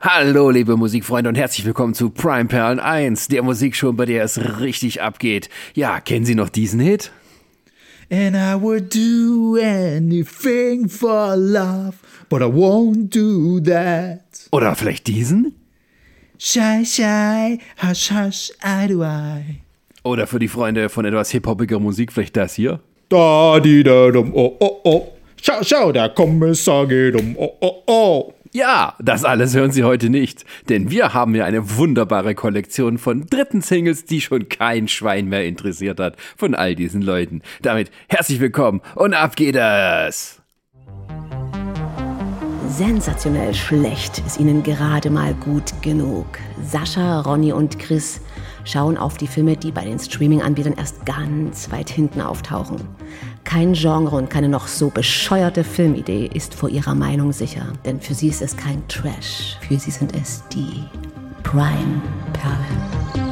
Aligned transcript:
Hallo, 0.00 0.50
liebe 0.50 0.76
Musikfreunde 0.76 1.28
und 1.28 1.34
herzlich 1.34 1.66
willkommen 1.66 1.92
zu 1.92 2.10
Prime 2.10 2.44
Perlen 2.44 2.78
1, 2.78 3.26
der 3.26 3.42
Musikshow, 3.42 3.92
bei 3.92 4.06
der 4.06 4.22
es 4.22 4.38
richtig 4.60 5.02
abgeht. 5.02 5.50
Ja, 5.74 5.98
kennen 5.98 6.24
Sie 6.24 6.36
noch 6.36 6.50
diesen 6.50 6.78
Hit? 6.78 7.10
And 8.08 8.36
I 8.36 8.54
would 8.54 8.94
do 8.94 9.56
anything 9.60 10.88
for 10.88 11.34
love, 11.34 11.94
but 12.28 12.42
I 12.42 12.44
won't 12.44 13.08
do 13.12 13.58
that. 13.68 14.20
Oder 14.52 14.76
vielleicht 14.76 15.08
diesen? 15.08 15.56
Shy, 16.38 16.84
shy, 16.84 17.58
hush, 17.82 18.12
hush, 18.12 18.52
eye 18.62 18.86
to 18.86 19.02
eye. 19.02 19.62
Oder 20.04 20.28
für 20.28 20.38
die 20.38 20.46
Freunde 20.46 20.90
von 20.90 21.06
etwas 21.06 21.32
hip-hoppiger 21.32 21.80
Musik 21.80 22.12
vielleicht 22.12 22.36
das 22.36 22.54
hier? 22.54 22.78
Da, 23.08 23.58
di, 23.58 23.82
da, 23.82 24.12
dum, 24.12 24.30
oh, 24.32 24.56
oh, 24.60 24.80
oh. 24.84 25.12
Schau, 25.42 25.62
schau, 25.62 25.90
der 25.90 26.10
Kommissar 26.10 26.86
geht 26.86 27.16
um, 27.16 27.36
oh, 27.36 27.56
oh, 27.60 27.82
oh. 27.86 28.34
Ja, 28.52 28.94
das 28.98 29.24
alles 29.24 29.54
hören 29.54 29.72
Sie 29.72 29.84
heute 29.84 30.08
nicht, 30.08 30.44
denn 30.68 30.90
wir 30.90 31.12
haben 31.12 31.34
ja 31.34 31.44
eine 31.44 31.76
wunderbare 31.76 32.34
Kollektion 32.34 32.96
von 32.96 33.26
dritten 33.26 33.60
Singles, 33.60 34.06
die 34.06 34.22
schon 34.22 34.48
kein 34.48 34.88
Schwein 34.88 35.28
mehr 35.28 35.44
interessiert 35.44 36.00
hat, 36.00 36.16
von 36.36 36.54
all 36.54 36.74
diesen 36.74 37.02
Leuten. 37.02 37.42
Damit 37.60 37.90
herzlich 38.08 38.40
willkommen 38.40 38.80
und 38.94 39.12
ab 39.12 39.36
geht 39.36 39.56
es! 39.56 40.40
Sensationell 42.68 43.54
schlecht 43.54 44.22
ist 44.26 44.38
ihnen 44.38 44.62
gerade 44.62 45.10
mal 45.10 45.34
gut 45.34 45.72
genug. 45.82 46.26
Sascha, 46.62 47.20
Ronny 47.20 47.52
und 47.52 47.78
Chris 47.78 48.20
schauen 48.64 48.96
auf 48.96 49.16
die 49.16 49.26
Filme, 49.26 49.56
die 49.56 49.72
bei 49.72 49.84
den 49.84 49.98
Streaming-Anbietern 49.98 50.74
erst 50.74 51.04
ganz 51.04 51.70
weit 51.70 51.90
hinten 51.90 52.20
auftauchen. 52.20 52.76
Kein 53.48 53.72
Genre 53.72 54.14
und 54.14 54.28
keine 54.28 54.50
noch 54.50 54.66
so 54.66 54.90
bescheuerte 54.90 55.64
Filmidee 55.64 56.28
ist 56.34 56.52
vor 56.52 56.68
ihrer 56.68 56.94
Meinung 56.94 57.32
sicher, 57.32 57.72
denn 57.86 57.98
für 57.98 58.12
sie 58.12 58.28
ist 58.28 58.42
es 58.42 58.54
kein 58.54 58.86
Trash, 58.88 59.56
für 59.66 59.78
sie 59.78 59.90
sind 59.90 60.14
es 60.14 60.42
die 60.52 60.84
Prime-Perlen. 61.44 63.27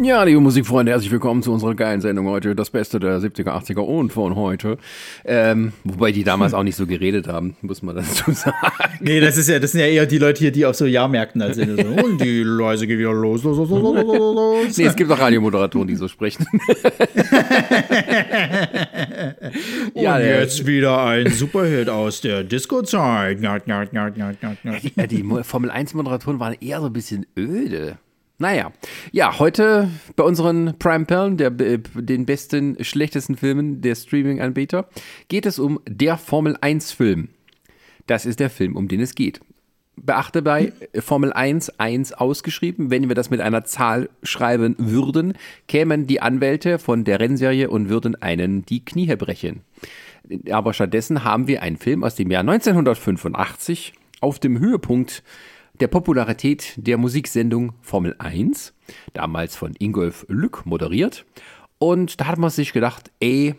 Ja, 0.00 0.22
liebe 0.22 0.40
Musikfreunde, 0.40 0.92
herzlich 0.92 1.10
willkommen 1.10 1.42
zu 1.42 1.52
unserer 1.52 1.74
geilen 1.74 2.00
Sendung 2.00 2.28
heute. 2.28 2.54
Das 2.54 2.70
Beste 2.70 3.00
der 3.00 3.18
70er, 3.18 3.48
80er 3.48 3.80
und 3.80 4.12
von 4.12 4.36
heute. 4.36 4.78
Ähm, 5.24 5.72
wobei 5.82 6.12
die 6.12 6.22
damals 6.22 6.54
auch 6.54 6.62
nicht 6.62 6.76
so 6.76 6.86
geredet 6.86 7.26
haben, 7.26 7.56
muss 7.62 7.82
man 7.82 7.96
dazu 7.96 8.30
sagen. 8.32 8.54
Nee, 9.00 9.20
das 9.20 9.36
ist 9.36 9.48
ja, 9.48 9.58
das 9.58 9.72
sind 9.72 9.80
ja 9.80 9.86
eher 9.86 10.06
die 10.06 10.18
Leute 10.18 10.38
hier, 10.38 10.52
die 10.52 10.66
auf 10.66 10.76
so 10.76 10.86
Jahrmärkten 10.86 11.42
halt 11.42 11.56
sind. 11.56 11.80
So, 11.80 11.86
und 12.04 12.20
die 12.20 12.44
Leise 12.44 12.86
geht 12.86 12.98
wieder 12.98 13.12
los. 13.12 13.42
los, 13.42 13.56
los, 13.56 13.70
los, 13.70 13.82
los. 13.82 14.78
Nee, 14.78 14.84
es 14.84 14.94
gibt 14.94 15.10
auch 15.10 15.18
Radiomoderatoren, 15.18 15.88
die 15.88 15.96
so 15.96 16.06
sprechen. 16.06 16.46
ja, 19.94 20.16
und 20.16 20.22
jetzt 20.22 20.66
wieder 20.66 21.02
ein 21.02 21.30
Superhit 21.30 21.88
aus 21.88 22.20
der 22.20 22.44
Disco-Zeit. 22.44 23.40
Ja, 23.40 23.58
die 23.58 25.24
Formel 25.42 25.70
1-Moderatoren 25.72 26.38
waren 26.38 26.54
eher 26.60 26.80
so 26.80 26.86
ein 26.86 26.92
bisschen 26.92 27.26
öde. 27.36 27.98
Naja, 28.40 28.72
ja, 29.10 29.40
heute 29.40 29.90
bei 30.14 30.22
unseren 30.22 30.78
Prime 30.78 31.06
Perlen, 31.06 31.36
der, 31.38 31.50
den 31.50 32.24
besten, 32.24 32.76
schlechtesten 32.84 33.36
Filmen 33.36 33.80
der 33.80 33.96
Streaming-Anbieter, 33.96 34.88
geht 35.26 35.44
es 35.44 35.58
um 35.58 35.80
der 35.88 36.16
Formel 36.18 36.56
1-Film. 36.56 37.30
Das 38.06 38.26
ist 38.26 38.38
der 38.38 38.48
Film, 38.48 38.76
um 38.76 38.86
den 38.86 39.00
es 39.00 39.16
geht. 39.16 39.40
Beachte 39.96 40.42
bei 40.42 40.72
Formel 41.00 41.32
1 41.32 41.80
1 41.80 42.12
ausgeschrieben. 42.12 42.92
Wenn 42.92 43.08
wir 43.08 43.16
das 43.16 43.30
mit 43.30 43.40
einer 43.40 43.64
Zahl 43.64 44.08
schreiben 44.22 44.76
würden, 44.78 45.34
kämen 45.66 46.06
die 46.06 46.22
Anwälte 46.22 46.78
von 46.78 47.02
der 47.02 47.18
Rennserie 47.18 47.68
und 47.68 47.88
würden 47.88 48.14
einen 48.22 48.64
die 48.64 48.84
Knie 48.84 49.16
brechen. 49.16 49.62
Aber 50.48 50.74
stattdessen 50.74 51.24
haben 51.24 51.48
wir 51.48 51.62
einen 51.62 51.76
Film 51.76 52.04
aus 52.04 52.14
dem 52.14 52.30
Jahr 52.30 52.42
1985 52.42 53.94
auf 54.20 54.38
dem 54.38 54.60
Höhepunkt 54.60 55.24
der 55.80 55.88
Popularität 55.88 56.74
der 56.76 56.98
Musiksendung 56.98 57.72
Formel 57.82 58.14
1, 58.18 58.74
damals 59.12 59.56
von 59.56 59.74
Ingolf 59.78 60.26
Lück 60.28 60.66
moderiert. 60.66 61.24
Und 61.78 62.20
da 62.20 62.26
hat 62.26 62.38
man 62.38 62.50
sich 62.50 62.72
gedacht, 62.72 63.10
ey, 63.20 63.54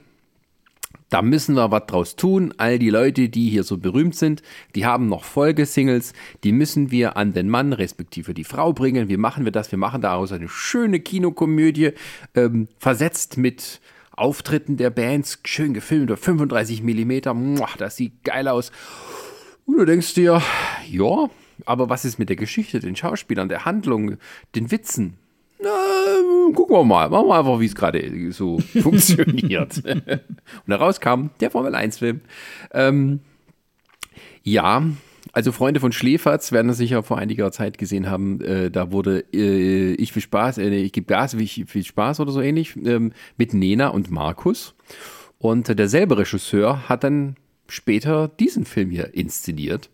da 1.10 1.22
müssen 1.22 1.56
wir 1.56 1.72
was 1.72 1.86
draus 1.88 2.16
tun. 2.16 2.54
All 2.58 2.78
die 2.78 2.90
Leute, 2.90 3.30
die 3.30 3.50
hier 3.50 3.64
so 3.64 3.78
berühmt 3.78 4.16
sind, 4.16 4.44
die 4.76 4.86
haben 4.86 5.08
noch 5.08 5.24
Folgesingles, 5.24 6.14
die 6.44 6.52
müssen 6.52 6.92
wir 6.92 7.18
an 7.18 7.34
den 7.34 7.50
Mann 7.50 7.74
respektive 7.74 8.34
die 8.34 8.44
Frau 8.44 8.74
bringen. 8.74 9.10
Wie 9.10 9.18
machen 9.18 9.46
wir 9.46 9.52
das? 9.52 9.72
Wir 9.72 9.80
machen 9.80 10.02
daraus 10.02 10.32
eine 10.32 10.50
schöne 10.50 11.00
Kinokomödie, 11.00 11.92
ähm, 12.36 12.68
versetzt 12.78 13.38
mit 13.38 13.82
Auftritten 14.12 14.78
der 14.78 14.90
Bands, 14.90 15.40
schön 15.46 15.74
gefilmt, 15.74 16.12
35 16.12 16.84
Millimeter, 16.84 17.36
das 17.78 17.96
sieht 17.96 18.24
geil 18.24 18.50
aus. 18.50 18.72
Und 19.66 19.78
du 19.78 19.86
denkst 19.86 20.14
dir, 20.16 20.42
ja, 20.90 21.30
aber 21.66 21.90
was 21.90 22.06
ist 22.06 22.20
mit 22.20 22.30
der 22.30 22.36
Geschichte, 22.36 22.80
den 22.80 22.96
Schauspielern, 22.96 23.50
der 23.50 23.66
Handlung, 23.66 24.18
den 24.56 24.72
Witzen? 24.72 25.18
Na, 25.62 25.70
gucken 26.54 26.76
wir 26.76 26.84
mal. 26.84 27.10
Machen 27.10 27.28
wir 27.28 27.38
einfach, 27.38 27.60
wie 27.60 27.66
es 27.66 27.76
gerade 27.76 28.32
so 28.32 28.60
funktioniert. 28.82 29.84
Und 29.86 30.04
daraus 30.68 31.00
kam 31.00 31.32
der 31.40 31.52
Formel 31.52 31.76
1-Film. 31.76 32.22
Ähm, 32.72 33.20
ja, 34.44 34.84
also 35.34 35.52
Freunde 35.52 35.80
von 35.80 35.92
Schläferz 35.92 36.52
werden 36.52 36.70
das 36.70 36.78
sicher 36.78 37.04
vor 37.04 37.18
einiger 37.18 37.52
Zeit 37.52 37.78
gesehen 37.78 38.10
haben. 38.10 38.42
Äh, 38.42 38.72
da 38.72 38.92
wurde 38.92 39.26
äh, 39.34 39.94
Ich 39.94 40.14
viel 40.14 40.22
Spaß, 40.22 40.58
äh, 40.60 40.70
ich 40.70 40.92
gebe 40.92 41.08
Gas, 41.08 41.34
ich 41.34 41.66
viel 41.68 41.84
Spaß 41.84 42.20
oder 42.20 42.32
so 42.32 42.42
ähnlich, 42.42 42.76
ähm, 42.78 43.12
mit 43.38 43.54
Nena 43.54 43.90
und 43.90 44.10
Markus. 44.12 44.76
Und 45.38 45.68
derselbe 45.78 46.18
Regisseur 46.18 46.90
hat 46.90 47.04
dann 47.04 47.36
später 47.68 48.28
diesen 48.28 48.66
Film 48.66 48.90
hier 48.90 49.14
inszeniert. 49.14 49.90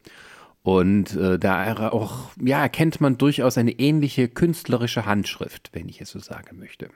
Und 0.65 1.15
äh, 1.15 1.37
da 1.37 1.91
auch, 1.91 2.31
ja, 2.43 2.59
erkennt 2.59 2.99
man 2.99 3.19
durchaus 3.19 3.55
eine 3.59 3.73
ähnliche 3.73 4.27
künstlerische 4.27 5.05
Handschrift, 5.05 5.69
wenn 5.73 5.87
ich 5.87 6.01
es 6.01 6.09
so 6.09 6.17
sagen 6.17 6.57
möchte. 6.57 6.89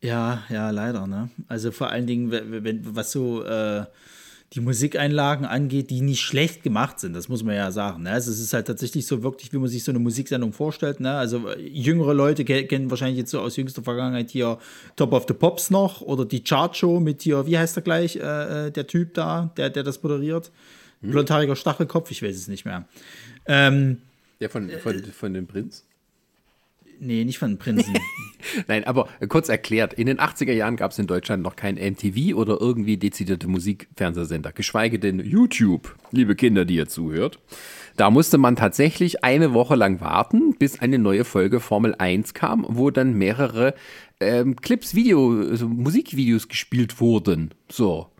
Ja, 0.00 0.42
ja, 0.48 0.70
leider, 0.70 1.06
ne? 1.06 1.30
Also 1.46 1.70
vor 1.70 1.90
allen 1.90 2.08
Dingen, 2.08 2.32
wenn, 2.32 2.96
was 2.96 3.12
so 3.12 3.44
äh, 3.44 3.84
die 4.54 4.60
Musikeinlagen 4.60 5.46
angeht, 5.46 5.90
die 5.90 6.00
nicht 6.00 6.20
schlecht 6.20 6.64
gemacht 6.64 6.98
sind, 6.98 7.14
das 7.14 7.28
muss 7.28 7.44
man 7.44 7.54
ja 7.54 7.70
sagen. 7.70 8.02
Ne? 8.02 8.10
Also 8.10 8.32
es 8.32 8.40
ist 8.40 8.52
halt 8.52 8.66
tatsächlich 8.66 9.06
so 9.06 9.22
wirklich, 9.22 9.52
wie 9.52 9.58
man 9.58 9.68
sich 9.68 9.84
so 9.84 9.92
eine 9.92 10.00
Musiksendung 10.00 10.52
vorstellt. 10.52 10.98
Ne? 10.98 11.12
Also 11.12 11.48
äh, 11.48 11.60
jüngere 11.60 12.12
Leute 12.12 12.44
kennen 12.44 12.90
wahrscheinlich 12.90 13.18
jetzt 13.18 13.30
so 13.30 13.38
aus 13.38 13.54
jüngster 13.54 13.84
Vergangenheit 13.84 14.30
hier 14.30 14.58
Top 14.96 15.12
of 15.12 15.26
the 15.28 15.34
Pops 15.34 15.70
noch 15.70 16.00
oder 16.00 16.24
die 16.24 16.42
Chart-Show 16.42 16.98
mit 16.98 17.22
hier, 17.22 17.46
wie 17.46 17.56
heißt 17.56 17.76
er 17.76 17.82
gleich, 17.82 18.16
äh, 18.16 18.66
äh, 18.66 18.70
der 18.72 18.88
Typ 18.88 19.14
da, 19.14 19.52
der, 19.56 19.70
der 19.70 19.84
das 19.84 20.02
moderiert? 20.02 20.50
Hm? 21.02 21.10
Blondhaariger 21.10 21.56
Stachelkopf, 21.56 22.10
ich 22.10 22.22
weiß 22.22 22.34
es 22.34 22.48
nicht 22.48 22.64
mehr. 22.64 22.86
Ähm, 23.46 23.98
der 24.40 24.50
von, 24.50 24.70
von, 24.70 25.04
von 25.04 25.34
dem 25.34 25.46
Prinz? 25.46 25.84
Nee, 27.04 27.24
nicht 27.24 27.38
von 27.38 27.50
den 27.50 27.58
Prinzen. 27.58 27.94
Nein, 28.68 28.84
aber 28.84 29.08
kurz 29.28 29.48
erklärt, 29.48 29.92
in 29.92 30.06
den 30.06 30.18
80er 30.18 30.52
Jahren 30.52 30.76
gab 30.76 30.92
es 30.92 31.00
in 31.00 31.08
Deutschland 31.08 31.42
noch 31.42 31.56
kein 31.56 31.74
MTV 31.74 32.36
oder 32.36 32.60
irgendwie 32.60 32.96
dezidierte 32.96 33.48
Musikfernsehsender, 33.48 34.52
geschweige 34.52 35.00
denn 35.00 35.18
YouTube, 35.18 35.96
liebe 36.12 36.36
Kinder, 36.36 36.64
die 36.64 36.76
ihr 36.76 36.86
zuhört. 36.86 37.40
Da 37.96 38.08
musste 38.10 38.38
man 38.38 38.54
tatsächlich 38.54 39.24
eine 39.24 39.52
Woche 39.52 39.74
lang 39.74 40.00
warten, 40.00 40.54
bis 40.56 40.78
eine 40.78 41.00
neue 41.00 41.24
Folge 41.24 41.58
Formel 41.58 41.96
1 41.98 42.34
kam, 42.34 42.64
wo 42.68 42.90
dann 42.90 43.14
mehrere 43.14 43.74
ähm, 44.20 44.54
Clips, 44.54 44.94
Video, 44.94 45.40
also 45.40 45.66
Musikvideos 45.66 46.46
gespielt 46.46 47.00
wurden. 47.00 47.50
So. 47.68 48.11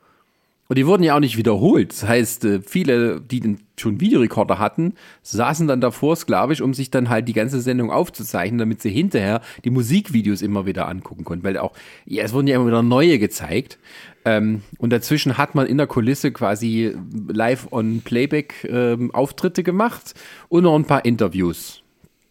Und 0.73 0.77
die 0.79 0.87
wurden 0.87 1.03
ja 1.03 1.15
auch 1.15 1.21
nicht 1.21 1.37
wiederholt. 1.37 1.93
Das 1.93 2.09
heißt, 2.09 2.47
äh, 2.47 2.63
viele, 2.63 3.21
die 3.21 3.59
schon 3.79 4.01
Videorekorder 4.01 4.59
hatten, 4.59 4.95
saßen 5.21 5.69
dann 5.69 5.83
davor 5.83 6.17
sklavisch, 6.17 6.63
um 6.63 6.73
sich 6.73 6.91
dann 6.91 7.11
halt 7.11 7.29
die 7.29 7.35
ganze 7.35 7.61
Sendung 7.61 7.91
aufzuzeichnen, 7.91 8.57
damit 8.57 8.81
sie 8.81 8.89
hinterher 8.89 9.43
die 9.67 9.69
Musikvideos 9.69 10.41
immer 10.41 10.65
wieder 10.65 10.89
angucken 10.89 11.25
konnten. 11.25 11.45
Weil 11.45 11.59
auch, 11.59 11.75
ja, 12.07 12.23
es 12.23 12.33
wurden 12.33 12.47
ja 12.47 12.57
immer 12.57 12.69
wieder 12.69 12.83
neue 12.83 13.19
gezeigt. 13.19 13.79
Ähm, 14.25 14.63
und 14.79 14.95
dazwischen 14.95 15.37
hat 15.37 15.55
man 15.55 15.67
in 15.67 15.77
der 15.77 15.87
Kulisse 15.87 16.33
quasi 16.33 16.97
live 17.29 17.69
on 17.71 18.01
Playback 18.01 18.67
ähm, 18.67 19.15
Auftritte 19.15 19.63
gemacht 19.63 20.15
und 20.49 20.63
noch 20.63 20.75
ein 20.75 20.87
paar 20.87 21.05
Interviews 21.05 21.83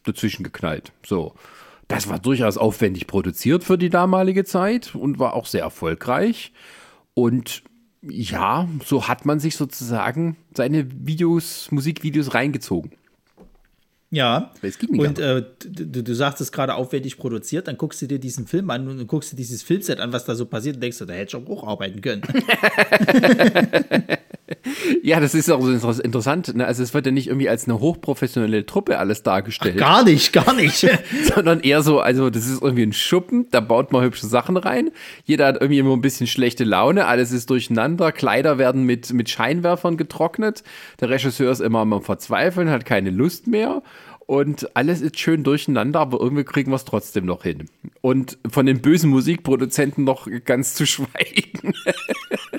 dazwischen 0.03 0.41
geknallt. 0.41 0.91
So. 1.05 1.35
Das 1.87 2.09
war 2.09 2.17
durchaus 2.17 2.57
aufwendig 2.57 3.05
produziert 3.05 3.63
für 3.63 3.77
die 3.77 3.91
damalige 3.91 4.45
Zeit 4.45 4.95
und 4.95 5.19
war 5.19 5.35
auch 5.35 5.45
sehr 5.45 5.61
erfolgreich. 5.61 6.53
Und 7.13 7.61
ja, 8.01 8.67
so 8.83 9.07
hat 9.07 9.25
man 9.25 9.39
sich 9.39 9.55
sozusagen 9.55 10.37
seine 10.55 10.85
Videos, 11.05 11.71
Musikvideos 11.71 12.33
reingezogen. 12.33 12.91
Ja, 14.13 14.51
und 14.89 15.19
äh, 15.19 15.41
du, 15.65 16.03
du 16.03 16.13
sagst 16.13 16.41
es 16.41 16.51
gerade 16.51 16.75
aufwendig 16.75 17.17
produziert, 17.17 17.69
dann 17.69 17.77
guckst 17.77 18.01
du 18.01 18.07
dir 18.07 18.19
diesen 18.19 18.45
Film 18.45 18.69
an 18.69 18.89
und 18.89 19.07
guckst 19.07 19.31
dir 19.31 19.37
dieses 19.37 19.63
Filmset 19.63 20.01
an, 20.01 20.11
was 20.11 20.25
da 20.25 20.35
so 20.35 20.45
passiert 20.45 20.75
und 20.75 20.81
denkst 20.81 20.97
du, 20.97 21.05
da 21.05 21.13
hätte 21.13 21.37
ich 21.37 21.41
auch 21.41 21.47
hocharbeiten 21.47 22.01
können. 22.01 22.21
ja, 25.01 25.21
das 25.21 25.33
ist 25.33 25.49
auch 25.49 25.61
so 25.61 26.01
interessant. 26.01 26.53
Ne? 26.55 26.65
Also 26.65 26.83
es 26.83 26.93
wird 26.93 27.05
ja 27.05 27.13
nicht 27.13 27.27
irgendwie 27.27 27.47
als 27.47 27.69
eine 27.69 27.79
hochprofessionelle 27.79 28.65
Truppe 28.65 28.99
alles 28.99 29.23
dargestellt. 29.23 29.75
Ach, 29.77 29.79
gar 29.79 30.03
nicht, 30.03 30.33
gar 30.33 30.53
nicht. 30.53 30.85
sondern 31.33 31.61
eher 31.61 31.81
so, 31.81 32.01
also 32.01 32.29
das 32.29 32.47
ist 32.47 32.61
irgendwie 32.61 32.83
ein 32.83 32.93
Schuppen, 32.93 33.47
da 33.51 33.61
baut 33.61 33.93
man 33.93 34.03
hübsche 34.03 34.27
Sachen 34.27 34.57
rein. 34.57 34.91
Jeder 35.23 35.47
hat 35.47 35.55
irgendwie 35.55 35.79
immer 35.79 35.93
ein 35.93 36.01
bisschen 36.01 36.27
schlechte 36.27 36.65
Laune, 36.65 37.05
alles 37.05 37.31
ist 37.31 37.49
durcheinander, 37.49 38.11
Kleider 38.11 38.57
werden 38.57 38.83
mit, 38.83 39.13
mit 39.13 39.29
Scheinwerfern 39.29 39.95
getrocknet. 39.95 40.63
Der 40.99 41.09
Regisseur 41.09 41.51
ist 41.51 41.61
immer 41.61 41.79
am 41.79 42.01
Verzweifeln, 42.01 42.69
hat 42.69 42.85
keine 42.85 43.09
Lust 43.09 43.47
mehr 43.47 43.81
und 44.31 44.77
alles 44.77 45.01
ist 45.01 45.19
schön 45.19 45.43
durcheinander, 45.43 45.99
aber 45.99 46.21
irgendwie 46.21 46.45
kriegen 46.45 46.71
wir 46.71 46.77
es 46.77 46.85
trotzdem 46.85 47.25
noch 47.25 47.43
hin. 47.43 47.65
Und 47.99 48.37
von 48.49 48.65
den 48.65 48.81
bösen 48.81 49.09
Musikproduzenten 49.09 50.05
noch 50.05 50.25
ganz 50.45 50.73
zu 50.73 50.85
schweigen. 50.87 51.73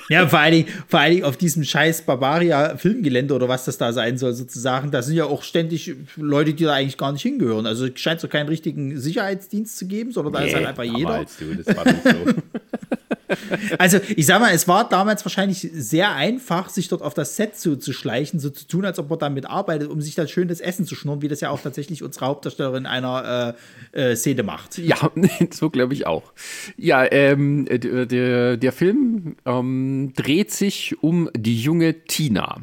ja, 0.07 0.27
vor 0.27 0.37
allen, 0.37 0.51
Dingen, 0.51 0.67
vor 0.87 0.99
allen 0.99 1.13
Dingen 1.13 1.23
auf 1.23 1.35
diesem 1.35 1.63
scheiß 1.63 2.03
Barbaria-Filmgelände 2.03 3.33
oder 3.33 3.49
was 3.49 3.65
das 3.65 3.79
da 3.79 3.91
sein 3.91 4.19
soll, 4.19 4.33
sozusagen. 4.33 4.91
Da 4.91 5.01
sind 5.01 5.15
ja 5.15 5.25
auch 5.25 5.41
ständig 5.41 5.95
Leute, 6.15 6.53
die 6.53 6.63
da 6.63 6.73
eigentlich 6.73 6.99
gar 6.99 7.11
nicht 7.11 7.23
hingehören. 7.23 7.65
Also 7.65 7.87
scheint 7.95 8.17
es 8.17 8.21
doch 8.21 8.29
keinen 8.29 8.49
richtigen 8.49 8.99
Sicherheitsdienst 8.99 9.75
zu 9.75 9.87
geben, 9.87 10.11
sondern 10.11 10.33
da 10.33 10.41
nee, 10.41 10.49
ist 10.49 10.53
halt 10.53 10.67
einfach 10.67 10.83
jeder. 10.83 11.25
Du, 11.39 11.55
das 11.55 11.75
war 11.75 11.85
nicht 11.85 12.03
so. 12.03 12.11
Also, 13.77 13.99
ich 14.15 14.25
sag 14.25 14.39
mal, 14.39 14.53
es 14.53 14.67
war 14.67 14.87
damals 14.87 15.25
wahrscheinlich 15.25 15.69
sehr 15.73 16.13
einfach, 16.13 16.69
sich 16.69 16.87
dort 16.87 17.01
auf 17.01 17.13
das 17.13 17.35
Set 17.35 17.57
zu, 17.57 17.77
schleichen, 17.93 18.39
so 18.39 18.49
zu 18.49 18.67
tun, 18.67 18.85
als 18.85 18.99
ob 18.99 19.09
man 19.09 19.19
damit 19.19 19.45
arbeitet, 19.45 19.89
um 19.89 20.01
sich 20.01 20.15
dann 20.15 20.27
schönes 20.27 20.59
Essen 20.59 20.85
zu 20.85 20.95
schnurren, 20.95 21.21
wie 21.21 21.27
das 21.27 21.41
ja 21.41 21.49
auch 21.49 21.61
tatsächlich 21.61 22.03
unsere 22.03 22.27
Hauptdarstellerin 22.27 22.85
einer 22.85 23.55
äh, 23.93 24.11
äh, 24.11 24.15
Szene 24.15 24.43
macht. 24.43 24.77
Ja, 24.77 24.97
so 25.51 25.69
glaube 25.69 25.93
ich 25.93 26.05
auch. 26.05 26.33
Ja, 26.77 27.09
ähm, 27.11 27.65
der, 27.69 28.57
der 28.57 28.71
Film 28.71 29.35
ähm, 29.45 30.13
dreht 30.15 30.51
sich 30.51 31.01
um 31.01 31.29
die 31.35 31.59
junge 31.59 32.05
Tina. 32.05 32.61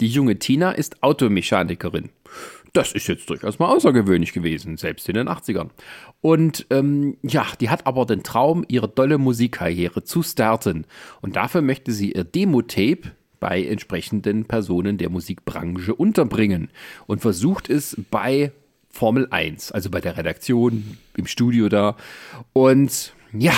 Die 0.00 0.08
junge 0.08 0.38
Tina 0.38 0.72
ist 0.72 1.02
Automechanikerin. 1.02 2.10
Das 2.72 2.92
ist 2.92 3.06
jetzt 3.06 3.28
durchaus 3.28 3.58
mal 3.58 3.68
außergewöhnlich 3.68 4.32
gewesen, 4.32 4.78
selbst 4.78 5.06
in 5.08 5.14
den 5.14 5.28
80ern. 5.28 5.68
Und 6.22 6.66
ähm, 6.70 7.18
ja, 7.22 7.46
die 7.60 7.68
hat 7.68 7.86
aber 7.86 8.06
den 8.06 8.22
Traum, 8.22 8.64
ihre 8.66 8.94
tolle 8.94 9.18
Musikkarriere 9.18 10.04
zu 10.04 10.22
starten. 10.22 10.86
Und 11.20 11.36
dafür 11.36 11.60
möchte 11.60 11.92
sie 11.92 12.12
ihr 12.12 12.24
Demo-Tape 12.24 13.12
bei 13.40 13.62
entsprechenden 13.62 14.46
Personen 14.46 14.96
der 14.96 15.10
Musikbranche 15.10 15.94
unterbringen 15.94 16.70
und 17.06 17.20
versucht 17.20 17.68
es 17.68 17.96
bei 18.10 18.52
Formel 18.88 19.26
1, 19.30 19.72
also 19.72 19.90
bei 19.90 20.00
der 20.00 20.16
Redaktion, 20.16 20.96
im 21.16 21.26
Studio 21.26 21.68
da. 21.68 21.96
Und 22.52 23.14
ja, 23.32 23.54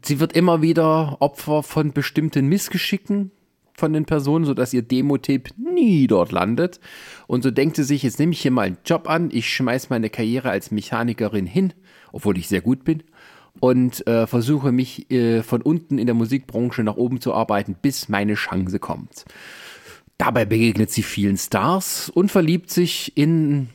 sie 0.00 0.20
wird 0.20 0.34
immer 0.34 0.62
wieder 0.62 1.16
Opfer 1.20 1.62
von 1.62 1.92
bestimmten 1.92 2.48
Missgeschicken, 2.48 3.30
von 3.82 3.92
den 3.92 4.04
Personen, 4.04 4.44
sodass 4.44 4.72
ihr 4.72 4.82
Demo-Tape 4.82 5.50
nie 5.56 6.06
dort 6.06 6.30
landet. 6.30 6.78
Und 7.26 7.42
so 7.42 7.50
denkt 7.50 7.74
sie 7.74 7.82
sich, 7.82 8.04
jetzt 8.04 8.20
nehme 8.20 8.30
ich 8.30 8.40
hier 8.40 8.52
mal 8.52 8.62
einen 8.62 8.78
Job 8.84 9.10
an, 9.10 9.30
ich 9.32 9.52
schmeiße 9.52 9.88
meine 9.90 10.08
Karriere 10.08 10.50
als 10.50 10.70
Mechanikerin 10.70 11.46
hin, 11.46 11.72
obwohl 12.12 12.38
ich 12.38 12.46
sehr 12.46 12.60
gut 12.60 12.84
bin, 12.84 13.02
und 13.58 14.06
äh, 14.06 14.28
versuche 14.28 14.70
mich 14.70 15.10
äh, 15.10 15.42
von 15.42 15.62
unten 15.62 15.98
in 15.98 16.06
der 16.06 16.14
Musikbranche 16.14 16.84
nach 16.84 16.94
oben 16.94 17.20
zu 17.20 17.34
arbeiten, 17.34 17.74
bis 17.82 18.08
meine 18.08 18.34
Chance 18.34 18.78
kommt. 18.78 19.24
Dabei 20.18 20.44
begegnet 20.44 20.90
sie 20.90 21.02
vielen 21.02 21.36
Stars 21.36 22.08
und 22.08 22.30
verliebt 22.30 22.70
sich 22.70 23.16
in, 23.16 23.68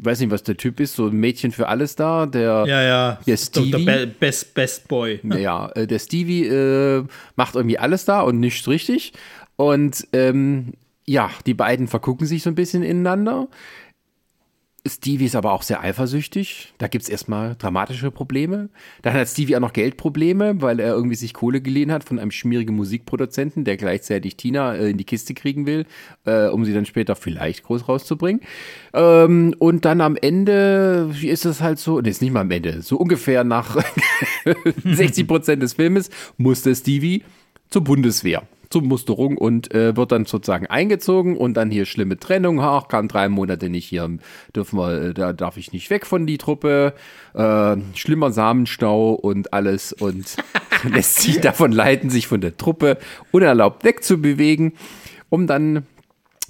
weiß 0.00 0.18
nicht, 0.20 0.30
was 0.30 0.42
der 0.42 0.56
Typ 0.56 0.80
ist, 0.80 0.96
so 0.96 1.06
ein 1.06 1.14
Mädchen 1.14 1.52
für 1.52 1.68
alles 1.68 1.94
da, 1.94 2.26
der, 2.26 2.64
ja, 2.66 2.82
ja. 2.82 3.18
der 3.26 3.36
Stevie. 3.36 3.84
Der 3.84 4.06
Best, 4.06 4.54
Best 4.54 4.88
Boy. 4.88 5.20
Ja, 5.38 5.68
äh, 5.76 5.86
der 5.86 6.00
Stevie 6.00 6.46
äh, 6.46 7.04
macht 7.36 7.54
irgendwie 7.54 7.78
alles 7.78 8.04
da 8.04 8.22
und 8.22 8.40
nichts 8.40 8.66
richtig. 8.66 9.12
Und 9.54 10.08
ähm, 10.12 10.72
ja, 11.06 11.30
die 11.46 11.54
beiden 11.54 11.86
vergucken 11.86 12.26
sich 12.26 12.42
so 12.42 12.50
ein 12.50 12.54
bisschen 12.56 12.82
ineinander. 12.82 13.48
Stevie 14.86 15.26
ist 15.26 15.36
aber 15.36 15.52
auch 15.52 15.62
sehr 15.62 15.80
eifersüchtig. 15.80 16.72
Da 16.78 16.88
gibt 16.88 17.02
es 17.02 17.08
erstmal 17.08 17.56
dramatische 17.56 18.10
Probleme. 18.10 18.68
Dann 19.02 19.14
hat 19.14 19.28
Stevie 19.28 19.56
auch 19.56 19.60
noch 19.60 19.72
Geldprobleme, 19.72 20.62
weil 20.62 20.80
er 20.80 20.94
irgendwie 20.94 21.16
sich 21.16 21.34
Kohle 21.34 21.60
geliehen 21.60 21.92
hat 21.92 22.04
von 22.04 22.18
einem 22.18 22.30
schmierigen 22.30 22.74
Musikproduzenten, 22.74 23.64
der 23.64 23.76
gleichzeitig 23.76 24.36
Tina 24.36 24.74
äh, 24.74 24.90
in 24.90 24.96
die 24.96 25.04
Kiste 25.04 25.34
kriegen 25.34 25.66
will, 25.66 25.84
äh, 26.24 26.46
um 26.46 26.64
sie 26.64 26.72
dann 26.72 26.86
später 26.86 27.16
vielleicht 27.16 27.64
groß 27.64 27.88
rauszubringen. 27.88 28.40
Ähm, 28.94 29.54
und 29.58 29.84
dann 29.84 30.00
am 30.00 30.16
Ende 30.16 31.08
wie 31.12 31.28
ist 31.28 31.44
es 31.44 31.60
halt 31.60 31.78
so, 31.78 32.00
nee, 32.00 32.10
ist 32.10 32.22
nicht 32.22 32.32
mal 32.32 32.40
am 32.40 32.50
Ende, 32.50 32.82
so 32.82 32.96
ungefähr 32.96 33.44
nach 33.44 33.76
60 34.84 35.26
Prozent 35.26 35.62
des 35.62 35.74
Filmes 35.74 36.10
musste 36.36 36.74
Stevie 36.74 37.24
zur 37.68 37.84
Bundeswehr 37.84 38.42
zur 38.70 38.82
Musterung 38.82 39.38
und 39.38 39.74
äh, 39.74 39.96
wird 39.96 40.12
dann 40.12 40.24
sozusagen 40.26 40.66
eingezogen 40.66 41.36
und 41.36 41.54
dann 41.54 41.70
hier 41.70 41.86
schlimme 41.86 42.18
Trennung, 42.18 42.60
ach, 42.60 42.88
kann 42.88 43.08
drei 43.08 43.28
Monate 43.28 43.70
nicht 43.70 43.86
hier, 43.86 44.18
dürfen 44.54 44.78
wir, 44.78 45.02
äh, 45.02 45.14
da 45.14 45.32
darf 45.32 45.56
ich 45.56 45.72
nicht 45.72 45.90
weg 45.90 46.06
von 46.06 46.26
die 46.26 46.38
Truppe, 46.38 46.94
äh, 47.34 47.76
schlimmer 47.94 48.30
Samenstau 48.30 49.12
und 49.12 49.52
alles 49.52 49.92
und 49.92 50.36
lässt 50.84 51.20
sich 51.20 51.40
davon 51.40 51.72
leiten, 51.72 52.10
sich 52.10 52.26
von 52.26 52.40
der 52.40 52.56
Truppe 52.56 52.98
unerlaubt 53.32 53.84
wegzubewegen, 53.84 54.72
um 55.30 55.46
dann 55.46 55.86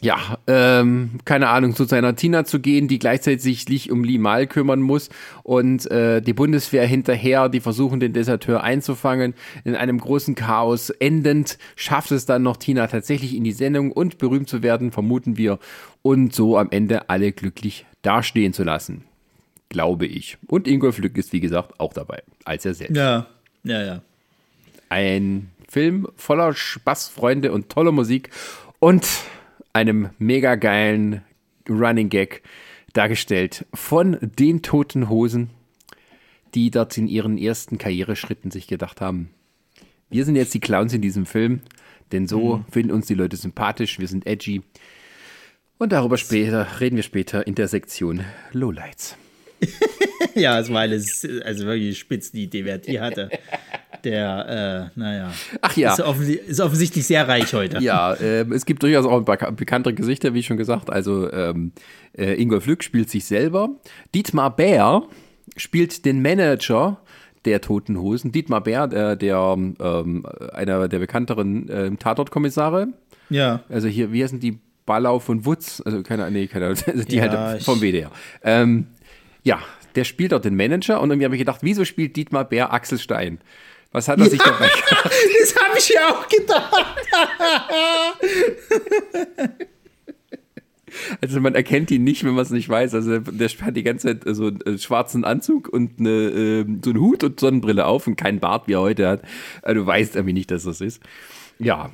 ja, 0.00 0.39
ähm, 0.47 1.19
keine 1.25 1.49
Ahnung, 1.49 1.75
zu 1.75 1.85
seiner 1.85 2.15
Tina 2.15 2.45
zu 2.45 2.61
gehen, 2.61 2.87
die 2.87 3.00
gleichzeitig 3.00 3.65
sich 3.65 3.91
um 3.91 4.05
Limal 4.05 4.47
kümmern 4.47 4.81
muss 4.81 5.11
und 5.43 5.91
äh, 5.91 6.21
die 6.21 6.35
Bundeswehr 6.35 6.87
hinterher, 6.87 7.49
die 7.49 7.61
versuchen, 7.61 7.99
den 7.99 8.12
Deserteur 8.12 8.62
einzufangen. 8.62 9.35
In 9.65 9.75
einem 9.75 9.99
großen 9.99 10.37
Chaos 10.37 10.91
endend 10.91 11.59
schafft 11.75 12.12
es 12.12 12.27
dann 12.27 12.45
noch 12.45 12.59
Tina 12.59 12.87
tatsächlich 12.87 13.35
in 13.35 13.43
die 13.43 13.53
Sendung 13.53 13.91
und 13.91 14.19
berühmt 14.19 14.49
zu 14.49 14.62
werden, 14.62 14.93
vermuten 14.93 15.37
wir, 15.37 15.59
und 16.03 16.33
so 16.33 16.56
am 16.56 16.69
Ende 16.71 17.09
alle 17.09 17.33
glücklich 17.33 17.85
dastehen 18.03 18.53
zu 18.53 18.62
lassen. 18.62 19.05
Glaube 19.69 20.06
ich. 20.06 20.39
Und 20.47 20.69
Ingolf 20.69 20.99
Lück 20.99 21.19
ist, 21.19 21.33
wie 21.33 21.41
gesagt, 21.41 21.79
auch 21.81 21.93
dabei, 21.93 22.23
als 22.45 22.65
er 22.65 22.75
selbst. 22.75 22.97
Ja, 22.97 23.27
ja, 23.65 23.83
ja. 23.83 24.03
Ein 24.89 25.50
Film 25.69 26.06
voller 26.17 26.55
Spaß, 26.55 27.09
Freunde 27.09 27.53
und 27.53 27.69
toller 27.69 27.93
Musik 27.93 28.31
und 28.79 29.06
einem 29.73 30.11
mega 30.19 30.55
geilen 30.55 31.23
Running 31.69 32.09
Gag 32.09 32.43
dargestellt 32.93 33.67
von 33.75 34.17
den 34.20 34.62
Toten 34.62 35.09
Hosen, 35.09 35.50
die 36.55 36.70
dort 36.70 36.97
in 36.97 37.09
ihren 37.09 37.38
ersten 37.38 37.79
Karriereschritten 37.79 38.50
sich 38.50 38.67
gedacht 38.67 39.00
haben, 39.00 39.31
wir 40.11 40.25
sind 40.25 40.37
jetzt 40.37 40.55
die 40.55 40.61
Clowns 40.61 40.94
in 40.94 41.03
diesem 41.03 41.26
Film, 41.26 41.61
denn 42.12 42.26
so 42.26 42.56
mhm. 42.56 42.65
finden 42.70 42.93
uns 42.93 43.06
die 43.06 43.15
Leute 43.15 43.37
sympathisch, 43.37 43.99
wir 43.99 44.09
sind 44.09 44.26
edgy. 44.26 44.62
Und 45.76 45.93
darüber 45.93 46.17
später 46.17 46.67
reden 46.81 46.97
wir 46.97 47.03
später 47.03 47.47
in 47.47 47.55
der 47.55 47.69
Sektion 47.69 48.25
Lowlights. 48.53 49.17
ja, 50.34 50.58
es 50.58 50.72
war 50.72 50.81
eine, 50.81 50.94
also 50.94 51.66
wirklich 51.66 51.99
spitz 51.99 52.31
die 52.31 52.44
Idee, 52.44 52.64
wer 52.64 52.78
die 52.78 53.00
hatte. 53.00 53.31
Der, 54.05 54.90
äh, 54.94 54.99
naja. 54.99 55.32
Ach 55.61 55.76
ja. 55.76 55.92
Ist, 55.92 56.00
offens 56.00 56.28
ist, 56.28 56.61
offensichtlich 56.61 57.06
sehr 57.06 57.26
reich 57.26 57.52
heute. 57.52 57.78
Ja, 57.83 58.14
äh, 58.14 58.47
es 58.52 58.64
gibt 58.64 58.83
durchaus 58.83 59.06
auch 59.06 59.23
bekanntere 59.23 59.94
Gesichter, 59.94 60.35
wie 60.35 60.42
schon 60.42 60.56
gesagt. 60.56 60.90
Also 60.90 61.30
ähm, 61.33 61.73
äh, 62.16 62.40
Ingolf 62.40 62.66
Lück 62.66 62.85
spielt 62.85 63.11
sich 63.11 63.25
selber. 63.25 63.71
Dietmar 64.14 64.54
Bär 64.54 65.02
spielt 65.56 66.04
den 66.04 66.23
Manager 66.23 67.00
der 67.44 67.61
Toten 67.61 67.99
Hosen. 67.99 68.30
Dietmar 68.30 68.62
Bär, 68.62 68.87
der, 68.87 69.16
der 69.16 69.56
ähm, 69.56 70.26
einer 70.52 70.88
der 70.88 70.99
bekannteren 70.99 71.68
äh, 71.68 71.90
Tatortkommissare. 71.97 72.88
Ja. 73.30 73.62
Also 73.68 73.88
hier, 73.88 74.12
wie 74.12 74.23
heißen 74.23 74.38
die? 74.38 74.59
Ballau 74.88 75.18
von 75.18 75.44
Wutz, 75.44 75.83
also 75.85 76.02
keine, 76.02 76.30
nee, 76.30 76.47
keine, 76.47 76.66
also 76.87 77.04
die 77.04 77.16
ja, 77.16 77.30
halt 77.30 77.62
vom 77.62 77.83
WDR. 77.83 78.11
Ähm, 78.42 78.87
ja, 79.49 79.61
der 79.95 80.05
spielt 80.05 80.33
dort 80.33 80.45
den 80.45 80.57
Manager 80.57 81.00
und 81.00 81.11
irgendwie 81.11 81.25
habe 81.25 81.35
ich 81.35 81.40
gedacht, 81.40 81.61
wieso 81.62 81.87
spielt 81.87 82.17
Dietmar 82.17 82.45
Bär 82.45 82.71
Axel 82.71 82.99
Stein? 82.99 83.40
Was 83.93 84.07
hat 84.07 84.19
er 84.19 84.25
ja, 84.25 84.31
sich 84.31 84.38
dabei 84.45 84.69
gedacht? 84.69 85.11
Das 85.40 85.57
habe 85.57 85.78
ich 85.78 85.88
ja 85.88 86.09
auch 86.11 86.28
gedacht. 86.28 87.09
Also 91.21 91.40
man 91.40 91.55
erkennt 91.55 91.90
ihn 91.90 92.05
nicht, 92.05 92.25
wenn 92.25 92.35
man 92.35 92.43
es 92.43 92.50
nicht 92.50 92.69
weiß. 92.69 92.95
Also 92.95 93.21
der 93.21 93.49
hat 93.49 93.76
die 93.76 93.83
ganze 93.83 94.09
Zeit 94.09 94.37
so 94.37 94.49
einen 94.49 94.78
schwarzen 94.78 95.25
Anzug 95.25 95.69
und 95.69 96.00
eine, 96.00 96.11
äh, 96.11 96.67
so 96.85 96.90
einen 96.90 97.00
Hut 97.00 97.25
und 97.25 97.40
Sonnenbrille 97.40 97.87
auf 97.87 98.07
und 98.07 98.17
keinen 98.17 98.40
Bart, 98.40 98.69
wie 98.69 98.75
er 98.75 98.81
heute 98.81 99.09
hat. 99.09 99.23
Also 99.62 99.81
du 99.81 99.87
weißt 99.87 100.17
irgendwie 100.17 100.33
nicht, 100.35 100.50
dass 100.50 100.64
das 100.64 100.81
ist. 100.81 101.02
Ja. 101.59 101.90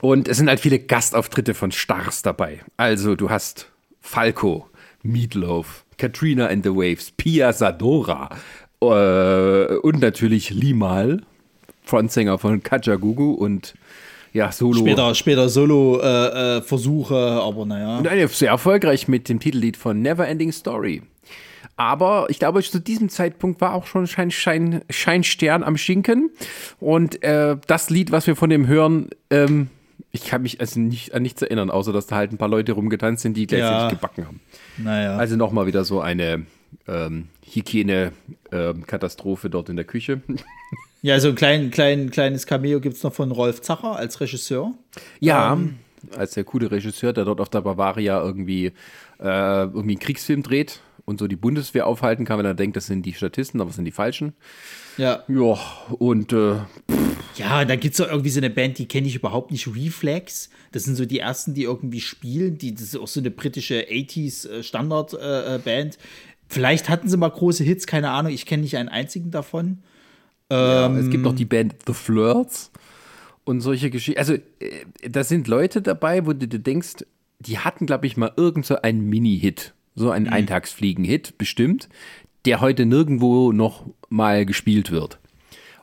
Und 0.00 0.26
es 0.26 0.38
sind 0.38 0.48
halt 0.48 0.60
viele 0.60 0.78
Gastauftritte 0.80 1.54
von 1.54 1.70
Stars 1.70 2.22
dabei. 2.22 2.60
Also 2.76 3.14
du 3.14 3.30
hast 3.30 3.70
Falco, 4.00 4.68
Meatloaf, 5.04 5.84
Katrina 5.98 6.46
and 6.46 6.64
the 6.64 6.70
Waves, 6.70 7.12
Pia 7.12 7.52
Sadora, 7.52 8.30
äh, 8.80 9.76
und 9.78 10.00
natürlich 10.00 10.50
Limal, 10.50 11.22
Frontsänger 11.84 12.38
von 12.38 12.62
Kajagugu 12.62 13.32
und 13.32 13.74
ja, 14.32 14.50
Solo. 14.50 14.80
Später, 14.80 15.14
später 15.14 15.48
Solo-Versuche, 15.48 17.14
äh, 17.14 17.18
äh, 17.18 17.40
aber 17.40 17.66
naja. 17.66 17.98
Und 17.98 18.30
sehr 18.32 18.50
erfolgreich 18.50 19.06
mit 19.06 19.28
dem 19.28 19.38
Titellied 19.38 19.76
von 19.76 20.02
Neverending 20.02 20.50
Story. 20.50 21.02
Aber 21.76 22.26
ich 22.28 22.38
glaube, 22.38 22.62
zu 22.62 22.80
diesem 22.80 23.08
Zeitpunkt 23.08 23.60
war 23.60 23.74
auch 23.74 23.86
schon 23.86 24.06
Schein, 24.06 24.30
Schein, 24.30 24.82
Schein 24.90 25.24
Stern 25.24 25.62
am 25.62 25.76
Schinken. 25.76 26.30
Und 26.80 27.22
äh, 27.22 27.56
das 27.66 27.90
Lied, 27.90 28.12
was 28.12 28.26
wir 28.26 28.36
von 28.36 28.50
dem 28.50 28.66
hören, 28.66 29.10
ähm, 29.30 29.68
Ich 30.14 30.24
kann 30.26 30.42
mich 30.42 30.60
also 30.60 30.78
nicht 30.78 31.12
an 31.12 31.22
nichts 31.22 31.42
erinnern, 31.42 31.70
außer 31.70 31.92
dass 31.92 32.06
da 32.06 32.14
halt 32.14 32.30
ein 32.30 32.38
paar 32.38 32.48
Leute 32.48 32.70
rumgetanzt 32.72 33.22
sind, 33.22 33.36
die 33.36 33.48
gleichzeitig 33.48 33.82
Ja. 33.82 33.88
gebacken 33.90 34.26
haben. 34.28 34.40
Naja. 34.78 35.16
Also 35.16 35.34
nochmal 35.34 35.66
wieder 35.66 35.84
so 35.84 36.00
eine 36.00 36.46
ähm, 36.86 37.28
Hygiene-Katastrophe 38.50 39.50
dort 39.50 39.68
in 39.68 39.76
der 39.76 39.84
Küche. 39.84 40.20
ja, 41.02 41.18
so 41.20 41.28
ein 41.28 41.34
klein, 41.34 41.70
klein, 41.70 42.10
kleines 42.10 42.46
Cameo 42.46 42.80
gibt 42.80 42.96
es 42.96 43.02
noch 43.02 43.12
von 43.12 43.30
Rolf 43.32 43.60
Zacher 43.62 43.96
als 43.96 44.20
Regisseur. 44.20 44.72
Ja, 45.20 45.58
als 46.16 46.32
der 46.34 46.44
coole 46.44 46.70
Regisseur, 46.70 47.12
der 47.12 47.24
dort 47.24 47.40
auf 47.40 47.48
der 47.48 47.62
Bavaria 47.62 48.20
irgendwie, 48.22 48.66
äh, 48.66 48.72
irgendwie 49.64 49.92
einen 49.94 49.98
Kriegsfilm 49.98 50.42
dreht 50.42 50.80
und 51.06 51.18
so 51.18 51.26
die 51.26 51.36
Bundeswehr 51.36 51.86
aufhalten 51.86 52.24
kann, 52.24 52.38
wenn 52.38 52.46
er 52.46 52.54
denkt, 52.54 52.76
das 52.76 52.86
sind 52.86 53.04
die 53.04 53.14
Statisten, 53.14 53.60
aber 53.60 53.70
es 53.70 53.76
sind 53.76 53.84
die 53.84 53.90
Falschen. 53.92 54.34
Ja. 54.96 55.24
Ja, 55.28 55.58
und 55.98 56.32
äh, 56.32 56.56
Ja, 57.36 57.64
da 57.64 57.76
gibt 57.76 57.94
es 57.94 58.00
auch 58.00 58.08
irgendwie 58.08 58.30
so 58.30 58.40
eine 58.40 58.50
Band, 58.50 58.78
die 58.78 58.86
kenne 58.86 59.06
ich 59.06 59.16
überhaupt 59.16 59.50
nicht, 59.50 59.66
Reflex. 59.66 60.50
Das 60.72 60.84
sind 60.84 60.96
so 60.96 61.04
die 61.04 61.18
ersten, 61.18 61.54
die 61.54 61.64
irgendwie 61.64 62.00
spielen. 62.00 62.58
Die, 62.58 62.74
das 62.74 62.82
ist 62.82 62.96
auch 62.96 63.08
so 63.08 63.20
eine 63.20 63.30
britische 63.30 63.86
80s 63.88 64.62
Standard-Band. 64.62 65.98
Vielleicht 66.48 66.88
hatten 66.88 67.08
sie 67.08 67.16
mal 67.16 67.30
große 67.30 67.64
Hits, 67.64 67.86
keine 67.86 68.10
Ahnung. 68.10 68.32
Ich 68.32 68.46
kenne 68.46 68.62
nicht 68.62 68.76
einen 68.76 68.88
einzigen 68.88 69.30
davon. 69.30 69.78
ja, 70.50 70.94
es 70.96 71.10
gibt 71.10 71.24
noch 71.24 71.34
die 71.34 71.46
Band 71.46 71.74
The 71.86 71.94
Flirts 71.94 72.70
und 73.44 73.60
solche 73.60 73.90
Geschichten. 73.90 74.18
Also, 74.18 74.34
äh, 74.34 74.40
da 75.08 75.24
sind 75.24 75.48
Leute 75.48 75.82
dabei, 75.82 76.26
wo 76.26 76.32
du 76.32 76.46
dir 76.46 76.58
denkst, 76.58 77.04
die 77.40 77.58
hatten, 77.58 77.86
glaube 77.86 78.06
ich, 78.06 78.16
mal 78.16 78.32
irgend 78.36 78.66
so 78.66 78.76
einen 78.80 79.08
Mini-Hit, 79.08 79.74
so 79.94 80.10
einen 80.10 80.28
Eintagsfliegen-Hit 80.28 81.38
bestimmt, 81.38 81.88
der 82.44 82.60
heute 82.60 82.86
nirgendwo 82.86 83.52
noch 83.52 83.86
mal 84.14 84.46
gespielt 84.46 84.90
wird. 84.90 85.18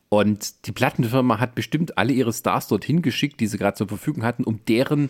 Und 0.10 0.66
die 0.68 0.72
Plattenfirma 0.72 1.40
hat 1.40 1.56
bestimmt 1.56 1.98
alle 1.98 2.12
ihre 2.14 2.34
Stars 2.34 2.68
dorthin 2.68 3.02
geschickt, 3.02 3.40
die 3.40 3.48
sie 3.48 3.58
gerade 3.58 3.78
zur 3.78 3.88
Verfügung 3.88 4.24
hatten, 4.24 4.44
um 4.44 4.60
deren 4.68 5.10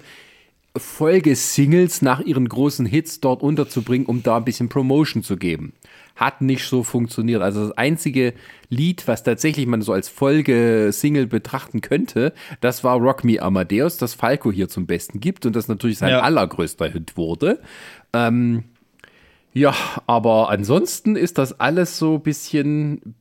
Folgesingles 0.78 2.02
nach 2.02 2.22
ihren 2.22 2.48
großen 2.48 2.86
Hits 2.86 3.20
dort 3.20 3.42
unterzubringen, 3.44 4.06
um 4.08 4.24
da 4.24 4.38
ein 4.38 4.46
bisschen 4.46 4.70
Promotion 4.70 5.22
zu 5.24 5.36
geben. 5.38 5.74
Hat 6.16 6.42
nicht 6.42 6.66
so 6.66 6.84
funktioniert. 6.84 7.42
Also 7.42 7.68
das 7.68 7.78
einzige 7.78 8.34
Lied, 8.70 9.08
was 9.08 9.24
tatsächlich 9.24 9.66
man 9.68 9.82
so 9.82 9.92
als 9.92 10.08
Folgesingle 10.08 11.28
betrachten 11.28 11.82
könnte, 11.82 12.34
das 12.62 12.84
war 12.84 12.98
Rock 12.98 13.24
Me 13.24 13.42
Amadeus, 13.42 13.98
das 13.98 14.14
Falco 14.14 14.52
hier 14.52 14.70
zum 14.70 14.86
Besten 14.86 15.20
gibt 15.20 15.46
und 15.46 15.56
das 15.56 15.68
natürlich 15.68 15.98
sein 15.98 16.12
Ja. 16.12 16.22
allergrößter 16.22 16.88
Hit 16.90 17.18
wurde. 17.18 17.60
Ähm, 18.14 18.64
ja, 19.54 19.76
aber 20.08 20.50
ansonsten 20.50 21.16
ist 21.16 21.38
das 21.38 21.60
alles 21.60 21.98
so 21.98 22.16
ein 22.16 22.22
bisschen 22.24 23.16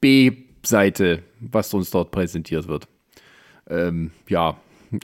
B-Seite, 0.00 1.22
was 1.40 1.74
uns 1.74 1.90
dort 1.90 2.10
präsentiert 2.10 2.68
wird. 2.68 2.88
Ähm, 3.68 4.10
ja, 4.28 4.56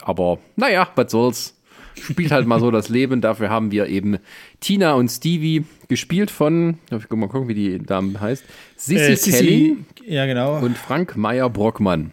aber 0.02 0.38
naja, 0.56 0.88
was 0.94 1.10
soll's. 1.10 1.52
Spielt 1.98 2.30
halt 2.30 2.46
mal 2.46 2.60
so 2.60 2.70
das 2.70 2.90
Leben. 2.90 3.22
Dafür 3.22 3.48
haben 3.48 3.70
wir 3.70 3.86
eben 3.86 4.18
Tina 4.60 4.92
und 4.94 5.08
Stevie 5.08 5.64
gespielt 5.88 6.30
von, 6.30 6.78
darf 6.90 7.04
ich 7.04 7.10
mal 7.10 7.26
gucken, 7.28 7.48
wie 7.48 7.54
die 7.54 7.78
Dame 7.78 8.20
heißt, 8.20 8.44
Sissy 8.76 9.30
Äh, 9.30 9.32
Kelly 9.32 9.76
Ja, 10.04 10.26
genau. 10.26 10.58
und 10.58 10.76
Frank 10.76 11.16
Meyer 11.16 11.48
Brockmann. 11.48 12.12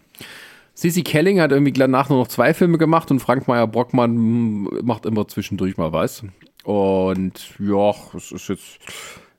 Sissy 0.72 1.02
Kelling 1.02 1.40
hat 1.40 1.52
irgendwie 1.52 1.72
danach 1.72 2.08
nur 2.08 2.18
noch 2.18 2.28
zwei 2.28 2.54
Filme 2.54 2.78
gemacht 2.78 3.10
und 3.10 3.20
Frank 3.20 3.46
Meyer 3.46 3.66
Brockmann 3.66 4.16
mm, 4.16 4.68
macht 4.84 5.04
immer 5.04 5.28
zwischendurch 5.28 5.76
mal 5.76 5.92
was. 5.92 6.24
Und 6.64 7.54
ja, 7.58 7.94
es 8.16 8.32
ist 8.32 8.48
jetzt, 8.48 8.78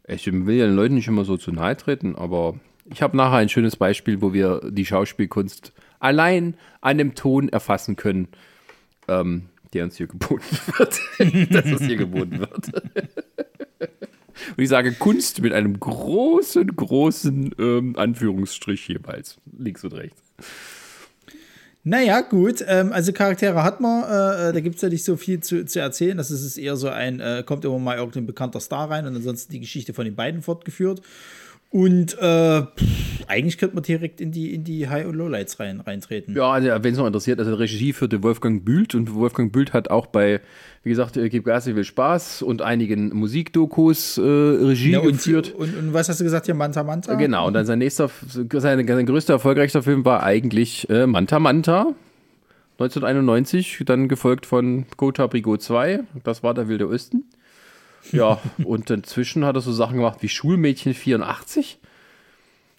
ich 0.08 0.25
will 0.32 0.55
ja 0.55 0.67
den 0.67 0.75
Leuten 0.75 0.96
nicht 0.96 1.08
immer 1.08 1.25
so 1.25 1.38
zu 1.38 1.51
nahe 1.51 1.75
treten, 1.75 2.15
aber 2.15 2.60
ich 2.86 3.01
habe 3.01 3.17
nachher 3.17 3.38
ein 3.38 3.50
schönes 3.50 3.75
Beispiel, 3.75 4.22
wo 4.22 4.32
wir 4.32 4.62
die 4.70 4.86
Schauspielkunst 4.86 5.74
allein 6.00 6.55
an 6.82 7.00
dem 7.00 7.15
Ton 7.15 7.50
erfassen 7.50 7.96
können, 7.96 8.27
ähm, 9.08 9.50
der 9.74 9.86
uns 9.86 9.98
hier 9.98 10.08
geboten 10.08 10.44
wird. 10.77 11.00
dass 11.51 11.65
es 11.65 11.82
hier 11.82 11.98
geboten 11.98 12.39
wird. 12.39 12.72
Und 14.55 14.63
ich 14.63 14.70
sage 14.70 14.91
Kunst 14.94 15.41
mit 15.41 15.53
einem 15.53 15.79
großen, 15.79 16.75
großen 16.75 17.55
ähm, 17.58 17.96
Anführungsstrich 17.98 18.88
jeweils. 18.88 19.39
Links 19.58 19.84
und 19.84 19.94
rechts. 19.94 20.22
Naja, 21.88 22.22
gut. 22.22 22.65
Ähm, 22.68 22.92
also 22.92 23.13
Charaktere 23.13 23.62
hat 23.62 23.80
man. 23.80 24.04
Äh, 24.04 24.54
da 24.54 24.60
gibt 24.60 24.77
es 24.77 24.82
ja 24.82 24.89
nicht 24.89 25.04
so 25.04 25.15
viel 25.18 25.39
zu, 25.42 25.65
zu 25.65 25.80
erzählen. 25.80 26.18
Das 26.18 26.32
ist 26.32 26.58
eher 26.58 26.77
so 26.77 26.89
ein, 26.89 27.20
äh, 27.20 27.44
kommt 27.46 27.63
immer 27.63 27.77
mal 27.77 27.98
irgendein 27.98 28.25
bekannter 28.25 28.60
Star 28.60 28.89
rein 28.89 29.06
und 29.06 29.15
ansonsten 29.15 29.54
die 29.54 29.60
Geschichte 29.60 29.94
von 29.94 30.04
den 30.04 30.15
beiden 30.15 30.42
fortgeführt. 30.42 31.04
Und 31.75 32.17
äh, 32.20 32.62
pff, 32.62 33.27
eigentlich 33.27 33.58
könnte 33.58 33.75
man 33.75 33.84
direkt 33.84 34.22
in 34.22 34.32
die, 34.32 34.53
in 34.55 34.63
die 34.63 34.88
High- 34.88 35.08
und 35.08 35.15
Lowlights 35.15 35.60
rein, 35.60 35.82
reintreten. 35.82 36.34
Ja, 36.34 36.50
also, 36.51 36.70
wenn 36.70 36.94
es 36.94 36.98
noch 36.98 37.05
interessiert, 37.05 37.38
also 37.38 37.53
Regie 37.53 37.91
führte 37.91 38.24
Wolfgang 38.24 38.63
Bühlt 38.63 38.96
und 38.96 39.13
Wolfgang 39.13 39.51
Bühlt 39.51 39.74
hat 39.74 39.89
auch 39.91 40.05
bei, 40.05 40.39
wie 40.84 40.89
gesagt, 40.89 41.17
äh, 41.17 41.27
Gib 41.27 41.44
Gas, 41.44 41.67
ich 41.67 41.75
will 41.75 41.84
Spaß 41.84 42.44
und 42.44 42.62
einigen 42.62 43.10
Musikdokus 43.13 44.17
äh, 44.17 44.22
Regie 44.22 44.91
Ja, 44.91 45.00
und, 45.00 45.08
geführt. 45.17 45.53
und, 45.53 45.75
und 45.75 45.94
was 45.94 46.08
hast 46.08 46.22
du 46.22 46.24
gesagt 46.24 46.46
hier? 46.46 46.55
Manta 46.55 46.82
Manta? 46.82 47.15
Genau, 47.15 47.48
und 47.48 47.53
dann 47.53 47.65
sein 47.65 47.79
nächster, 47.79 48.10
sein, 48.29 48.88
sein 48.88 49.05
größter 49.05 49.34
erfolgreichster 49.34 49.84
Film 49.84 50.05
war 50.05 50.24
eigentlich 50.24 50.89
äh, 50.89 51.05
Manta 51.05 51.39
Manta. 51.39 51.88
1991, 52.79 53.84
dann 53.86 54.08
gefolgt 54.08 54.46
von 54.46 54.86
Gotha 54.96 55.27
Brigo 55.27 55.58
2, 55.58 56.03
das 56.24 56.41
war 56.41 56.53
der 56.53 56.70
Wilde 56.70 56.88
Osten. 56.88 57.25
Ja, 58.12 58.39
und 58.63 58.89
inzwischen 58.89 59.45
hat 59.45 59.55
er 59.55 59.62
so 59.62 59.71
Sachen 59.74 59.97
gemacht 59.97 60.19
wie 60.21 60.29
Schulmädchen 60.29 60.93
84. 60.93 61.79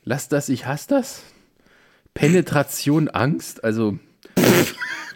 Lass 0.05 0.29
das, 0.29 0.49
ich 0.49 0.67
hasse 0.67 0.89
das. 0.89 1.23
Penetration 2.15 3.09
Angst, 3.09 3.63
also 3.65 3.99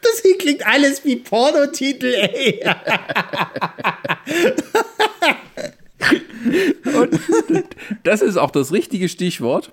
Das 0.02 0.22
hier 0.22 0.38
klingt 0.38 0.66
alles 0.66 1.04
wie 1.04 1.16
Pornotitel, 1.16 2.06
ey. 2.14 2.60
das 8.02 8.22
ist 8.22 8.36
auch 8.36 8.50
das 8.50 8.72
richtige 8.72 9.08
Stichwort, 9.08 9.70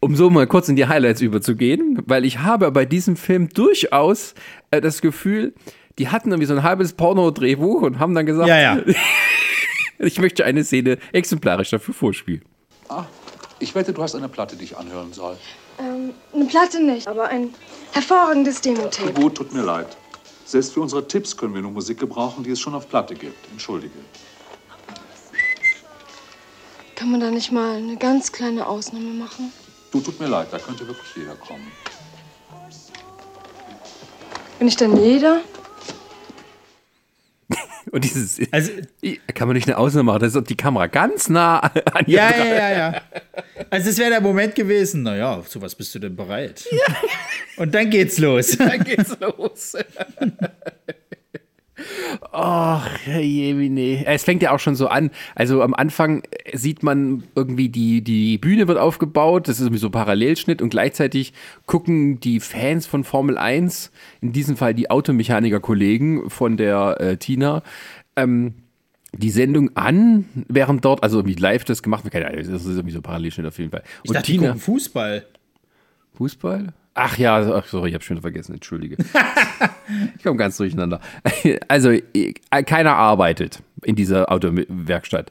um 0.00 0.14
so 0.16 0.30
mal 0.30 0.46
kurz 0.46 0.68
in 0.68 0.76
die 0.76 0.86
Highlights 0.86 1.20
überzugehen, 1.20 1.98
weil 2.06 2.24
ich 2.24 2.38
habe 2.40 2.70
bei 2.70 2.84
diesem 2.84 3.16
Film 3.16 3.48
durchaus 3.48 4.34
äh, 4.70 4.80
das 4.80 5.00
Gefühl, 5.00 5.54
die 5.98 6.08
hatten 6.08 6.30
irgendwie 6.30 6.46
so 6.46 6.54
ein 6.54 6.62
halbes 6.62 6.92
Porno-Drehbuch 6.92 7.82
und 7.82 7.98
haben 7.98 8.14
dann 8.14 8.26
gesagt, 8.26 8.48
Ja, 8.48 8.60
ja. 8.60 8.78
ich 10.00 10.18
möchte 10.18 10.44
eine 10.44 10.64
Szene 10.64 10.98
exemplarisch 11.12 11.70
dafür 11.70 11.94
vorspielen. 11.94 12.42
Ah, 12.88 13.04
ich 13.58 13.74
wette, 13.74 13.92
du 13.92 14.02
hast 14.02 14.14
eine 14.14 14.28
Platte, 14.28 14.56
die 14.56 14.64
ich 14.64 14.76
anhören 14.76 15.12
soll. 15.12 15.36
Ähm, 15.78 16.12
eine 16.34 16.44
Platte 16.46 16.82
nicht, 16.82 17.06
aber 17.06 17.28
ein 17.28 17.54
hervorragendes 17.92 18.60
Demo-Tape. 18.60 19.12
Gut, 19.12 19.36
tut 19.36 19.52
mir 19.52 19.62
leid. 19.62 19.96
Selbst 20.44 20.72
für 20.72 20.80
unsere 20.80 21.06
Tipps 21.06 21.36
können 21.36 21.54
wir 21.54 21.62
nur 21.62 21.70
Musik 21.70 22.00
gebrauchen, 22.00 22.42
die 22.42 22.50
es 22.50 22.60
schon 22.60 22.74
auf 22.74 22.88
Platte 22.88 23.14
gibt. 23.14 23.50
Entschuldige. 23.52 23.94
Kann 26.96 27.10
man 27.10 27.20
da 27.20 27.30
nicht 27.30 27.52
mal 27.52 27.76
eine 27.76 27.96
ganz 27.96 28.32
kleine 28.32 28.66
Ausnahme 28.66 29.12
machen? 29.14 29.52
Du, 29.90 30.00
tut 30.00 30.18
mir 30.20 30.26
leid, 30.26 30.48
da 30.50 30.58
könnte 30.58 30.86
wirklich 30.86 31.16
jeder 31.16 31.34
kommen. 31.36 31.66
Bin 34.58 34.68
ich 34.68 34.76
denn 34.76 34.96
jeder? 35.02 35.40
Und 37.90 38.04
dieses, 38.04 38.40
Also, 38.52 38.72
kann 39.34 39.48
man 39.48 39.56
nicht 39.56 39.66
eine 39.66 39.78
Ausnahme 39.78 40.04
machen, 40.12 40.20
da 40.20 40.26
ist 40.26 40.48
die 40.48 40.56
Kamera 40.56 40.86
ganz 40.86 41.28
nah 41.28 41.58
an 41.58 42.04
ihr 42.06 42.16
ja, 42.16 42.30
dran. 42.30 42.46
ja, 42.46 42.54
ja, 42.54 42.70
ja. 42.70 43.02
Also 43.70 43.90
es 43.90 43.98
wäre 43.98 44.10
der 44.10 44.20
Moment 44.20 44.54
gewesen, 44.54 45.02
naja, 45.02 45.42
zu 45.46 45.60
was 45.60 45.74
bist 45.74 45.94
du 45.94 45.98
denn 45.98 46.16
bereit? 46.16 46.64
Und 47.56 47.74
dann 47.74 47.90
geht's 47.90 48.18
los. 48.18 48.56
Dann 48.56 48.84
geht's 48.84 49.16
los. 49.20 49.76
Ach, 52.32 52.88
Jemine. 53.06 54.06
Es 54.06 54.22
fängt 54.22 54.42
ja 54.42 54.52
auch 54.52 54.60
schon 54.60 54.76
so 54.76 54.86
an. 54.86 55.10
Also 55.34 55.62
am 55.62 55.74
Anfang 55.74 56.22
sieht 56.52 56.82
man 56.82 57.24
irgendwie, 57.34 57.68
die, 57.68 58.02
die 58.02 58.38
Bühne 58.38 58.68
wird 58.68 58.78
aufgebaut, 58.78 59.48
das 59.48 59.56
ist 59.56 59.62
irgendwie 59.62 59.80
so 59.80 59.90
Parallelschnitt 59.90 60.62
und 60.62 60.70
gleichzeitig 60.70 61.32
gucken 61.66 62.20
die 62.20 62.38
Fans 62.38 62.86
von 62.86 63.02
Formel 63.02 63.36
1, 63.36 63.90
in 64.20 64.32
diesem 64.32 64.56
Fall 64.56 64.74
die 64.74 64.90
Automechaniker-Kollegen 64.90 66.30
von 66.30 66.56
der 66.56 67.00
äh, 67.00 67.16
Tina, 67.16 67.62
ähm, 68.14 68.54
die 69.12 69.30
Sendung 69.30 69.76
an, 69.76 70.26
während 70.48 70.84
dort, 70.84 71.02
also 71.02 71.18
irgendwie 71.18 71.40
live 71.40 71.64
das 71.64 71.82
gemacht 71.82 72.04
wird, 72.04 72.12
keine 72.12 72.26
Ahnung, 72.28 72.38
das 72.38 72.64
ist 72.64 72.66
irgendwie 72.66 72.92
so 72.92 73.02
Parallelschnitt 73.02 73.46
auf 73.46 73.58
jeden 73.58 73.72
Fall. 73.72 73.82
Ich 74.04 74.12
dachte, 74.12 74.36
gucken 74.36 74.58
Fußball. 74.58 75.26
Fußball? 76.14 76.74
Ach 76.94 77.16
ja, 77.18 77.54
ach, 77.54 77.66
sorry, 77.66 77.90
ich 77.90 77.94
habe 77.94 78.04
schon 78.04 78.20
vergessen, 78.20 78.54
entschuldige. 78.54 78.96
ich 80.16 80.22
komme 80.22 80.36
ganz 80.36 80.56
durcheinander. 80.56 81.00
Also, 81.68 81.90
eh, 81.90 82.32
keiner 82.66 82.96
arbeitet 82.96 83.62
in 83.82 83.96
dieser 83.96 84.30
Autowerkstatt. 84.30 85.30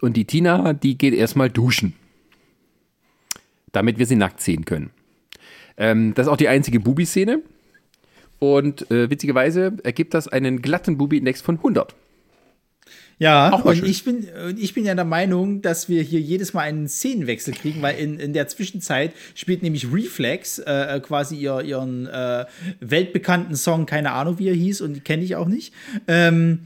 Und 0.00 0.16
die 0.16 0.26
Tina, 0.26 0.74
die 0.74 0.96
geht 0.96 1.14
erstmal 1.14 1.50
duschen. 1.50 1.94
Damit 3.72 3.98
wir 3.98 4.06
sie 4.06 4.16
nackt 4.16 4.40
sehen 4.40 4.64
können. 4.64 4.90
Ähm, 5.76 6.14
das 6.14 6.26
ist 6.26 6.32
auch 6.32 6.36
die 6.36 6.48
einzige 6.48 6.80
Bubi-Szene. 6.80 7.42
Und 8.38 8.90
äh, 8.90 9.10
witzigerweise 9.10 9.76
ergibt 9.82 10.14
das 10.14 10.28
einen 10.28 10.62
glatten 10.62 10.96
Bubi-Index 10.98 11.40
von 11.40 11.56
100. 11.56 11.94
Ja, 13.18 13.52
und 13.54 13.84
ich, 13.84 14.04
bin, 14.04 14.28
ich 14.56 14.74
bin 14.74 14.84
ja 14.84 14.94
der 14.94 15.04
Meinung, 15.04 15.60
dass 15.60 15.88
wir 15.88 16.02
hier 16.02 16.20
jedes 16.20 16.54
Mal 16.54 16.62
einen 16.62 16.88
Szenenwechsel 16.88 17.52
kriegen, 17.52 17.82
weil 17.82 17.98
in, 17.98 18.20
in 18.20 18.32
der 18.32 18.46
Zwischenzeit 18.46 19.12
spielt 19.34 19.62
nämlich 19.62 19.92
Reflex 19.92 20.60
äh, 20.60 21.00
quasi 21.02 21.36
ihr, 21.36 21.62
ihren 21.62 22.06
äh, 22.06 22.46
weltbekannten 22.78 23.56
Song, 23.56 23.86
keine 23.86 24.12
Ahnung 24.12 24.38
wie 24.38 24.48
er 24.48 24.54
hieß 24.54 24.82
und 24.82 25.04
kenne 25.04 25.24
ich 25.24 25.34
auch 25.34 25.48
nicht. 25.48 25.74
Ähm, 26.06 26.60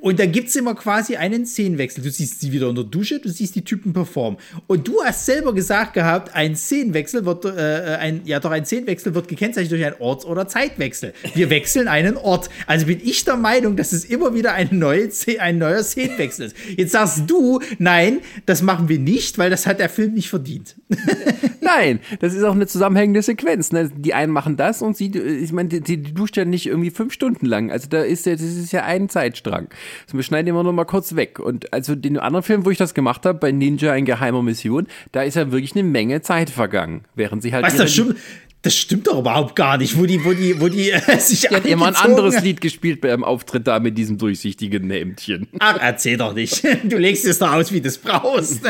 und 0.00 0.18
da 0.18 0.26
gibt 0.26 0.48
es 0.48 0.56
immer 0.56 0.74
quasi 0.74 1.16
einen 1.16 1.44
Szenenwechsel. 1.44 2.02
Du 2.02 2.10
siehst 2.10 2.40
sie 2.40 2.52
wieder 2.52 2.68
unter 2.68 2.84
Dusche, 2.84 3.20
du 3.20 3.28
siehst 3.28 3.54
die 3.54 3.64
Typen 3.64 3.92
performen. 3.92 4.38
Und 4.66 4.88
du 4.88 5.02
hast 5.04 5.26
selber 5.26 5.54
gesagt 5.54 5.94
gehabt, 5.94 6.34
ein 6.34 6.56
Szenenwechsel 6.56 7.26
wird, 7.26 7.44
äh, 7.44 7.96
ein, 8.00 8.22
ja 8.24 8.40
doch, 8.40 8.50
ein 8.50 8.64
Szenenwechsel 8.64 9.14
wird 9.14 9.28
gekennzeichnet 9.28 9.72
durch 9.72 9.84
einen 9.84 10.00
Orts- 10.00 10.24
oder 10.24 10.48
Zeitwechsel. 10.48 11.12
Wir 11.34 11.50
wechseln 11.50 11.88
einen 11.88 12.16
Ort. 12.16 12.48
Also 12.66 12.86
bin 12.86 13.00
ich 13.02 13.24
der 13.24 13.36
Meinung, 13.36 13.76
dass 13.76 13.92
es 13.92 14.04
immer 14.04 14.34
wieder 14.34 14.54
eine 14.54 14.72
neue, 14.72 15.10
ein 15.38 15.58
neuer 15.58 15.82
Szenenwechsel 15.82 16.46
ist. 16.46 16.56
Jetzt 16.76 16.92
sagst 16.92 17.24
du, 17.26 17.60
nein, 17.78 18.20
das 18.46 18.62
machen 18.62 18.88
wir 18.88 18.98
nicht, 18.98 19.36
weil 19.38 19.50
das 19.50 19.66
hat 19.66 19.80
der 19.80 19.90
Film 19.90 20.14
nicht 20.14 20.30
verdient. 20.30 20.76
Nein, 21.60 22.00
das 22.20 22.34
ist 22.34 22.42
auch 22.42 22.54
eine 22.54 22.66
zusammenhängende 22.66 23.22
Sequenz. 23.22 23.70
Ne? 23.70 23.90
Die 23.94 24.14
einen 24.14 24.32
machen 24.32 24.56
das 24.56 24.82
und 24.82 24.96
sie, 24.96 25.06
ich 25.16 25.52
meine, 25.52 25.68
die, 25.68 25.80
die 25.80 26.14
duscht 26.14 26.36
ja 26.36 26.44
nicht 26.44 26.66
irgendwie 26.66 26.90
fünf 26.90 27.12
Stunden 27.12 27.46
lang. 27.46 27.70
Also 27.70 27.88
da 27.88 28.02
ist 28.02 28.26
ja, 28.26 28.32
das 28.32 28.42
ist 28.42 28.72
ja 28.72 28.84
ein 28.84 29.08
Zeitstrang. 29.08 29.68
Also 30.06 30.16
wir 30.16 30.22
schneiden 30.22 30.48
immer 30.48 30.62
nur 30.62 30.72
mal 30.72 30.84
kurz 30.84 31.16
weg. 31.16 31.38
Und 31.38 31.72
also 31.72 31.94
den 31.94 32.18
anderen 32.18 32.42
Film, 32.42 32.64
wo 32.64 32.70
ich 32.70 32.78
das 32.78 32.94
gemacht 32.94 33.26
habe, 33.26 33.38
bei 33.38 33.52
Ninja 33.52 33.94
in 33.94 34.04
geheimer 34.04 34.42
Mission, 34.42 34.86
da 35.12 35.22
ist 35.22 35.36
ja 35.36 35.50
wirklich 35.52 35.72
eine 35.74 35.82
Menge 35.82 36.22
Zeit 36.22 36.50
vergangen, 36.50 37.04
während 37.14 37.42
sie 37.42 37.52
halt. 37.52 37.64
Was, 37.64 37.76
das 37.76 37.92
stimmt, 37.92 38.16
das 38.62 38.76
stimmt 38.76 39.06
doch 39.06 39.18
überhaupt 39.20 39.56
gar 39.56 39.78
nicht, 39.78 39.96
wo 39.98 40.04
die, 40.04 40.22
wo 40.22 40.32
die, 40.34 40.60
wo 40.60 40.68
die 40.68 40.90
äh, 40.90 41.00
sich 41.18 41.40
Die 41.48 41.54
hat 41.54 41.64
immer 41.64 41.86
ein 41.86 41.96
anderes 41.96 42.42
Lied 42.42 42.60
gespielt 42.60 43.00
beim 43.00 43.24
Auftritt 43.24 43.66
da 43.66 43.80
mit 43.80 43.96
diesem 43.96 44.18
durchsichtigen 44.18 44.90
Hemdchen. 44.90 45.48
Ach, 45.58 45.78
erzähl 45.80 46.18
doch 46.18 46.34
nicht. 46.34 46.62
Du 46.84 46.98
legst 46.98 47.24
es 47.24 47.38
doch 47.38 47.52
aus, 47.52 47.72
wie 47.72 47.80
du 47.80 47.88
es 47.88 47.96
brauchst. 47.96 48.60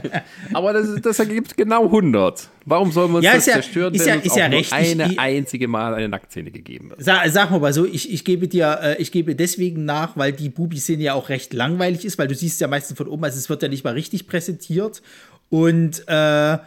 Aber 0.54 0.72
das, 0.72 0.88
das 1.02 1.18
ergibt 1.18 1.56
genau 1.56 1.84
100. 1.84 2.48
Warum 2.66 2.90
sollen 2.92 3.10
wir 3.12 3.16
uns 3.16 3.24
Ja, 3.26 3.34
das 3.34 3.44
ja- 3.46 3.52
zerstören, 3.54 3.92
ist 3.94 4.06
wenn 4.06 4.14
ja- 4.18 4.20
ist 4.22 4.30
auch 4.32 4.36
ja 4.38 4.46
recht. 4.46 4.72
eine 4.72 5.12
Ich- 5.12 5.18
einzige 5.18 5.68
Mal 5.68 5.94
eine 5.94 6.08
Nacktszene 6.08 6.50
gegeben 6.50 6.90
wird? 6.90 7.04
Sag, 7.04 7.28
sag 7.28 7.50
mal 7.50 7.72
so, 7.74 7.84
ich, 7.84 8.10
ich 8.12 8.24
gebe 8.24 8.48
dir, 8.48 8.78
äh, 8.82 9.02
ich 9.02 9.12
gebe 9.12 9.34
deswegen 9.34 9.84
nach, 9.84 10.16
weil 10.16 10.32
die 10.32 10.48
Bubi-Szene 10.48 11.02
ja 11.02 11.12
auch 11.14 11.28
recht 11.28 11.52
langweilig 11.52 12.06
ist, 12.06 12.16
weil 12.16 12.28
du 12.28 12.34
siehst 12.34 12.62
ja 12.62 12.68
meistens 12.68 12.96
von 12.96 13.08
oben, 13.08 13.24
also 13.24 13.36
es 13.36 13.50
wird 13.50 13.62
ja 13.62 13.68
nicht 13.68 13.84
mal 13.84 13.92
richtig 13.92 14.26
präsentiert. 14.26 15.02
Und 15.50 16.02
äh, 16.08 16.58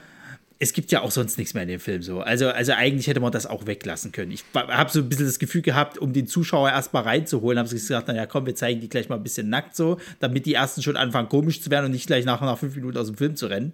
es 0.60 0.74
gibt 0.74 0.92
ja 0.92 1.02
auch 1.02 1.12
sonst 1.12 1.38
nichts 1.38 1.54
mehr 1.54 1.64
in 1.64 1.70
dem 1.70 1.80
Film 1.80 2.02
so. 2.02 2.22
Also, 2.22 2.50
also 2.50 2.74
eigentlich 2.74 3.08
hätte 3.08 3.20
man 3.20 3.32
das 3.32 3.46
auch 3.46 3.68
weglassen 3.68 4.12
können. 4.12 4.32
Ich 4.32 4.44
habe 4.56 4.90
so 4.90 5.00
ein 5.00 5.10
bisschen 5.10 5.26
das 5.26 5.40
Gefühl 5.40 5.62
gehabt, 5.62 5.98
um 5.98 6.14
den 6.14 6.28
Zuschauer 6.28 6.70
erstmal 6.70 7.04
reinzuholen, 7.04 7.60
haben 7.60 7.68
sie 7.68 7.76
gesagt, 7.76 8.08
naja, 8.08 8.26
komm, 8.26 8.46
wir 8.46 8.56
zeigen 8.56 8.82
die 8.82 8.90
gleich 8.90 9.10
mal 9.10 9.16
ein 9.16 9.24
bisschen 9.24 9.50
nackt 9.50 9.76
so, 9.76 9.98
damit 10.20 10.46
die 10.46 10.56
ersten 10.56 10.82
schon 10.82 10.98
anfangen 10.98 11.30
komisch 11.30 11.62
zu 11.62 11.70
werden 11.70 11.86
und 11.86 11.92
nicht 11.92 12.08
gleich 12.08 12.26
nachher 12.26 12.46
nach 12.46 12.58
fünf 12.58 12.76
Minuten 12.76 12.98
aus 12.98 13.08
dem 13.08 13.18
Film 13.18 13.36
zu 13.36 13.48
rennen. 13.48 13.74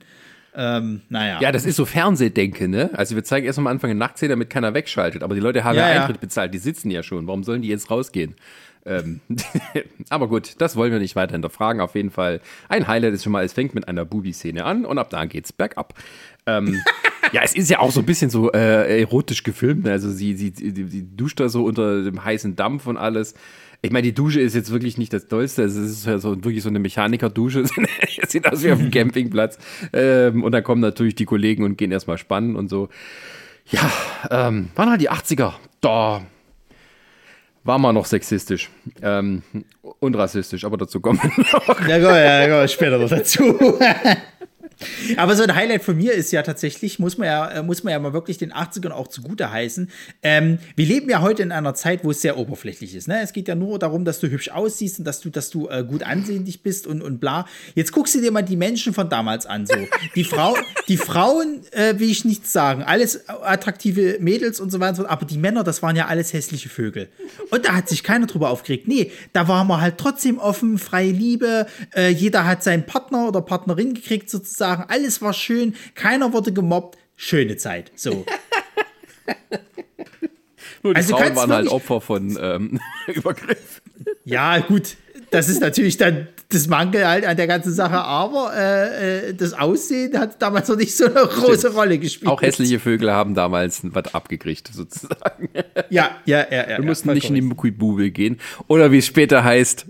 Ähm, 0.56 1.02
naja. 1.10 1.40
Ja, 1.42 1.52
das 1.52 1.66
ist 1.66 1.78
so 1.78 1.86
Fernsehdenke, 1.86 2.68
ne? 2.68 2.92
Also 2.94 3.16
wir 3.16 3.24
zeigen 3.24 3.48
erst 3.48 3.58
mal 3.58 3.70
am 3.70 3.76
Anfang 3.76 3.90
eine 3.90 4.00
Nacktszene, 4.00 4.30
damit 4.30 4.50
keiner 4.50 4.74
wegschaltet. 4.74 5.24
Aber 5.24 5.36
die 5.36 5.42
Leute 5.42 5.64
haben 5.64 5.76
ja, 5.76 5.88
Ja, 5.88 5.96
ja. 5.96 6.02
Eintritt 6.02 6.22
bezahlt, 6.22 6.54
die 6.54 6.60
sitzen 6.60 6.92
ja 6.92 7.02
schon. 7.02 7.26
Warum 7.28 7.44
sollen 7.44 7.62
die 7.62 7.70
jetzt 7.70 7.90
rausgehen? 7.90 8.36
Ähm, 8.86 9.22
aber 10.10 10.28
gut, 10.28 10.56
das 10.60 10.76
wollen 10.76 10.92
wir 10.92 11.00
nicht 11.00 11.16
weiter 11.16 11.34
hinterfragen. 11.34 11.82
Auf 11.82 11.96
jeden 11.96 12.12
Fall 12.12 12.42
ein 12.70 12.88
Highlight 12.88 13.14
ist 13.14 13.24
schon 13.24 13.32
mal, 13.32 13.44
es 13.44 13.54
fängt 13.54 13.74
mit 13.74 13.88
einer 13.88 14.06
Bubi-Szene 14.06 14.66
an 14.66 14.86
und 14.86 14.98
ab 14.98 15.10
da 15.10 15.26
geht's 15.26 15.54
bergab. 15.54 15.94
Ähm, 16.46 16.82
ja, 17.32 17.42
es 17.44 17.56
ist 17.56 17.70
ja 17.70 17.80
auch 17.80 17.92
so 17.92 18.02
ein 18.02 18.06
bisschen 18.06 18.30
so 18.30 18.52
äh, 18.52 19.02
erotisch 19.02 19.44
gefilmt. 19.44 19.86
ne? 19.86 19.92
Also 19.92 20.12
sie, 20.12 20.36
sie, 20.36 20.54
sie, 20.56 21.16
duscht 21.16 21.40
da 21.40 21.50
so 21.50 21.64
unter 21.66 22.04
dem 22.04 22.24
heißen 22.24 22.56
Dampf 22.56 22.88
und 22.88 22.98
alles. 22.98 23.34
Ich 23.82 23.92
meine, 23.92 24.04
die 24.04 24.14
Dusche 24.14 24.40
ist 24.40 24.56
jetzt 24.56 24.72
wirklich 24.72 24.98
nicht 24.98 25.12
das 25.12 25.28
Dollste. 25.28 25.64
Es 25.64 25.76
ist 25.76 26.06
ja 26.06 26.18
so, 26.18 26.36
wirklich 26.44 26.64
so 26.64 26.70
eine 26.70 26.80
Mechanikerdusche. 26.80 27.66
Sieht 28.28 28.48
aus 28.48 28.64
wie 28.64 28.72
auf 28.72 28.80
dem 28.80 28.92
Campingplatz. 28.92 29.58
Ähm, 29.92 30.44
und 30.44 30.52
dann 30.52 30.64
kommen 30.64 30.82
natürlich 30.82 31.16
die 31.16 31.26
Kollegen 31.26 31.64
und 31.64 31.78
gehen 31.78 31.92
erstmal 31.92 32.18
spannen 32.18 32.56
und 32.56 32.70
so. 32.70 32.90
Ja, 33.68 33.92
ähm, 34.30 34.70
waren 34.76 34.90
halt 34.90 35.02
die 35.02 35.12
80er. 35.12 35.54
Da 35.82 36.26
war 37.64 37.80
man 37.80 37.96
noch 37.96 38.06
sexistisch 38.06 38.70
ähm, 39.02 39.42
und 40.00 40.16
rassistisch, 40.16 40.66
aber 40.66 40.78
dazu 40.78 41.00
kommen 41.00 41.20
wir 41.24 41.46
noch. 41.54 41.88
Ja, 41.88 41.98
ja, 41.98 42.18
ja, 42.18 42.48
ja, 42.48 42.68
später 42.68 42.98
noch 42.98 43.10
dazu. 43.10 43.58
Aber 45.18 45.36
so 45.36 45.44
ein 45.44 45.56
Highlight 45.56 45.84
von 45.84 45.98
mir 45.98 46.14
ist 46.14 46.32
ja 46.32 46.42
tatsächlich, 46.42 47.00
muss 47.00 47.18
man 47.18 47.28
ja, 47.28 47.50
äh, 47.50 47.64
muss 47.64 47.84
man 47.84 47.92
ja 47.92 48.00
mal 48.00 48.14
wirklich 48.14 48.38
den 48.38 48.54
80ern 48.54 48.92
auch 48.92 49.08
zugute 49.08 49.52
heißen. 49.52 49.90
Ähm, 50.22 50.60
wir 50.76 50.86
leben 50.86 51.10
ja 51.10 51.22
heute 51.22 51.44
in 51.44 51.52
einer 51.52 51.74
Zeit, 51.74 52.04
wo 52.04 52.12
es 52.12 52.22
sehr 52.22 52.38
oberflächlich 52.38 52.96
ist. 52.96 53.08
Ne? 53.08 53.22
Es 53.22 53.34
geht 53.34 53.48
ja 53.48 53.56
nur 53.56 53.80
darum, 53.80 54.06
dass 54.06 54.20
du 54.20 54.30
hübsch 54.30 54.50
aussiehst 54.50 55.00
und 55.00 55.06
dass 55.06 55.22
du, 55.22 55.30
dass 55.30 55.50
du 55.50 55.70
äh, 55.70 55.84
gut 55.88 56.04
ansehnlich 56.04 56.64
bist 56.64 56.88
und, 56.88 57.02
und 57.02 57.20
bla. 57.20 57.46
Jetzt 57.76 57.92
guckst 57.92 58.16
du 58.16 58.22
dir 58.22 58.32
mal 58.32 58.42
die 58.42 58.58
Menschen 58.58 58.94
von 58.94 59.10
damals 59.10 59.46
an. 59.46 59.66
So. 59.66 59.76
Die, 60.16 60.24
Frau, 60.24 60.56
die 60.88 60.98
Frauen 60.98 61.62
äh, 61.72 62.00
will 62.00 62.10
ich 62.10 62.26
nichts 62.26 62.52
sagen. 62.52 62.84
Alles 62.84 63.28
attraktive 63.28 64.18
Mädels 64.20 64.60
und 64.60 64.72
so 64.72 64.80
weiter. 64.80 64.90
und 64.90 64.96
so. 64.96 65.08
Aber 65.08 65.26
die 65.26 65.38
Männer, 65.38 65.64
das 65.64 65.82
waren 65.82 65.96
ja 65.96 66.08
alles 66.08 66.34
hässliche 66.34 66.70
Vögel. 66.70 67.10
Und 67.50 67.66
da 67.66 67.76
hat 67.76 67.90
sich 67.90 68.04
keiner 68.04 68.28
drüber 68.28 68.50
aufgeregt. 68.50 68.88
Nee, 68.88 69.12
da 69.34 69.48
waren 69.48 69.68
wir 69.68 69.82
halt 69.82 69.98
trotzdem 69.98 70.40
offen, 70.40 70.78
freie 70.78 71.12
Liebe. 71.12 71.68
Äh, 71.96 72.10
jeder 72.10 72.46
hat 72.46 72.64
seinen 72.64 72.86
Partner 72.86 73.28
oder 73.28 73.42
Partnerin 73.42 73.94
gekriegt 73.94 74.30
sozusagen. 74.30 74.63
Alles 74.64 75.22
war 75.22 75.34
schön. 75.34 75.76
Keiner 75.96 76.34
wurde 76.34 76.52
gemobbt. 76.54 76.98
Schöne 77.16 77.58
Zeit. 77.58 77.92
So. 77.96 78.26
Nur 80.84 80.94
die 80.94 80.98
Also 80.98 81.16
Frauen 81.16 81.36
waren 81.36 81.52
halt 81.52 81.68
Opfer 81.70 82.02
von 82.02 82.38
ähm, 82.42 82.80
Übergriff. 83.08 83.82
Ja, 84.26 84.60
gut. 84.60 84.98
Das 85.32 85.50
ist 85.50 85.62
natürlich 85.62 85.98
dann 85.98 86.28
das 86.50 86.68
Mankel 86.68 87.08
halt 87.08 87.26
an 87.26 87.36
der 87.36 87.48
ganzen 87.48 87.74
Sache, 87.74 87.96
aber 87.96 88.54
äh, 88.56 89.30
äh, 89.30 89.34
das 89.34 89.54
Aussehen 89.54 90.18
hat 90.20 90.40
damals 90.42 90.68
noch 90.68 90.76
nicht 90.76 90.96
so 90.96 91.06
eine 91.06 91.16
große 91.16 91.74
Rolle 91.74 91.98
gespielt. 91.98 92.30
Auch 92.30 92.42
hässliche 92.42 92.80
Vögel 92.80 93.12
haben 93.12 93.34
damals 93.34 93.82
was 93.84 94.14
abgekriegt, 94.14 94.70
sozusagen. 94.72 95.50
Ja, 95.90 96.18
ja, 96.26 96.46
ja. 96.52 96.70
ja 96.70 96.78
Wir 96.78 96.86
mussten 96.86 97.08
ja, 97.08 97.16
nicht 97.16 97.30
in 97.30 97.36
die 97.36 97.42
Mucki-Bubel 97.42 98.12
gehen. 98.12 98.40
Oder 98.68 98.92
wie 98.92 99.00
es 99.00 99.08
später 99.08 99.44
heißt. 99.44 99.88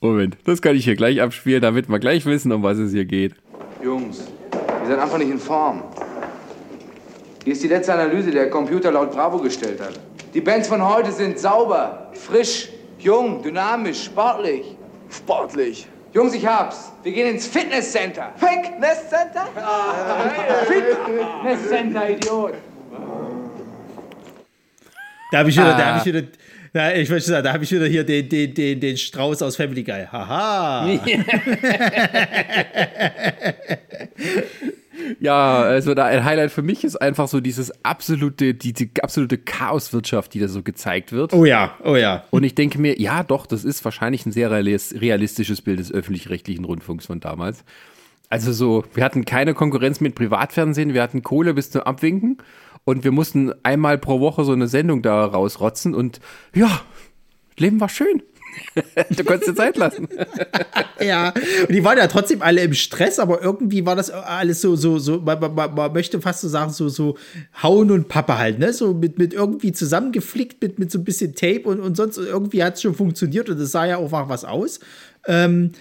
Moment, 0.00 0.36
das 0.44 0.62
kann 0.62 0.74
ich 0.74 0.84
hier 0.84 0.96
gleich 0.96 1.20
abspielen, 1.20 1.60
damit 1.60 1.88
wir 1.88 1.98
gleich 1.98 2.24
wissen, 2.24 2.50
um 2.52 2.62
was 2.62 2.78
es 2.78 2.92
hier 2.92 3.04
geht. 3.04 3.34
Jungs, 3.82 4.20
ihr 4.82 4.86
seid 4.86 4.98
einfach 4.98 5.18
nicht 5.18 5.30
in 5.30 5.38
Form. 5.38 5.82
Hier 7.44 7.52
ist 7.52 7.62
die 7.62 7.68
letzte 7.68 7.92
Analyse, 7.94 8.26
die 8.30 8.36
der 8.36 8.48
Computer 8.50 8.92
laut 8.92 9.10
Bravo 9.10 9.38
gestellt 9.38 9.80
hat. 9.80 9.98
Die 10.32 10.40
Bands 10.40 10.68
von 10.68 10.86
heute 10.86 11.10
sind 11.10 11.38
sauber, 11.38 12.10
frisch, 12.14 12.68
jung, 12.98 13.42
dynamisch, 13.42 14.04
sportlich. 14.04 14.76
Sportlich. 15.10 15.86
Jungs, 16.12 16.34
ich 16.34 16.46
hab's. 16.46 16.92
Wir 17.02 17.12
gehen 17.12 17.34
ins 17.34 17.46
Fitnesscenter. 17.46 18.32
Fitnesscenter? 18.36 19.46
Fitnesscenter, 20.66 22.10
Idiot. 22.10 22.54
Da 25.32 25.38
habe 25.38 25.48
ich 25.48 25.56
wieder, 25.56 25.72
da 25.72 25.78
Ah. 25.78 25.84
habe 25.86 25.98
ich 25.98 26.04
wieder, 26.04 26.28
da, 26.74 26.94
ich 26.94 27.08
möchte 27.10 27.30
sagen, 27.30 27.44
da 27.44 27.52
habe 27.52 27.64
ich 27.64 27.72
wieder 27.72 27.86
hier 27.86 28.04
den, 28.04 28.28
den, 28.28 28.54
den, 28.54 28.80
den 28.80 28.96
Strauß 28.96 29.42
aus 29.42 29.56
Family 29.56 29.82
Guy. 29.82 30.06
Haha. 30.10 30.98
Ja, 35.20 35.62
also 35.62 35.94
da 35.94 36.06
ein 36.06 36.24
Highlight 36.24 36.50
für 36.50 36.62
mich 36.62 36.84
ist 36.84 36.96
einfach 36.96 37.28
so 37.28 37.40
dieses 37.40 37.84
absolute, 37.84 38.54
diese 38.54 38.88
absolute 39.02 39.38
Chaoswirtschaft, 39.38 40.34
die 40.34 40.40
da 40.40 40.48
so 40.48 40.62
gezeigt 40.62 41.12
wird. 41.12 41.32
Oh 41.32 41.44
ja, 41.44 41.76
oh 41.84 41.96
ja. 41.96 42.24
Und 42.30 42.44
ich 42.44 42.54
denke 42.54 42.80
mir, 42.80 43.00
ja, 43.00 43.22
doch, 43.22 43.46
das 43.46 43.64
ist 43.64 43.84
wahrscheinlich 43.84 44.26
ein 44.26 44.32
sehr 44.32 44.50
realis- 44.50 45.00
realistisches 45.00 45.60
Bild 45.62 45.78
des 45.78 45.92
öffentlich-rechtlichen 45.92 46.64
Rundfunks 46.64 47.06
von 47.06 47.20
damals. 47.20 47.64
Also 48.28 48.52
so, 48.52 48.84
wir 48.94 49.04
hatten 49.04 49.24
keine 49.24 49.54
Konkurrenz 49.54 50.00
mit 50.00 50.14
Privatfernsehen, 50.14 50.94
wir 50.94 51.02
hatten 51.02 51.22
Kohle 51.22 51.54
bis 51.54 51.70
zum 51.70 51.82
Abwinken 51.82 52.38
und 52.84 53.04
wir 53.04 53.12
mussten 53.12 53.52
einmal 53.62 53.98
pro 53.98 54.20
Woche 54.20 54.44
so 54.44 54.52
eine 54.52 54.68
Sendung 54.68 55.02
da 55.02 55.24
rausrotzen 55.24 55.94
und 55.94 56.20
ja, 56.54 56.80
Leben 57.56 57.80
war 57.80 57.88
schön. 57.88 58.22
du 59.16 59.24
konntest 59.24 59.50
dir 59.50 59.54
Zeit 59.54 59.76
lassen. 59.76 60.08
Ja, 61.00 61.34
und 61.62 61.72
die 61.72 61.82
waren 61.82 61.98
ja 61.98 62.06
trotzdem 62.06 62.42
alle 62.42 62.62
im 62.62 62.74
Stress, 62.74 63.18
aber 63.18 63.42
irgendwie 63.42 63.84
war 63.84 63.96
das 63.96 64.08
alles 64.10 64.60
so, 64.60 64.76
so, 64.76 65.00
so, 65.00 65.18
man, 65.18 65.40
man, 65.40 65.74
man 65.74 65.92
möchte 65.92 66.20
fast 66.20 66.42
so 66.42 66.48
sagen, 66.48 66.70
so, 66.70 66.88
so 66.88 67.18
Hauen 67.60 67.90
und 67.90 68.06
Pappe 68.06 68.38
halt, 68.38 68.60
ne? 68.60 68.72
So 68.72 68.94
mit, 68.94 69.18
mit 69.18 69.34
irgendwie 69.34 69.72
zusammengeflickt, 69.72 70.62
mit, 70.62 70.78
mit 70.78 70.92
so 70.92 71.00
ein 71.00 71.04
bisschen 71.04 71.34
Tape 71.34 71.62
und, 71.64 71.80
und 71.80 71.96
sonst 71.96 72.18
irgendwie 72.18 72.62
hat 72.62 72.76
es 72.76 72.82
schon 72.82 72.94
funktioniert 72.94 73.50
und 73.50 73.58
es 73.58 73.72
sah 73.72 73.84
ja 73.84 73.96
auch 73.96 74.12
was 74.12 74.44
aus. 74.44 74.78
Ähm, 75.26 75.72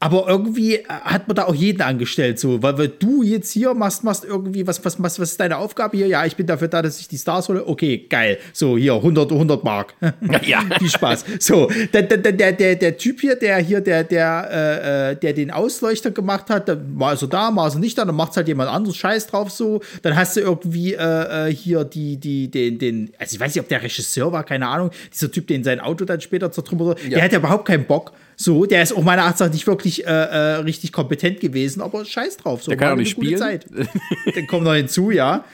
aber 0.00 0.28
irgendwie 0.28 0.78
hat 0.88 1.26
man 1.26 1.34
da 1.34 1.46
auch 1.46 1.54
jeden 1.54 1.82
angestellt, 1.82 2.38
so, 2.38 2.62
weil, 2.62 2.78
weil 2.78 2.88
du 2.88 3.24
jetzt 3.24 3.50
hier 3.50 3.74
machst, 3.74 4.04
machst 4.04 4.24
irgendwie, 4.24 4.64
was, 4.64 4.84
was, 4.84 5.02
was, 5.02 5.18
was 5.18 5.30
ist 5.32 5.40
deine 5.40 5.56
Aufgabe 5.56 5.96
hier? 5.96 6.06
Ja, 6.06 6.24
ich 6.24 6.36
bin 6.36 6.46
dafür 6.46 6.68
da, 6.68 6.82
dass 6.82 7.00
ich 7.00 7.08
die 7.08 7.18
Stars 7.18 7.48
hole. 7.48 7.66
Okay, 7.66 8.06
geil. 8.08 8.38
So, 8.52 8.78
hier, 8.78 8.94
100, 8.94 9.32
100 9.32 9.64
Mark. 9.64 9.94
Ja. 10.42 10.62
Viel 10.78 10.90
Spaß. 10.90 11.24
So, 11.40 11.68
der, 11.92 12.02
der, 12.02 12.32
der, 12.32 12.52
der, 12.52 12.76
der 12.76 12.96
Typ 12.96 13.20
hier, 13.20 13.34
der 13.34 13.58
hier, 13.58 13.80
der, 13.80 14.04
der, 14.04 14.48
äh, 14.50 15.10
äh, 15.12 15.16
der 15.16 15.32
den 15.32 15.50
Ausleuchter 15.50 16.10
gemacht 16.10 16.48
hat, 16.48 16.68
war 16.96 17.10
also 17.10 17.26
da, 17.26 17.54
war 17.54 17.64
also 17.64 17.78
nicht 17.78 17.98
da, 17.98 18.04
dann 18.04 18.14
macht's 18.14 18.36
halt 18.36 18.46
jemand 18.46 18.70
anderes 18.70 18.96
Scheiß 18.96 19.26
drauf 19.26 19.50
so. 19.50 19.80
Dann 20.02 20.16
hast 20.16 20.36
du 20.36 20.40
irgendwie 20.40 20.94
äh, 20.94 21.48
äh, 21.48 21.52
hier 21.52 21.84
die, 21.84 22.18
die, 22.18 22.50
den, 22.50 22.78
den, 22.78 23.10
also 23.18 23.34
ich 23.34 23.40
weiß 23.40 23.54
nicht, 23.54 23.62
ob 23.62 23.68
der 23.68 23.82
Regisseur 23.82 24.32
war, 24.32 24.44
keine 24.44 24.68
Ahnung, 24.68 24.90
dieser 25.12 25.30
Typ, 25.30 25.46
den 25.48 25.64
sein 25.64 25.80
Auto 25.80 26.04
dann 26.04 26.20
später 26.20 26.52
zertrümmert 26.52 27.02
hat, 27.02 27.12
der 27.12 27.22
hat 27.22 27.32
ja 27.32 27.38
überhaupt 27.38 27.66
keinen 27.66 27.84
Bock. 27.84 28.12
So, 28.40 28.66
der 28.66 28.84
ist 28.84 28.96
auch 28.96 29.02
meiner 29.02 29.24
Ansicht 29.24 29.40
nach 29.40 29.52
nicht 29.52 29.66
wirklich 29.66 30.06
äh, 30.06 30.10
äh, 30.10 30.54
richtig 30.60 30.92
kompetent 30.92 31.40
gewesen, 31.40 31.82
aber 31.82 32.04
scheiß 32.04 32.36
drauf. 32.36 32.62
So, 32.62 32.70
Der 32.70 32.78
kann 32.78 32.92
auch 32.92 32.96
nicht 32.96 33.10
spielen. 33.10 33.36
Zeit. 33.36 33.66
Dann 34.34 34.46
kommt 34.46 34.62
noch 34.62 34.74
hinzu, 34.74 35.10
ja. 35.10 35.44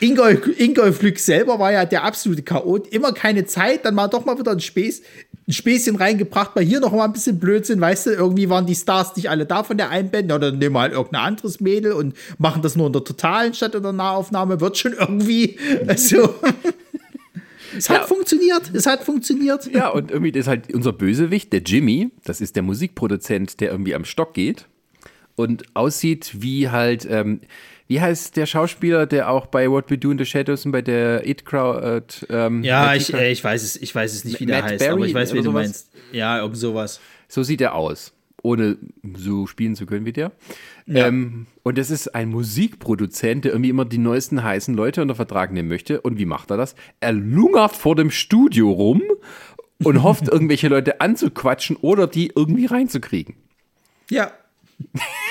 Ingolf, 0.00 0.58
Ingolf 0.58 1.02
Lück 1.02 1.20
selber 1.20 1.56
war 1.60 1.70
ja 1.70 1.84
der 1.84 2.02
absolute 2.02 2.42
Chaot. 2.42 2.88
Immer 2.88 3.12
keine 3.12 3.46
Zeit, 3.46 3.84
dann 3.84 3.94
mal 3.94 4.08
doch 4.08 4.24
mal 4.24 4.36
wieder 4.36 4.50
ein, 4.50 4.58
Späß, 4.58 5.02
ein 5.46 5.52
Späßchen 5.52 5.94
reingebracht, 5.94 6.56
mal 6.56 6.64
hier 6.64 6.80
noch 6.80 6.90
mal 6.90 7.04
ein 7.04 7.12
bisschen 7.12 7.38
Blödsinn, 7.38 7.80
weißt 7.80 8.06
du, 8.06 8.10
irgendwie 8.10 8.50
waren 8.50 8.66
die 8.66 8.74
Stars 8.74 9.14
nicht 9.14 9.30
alle 9.30 9.46
da 9.46 9.62
von 9.62 9.76
der 9.76 9.90
einen 9.90 10.10
Band, 10.10 10.30
ja, 10.30 10.38
dann 10.38 10.58
nehmen 10.58 10.74
wir 10.74 10.80
halt 10.80 10.94
irgendein 10.94 11.20
anderes 11.20 11.60
Mädel 11.60 11.92
und 11.92 12.16
machen 12.38 12.60
das 12.60 12.74
nur 12.74 12.88
in 12.88 12.92
der 12.92 13.04
Totalen 13.04 13.54
statt 13.54 13.76
in 13.76 13.84
der 13.84 13.92
Nahaufnahme, 13.92 14.60
wird 14.60 14.76
schon 14.76 14.94
irgendwie 14.94 15.58
so. 15.96 16.34
Es 17.76 17.88
hat 17.90 18.02
Ja. 18.02 18.06
funktioniert, 18.06 18.70
es 18.72 18.86
hat 18.86 19.02
funktioniert. 19.04 19.66
Ja, 19.72 19.88
und 19.90 20.10
irgendwie 20.10 20.32
das 20.32 20.42
ist 20.42 20.48
halt 20.48 20.72
unser 20.74 20.92
Bösewicht, 20.92 21.52
der 21.52 21.60
Jimmy, 21.62 22.10
das 22.24 22.40
ist 22.40 22.56
der 22.56 22.62
Musikproduzent, 22.62 23.60
der 23.60 23.70
irgendwie 23.70 23.94
am 23.94 24.04
Stock 24.04 24.34
geht 24.34 24.66
und 25.36 25.64
aussieht 25.74 26.30
wie 26.38 26.70
halt, 26.70 27.06
ähm, 27.10 27.40
wie 27.86 28.00
heißt 28.00 28.36
der 28.38 28.46
Schauspieler, 28.46 29.04
der 29.06 29.28
auch 29.28 29.44
bei 29.46 29.70
What 29.70 29.90
We 29.90 29.98
Do 29.98 30.10
in 30.10 30.16
the 30.18 30.24
Shadows 30.24 30.64
und 30.64 30.72
bei 30.72 30.80
der 30.80 31.26
It 31.28 31.44
Crowd, 31.44 32.06
ähm, 32.30 32.62
Ja, 32.64 32.94
ich, 32.94 33.12
äh, 33.12 33.30
ich 33.30 33.44
weiß 33.44 33.62
es, 33.62 33.76
ich 33.76 33.94
weiß 33.94 34.14
es 34.14 34.24
nicht, 34.24 34.40
wie 34.40 34.46
der 34.46 34.62
Matt 34.62 34.70
heißt, 34.72 34.84
aber 34.86 34.96
Berry 34.96 35.08
ich 35.08 35.14
weiß, 35.14 35.32
wie 35.34 35.38
du 35.38 35.42
sowas? 35.44 35.62
meinst. 35.66 35.90
Ja, 36.12 36.38
irgend 36.40 36.56
sowas. 36.56 36.98
so 37.28 37.42
sieht 37.42 37.60
er 37.60 37.74
aus, 37.74 38.13
ohne 38.44 38.76
so 39.16 39.46
spielen 39.46 39.74
zu 39.74 39.86
können 39.86 40.04
wie 40.06 40.12
der. 40.12 40.32
Ähm, 40.86 41.46
und 41.62 41.78
das 41.78 41.90
ist 41.90 42.14
ein 42.14 42.28
Musikproduzent, 42.28 43.44
der 43.44 43.52
irgendwie 43.52 43.70
immer 43.70 43.86
die 43.86 43.98
neuesten 43.98 44.44
heißen 44.44 44.74
Leute 44.74 45.02
unter 45.02 45.14
Vertrag 45.14 45.50
nehmen 45.50 45.68
möchte. 45.68 46.00
Und 46.00 46.18
wie 46.18 46.26
macht 46.26 46.50
er 46.50 46.58
das? 46.58 46.74
Er 47.00 47.12
lungert 47.12 47.74
vor 47.74 47.96
dem 47.96 48.10
Studio 48.10 48.70
rum 48.70 49.02
und 49.82 50.02
hofft, 50.02 50.28
irgendwelche 50.32 50.68
Leute 50.68 51.00
anzuquatschen 51.00 51.76
oder 51.76 52.06
die 52.06 52.32
irgendwie 52.34 52.66
reinzukriegen. 52.66 53.34
Ja. 54.10 54.32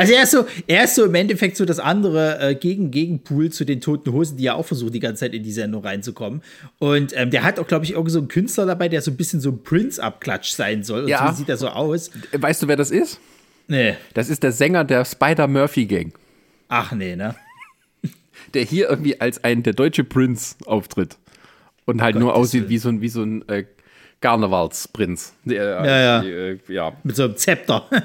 Also 0.00 0.14
er 0.14 0.22
ist 0.22 0.30
so, 0.30 0.46
er 0.66 0.84
ist 0.84 0.94
so 0.94 1.04
im 1.04 1.14
Endeffekt 1.14 1.56
so 1.56 1.64
das 1.64 1.78
andere 1.78 2.38
äh, 2.40 2.54
Gegen 2.54 2.90
Gegenpool 2.90 3.50
zu 3.50 3.64
den 3.64 3.80
Toten 3.80 4.12
Hosen, 4.12 4.36
die 4.38 4.44
ja 4.44 4.54
auch 4.54 4.64
versuchen, 4.66 4.92
die 4.92 5.00
ganze 5.00 5.20
Zeit 5.20 5.34
in 5.34 5.42
die 5.42 5.52
Sendung 5.52 5.84
reinzukommen. 5.84 6.42
Und 6.78 7.12
ähm, 7.16 7.30
der 7.30 7.42
hat 7.42 7.58
auch, 7.58 7.66
glaube 7.66 7.84
ich, 7.84 7.92
irgendwie 7.92 8.10
so 8.12 8.18
einen 8.18 8.28
Künstler 8.28 8.64
dabei, 8.66 8.88
der 8.88 9.02
so 9.02 9.10
ein 9.10 9.16
bisschen 9.16 9.40
so 9.40 9.50
ein 9.50 9.62
Prince-Abklatsch 9.62 10.52
sein 10.52 10.82
soll. 10.84 11.02
Und 11.02 11.08
Ja. 11.08 11.30
so 11.30 11.36
sieht 11.36 11.48
er 11.48 11.56
so 11.58 11.68
aus. 11.68 12.10
Weißt 12.32 12.62
du, 12.62 12.68
wer 12.68 12.76
das 12.76 12.90
ist? 12.90 13.20
Nee. 13.68 13.94
Das 14.14 14.30
ist 14.30 14.42
der 14.42 14.52
Sänger 14.52 14.84
der 14.84 15.04
Spider-Murphy-Gang, 15.04 16.12
Ach 16.68 16.92
nee, 16.92 17.14
ne? 17.16 17.34
der 18.54 18.62
hier 18.62 18.88
irgendwie 18.88 19.20
als 19.20 19.44
ein 19.44 19.62
der 19.62 19.72
deutsche 19.74 20.04
Prince 20.04 20.56
auftritt. 20.66 21.16
Und 21.84 22.00
halt 22.02 22.16
nur 22.16 22.32
Gottes 22.32 22.40
aussieht 22.48 22.60
Willen. 22.62 22.70
wie 22.70 22.78
so 22.78 22.88
ein, 22.88 23.00
wie 23.00 23.08
so 23.08 23.22
ein 23.22 23.48
äh, 23.48 23.64
Karnevalsprinz. 24.20 25.34
Der, 25.44 25.64
Ja, 25.84 25.98
ja. 26.00 26.22
Äh, 26.22 26.58
ja. 26.68 26.92
Mit 27.02 27.16
so 27.16 27.24
einem 27.24 27.36
Zepter. 27.36 27.86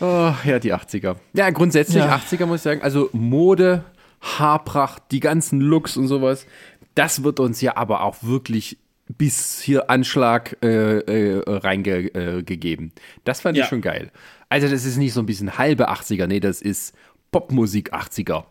Oh, 0.00 0.32
ja, 0.44 0.58
die 0.58 0.72
80er. 0.72 1.16
Ja, 1.34 1.50
grundsätzlich 1.50 2.02
Ja. 2.02 2.16
80er 2.16 2.46
muss 2.46 2.56
ich 2.60 2.62
sagen. 2.62 2.82
Also 2.82 3.10
Mode, 3.12 3.84
Haarpracht, 4.22 5.02
die 5.10 5.20
ganzen 5.20 5.60
Looks 5.60 5.96
und 5.96 6.08
sowas. 6.08 6.46
Das 6.94 7.22
wird 7.24 7.40
uns 7.40 7.60
ja 7.60 7.76
aber 7.76 8.02
auch 8.02 8.16
wirklich 8.22 8.78
bis 9.08 9.60
hier 9.60 9.90
Anschlag 9.90 10.56
äh, 10.62 10.98
äh, 11.00 11.42
reingegeben. 11.46 12.86
Äh, 12.96 13.00
das 13.24 13.42
fand 13.42 13.56
Ja. 13.58 13.64
ich 13.64 13.68
schon 13.68 13.82
geil. 13.82 14.10
Also 14.48 14.68
das 14.68 14.84
ist 14.84 14.96
nicht 14.96 15.12
so 15.12 15.20
ein 15.20 15.26
bisschen 15.26 15.58
halbe 15.58 15.90
80er, 15.90 16.26
nee, 16.26 16.40
das 16.40 16.62
ist 16.62 16.94
Popmusik 17.30 17.92
80er. 17.92 18.44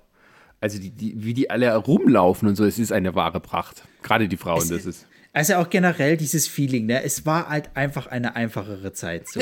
Also 0.63 0.79
die, 0.79 0.91
die, 0.91 1.13
wie 1.17 1.33
die 1.33 1.49
alle 1.49 1.75
rumlaufen 1.75 2.47
und 2.47 2.55
so, 2.55 2.63
es 2.63 2.79
ist 2.79 2.93
eine 2.93 3.15
wahre 3.15 3.41
Pracht. 3.41 3.83
Gerade 4.01 4.29
die 4.29 4.37
Frauen, 4.37 4.69
das 4.69 4.85
ist. 4.85 5.05
Also 5.33 5.55
auch 5.55 5.69
generell 5.69 6.15
dieses 6.15 6.47
Feeling, 6.47 6.85
ne? 6.85 7.03
Es 7.03 7.25
war 7.25 7.49
halt 7.49 7.71
einfach 7.73 8.07
eine 8.07 8.37
einfachere 8.37 8.93
Zeit. 8.93 9.27
So. 9.27 9.41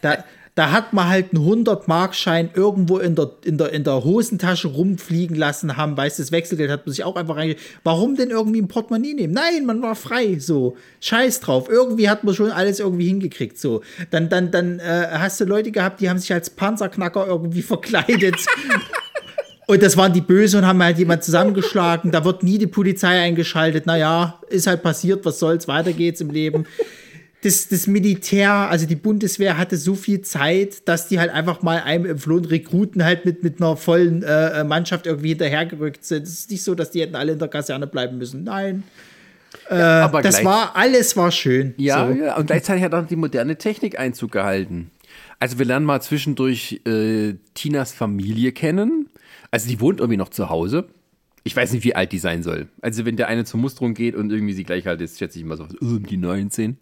da, 0.00 0.22
da 0.54 0.70
hat 0.70 0.92
man 0.92 1.08
halt 1.08 1.34
einen 1.34 1.44
100-Markschein 1.44 2.50
irgendwo 2.54 2.98
in 2.98 3.16
der, 3.16 3.32
in, 3.44 3.58
der, 3.58 3.72
in 3.72 3.82
der 3.82 4.04
Hosentasche 4.04 4.68
rumfliegen 4.68 5.34
lassen 5.34 5.76
haben. 5.76 5.96
Weißt 5.96 6.20
du, 6.20 6.22
das 6.22 6.30
Wechselgeld 6.30 6.70
hat 6.70 6.86
man 6.86 6.92
sich 6.92 7.02
auch 7.02 7.16
einfach 7.16 7.34
reinge... 7.34 7.56
Warum 7.82 8.14
denn 8.14 8.30
irgendwie 8.30 8.62
ein 8.62 8.68
Portemonnaie 8.68 9.14
nehmen? 9.14 9.32
Nein, 9.32 9.66
man 9.66 9.82
war 9.82 9.96
frei. 9.96 10.38
So, 10.38 10.76
scheiß 11.00 11.40
drauf. 11.40 11.68
Irgendwie 11.68 12.08
hat 12.08 12.22
man 12.22 12.32
schon 12.32 12.52
alles 12.52 12.78
irgendwie 12.78 13.08
hingekriegt. 13.08 13.58
So, 13.58 13.82
dann, 14.12 14.28
dann, 14.28 14.52
dann 14.52 14.78
äh, 14.78 15.08
hast 15.14 15.40
du 15.40 15.46
Leute 15.46 15.72
gehabt, 15.72 16.00
die 16.00 16.08
haben 16.08 16.18
sich 16.18 16.32
als 16.32 16.48
Panzerknacker 16.48 17.26
irgendwie 17.26 17.62
verkleidet. 17.62 18.36
Und 19.70 19.84
das 19.84 19.96
waren 19.96 20.12
die 20.12 20.20
Böse 20.20 20.58
und 20.58 20.66
haben 20.66 20.82
halt 20.82 20.98
jemand 20.98 21.22
zusammengeschlagen. 21.22 22.10
Da 22.10 22.24
wird 22.24 22.42
nie 22.42 22.58
die 22.58 22.66
Polizei 22.66 23.20
eingeschaltet. 23.20 23.86
Naja, 23.86 24.40
ist 24.48 24.66
halt 24.66 24.82
passiert, 24.82 25.24
was 25.24 25.38
soll's, 25.38 25.68
weiter 25.68 25.92
geht's 25.92 26.20
im 26.20 26.30
Leben. 26.30 26.66
Das, 27.42 27.68
das 27.68 27.86
Militär, 27.86 28.50
also 28.52 28.84
die 28.84 28.96
Bundeswehr 28.96 29.56
hatte 29.56 29.76
so 29.76 29.94
viel 29.94 30.22
Zeit, 30.22 30.88
dass 30.88 31.06
die 31.06 31.20
halt 31.20 31.30
einfach 31.30 31.62
mal 31.62 31.82
einem 31.84 32.04
entflohen 32.04 32.46
Rekruten 32.46 33.04
halt 33.04 33.24
mit, 33.24 33.44
mit 33.44 33.60
einer 33.62 33.76
vollen 33.76 34.24
äh, 34.24 34.64
Mannschaft 34.64 35.06
irgendwie 35.06 35.28
hinterhergerückt 35.28 36.04
sind. 36.04 36.24
Es 36.24 36.30
ist 36.40 36.50
nicht 36.50 36.64
so, 36.64 36.74
dass 36.74 36.90
die 36.90 37.02
hätten 37.02 37.14
alle 37.14 37.30
in 37.34 37.38
der 37.38 37.46
Kaserne 37.46 37.86
bleiben 37.86 38.18
müssen. 38.18 38.42
Nein. 38.42 38.82
aber 39.68 40.20
Das 40.20 40.34
gleich- 40.34 40.46
war, 40.46 40.74
alles 40.74 41.16
war 41.16 41.30
schön. 41.30 41.74
Ja, 41.76 42.08
so. 42.08 42.12
ja, 42.20 42.36
und 42.36 42.46
gleichzeitig 42.48 42.82
hat 42.82 42.92
auch 42.92 43.06
die 43.06 43.14
moderne 43.14 43.54
Technik 43.56 44.00
Einzug 44.00 44.32
gehalten. 44.32 44.90
Also 45.38 45.60
wir 45.60 45.64
lernen 45.64 45.86
mal 45.86 46.02
zwischendurch 46.02 46.80
äh, 46.86 47.34
Tinas 47.54 47.92
Familie 47.92 48.50
kennen. 48.50 49.06
Also 49.50 49.68
die 49.68 49.80
wohnt 49.80 50.00
irgendwie 50.00 50.16
noch 50.16 50.28
zu 50.28 50.48
Hause. 50.48 50.88
Ich 51.42 51.56
weiß 51.56 51.72
nicht, 51.72 51.84
wie 51.84 51.94
alt 51.94 52.12
die 52.12 52.18
sein 52.18 52.42
soll. 52.42 52.68
Also 52.82 53.06
wenn 53.06 53.16
der 53.16 53.28
eine 53.28 53.44
zur 53.44 53.60
Musterung 53.60 53.94
geht 53.94 54.14
und 54.14 54.30
irgendwie 54.30 54.52
sie 54.52 54.64
gleich 54.64 54.86
alt 54.86 55.00
ist, 55.00 55.18
schätze 55.18 55.38
ich 55.38 55.44
mal 55.44 55.56
so 55.56 55.66
um 55.80 56.04
die 56.04 56.18
19. 56.18 56.76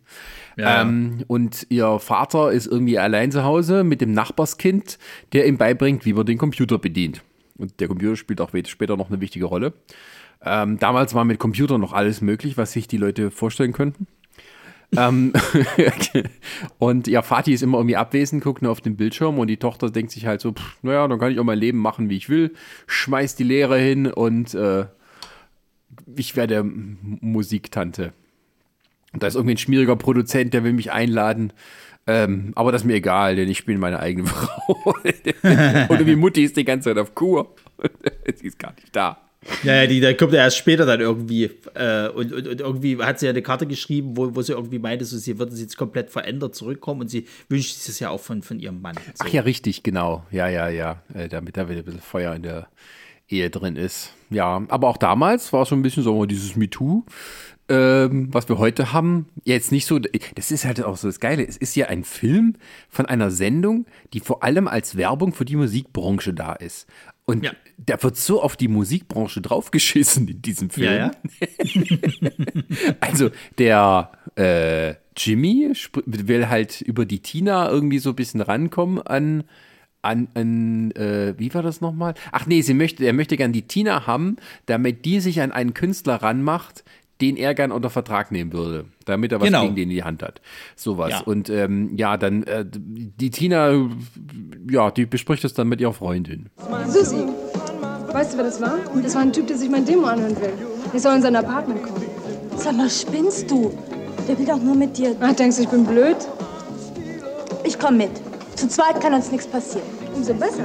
Ja. 0.56 0.82
Ähm, 0.82 1.22
und 1.28 1.66
ihr 1.68 2.00
Vater 2.00 2.50
ist 2.50 2.66
irgendwie 2.66 2.98
allein 2.98 3.30
zu 3.30 3.44
Hause 3.44 3.84
mit 3.84 4.00
dem 4.00 4.12
Nachbarskind, 4.12 4.98
der 5.32 5.46
ihm 5.46 5.58
beibringt, 5.58 6.04
wie 6.04 6.12
man 6.12 6.26
den 6.26 6.38
Computer 6.38 6.78
bedient. 6.78 7.22
Und 7.56 7.78
der 7.78 7.88
Computer 7.88 8.16
spielt 8.16 8.40
auch 8.40 8.50
später 8.66 8.96
noch 8.96 9.10
eine 9.10 9.20
wichtige 9.20 9.44
Rolle. 9.44 9.74
Ähm, 10.44 10.78
damals 10.78 11.14
war 11.14 11.24
mit 11.24 11.38
Computern 11.38 11.80
noch 11.80 11.92
alles 11.92 12.20
möglich, 12.20 12.56
was 12.56 12.72
sich 12.72 12.86
die 12.88 12.96
Leute 12.96 13.30
vorstellen 13.30 13.72
könnten. 13.72 14.06
Ähm, 14.96 15.32
und 16.78 17.06
ja, 17.06 17.22
Vati 17.22 17.52
ist 17.52 17.62
immer 17.62 17.78
irgendwie 17.78 17.96
abwesend, 17.96 18.42
guckt 18.42 18.62
nur 18.62 18.72
auf 18.72 18.80
den 18.80 18.96
Bildschirm 18.96 19.38
und 19.38 19.48
die 19.48 19.58
Tochter 19.58 19.90
denkt 19.90 20.12
sich 20.12 20.26
halt 20.26 20.40
so, 20.40 20.52
pff, 20.52 20.78
naja, 20.82 21.06
dann 21.06 21.18
kann 21.18 21.32
ich 21.32 21.38
auch 21.38 21.44
mein 21.44 21.58
Leben 21.58 21.78
machen, 21.78 22.08
wie 22.08 22.16
ich 22.16 22.28
will, 22.28 22.54
schmeißt 22.86 23.38
die 23.38 23.44
Lehre 23.44 23.78
hin 23.78 24.06
und 24.06 24.54
äh, 24.54 24.86
ich 26.16 26.36
werde 26.36 26.64
Musiktante. 26.64 28.12
Und 29.12 29.22
da 29.22 29.26
ist 29.26 29.34
irgendwie 29.34 29.54
ein 29.54 29.58
schmieriger 29.58 29.96
Produzent, 29.96 30.54
der 30.54 30.64
will 30.64 30.72
mich 30.72 30.92
einladen. 30.92 31.52
Ähm, 32.06 32.52
aber 32.54 32.72
das 32.72 32.82
ist 32.82 32.86
mir 32.86 32.94
egal, 32.94 33.36
denn 33.36 33.48
ich 33.48 33.66
bin 33.66 33.78
meine 33.78 34.00
eigene 34.00 34.26
Frau. 34.28 34.72
und 34.84 35.04
irgendwie 35.04 36.16
Mutti 36.16 36.44
ist 36.44 36.56
die 36.56 36.64
ganze 36.64 36.90
Zeit 36.90 36.98
auf 36.98 37.14
Kur. 37.14 37.54
Sie 38.34 38.46
ist 38.46 38.58
gar 38.58 38.72
nicht 38.74 38.94
da. 38.96 39.27
Ja, 39.62 39.82
ja, 39.82 39.86
die, 39.86 40.00
da 40.00 40.12
kommt 40.14 40.32
ja 40.32 40.40
erst 40.40 40.56
später 40.56 40.84
dann 40.84 41.00
irgendwie. 41.00 41.50
Äh, 41.74 42.08
und, 42.08 42.32
und, 42.32 42.46
und 42.48 42.60
irgendwie 42.60 42.98
hat 42.98 43.20
sie 43.20 43.26
ja 43.26 43.30
eine 43.30 43.42
Karte 43.42 43.66
geschrieben, 43.66 44.16
wo, 44.16 44.34
wo 44.34 44.42
sie 44.42 44.52
irgendwie 44.52 44.78
meinte, 44.78 45.04
so, 45.04 45.16
sie 45.16 45.38
würde 45.38 45.54
jetzt 45.54 45.76
komplett 45.76 46.10
verändert 46.10 46.54
zurückkommen 46.54 47.02
und 47.02 47.08
sie 47.08 47.26
wünscht 47.48 47.74
sich 47.74 47.86
das 47.86 48.00
ja 48.00 48.10
auch 48.10 48.20
von, 48.20 48.42
von 48.42 48.58
ihrem 48.58 48.80
Mann. 48.80 48.96
So. 49.14 49.24
Ach 49.24 49.28
ja, 49.28 49.42
richtig, 49.42 49.82
genau. 49.82 50.24
Ja, 50.30 50.48
ja, 50.48 50.68
ja. 50.68 51.02
Äh, 51.14 51.28
damit 51.28 51.56
da 51.56 51.68
wieder 51.68 51.80
ein 51.80 51.84
bisschen 51.84 52.00
Feuer 52.00 52.34
in 52.34 52.42
der 52.42 52.68
Ehe 53.28 53.50
drin 53.50 53.76
ist. 53.76 54.12
Ja, 54.30 54.62
aber 54.68 54.88
auch 54.88 54.96
damals 54.96 55.52
war 55.52 55.62
es 55.62 55.68
schon 55.68 55.80
ein 55.80 55.82
bisschen 55.82 56.02
so 56.02 56.24
dieses 56.24 56.56
MeToo. 56.56 57.04
Ähm, 57.70 58.28
was 58.32 58.48
wir 58.48 58.56
heute 58.56 58.94
haben, 58.94 59.26
jetzt 59.44 59.72
nicht 59.72 59.84
so, 59.84 59.98
das 59.98 60.50
ist 60.50 60.64
halt 60.64 60.82
auch 60.82 60.96
so 60.96 61.06
das 61.06 61.20
Geile, 61.20 61.46
es 61.46 61.58
ist 61.58 61.76
ja 61.76 61.86
ein 61.86 62.02
Film 62.02 62.54
von 62.88 63.04
einer 63.04 63.30
Sendung, 63.30 63.84
die 64.14 64.20
vor 64.20 64.42
allem 64.42 64.66
als 64.68 64.96
Werbung 64.96 65.34
für 65.34 65.44
die 65.44 65.56
Musikbranche 65.56 66.32
da 66.32 66.54
ist. 66.54 66.86
Und 67.28 67.44
Ja. 67.44 67.52
da 67.76 68.02
wird 68.02 68.16
so 68.16 68.42
auf 68.42 68.56
die 68.56 68.68
Musikbranche 68.68 69.42
draufgeschissen 69.42 70.26
in 70.28 70.40
diesem 70.40 70.70
Film. 70.70 70.86
Ja, 70.86 70.96
ja. 70.96 71.10
Also 73.00 73.30
der 73.58 74.12
äh, 74.36 74.94
Jimmy 75.14 75.70
will 76.06 76.48
halt 76.48 76.80
über 76.80 77.04
die 77.04 77.20
Tina 77.20 77.68
irgendwie 77.68 77.98
so 77.98 78.10
ein 78.10 78.16
bisschen 78.16 78.40
rankommen 78.40 79.02
an, 79.02 79.44
an, 80.00 80.28
an 80.32 80.90
äh, 80.92 81.34
wie 81.36 81.52
war 81.52 81.62
das 81.62 81.82
nochmal? 81.82 82.14
Ach 82.32 82.46
nee, 82.46 82.62
sie 82.62 82.72
möchte, 82.72 83.04
er 83.04 83.12
möchte 83.12 83.36
gern 83.36 83.52
die 83.52 83.66
Tina 83.68 84.06
haben, 84.06 84.36
damit 84.64 85.04
die 85.04 85.20
sich 85.20 85.42
an 85.42 85.52
einen 85.52 85.74
Künstler 85.74 86.16
ranmacht, 86.22 86.82
den 87.20 87.36
er 87.36 87.54
gern 87.54 87.72
unter 87.72 87.90
Vertrag 87.90 88.30
nehmen 88.30 88.52
würde, 88.52 88.84
damit 89.04 89.32
er 89.32 89.40
was 89.40 89.46
Genau. 89.46 89.62
gegen 89.62 89.74
den 89.74 89.84
in 89.84 89.90
die 89.96 90.04
Hand 90.04 90.22
hat. 90.22 90.40
Sowas. 90.76 91.10
Ja. 91.10 91.20
Und 91.22 91.50
ähm, 91.50 91.96
ja, 91.96 92.16
dann 92.16 92.44
äh, 92.44 92.64
die 92.68 93.30
Tina, 93.30 93.72
ja, 94.70 94.90
die 94.90 95.06
bespricht 95.06 95.44
das 95.44 95.52
dann 95.54 95.68
mit 95.68 95.80
ihrer 95.80 95.92
Freundin. 95.92 96.48
Susi, 96.86 97.26
weißt 98.12 98.34
du, 98.34 98.36
wer 98.38 98.44
das 98.44 98.60
war? 98.60 98.78
Das 99.02 99.14
war 99.14 99.22
ein 99.22 99.32
Typ, 99.32 99.46
der 99.48 99.56
sich 99.56 99.68
mein 99.68 99.84
Demo 99.84 100.06
anhören 100.06 100.36
will. 100.40 100.52
Der 100.92 101.00
soll 101.00 101.16
in 101.16 101.22
sein 101.22 101.36
Apartment 101.36 101.82
kommen. 101.82 102.04
Sag 102.56 102.76
mal, 102.76 102.88
spinnst 102.90 103.50
du? 103.50 103.72
Der 104.28 104.38
will 104.38 104.46
doch 104.46 104.60
nur 104.62 104.74
mit 104.74 104.96
dir. 104.98 105.16
Ach, 105.20 105.32
denkst 105.34 105.56
du, 105.56 105.62
ich 105.62 105.68
bin 105.68 105.84
blöd? 105.84 106.16
Ich 107.64 107.78
komm 107.78 107.96
mit. 107.98 108.10
Zu 108.56 108.68
zweit 108.68 109.00
kann 109.00 109.14
uns 109.14 109.30
nichts 109.30 109.46
passieren. 109.46 109.86
Umso 110.14 110.34
besser. 110.34 110.64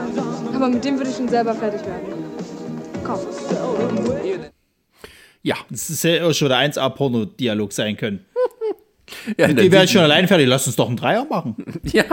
Aber 0.54 0.70
mit 0.70 0.84
dem 0.84 0.98
würde 0.98 1.10
ich 1.10 1.16
schon 1.18 1.30
selber 1.30 1.54
fertig 1.54 1.82
werden. 1.86 2.13
Komm. 3.04 3.20
Ja. 5.44 5.56
Das 5.70 5.90
ist 5.90 6.04
ja 6.04 6.26
auch 6.26 6.34
schon 6.34 6.50
der 6.50 6.58
1A-Porno-Dialog 6.58 7.72
sein 7.72 7.98
können. 7.98 8.26
ja 9.38 9.48
Die 9.48 9.72
werden 9.72 9.88
schon 9.88 10.02
allein 10.02 10.28
fertig. 10.28 10.48
Lass 10.48 10.66
uns 10.66 10.76
doch 10.76 10.88
einen 10.88 10.98
Dreier 10.98 11.26
machen. 11.26 11.56
Ja. 11.92 12.06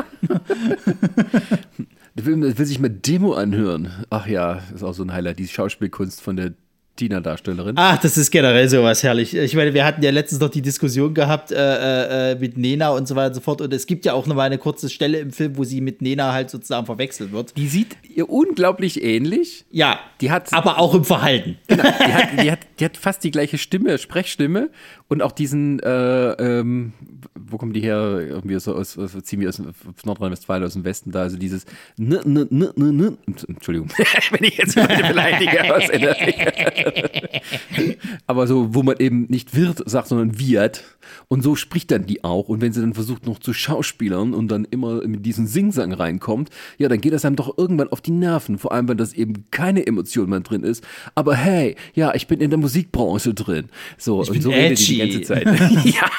Der 2.17 2.27
will, 2.27 2.59
will 2.59 2.67
sich 2.67 2.81
mal 2.81 2.91
Demo 2.91 3.33
anhören. 3.35 4.05
Ach 4.11 4.27
ja, 4.27 4.61
ist 4.75 4.83
auch 4.83 4.93
so 4.93 5.05
ein 5.05 5.13
Highlight, 5.13 5.39
die 5.39 5.47
Schauspielkunst 5.47 6.21
von 6.21 6.37
der 6.37 6.53
Tina-Darstellerin. 7.01 7.77
Ach, 7.79 7.99
das 7.99 8.19
ist 8.19 8.31
generell 8.31 8.69
sowas 8.69 9.03
herrlich. 9.03 9.35
Ich 9.35 9.55
meine, 9.55 9.73
wir 9.73 9.87
hatten 9.87 10.03
ja 10.03 10.11
letztens 10.11 10.39
noch 10.41 10.51
die 10.51 10.61
Diskussion 10.61 11.15
gehabt 11.15 11.51
äh, 11.51 12.33
äh, 12.33 12.35
mit 12.39 12.59
Nena 12.59 12.91
und 12.91 13.09
so 13.09 13.17
weiter 13.17 13.29
und 13.29 13.35
so 13.37 13.41
fort. 13.41 13.63
Und 13.63 13.73
es 13.73 13.87
gibt 13.87 14.05
ja 14.05 14.13
auch 14.13 14.27
noch 14.27 14.37
mal 14.37 14.43
eine 14.45 14.59
kurze 14.59 14.91
Stelle 14.91 15.19
im 15.19 15.31
Film, 15.31 15.57
wo 15.57 15.65
sie 15.65 15.81
mit 15.81 16.03
Nena 16.03 16.35
halt 16.35 16.51
sozusagen 16.51 16.85
verwechselt 16.85 17.33
wird. 17.33 17.57
Die 17.57 17.69
sieht 17.69 17.97
ihr 18.15 18.29
unglaublich 18.29 19.03
ähnlich. 19.03 19.65
Ja, 19.71 19.99
Die 20.21 20.31
hat, 20.31 20.53
aber 20.53 20.79
auch 20.79 20.95
im 20.95 21.05
Verhalten. 21.05 21.57
genau, 21.69 21.85
die, 21.85 22.13
hat, 22.13 22.29
die, 22.43 22.51
hat, 22.51 22.59
die 22.79 22.85
hat 22.85 22.97
fast 22.99 23.25
die 23.25 23.31
gleiche 23.31 23.57
Stimme, 23.57 23.97
Sprechstimme 23.97 24.69
und 25.09 25.23
auch 25.23 25.33
diesen, 25.33 25.81
äh, 25.81 26.33
ähm, 26.33 26.93
wo 27.35 27.57
kommen 27.57 27.73
die 27.73 27.81
her? 27.81 28.21
Irgendwie 28.21 28.61
so 28.61 28.75
aus, 28.75 28.99
aus 28.99 29.13
ziehen 29.23 29.41
wir 29.41 29.49
aus, 29.49 29.61
Nordrhein-Westfalen, 30.05 30.65
aus 30.65 30.75
dem 30.75 30.85
Westen 30.85 31.13
da, 31.13 31.23
also 31.23 31.39
dieses 31.39 31.65
n, 31.99 32.13
n, 32.13 32.73
n. 32.77 33.19
Entschuldigung, 33.49 33.91
wenn 34.31 34.45
ich 34.45 34.59
jetzt 34.59 34.77
Leute 34.77 35.03
beleidige 35.03 35.75
aus 35.75 35.89
NRW. 35.89 36.90
Aber 38.27 38.47
so, 38.47 38.75
wo 38.75 38.83
man 38.83 38.97
eben 38.99 39.27
nicht 39.29 39.55
wird 39.55 39.89
sagt, 39.89 40.09
sondern 40.09 40.39
wird. 40.39 40.85
Und 41.29 41.43
so 41.43 41.57
spricht 41.57 41.91
dann 41.91 42.07
die 42.07 42.25
auch. 42.25 42.49
Und 42.49 42.61
wenn 42.61 42.73
sie 42.73 42.81
dann 42.81 42.95
versucht 42.95 43.27
noch 43.27 43.39
zu 43.39 43.53
schauspielern 43.53 44.35
und 44.35 44.49
dann 44.49 44.65
immer 44.65 45.07
mit 45.07 45.25
diesen 45.27 45.47
Singsang 45.47 45.93
reinkommt, 45.93 46.51
ja, 46.79 46.89
dann 46.89 47.01
geht 47.01 47.13
das 47.13 47.25
einem 47.25 47.37
doch 47.37 47.57
irgendwann 47.59 47.89
auf 47.89 48.01
die 48.01 48.13
Nerven. 48.13 48.59
Vor 48.59 48.73
allem, 48.73 48.89
wenn 48.89 48.99
das 48.99 49.13
eben 49.13 49.45
keine 49.51 49.87
Emotion 49.87 50.31
mehr 50.31 50.41
drin 50.41 50.63
ist. 50.63 50.85
Aber 51.15 51.35
hey, 51.35 51.77
ja, 51.95 52.15
ich 52.15 52.27
bin 52.27 52.41
in 52.41 52.51
der 52.51 52.59
Musikbranche 52.59 53.35
drin. 53.35 53.69
So, 53.99 54.21
und 54.21 54.33
bin 54.33 54.43
so 54.43 54.51
redet 54.51 54.79
die 54.79 54.85
die 54.85 55.01
edgy. 55.01 55.21
ganze 55.21 55.27
Zeit. 55.27 55.85
ja. 55.85 56.11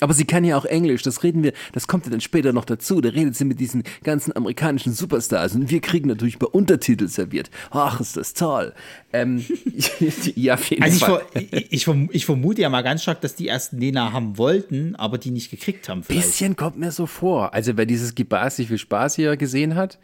Aber 0.00 0.14
sie 0.14 0.24
kann 0.24 0.44
ja 0.44 0.56
auch 0.56 0.64
Englisch, 0.64 1.02
das 1.02 1.22
reden 1.22 1.42
wir, 1.42 1.52
das 1.72 1.86
kommt 1.86 2.04
ja 2.06 2.10
dann 2.10 2.20
später 2.20 2.52
noch 2.52 2.64
dazu. 2.64 3.00
Da 3.00 3.10
redet 3.10 3.36
sie 3.36 3.44
mit 3.44 3.60
diesen 3.60 3.82
ganzen 4.02 4.34
amerikanischen 4.36 4.92
Superstars 4.92 5.54
und 5.54 5.70
wir 5.70 5.80
kriegen 5.80 6.08
natürlich 6.08 6.38
bei 6.38 6.46
Untertitel 6.46 7.08
serviert. 7.08 7.50
Ach, 7.70 8.00
ist 8.00 8.16
das 8.16 8.34
toll. 8.34 8.72
Ähm, 9.12 9.44
ja, 10.34 10.54
auf 10.54 10.70
jeden 10.70 10.82
Also 10.82 10.96
ich, 10.96 11.04
ver 11.04 11.22
ich, 11.34 11.72
ich, 11.72 11.84
verm- 11.84 12.08
ich 12.12 12.26
vermute 12.26 12.62
ja 12.62 12.68
mal 12.68 12.82
ganz 12.82 13.02
stark, 13.02 13.20
dass 13.20 13.34
die 13.34 13.46
erst 13.46 13.72
Nena 13.72 14.12
haben 14.12 14.38
wollten, 14.38 14.96
aber 14.96 15.18
die 15.18 15.30
nicht 15.30 15.50
gekriegt 15.50 15.88
haben. 15.88 16.02
Vielleicht. 16.02 16.26
Bisschen 16.26 16.56
kommt 16.56 16.78
mir 16.78 16.92
so 16.92 17.06
vor. 17.06 17.54
Also 17.54 17.76
wer 17.76 17.86
dieses 17.86 18.14
Gibasi 18.14 18.66
viel 18.66 18.78
Spaß 18.78 19.16
hier 19.16 19.36
gesehen 19.36 19.74
hat, 19.74 19.98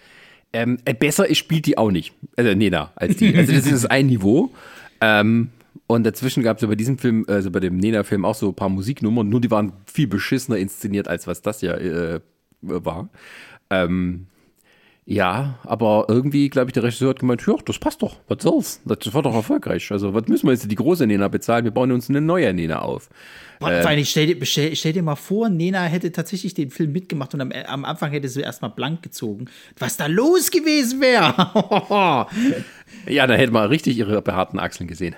ähm, 0.53 0.79
äh, 0.85 0.95
besser 0.95 1.33
spielt 1.35 1.67
die 1.67 1.77
auch 1.79 1.91
nicht. 1.91 2.13
Also 2.37 2.55
Nena 2.55 2.93
als 2.97 3.17
die. 3.17 3.35
Also 3.37 3.53
das 3.53 3.67
ist 3.67 3.87
ein 3.87 4.07
Niveau. 4.07 4.53
Ähm, 5.01 5.51
und 5.87 6.05
dazwischen 6.05 6.43
gab 6.43 6.57
es 6.57 6.63
ja 6.63 6.69
bei 6.69 6.77
diesem 6.77 6.97
Film, 6.97 7.25
also 7.29 7.51
bei 7.51 7.61
dem 7.61 7.77
Nena-Film 7.77 8.25
auch 8.25 8.35
so 8.35 8.49
ein 8.49 8.55
paar 8.55 8.69
Musiknummern, 8.71 9.29
nur 9.29 9.41
die 9.41 9.51
waren 9.51 9.73
viel 9.93 10.07
beschissener 10.07 10.57
inszeniert, 10.57 11.09
als 11.09 11.27
was 11.27 11.43
das 11.43 11.61
ja 11.61 11.75
äh, 11.75 12.21
war. 12.63 13.11
Ähm, 13.69 14.27
ja, 15.07 15.59
aber 15.65 16.07
irgendwie, 16.09 16.49
glaube 16.49 16.69
ich, 16.71 16.73
der 16.73 16.83
Regisseur 16.83 17.11
hat 17.11 17.19
gemeint, 17.19 17.47
ja, 17.47 17.55
das 17.65 17.79
passt 17.79 18.01
doch, 18.03 18.17
was 18.29 18.43
soll's? 18.43 18.81
Das 18.85 19.13
war 19.13 19.23
doch 19.23 19.35
erfolgreich. 19.35 19.91
Also, 19.93 20.15
was 20.15 20.27
müssen 20.29 20.47
wir 20.47 20.53
jetzt 20.53 20.71
die 20.71 20.75
große 20.75 21.07
Nena 21.07 21.29
bezahlen? 21.29 21.65
Wir 21.65 21.73
bauen 21.73 21.93
uns 21.93 22.09
eine 22.09 22.21
neue 22.23 22.53
Nena 22.55 22.81
auf. 22.81 23.09
Vor 23.61 23.69
allem, 23.69 23.99
ich 23.99 24.11
stell, 24.11 24.27
dir- 24.35 24.45
stell, 24.47 24.75
stell 24.77 24.93
dir 24.93 25.03
mal 25.03 25.15
vor, 25.17 25.49
Nena 25.49 25.83
hätte 25.85 26.11
tatsächlich 26.11 26.55
den 26.55 26.71
Film 26.71 26.93
mitgemacht 26.93 27.33
und 27.35 27.41
am, 27.41 27.53
am 27.53 27.85
Anfang 27.85 28.11
hätte 28.13 28.29
sie 28.29 28.41
erstmal 28.41 28.71
blank 28.71 29.03
gezogen. 29.03 29.47
Was 29.79 29.97
da 29.97 30.07
los 30.07 30.51
gewesen 30.51 31.01
wäre. 31.01 32.27
Ja, 33.07 33.27
da 33.27 33.35
hätte 33.35 33.53
man 33.53 33.69
richtig 33.69 33.99
ihre 33.99 34.23
behaarten 34.23 34.59
Achseln 34.59 34.87
gesehen. 34.87 35.15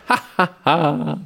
Ha! 0.64 1.20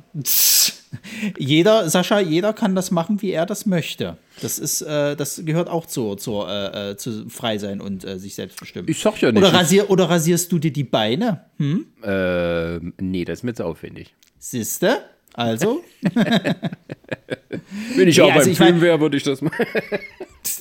Jeder, 1.38 1.88
Sascha, 1.88 2.20
jeder 2.20 2.53
kann 2.53 2.74
das 2.74 2.90
machen, 2.90 3.22
wie 3.22 3.31
er 3.31 3.46
das 3.46 3.66
möchte. 3.66 4.16
Das 4.40 4.59
ist, 4.59 4.83
äh, 4.83 5.16
das 5.16 5.42
gehört 5.44 5.68
auch 5.68 5.87
zur, 5.87 6.18
zur 6.18 6.48
äh, 6.48 6.90
äh, 6.90 6.96
zu 6.96 7.29
frei 7.29 7.59
sein 7.59 7.81
und 7.81 8.05
äh, 8.05 8.18
sich 8.18 8.35
selbst 8.35 8.59
bestimmen. 8.59 8.88
Ich 8.88 9.00
sag 9.00 9.20
ja 9.20 9.31
nicht. 9.31 9.42
Oder, 9.42 9.53
rasier, 9.53 9.90
oder 9.90 10.09
rasierst 10.09 10.50
du 10.50 10.59
dir 10.59 10.72
die 10.72 10.85
Beine? 10.85 11.44
Ähm, 12.03 12.94
nee, 12.98 13.24
das 13.24 13.40
ist 13.40 13.42
mir 13.44 13.55
zu 13.55 13.64
aufwendig. 13.64 14.14
Siehste? 14.38 15.03
Also, 15.40 15.83
Wenn 17.96 18.09
ich 18.09 18.18
Nee, 18.18 18.22
auch 18.22 18.33
also 18.33 18.50
beim 18.50 18.57
Film 18.57 18.81
wäre, 18.83 19.00
würde 19.00 19.16
ich 19.16 19.22
das 19.22 19.40
machen. 19.40 19.64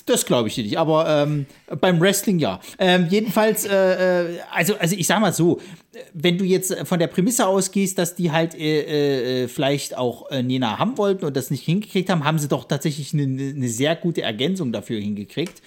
Das 0.05 0.25
glaube 0.25 0.47
ich 0.47 0.55
dir 0.55 0.63
nicht, 0.63 0.77
aber 0.77 1.07
ähm, 1.07 1.45
beim 1.79 1.99
Wrestling 1.99 2.39
ja. 2.39 2.59
Ähm, 2.79 3.07
jedenfalls, 3.09 3.65
äh, 3.65 4.35
äh, 4.35 4.39
also, 4.51 4.75
also 4.75 4.95
ich 4.95 5.05
sag 5.05 5.19
mal 5.19 5.33
so, 5.33 5.59
wenn 6.13 6.37
du 6.37 6.45
jetzt 6.45 6.75
von 6.85 6.97
der 6.97 7.07
Prämisse 7.07 7.45
ausgehst, 7.45 7.97
dass 7.97 8.15
die 8.15 8.31
halt 8.31 8.55
äh, 8.55 9.43
äh, 9.43 9.47
vielleicht 9.47 9.97
auch 9.97 10.31
äh, 10.31 10.41
Nena 10.43 10.79
haben 10.79 10.97
wollten 10.97 11.25
und 11.25 11.35
das 11.35 11.51
nicht 11.51 11.63
hingekriegt 11.65 12.09
haben, 12.09 12.23
haben 12.23 12.39
sie 12.39 12.47
doch 12.47 12.65
tatsächlich 12.65 13.13
eine, 13.13 13.23
eine 13.23 13.67
sehr 13.67 13.95
gute 13.95 14.21
Ergänzung 14.21 14.71
dafür 14.71 14.99
hingekriegt. 14.99 15.61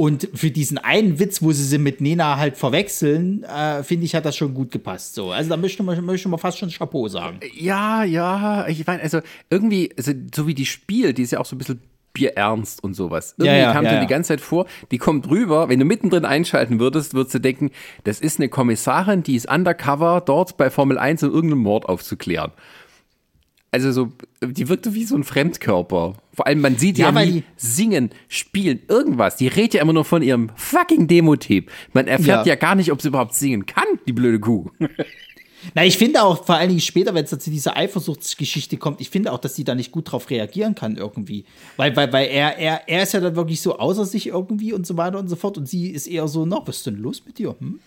Und 0.00 0.28
für 0.32 0.52
diesen 0.52 0.78
einen 0.78 1.18
Witz, 1.18 1.42
wo 1.42 1.50
sie 1.50 1.64
sie 1.64 1.78
mit 1.78 2.00
Nena 2.00 2.36
halt 2.36 2.56
verwechseln, 2.56 3.42
äh, 3.42 3.82
finde 3.82 4.06
ich, 4.06 4.14
hat 4.14 4.24
das 4.24 4.36
schon 4.36 4.54
gut 4.54 4.70
gepasst. 4.70 5.16
So. 5.16 5.32
Also 5.32 5.50
da 5.50 5.56
möchte 5.56 5.82
man, 5.82 6.04
möchte 6.04 6.28
man 6.28 6.38
fast 6.38 6.58
schon 6.58 6.70
Chapeau 6.70 7.08
sagen. 7.08 7.40
Ja, 7.58 8.04
ja, 8.04 8.68
ich 8.68 8.86
meine, 8.86 9.02
also 9.02 9.18
irgendwie, 9.50 9.90
also, 9.96 10.12
so 10.32 10.46
wie 10.46 10.54
die 10.54 10.66
spielt, 10.66 11.18
die 11.18 11.22
ist 11.22 11.32
ja 11.32 11.40
auch 11.40 11.46
so 11.46 11.56
ein 11.56 11.58
bisschen 11.58 11.80
bierernst 12.12 12.80
und 12.84 12.94
sowas. 12.94 13.34
Irgendwie 13.38 13.58
Ja, 13.58 13.64
ja, 13.64 13.72
kam 13.72 13.86
ja, 13.86 13.94
dir 13.94 14.00
die 14.00 14.06
ganze 14.06 14.28
Zeit 14.28 14.40
vor, 14.40 14.66
die 14.92 14.98
kommt 14.98 15.28
rüber, 15.30 15.68
wenn 15.68 15.80
du 15.80 15.84
mittendrin 15.84 16.24
einschalten 16.24 16.78
würdest, 16.78 17.14
würdest 17.14 17.34
du 17.34 17.40
denken, 17.40 17.72
das 18.04 18.20
ist 18.20 18.38
eine 18.38 18.48
Kommissarin, 18.48 19.24
die 19.24 19.34
ist 19.34 19.50
undercover 19.50 20.22
dort 20.24 20.56
bei 20.56 20.70
Formel 20.70 20.96
1, 20.96 21.24
um 21.24 21.32
irgendeinen 21.32 21.62
Mord 21.62 21.88
aufzuklären. 21.88 22.52
Also 23.70 23.92
so, 23.92 24.12
die 24.42 24.68
wirkte 24.68 24.94
wie 24.94 25.04
so 25.04 25.14
ein 25.14 25.24
Fremdkörper. 25.24 26.14
Vor 26.32 26.46
allem, 26.46 26.60
man 26.60 26.76
sieht 26.76 26.96
ja, 26.96 27.10
Ja, 27.10 27.24
nie 27.24 27.44
singen, 27.56 28.10
spielen, 28.28 28.80
irgendwas. 28.88 29.36
Die 29.36 29.48
redet 29.48 29.74
ja 29.74 29.82
immer 29.82 29.92
nur 29.92 30.06
von 30.06 30.22
ihrem 30.22 30.50
fucking 30.56 31.06
Demo-Tape. 31.06 31.66
Man 31.92 32.06
erfährt 32.06 32.46
ja. 32.46 32.52
Ja. 32.52 32.56
gar 32.56 32.74
nicht, 32.74 32.90
ob 32.92 33.02
sie 33.02 33.08
überhaupt 33.08 33.34
singen 33.34 33.66
kann, 33.66 33.84
die 34.06 34.12
blöde 34.12 34.40
Kuh. 34.40 34.70
Na, 35.74 35.84
ich 35.84 35.98
finde 35.98 36.22
auch, 36.22 36.44
vor 36.44 36.54
allen 36.54 36.68
Dingen 36.68 36.80
später, 36.80 37.14
wenn 37.14 37.24
es 37.24 37.30
zu 37.30 37.50
dieser 37.50 37.76
Eifersuchtsgeschichte 37.76 38.76
kommt, 38.76 39.00
ich 39.00 39.10
finde 39.10 39.32
auch, 39.32 39.38
dass 39.38 39.56
sie 39.56 39.64
da 39.64 39.74
nicht 39.74 39.92
gut 39.92 40.10
drauf 40.10 40.30
reagieren 40.30 40.74
kann 40.74 40.96
irgendwie. 40.96 41.44
Weil, 41.76 41.94
weil, 41.96 42.12
weil 42.12 42.28
er, 42.28 42.56
er, 42.58 42.88
er 42.88 43.02
ist 43.02 43.12
ja 43.12 43.20
dann 43.20 43.36
wirklich 43.36 43.60
so 43.60 43.78
außer 43.78 44.04
sich 44.04 44.28
irgendwie 44.28 44.72
und 44.72 44.86
so 44.86 44.96
weiter 44.96 45.18
und 45.18 45.28
so 45.28 45.36
fort. 45.36 45.58
Und 45.58 45.68
sie 45.68 45.90
ist 45.90 46.06
eher 46.06 46.28
so, 46.28 46.46
na, 46.46 46.62
was 46.64 46.78
ist 46.78 46.86
denn 46.86 46.96
los 46.96 47.22
mit 47.26 47.38
dir? 47.38 47.56
Hm? 47.58 47.80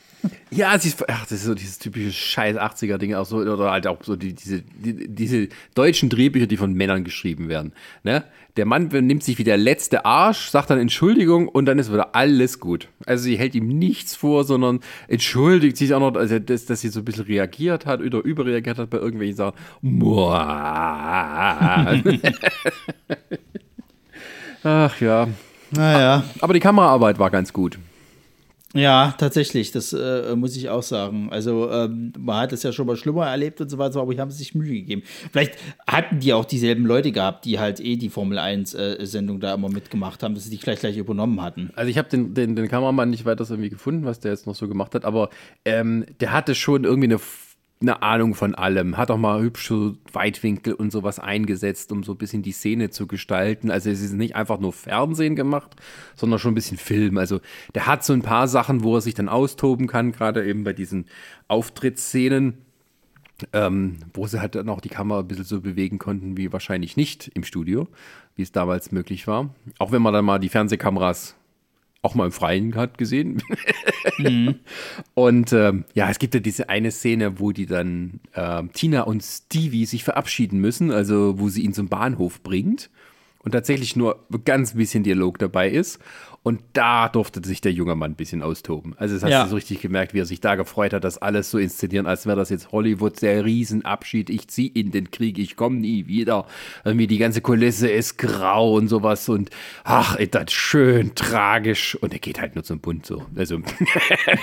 Ja, 0.51 0.77
sie 0.77 0.89
ist, 0.89 1.09
ach, 1.09 1.23
das 1.23 1.31
ist 1.31 1.45
so 1.45 1.55
dieses 1.55 1.79
typische 1.79 2.11
scheiß 2.11 2.57
80er-Ding 2.57 3.15
auch 3.15 3.25
so, 3.25 3.37
oder 3.37 3.71
halt 3.71 3.87
auch 3.87 4.03
so 4.03 4.15
die, 4.15 4.33
diese, 4.33 4.61
die, 4.61 5.07
diese 5.07 5.47
deutschen 5.75 6.09
Drehbücher, 6.09 6.45
die 6.45 6.57
von 6.57 6.73
Männern 6.73 7.03
geschrieben 7.03 7.47
werden. 7.47 7.73
Ne? 8.03 8.23
Der 8.57 8.65
Mann 8.65 8.87
nimmt 8.87 9.23
sich 9.23 9.37
wie 9.37 9.45
der 9.45 9.57
letzte 9.57 10.05
Arsch, 10.05 10.49
sagt 10.49 10.69
dann 10.69 10.79
Entschuldigung 10.79 11.47
und 11.47 11.65
dann 11.65 11.79
ist 11.79 11.91
wieder 11.91 12.15
alles 12.15 12.59
gut. 12.59 12.89
Also 13.05 13.23
sie 13.23 13.37
hält 13.37 13.55
ihm 13.55 13.69
nichts 13.69 14.15
vor, 14.15 14.43
sondern 14.43 14.81
entschuldigt 15.07 15.77
sich 15.77 15.93
auch 15.93 16.01
noch, 16.01 16.15
also 16.15 16.37
dass, 16.37 16.65
dass 16.65 16.81
sie 16.81 16.89
so 16.89 16.99
ein 16.99 17.05
bisschen 17.05 17.25
reagiert 17.25 17.85
hat 17.85 18.01
oder 18.01 18.19
überreagiert 18.19 18.77
hat 18.77 18.89
bei 18.89 18.97
irgendwelchen 18.97 19.37
Sachen. 19.37 19.55
Ach 24.63 24.99
ja. 24.99 25.27
Naja. 25.71 26.25
Aber 26.41 26.53
die 26.53 26.59
Kameraarbeit 26.59 27.19
war 27.19 27.31
ganz 27.31 27.53
gut. 27.53 27.79
Ja, 28.73 29.13
tatsächlich, 29.17 29.71
das 29.71 29.91
äh, 29.91 30.33
muss 30.35 30.55
ich 30.55 30.69
auch 30.69 30.83
sagen. 30.83 31.29
Also, 31.29 31.69
ähm, 31.69 32.13
man 32.17 32.37
hat 32.37 32.53
es 32.53 32.63
ja 32.63 32.71
schon 32.71 32.87
mal 32.87 32.95
schlimmer 32.95 33.27
erlebt 33.27 33.59
und 33.59 33.69
so 33.69 33.77
weiter, 33.77 33.99
aber 33.99 34.15
haben 34.15 34.31
sie 34.31 34.37
sich 34.37 34.55
Mühe 34.55 34.73
gegeben. 34.73 35.03
Vielleicht 35.31 35.55
hatten 35.85 36.19
die 36.19 36.31
auch 36.33 36.45
dieselben 36.45 36.85
Leute 36.85 37.11
gehabt, 37.11 37.43
die 37.45 37.59
halt 37.59 37.81
eh 37.81 37.97
die 37.97 38.09
Formel 38.09 38.39
1-Sendung 38.39 39.41
da 39.41 39.55
immer 39.55 39.69
mitgemacht 39.69 40.23
haben, 40.23 40.35
dass 40.35 40.45
sie 40.45 40.51
die 40.51 40.57
vielleicht 40.57 40.81
gleich 40.81 40.97
übernommen 40.97 41.41
hatten. 41.41 41.71
Also 41.75 41.89
ich 41.89 41.97
habe 41.97 42.07
den, 42.07 42.33
den, 42.33 42.55
den 42.55 42.69
Kameramann 42.69 43.09
nicht 43.09 43.25
weiter 43.25 43.45
irgendwie 43.49 43.69
gefunden, 43.69 44.05
was 44.05 44.19
der 44.19 44.31
jetzt 44.31 44.47
noch 44.47 44.55
so 44.55 44.67
gemacht 44.67 44.95
hat, 44.95 45.03
aber 45.03 45.29
ähm, 45.65 46.05
der 46.19 46.31
hatte 46.31 46.55
schon 46.55 46.85
irgendwie 46.85 47.07
eine, 47.07 47.19
eine 47.81 48.01
Ahnung 48.01 48.35
von 48.35 48.55
allem. 48.55 48.97
Hat 48.97 49.11
auch 49.11 49.17
mal 49.17 49.41
hübsche 49.41 49.95
Weitwinkel 50.13 50.73
und 50.73 50.91
sowas 50.91 51.19
eingesetzt, 51.19 51.91
um 51.91 52.03
so 52.03 52.13
ein 52.13 52.17
bisschen 52.17 52.43
die 52.43 52.51
Szene 52.51 52.91
zu 52.91 53.07
gestalten. 53.07 53.71
Also 53.71 53.89
es 53.89 54.01
ist 54.01 54.13
nicht 54.13 54.35
einfach 54.35 54.59
nur 54.59 54.71
Fernsehen 54.71 55.35
gemacht, 55.35 55.75
sondern 56.15 56.39
schon 56.39 56.51
ein 56.51 56.55
bisschen 56.55 56.77
Film. 56.77 57.17
Also 57.17 57.39
der 57.73 57.87
hat 57.87 58.03
so 58.03 58.13
ein 58.13 58.21
paar 58.21 58.47
Sachen, 58.47 58.83
wo 58.83 58.95
er 58.95 59.01
sich 59.01 59.15
dann 59.15 59.29
austoben 59.29 59.87
kann, 59.87 60.11
gerade 60.11 60.45
eben 60.45 60.63
bei 60.63 60.73
diesen 60.73 61.05
Auftrittsszenen. 61.47 62.57
Ähm, 63.53 63.97
wo 64.13 64.27
sie 64.27 64.39
halt 64.39 64.53
dann 64.53 64.69
auch 64.69 64.81
die 64.81 64.89
Kamera 64.89 65.21
ein 65.21 65.27
bisschen 65.27 65.45
so 65.45 65.61
bewegen 65.61 65.97
konnten, 65.97 66.37
wie 66.37 66.53
wahrscheinlich 66.53 66.95
nicht 66.95 67.31
im 67.33 67.43
Studio, 67.43 67.87
wie 68.35 68.43
es 68.43 68.51
damals 68.51 68.91
möglich 68.91 69.25
war. 69.25 69.55
Auch 69.79 69.91
wenn 69.91 70.03
man 70.03 70.13
dann 70.13 70.25
mal 70.25 70.37
die 70.37 70.49
Fernsehkameras 70.49 71.35
auch 72.01 72.15
mal 72.15 72.25
im 72.25 72.31
Freien 72.31 72.75
hat 72.75 72.97
gesehen. 72.97 73.43
Und 75.13 75.53
ähm, 75.53 75.85
ja, 75.93 76.09
es 76.09 76.19
gibt 76.19 76.33
ja 76.33 76.39
diese 76.39 76.69
eine 76.69 76.91
Szene, 76.91 77.39
wo 77.39 77.51
die 77.51 77.67
dann 77.67 78.19
ähm, 78.35 78.71
Tina 78.73 79.01
und 79.01 79.21
Stevie 79.21 79.85
sich 79.85 80.03
verabschieden 80.03 80.59
müssen, 80.59 80.91
also 80.91 81.39
wo 81.39 81.49
sie 81.49 81.61
ihn 81.61 81.73
zum 81.73 81.89
Bahnhof 81.89 82.41
bringt. 82.41 82.89
und 83.43 83.51
tatsächlich 83.51 83.95
nur 83.95 84.25
ganz 84.45 84.73
bisschen 84.73 85.03
Dialog 85.03 85.37
dabei 85.39 85.69
ist. 85.69 85.99
Und 86.43 86.59
da 86.73 87.07
durfte 87.07 87.39
sich 87.45 87.61
der 87.61 87.71
junge 87.71 87.93
Mann 87.95 88.11
ein 88.11 88.15
bisschen 88.15 88.41
austoben. 88.41 88.95
Also 88.97 89.13
das 89.13 89.23
hast 89.23 89.29
Ja. 89.29 89.43
du 89.43 89.49
so 89.49 89.55
richtig 89.55 89.79
gemerkt, 89.79 90.15
wie 90.15 90.19
er 90.21 90.25
sich 90.25 90.41
da 90.41 90.55
gefreut 90.55 90.91
hat, 90.91 91.03
das 91.03 91.19
alles 91.19 91.51
so 91.51 91.59
inszenieren, 91.59 92.07
als 92.07 92.25
wäre 92.25 92.35
das 92.35 92.49
jetzt 92.49 92.71
Hollywood, 92.71 93.21
der 93.21 93.45
Riesenabschied. 93.45 94.31
Ich 94.31 94.47
zieh 94.47 94.65
in 94.65 94.89
den 94.89 95.11
Krieg, 95.11 95.37
ich 95.37 95.55
komme 95.55 95.77
nie 95.77 96.07
wieder. 96.07 96.47
Irgendwie 96.83 97.05
die 97.05 97.19
ganze 97.19 97.41
Kulisse 97.41 97.89
ist 97.89 98.17
grau 98.17 98.73
und 98.73 98.87
sowas. 98.87 99.29
Und 99.29 99.51
ach, 99.83 100.15
ist 100.15 100.33
das 100.33 100.51
schön 100.51 101.13
tragisch. 101.13 101.95
Und 102.01 102.11
er 102.13 102.19
geht 102.19 102.41
halt 102.41 102.55
nur 102.55 102.63
zum 102.63 102.79
Bund 102.79 103.05
so. 103.05 103.23
Also 103.35 103.59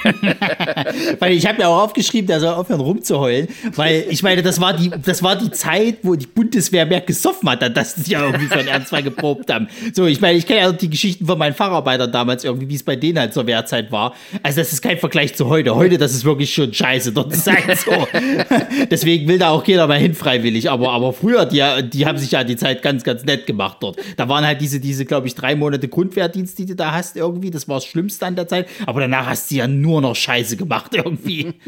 Weil 1.19 1.33
ich 1.33 1.47
habe 1.47 1.61
ja 1.63 1.69
auch 1.69 1.83
aufgeschrieben, 1.83 2.27
der 2.27 2.41
soll 2.41 2.55
aufhören 2.55 2.81
rumzuheulen, 2.81 3.49
weil 3.75 4.05
ich 4.09 4.23
meine, 4.23 4.43
das 4.43 4.61
war 4.61 4.75
die, 4.75 4.91
das 4.91 5.23
war 5.23 5.37
die 5.37 5.51
Zeit, 5.51 5.99
wo 6.03 6.15
die 6.15 6.27
Bundeswehr 6.27 6.87
mehr 6.87 7.01
gesoffen 7.01 7.49
hat, 7.51 7.77
dass 7.77 7.95
sie 7.97 8.13
ja 8.13 8.25
irgendwie 8.25 8.47
für 8.47 8.59
den 8.59 8.69
Ernstfall 8.69 9.03
geprobt 9.03 9.53
haben. 9.53 9.69
So, 9.93 10.07
ich 10.07 10.21
meine, 10.21 10.39
ich 10.39 10.47
kenne 10.47 10.61
ja 10.61 10.73
die 10.73 10.91
Geschichten 10.91 11.27
von 11.27 11.39
meinen 11.39 11.55
Facharbeitern 11.89 12.13
damals 12.13 12.45
irgendwie, 12.45 12.69
wie 12.69 12.75
es 12.75 12.83
bei 12.83 12.97
denen 12.97 13.19
halt 13.19 13.33
zur 13.33 13.47
Wehrzeit 13.47 13.91
war. 13.91 14.15
Also 14.43 14.61
das 14.61 14.73
ist 14.73 14.83
kein 14.83 14.99
Vergleich 14.99 15.35
zu 15.35 15.49
heute. 15.49 15.75
Heute, 15.75 15.99
das 15.99 16.13
ist 16.13 16.25
wirklich 16.25 16.53
schon 16.53 16.73
scheiße. 16.73 17.13
Dort 17.13 17.33
ist 17.33 17.47
halt 17.47 17.79
so. 17.79 17.91
Deswegen 18.91 19.29
will 19.29 19.39
da 19.39 19.51
auch 19.51 19.65
keiner 19.65 19.87
mal 19.87 19.99
hin 19.99 20.15
freiwillig. 20.15 20.71
Aber, 20.71 20.91
aber 20.93 21.13
früher, 21.13 21.47
die, 21.47 21.63
die 21.89 22.07
haben 22.07 22.19
sich 22.19 22.33
ja 22.33 22.45
die 22.45 22.57
Zeit 22.57 22.83
ganz, 22.83 23.05
ganz 23.05 23.25
nett 23.25 23.47
gemacht 23.47 23.79
dort. 23.81 23.99
Da 24.17 24.29
waren 24.29 24.45
halt 24.47 24.61
diese, 24.61 24.81
diese, 24.81 25.05
glaube 25.05 25.27
ich, 25.27 25.35
drei 25.35 25.57
Monate 25.57 25.89
Grundwehrdienst, 25.89 26.59
die 26.59 26.67
du 26.67 26.77
da 26.77 26.93
hast 26.93 27.17
irgendwie. 27.17 27.51
Das 27.51 27.69
war 27.69 27.77
das 27.77 27.87
Schlimmste 27.87 28.27
an 28.27 28.37
der 28.37 28.49
Zeit. 28.49 28.69
Aber 28.87 29.01
danach 29.01 29.27
hast 29.27 29.51
du 29.51 29.57
ja 29.57 29.67
nur 29.67 30.01
noch 30.01 30.17
Scheiße 30.17 30.57
gemacht 30.57 30.95
irgendwie. 30.95 31.55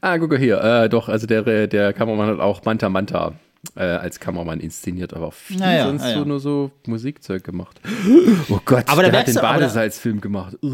Ah, 0.00 0.18
guck 0.18 0.30
mal 0.30 0.38
hier. 0.38 0.60
Äh, 0.60 0.88
doch, 0.90 1.08
also 1.08 1.26
der, 1.26 1.68
der 1.68 1.92
Kameramann 1.94 2.28
hat 2.28 2.40
auch 2.40 2.64
Manta 2.64 2.90
Manta 2.90 3.32
äh, 3.76 3.82
als 3.82 4.20
Kameramann 4.20 4.60
inszeniert, 4.60 5.14
aber 5.14 5.32
viel 5.32 5.58
Naja, 5.58 5.86
sonst 5.86 6.02
naja. 6.02 6.18
so 6.18 6.24
nur 6.24 6.40
so 6.40 6.70
Musikzeug 6.86 7.44
gemacht. 7.44 7.80
Oh 8.50 8.60
Gott, 8.64 8.84
Aber 8.88 9.02
der 9.02 9.12
hat 9.20 9.26
den 9.28 9.34
Badesalzfilm 9.34 10.20
gemacht. 10.20 10.56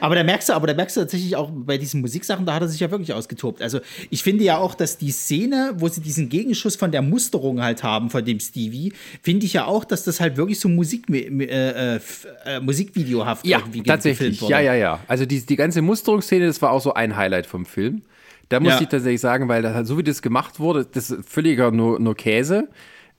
Aber 0.00 0.14
da 0.14 0.24
merkst 0.24 0.48
du, 0.48 0.52
aber 0.52 0.66
da 0.66 0.74
merkst 0.74 0.96
du 0.96 1.00
tatsächlich 1.00 1.36
auch 1.36 1.50
bei 1.52 1.76
diesen 1.78 2.00
Musiksachen, 2.00 2.44
da 2.46 2.54
hat 2.54 2.62
er 2.62 2.68
sich 2.68 2.80
ja 2.80 2.90
wirklich 2.90 3.12
ausgetobt. 3.12 3.60
Also 3.62 3.80
ich 4.08 4.22
finde 4.22 4.44
ja 4.44 4.58
auch, 4.58 4.74
dass 4.74 4.98
die 4.98 5.10
Szene, 5.10 5.72
wo 5.76 5.88
sie 5.88 6.00
diesen 6.00 6.28
Gegenschuss 6.28 6.76
von 6.76 6.90
der 6.90 7.02
Musterung 7.02 7.60
halt 7.62 7.82
haben, 7.82 8.10
von 8.10 8.24
dem 8.24 8.40
Stevie, 8.40 8.92
finde 9.22 9.46
ich 9.46 9.52
ja 9.52 9.66
auch, 9.66 9.84
dass 9.84 10.04
das 10.04 10.20
halt 10.20 10.36
wirklich 10.36 10.58
so 10.60 10.68
Musik, 10.68 11.06
äh, 11.10 11.96
äh, 11.96 12.00
äh, 12.46 12.60
Musikvideohaft 12.60 13.46
Ja, 13.46 13.58
irgendwie 13.58 13.80
ge- 13.80 13.86
tatsächlich. 13.92 14.18
gefilmt 14.38 14.42
wurde. 14.42 14.52
Ja, 14.52 14.60
ja, 14.60 14.74
ja. 14.74 15.00
Also 15.08 15.26
die, 15.26 15.40
die 15.44 15.56
ganze 15.56 15.82
Musterungsszene, 15.82 16.46
das 16.46 16.60
war 16.62 16.70
auch 16.72 16.80
so 16.82 16.94
ein 16.94 17.16
Highlight 17.16 17.46
vom 17.46 17.64
Film. 17.66 18.02
Da 18.50 18.60
muss 18.60 18.74
Ja. 18.74 18.80
ich 18.82 18.88
tatsächlich 18.88 19.20
sagen, 19.22 19.48
weil 19.48 19.62
das 19.62 19.74
halt, 19.74 19.86
so 19.86 19.96
wie 19.96 20.02
das 20.02 20.20
gemacht 20.22 20.60
wurde, 20.60 20.84
das 20.84 21.10
ist 21.10 21.26
völliger 21.28 21.70
nur, 21.70 21.98
nur 21.98 22.14
Käse. 22.14 22.68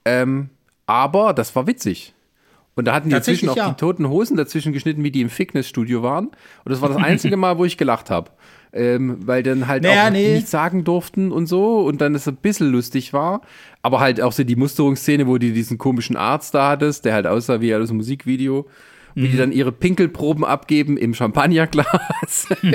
Ähm, 0.06 0.50
aber 0.86 1.34
das 1.34 1.56
war 1.56 1.65
witzig. 1.67 2.13
Und 2.76 2.86
da 2.86 2.94
hatten 2.94 3.10
die 3.10 3.15
dazwischen 3.15 3.50
auch 3.50 3.56
ja. 3.58 3.70
die 3.70 3.76
toten 3.76 4.08
Hosen 4.08 4.38
dazwischen 4.38 4.72
geschnitten, 4.74 5.04
wie 5.04 5.12
die 5.12 5.22
im 5.22 5.30
Fitnessstudio 5.30 6.04
waren. 6.04 6.28
Und 6.28 6.36
das 6.72 6.80
war 6.82 6.88
das 6.89 6.98
einzige 6.98 7.36
Mal, 7.38 7.58
wo 7.58 7.65
ich 7.65 7.78
gelacht 7.78 8.10
habe. 8.10 8.32
Ähm, 8.74 9.17
weil 9.26 9.44
dann 9.44 9.67
halt 9.67 9.84
Naja, 9.84 10.08
auch 10.08 10.12
nee. 10.12 10.36
nichts 10.36 10.52
sagen 10.52 10.86
durften 10.86 11.32
und 11.34 11.48
so 11.48 11.80
und 11.82 12.00
dann 12.00 12.15
es 12.15 12.28
ein 12.30 12.38
bisschen 12.38 12.72
lustig 12.72 13.12
war. 13.12 13.41
Aber 13.82 14.00
halt 14.00 14.22
auch 14.22 14.32
so 14.32 14.46
die 14.46 14.56
Musterungsszene, 14.56 15.28
wo 15.28 15.38
die 15.38 15.52
diesen 15.52 15.78
komischen 15.78 16.15
Arzt 16.15 16.54
da 16.54 16.70
hattest, 16.70 17.04
der 17.04 17.13
halt 17.13 17.28
aussah 17.28 17.60
wie 17.60 17.76
aus 17.76 17.89
dem 17.89 17.98
Musikvideo. 17.98 18.67
Wie 19.13 19.28
Mhm. 19.28 19.32
die 19.32 19.38
dann 19.38 19.52
ihre 19.52 19.74
Pinkelproben 19.74 20.46
abgeben 20.46 20.96
im 20.96 21.13
Champagnerglas. 21.13 22.48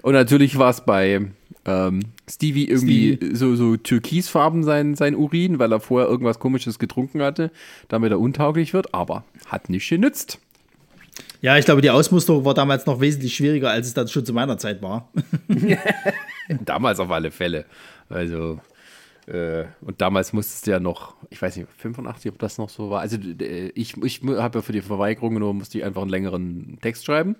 und 0.00 0.14
natürlich 0.14 0.58
war 0.58 0.70
es 0.70 0.84
bei 0.84 1.26
ähm, 1.64 2.00
Stevie 2.28 2.68
irgendwie 2.68 3.18
so, 3.32 3.54
so 3.54 3.76
türkisfarben 3.76 4.64
sein, 4.64 4.94
sein 4.94 5.14
Urin, 5.14 5.58
weil 5.58 5.72
er 5.72 5.80
vorher 5.80 6.08
irgendwas 6.08 6.38
komisches 6.38 6.78
getrunken 6.78 7.22
hatte, 7.22 7.50
damit 7.88 8.10
er 8.10 8.20
untauglich 8.20 8.74
wird, 8.74 8.94
aber 8.94 9.24
hat 9.46 9.68
nicht 9.68 9.88
genützt. 9.88 10.38
Ja, 11.40 11.58
ich 11.58 11.64
glaube, 11.64 11.82
die 11.82 11.90
Ausmusterung 11.90 12.44
war 12.44 12.54
damals 12.54 12.86
noch 12.86 13.00
wesentlich 13.00 13.34
schwieriger, 13.34 13.70
als 13.70 13.88
es 13.88 13.94
dann 13.94 14.08
schon 14.08 14.24
zu 14.24 14.32
meiner 14.32 14.58
Zeit 14.58 14.80
war. 14.80 15.08
Damals 16.64 17.00
auf 17.00 17.10
alle 17.10 17.30
Fälle. 17.30 17.64
Also, 18.08 18.60
äh, 19.26 19.64
und 19.80 20.00
damals 20.00 20.32
musstest 20.32 20.66
du 20.66 20.72
ja 20.72 20.80
noch, 20.80 21.14
ich 21.30 21.40
weiß 21.40 21.56
nicht, 21.56 21.68
85, 21.78 22.32
ob 22.32 22.38
das 22.38 22.58
noch 22.58 22.68
so 22.68 22.90
war. 22.90 23.00
Also, 23.00 23.18
ich, 23.74 23.96
ich 23.96 24.22
habe 24.22 24.58
ja 24.58 24.62
für 24.62 24.72
die 24.72 24.82
Verweigerung 24.82 25.34
nur, 25.34 25.54
musste 25.54 25.78
ich 25.78 25.84
einfach 25.84 26.02
einen 26.02 26.10
längeren 26.10 26.78
Text 26.80 27.04
schreiben. 27.04 27.36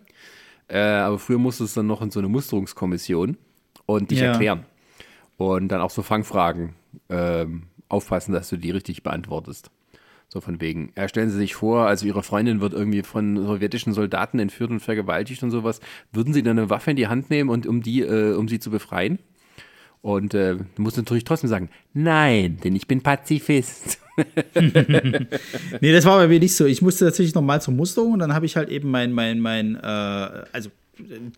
Äh, 0.69 0.79
aber 0.81 1.19
früher 1.19 1.39
musstest 1.39 1.77
du 1.77 1.81
dann 1.81 1.87
noch 1.87 2.03
in 2.03 2.11
so 2.11 2.21
eine 2.21 2.29
Musterungskommission 2.29 3.37
und 3.87 4.11
dich 4.11 4.21
Ja. 4.21 4.27
erklären. 4.33 4.65
Und 5.37 5.69
dann 5.69 5.81
auch 5.81 5.91
so 5.91 6.03
Fangfragen 6.03 6.75
ähm, 7.09 7.65
aufpassen, 7.89 8.33
dass 8.33 8.49
du 8.49 8.57
die 8.57 8.71
richtig 8.71 9.03
beantwortest. 9.03 9.71
So 10.29 10.41
von 10.41 10.61
wegen, 10.63 10.93
ja, 10.97 11.09
stellen 11.09 11.29
Sie 11.29 11.37
sich 11.37 11.55
vor, 11.55 11.87
also 11.87 12.07
Ihre 12.07 12.23
Freundin 12.23 12.61
wird 12.63 12.73
irgendwie 12.73 13.03
von 13.03 13.37
sowjetischen 13.37 13.93
Soldaten 13.93 14.39
entführt 14.39 14.71
und 14.71 14.81
vergewaltigt 14.81 15.43
und 15.43 15.51
sowas. 15.51 15.81
Würden 16.11 16.33
Sie 16.33 16.43
dann 16.43 16.59
eine 16.59 16.71
Waffe 16.71 16.91
in 16.93 16.97
die 16.97 17.09
Hand 17.09 17.29
nehmen 17.29 17.51
und 17.51 17.67
um 17.67 17.83
die, 17.83 18.01
äh, 18.01 18.35
um 18.35 18.49
sie 18.49 18.59
zu 18.59 18.71
befreien? 18.71 19.19
Und 20.03 20.35
äh, 20.35 20.57
du 20.57 20.83
musst 20.83 20.97
natürlich 20.97 21.25
trotzdem 21.25 21.49
sagen, 21.49 21.71
nein, 21.95 22.59
denn 22.63 22.75
ich 22.77 22.87
bin 22.87 23.03
Pazifist. 23.03 23.99
Nee, 25.81 25.91
das 25.91 26.05
war 26.05 26.19
bei 26.19 26.29
mir 26.29 26.39
nicht 26.39 26.55
so. 26.55 26.67
Ich 26.67 26.83
musste 26.83 27.07
tatsächlich 27.07 27.35
noch 27.35 27.41
mal 27.41 27.63
zur 27.63 27.73
Musterung 27.73 28.13
und 28.13 28.19
dann 28.19 28.35
habe 28.35 28.45
ich 28.45 28.57
halt 28.57 28.69
eben 28.69 28.91
mein, 28.91 29.11
mein, 29.11 29.41
mein, 29.41 29.77
äh, 29.77 29.79
also 30.53 30.69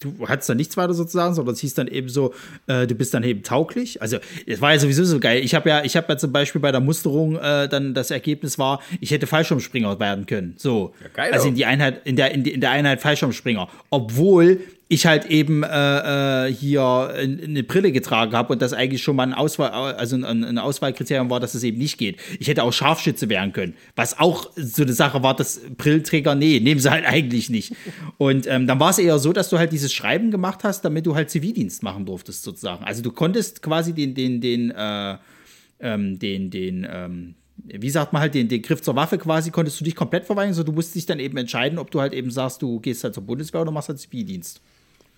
du 0.01 0.29
hattest 0.29 0.49
dann 0.49 0.57
nichts 0.57 0.77
weiter 0.77 0.95
sozusagen, 0.95 1.35
sondern 1.35 1.55
es 1.55 1.61
hieß 1.61 1.75
dann 1.75 1.89
eben 1.89 2.09
so, 2.09 2.35
äh, 2.67 2.87
du 2.87 2.95
bist 2.95 3.15
dann 3.15 3.23
eben 3.23 3.43
tauglich. 3.43 4.03
Also 4.03 4.19
es 4.47 4.61
war 4.61 4.73
ja 4.73 4.79
sowieso 4.79 5.05
so 5.05 5.21
geil. 5.21 5.43
Ich 5.45 5.55
habe 5.55 5.69
ja, 5.69 5.85
ich 5.85 5.97
habe 5.97 6.13
ja 6.13 6.17
zum 6.17 6.33
Beispiel 6.33 6.61
bei 6.61 6.73
der 6.73 6.81
Musterung 6.81 7.37
äh, 7.37 7.69
dann 7.69 7.95
das 7.95 8.11
Ergebnis 8.11 8.59
war, 8.59 8.81
ich 9.01 9.11
hätte 9.11 9.27
Fallschirmspringer 9.27 9.99
werden 10.01 10.27
können. 10.27 10.55
So, 10.57 10.95
geil 11.15 11.33
also 11.33 11.45
auch. 11.45 11.49
in 11.49 11.55
die 11.55 11.65
Einheit, 11.65 12.03
in 12.05 12.17
der, 12.17 12.33
in, 12.33 12.45
die, 12.45 12.53
in 12.53 12.61
der 12.61 12.71
Einheit 12.71 13.01
Fallschirmspringer, 13.01 13.69
obwohl 13.91 14.61
ich 14.89 15.07
halt 15.07 15.27
eben 15.27 15.63
äh, 15.63 16.49
äh, 16.49 16.53
hier 16.53 17.15
eine 17.17 17.63
Brille 17.63 17.91
getragen 17.91 18.33
habe 18.33 18.53
und 18.53 18.61
das 18.61 18.75
eigentlich 18.75 19.03
schon 19.03 19.17
mal 19.17 19.23
ein 19.23 19.33
Auswahl, 19.33 19.71
also 19.71 20.17
ein, 20.17 20.59
Auswahlkriterium 20.59 21.31
war, 21.31 21.41
dass 21.41 21.55
es 21.55 21.63
eben 21.63 21.79
nicht 21.79 21.97
geht. 21.97 22.21
Ich 22.39 22.49
hätte 22.49 22.63
auch 22.63 22.73
Scharfschütze 22.73 23.29
werden 23.31 23.53
können, 23.53 23.75
was 23.97 24.19
auch 24.19 24.51
so 24.57 24.83
eine 24.83 24.93
Sache 24.93 25.23
war, 25.23 25.35
dass 25.35 25.61
Brillenträger, 25.77 26.35
nee, 26.35 26.61
nehmen 26.61 26.81
sie 26.81 26.91
halt 26.91 27.05
eigentlich 27.07 27.49
nicht. 27.49 27.75
Und 28.19 28.47
ähm, 28.47 28.67
dann 28.67 28.79
war 28.79 28.91
es 28.91 28.99
eher 28.99 29.19
so, 29.19 29.33
dass 29.33 29.49
du 29.49 29.59
halt 29.59 29.73
dieses 29.73 29.93
Schreiben 29.93 30.31
gemacht 30.31 30.65
hast, 30.65 30.85
damit 30.85 31.07
du 31.07 31.15
halt 31.15 31.31
Zivildienst 31.31 31.83
machen 31.83 32.05
durftest 32.05 32.43
sozusagen. 32.43 32.85
Also 32.85 33.03
du 33.03 33.11
konntest 33.11 33.63
quasi 33.63 33.95
den, 33.95 34.15
den, 34.15 34.41
den, 34.41 34.71
äh, 34.71 35.17
ähm, 35.81 36.19
den, 36.19 36.51
den, 36.51 36.87
ähm, 36.89 37.35
wie 37.57 37.91
sagt 37.91 38.13
man 38.13 38.21
halt, 38.21 38.35
den, 38.35 38.49
den 38.49 38.61
Griff 38.61 38.83
zur 38.83 38.97
Waffe 38.97 39.17
quasi, 39.17 39.51
konntest 39.51 39.81
du 39.81 39.85
dich 39.85 39.97
komplett 39.97 40.27
verweigern, 40.27 40.53
so 40.53 40.63
du 40.63 40.73
musst 40.73 40.95
dich 40.95 41.07
dann 41.07 41.21
eben 41.21 41.39
entscheiden, 41.39 41.79
ob 41.79 41.91
du 41.91 42.01
halt 42.01 42.13
eben 42.13 42.31
sagst, 42.31 42.61
du 42.61 42.81
gehst 42.81 43.03
halt 43.03 43.15
zur 43.15 43.23
Bundeswehr 43.25 43.63
oder 43.63 43.71
machst 43.71 43.89
halt 43.89 43.99
Zivildienst. 43.99 44.61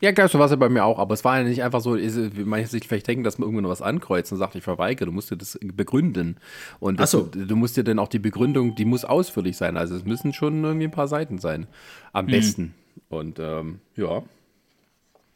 Ja, 0.01 0.13
klar, 0.13 0.29
so 0.29 0.39
war 0.39 0.45
es 0.45 0.51
ja 0.51 0.57
bei 0.57 0.69
mir 0.69 0.85
auch, 0.85 0.99
aber 0.99 1.15
es 1.15 1.25
war 1.25 1.39
ja 1.39 1.45
nicht 1.45 1.63
einfach 1.63 1.81
so, 1.81 1.95
ist, 1.95 2.37
wie 2.37 2.45
manche 2.45 2.69
sich 2.69 2.87
vielleicht 2.87 3.07
denken, 3.09 3.25
dass 3.25 3.39
man 3.39 3.47
irgendwo 3.47 3.63
noch 3.63 3.71
was 3.71 3.81
ankreuzt 3.81 4.31
und 4.31 4.37
sagt, 4.39 4.55
ich 4.55 4.63
verweigere, 4.63 5.07
du 5.07 5.13
musst 5.13 5.31
dir 5.31 5.37
das 5.39 5.59
begründen. 5.63 6.37
Und 6.81 7.01
das, 7.01 7.13
so. 7.13 7.23
du, 7.23 7.47
du 7.47 7.57
musst 7.57 7.79
dir 7.79 7.85
dann 7.85 7.99
auch 7.99 8.09
die 8.09 8.19
Begründung, 8.19 8.75
die 8.75 8.85
muss 8.85 9.07
ausführlich 9.07 9.57
sein, 9.57 9.79
also 9.79 9.97
es 9.97 10.05
müssen 10.05 10.35
schon 10.35 10.63
irgendwie 10.63 10.87
ein 10.87 10.91
paar 10.91 11.09
Seiten 11.09 11.39
sein, 11.39 11.67
am 12.13 12.27
besten. 12.27 12.75
Und 13.09 13.39
ähm, 13.39 13.81
ja, 13.97 14.23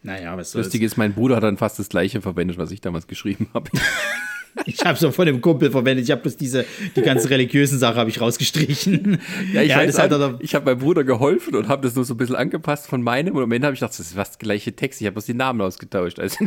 Naja, 0.03 0.37
was 0.37 0.53
soll's. 0.53 0.67
lustig 0.67 0.83
ist, 0.83 0.99
mein 0.99 1.15
Bruder 1.15 1.37
hat 1.37 1.43
dann 1.43 1.57
fast 1.57 1.79
das 1.79 1.89
gleiche 1.89 2.21
verwendet, 2.21 2.59
was 2.59 2.71
ich 2.71 2.83
damals 2.83 3.07
geschrieben 3.07 3.49
habe. 3.55 3.71
Ich 4.67 4.85
habe 4.85 4.99
so 4.99 5.11
von 5.11 5.27
dem 5.27 5.41
Kumpel 5.41 5.71
verwendet, 5.71 6.05
ich 6.05 6.11
habe 6.11 6.23
bloß 6.23 6.37
diese, 6.37 6.65
die 6.97 7.03
ganzen 7.03 7.29
religiösen 7.29 7.79
Sachen 7.79 7.97
habe 7.97 8.11
ich 8.11 8.21
rausgestrichen. 8.21 9.19
Ja, 9.53 9.63
ich 9.63 9.75
weiß, 9.75 9.91
ist 9.91 9.99
halt 9.99 10.13
an, 10.13 10.39
ich 10.41 10.55
habe 10.55 10.67
meinem 10.67 10.79
Bruder 10.81 11.03
geholfen 11.05 11.55
und 11.57 11.69
habe 11.69 11.83
das 11.83 11.95
nur 11.95 12.05
so 12.05 12.15
ein 12.15 12.17
bisschen 12.17 12.37
angepasst 12.37 12.87
von 12.87 13.03
meinem. 13.03 13.35
Und 13.35 13.43
am 13.43 13.53
Ende 13.53 13.67
habe 13.67 13.75
ich 13.75 13.81
gedacht, 13.81 13.93
das 13.93 14.01
ist 14.01 14.15
fast 14.15 14.35
der 14.35 14.47
gleiche 14.47 14.73
Text. 14.73 15.01
Ich 15.01 15.07
habe 15.07 15.15
bloß 15.15 15.27
die 15.27 15.35
Namen 15.35 15.61
ausgetauscht. 15.61 16.21
Also, 16.21 16.37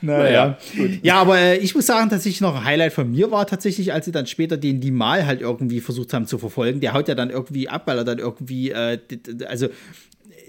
Naja. 0.00 0.58
Ja, 1.02 1.16
aber 1.16 1.38
äh, 1.38 1.56
ich 1.58 1.74
muss 1.74 1.86
sagen, 1.86 2.10
tatsächlich 2.10 2.40
noch 2.40 2.56
ein 2.56 2.64
Highlight 2.64 2.92
von 2.92 3.10
mir 3.10 3.30
war 3.30 3.46
tatsächlich, 3.46 3.92
als 3.92 4.06
sie 4.06 4.12
dann 4.12 4.26
später 4.26 4.56
den 4.56 4.80
Limal 4.80 5.26
halt 5.26 5.40
irgendwie 5.40 5.80
versucht 5.80 6.12
haben 6.14 6.26
zu 6.26 6.38
verfolgen. 6.38 6.80
Der 6.80 6.92
haut 6.92 7.08
ja 7.08 7.14
dann 7.14 7.30
irgendwie 7.30 7.68
ab, 7.68 7.82
weil 7.86 7.98
er 7.98 8.04
dann 8.04 8.18
irgendwie, 8.18 8.70
äh, 8.70 8.98
also 9.46 9.68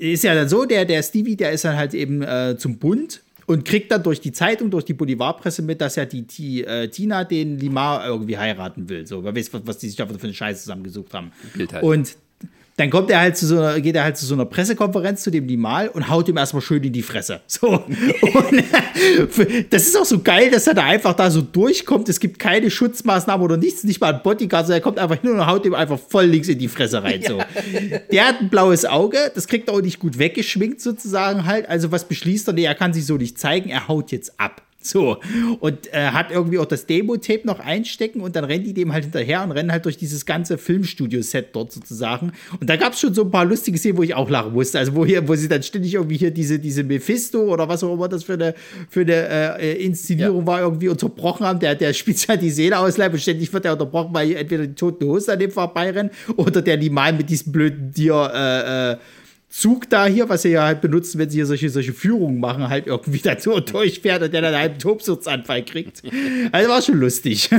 ist 0.09 0.23
ja 0.23 0.33
dann 0.33 0.49
so, 0.49 0.65
der, 0.65 0.85
der 0.85 1.03
Stevie, 1.03 1.35
der 1.35 1.51
ist 1.51 1.63
dann 1.63 1.77
halt 1.77 1.93
eben 1.93 2.21
äh, 2.23 2.55
zum 2.57 2.77
Bund 2.77 3.21
und 3.45 3.65
kriegt 3.65 3.91
dann 3.91 4.01
durch 4.01 4.19
die 4.19 4.31
Zeitung, 4.31 4.71
durch 4.71 4.85
die 4.85 4.93
Boulevardpresse 4.93 5.61
mit, 5.61 5.79
dass 5.81 5.95
ja 5.95 6.05
die, 6.05 6.23
die 6.23 6.63
äh, 6.63 6.87
Tina 6.87 7.23
den 7.23 7.59
Limar 7.59 8.07
irgendwie 8.07 8.37
heiraten 8.37 8.89
will. 8.89 9.05
So, 9.05 9.23
wer 9.23 9.35
weiß, 9.35 9.53
was, 9.53 9.61
was 9.65 9.77
die 9.77 9.87
sich 9.87 9.97
da 9.97 10.07
für 10.07 10.15
eine 10.21 10.33
Scheiße 10.33 10.61
zusammengesucht 10.61 11.13
haben. 11.13 11.31
Halt. 11.71 11.83
Und 11.83 12.15
dann 12.77 12.89
kommt 12.89 13.11
er 13.11 13.19
halt 13.19 13.37
zu 13.37 13.45
so 13.45 13.57
einer, 13.57 13.79
geht 13.81 13.95
er 13.95 14.03
halt 14.03 14.17
zu 14.17 14.25
so 14.25 14.33
einer 14.33 14.45
Pressekonferenz 14.45 15.23
zu 15.23 15.29
dem 15.29 15.47
Limal 15.47 15.89
und 15.89 16.09
haut 16.09 16.27
ihm 16.29 16.37
erstmal 16.37 16.61
schön 16.61 16.83
in 16.83 16.93
die 16.93 17.03
Fresse. 17.03 17.41
So. 17.51 17.67
Und, 17.67 18.63
das 19.69 19.87
ist 19.87 19.97
auch 19.97 20.05
so 20.05 20.19
geil, 20.21 20.49
dass 20.49 20.65
er 20.65 20.73
da 20.73 20.83
einfach 20.83 21.13
da 21.13 21.29
so 21.29 21.41
durchkommt. 21.41 22.07
Es 22.09 22.19
gibt 22.19 22.39
keine 22.39 22.71
Schutzmaßnahmen 22.71 23.43
oder 23.43 23.57
nichts, 23.57 23.83
nicht 23.83 23.99
mal 23.99 24.13
ein 24.13 24.23
Bodyguard, 24.23 24.65
sondern 24.65 24.79
er 24.79 24.83
kommt 24.83 24.99
einfach 24.99 25.19
hin 25.21 25.31
und 25.31 25.45
haut 25.45 25.65
ihm 25.65 25.73
einfach 25.73 25.99
voll 25.99 26.25
links 26.25 26.47
in 26.47 26.57
die 26.57 26.69
Fresse 26.69 27.03
rein. 27.03 27.21
So. 27.27 27.39
Der 28.11 28.27
hat 28.27 28.41
ein 28.41 28.49
blaues 28.49 28.85
Auge, 28.85 29.31
das 29.35 29.47
kriegt 29.47 29.67
er 29.67 29.75
auch 29.75 29.81
nicht 29.81 29.99
gut 29.99 30.17
weggeschminkt 30.17 30.81
sozusagen 30.81 31.45
halt. 31.45 31.67
Also 31.67 31.91
was 31.91 32.05
beschließt 32.05 32.47
er? 32.47 32.53
Nee, 32.53 32.63
er 32.63 32.75
kann 32.75 32.93
sich 32.93 33.05
so 33.05 33.17
nicht 33.17 33.37
zeigen, 33.37 33.69
er 33.69 33.87
haut 33.87 34.11
jetzt 34.11 34.39
ab. 34.39 34.61
So, 34.83 35.19
und 35.59 35.93
äh, 35.93 36.07
hat 36.07 36.31
irgendwie 36.31 36.57
auch 36.57 36.65
das 36.65 36.87
Demo-Tape 36.87 37.41
noch 37.45 37.59
einstecken 37.59 38.21
und 38.21 38.35
dann 38.35 38.43
rennen 38.45 38.63
die 38.63 38.73
dem 38.73 38.91
halt 38.91 39.03
hinterher 39.03 39.43
und 39.43 39.51
rennen 39.51 39.71
halt 39.71 39.85
durch 39.85 39.95
dieses 39.95 40.25
ganze 40.25 40.57
Filmstudio-Set 40.57 41.49
dort 41.53 41.71
sozusagen. 41.71 42.31
Und 42.59 42.67
da 42.67 42.77
gab 42.77 42.93
es 42.93 42.99
schon 42.99 43.13
so 43.13 43.23
ein 43.23 43.29
paar 43.29 43.45
lustige 43.45 43.77
Szenen, 43.77 43.99
wo 43.99 44.03
ich 44.03 44.15
auch 44.15 44.27
lachen 44.27 44.53
musste. 44.53 44.79
Also, 44.79 44.95
wo, 44.95 45.05
hier, 45.05 45.27
wo 45.27 45.35
sie 45.35 45.47
dann 45.47 45.61
ständig 45.61 45.93
irgendwie 45.93 46.17
hier 46.17 46.31
diese, 46.31 46.57
diese 46.57 46.83
Mephisto 46.83 47.41
oder 47.41 47.69
was 47.69 47.83
auch 47.83 47.93
immer 47.93 48.07
das 48.07 48.23
für 48.23 48.33
eine, 48.33 48.55
für 48.89 49.01
eine 49.01 49.59
äh, 49.59 49.85
Inszenierung 49.85 50.41
ja. 50.41 50.47
war, 50.47 50.61
irgendwie 50.61 50.89
unterbrochen 50.89 51.45
haben. 51.45 51.59
Der, 51.59 51.75
der 51.75 51.93
spielt 51.93 52.27
halt 52.27 52.41
die 52.41 52.49
Seele 52.49 52.79
ausleihen 52.79 53.13
und 53.13 53.19
ständig 53.19 53.53
wird 53.53 53.65
er 53.65 53.73
unterbrochen, 53.73 54.13
weil 54.13 54.35
entweder 54.35 54.65
die 54.65 54.73
toten 54.73 55.05
Hose 55.05 55.33
an 55.33 55.39
dem 55.39 55.51
vorbeirennen 55.51 56.11
oder 56.37 56.63
der 56.63 56.77
Limal 56.77 57.13
mit 57.13 57.29
diesem 57.29 57.51
blöden 57.51 57.93
Tier. 57.93 58.31
Äh, 58.33 58.93
äh, 58.93 58.97
Zug 59.51 59.89
da 59.89 60.05
hier, 60.05 60.29
was 60.29 60.43
sie 60.43 60.49
ja 60.49 60.63
halt 60.63 60.79
benutzen, 60.79 61.19
wenn 61.19 61.29
sie 61.29 61.39
hier 61.39 61.45
solche, 61.45 61.69
solche 61.69 61.91
Führungen 61.91 62.39
machen, 62.39 62.69
halt 62.69 62.87
irgendwie 62.87 63.19
dazu 63.23 63.59
durchfährt 63.59 64.23
und 64.23 64.33
der 64.33 64.41
dann 64.41 64.53
einen 64.55 64.79
Tobsuchtsanfall 64.79 65.65
kriegt. 65.65 66.01
Also 66.53 66.69
war 66.69 66.81
schon 66.81 66.99
lustig. 66.99 67.49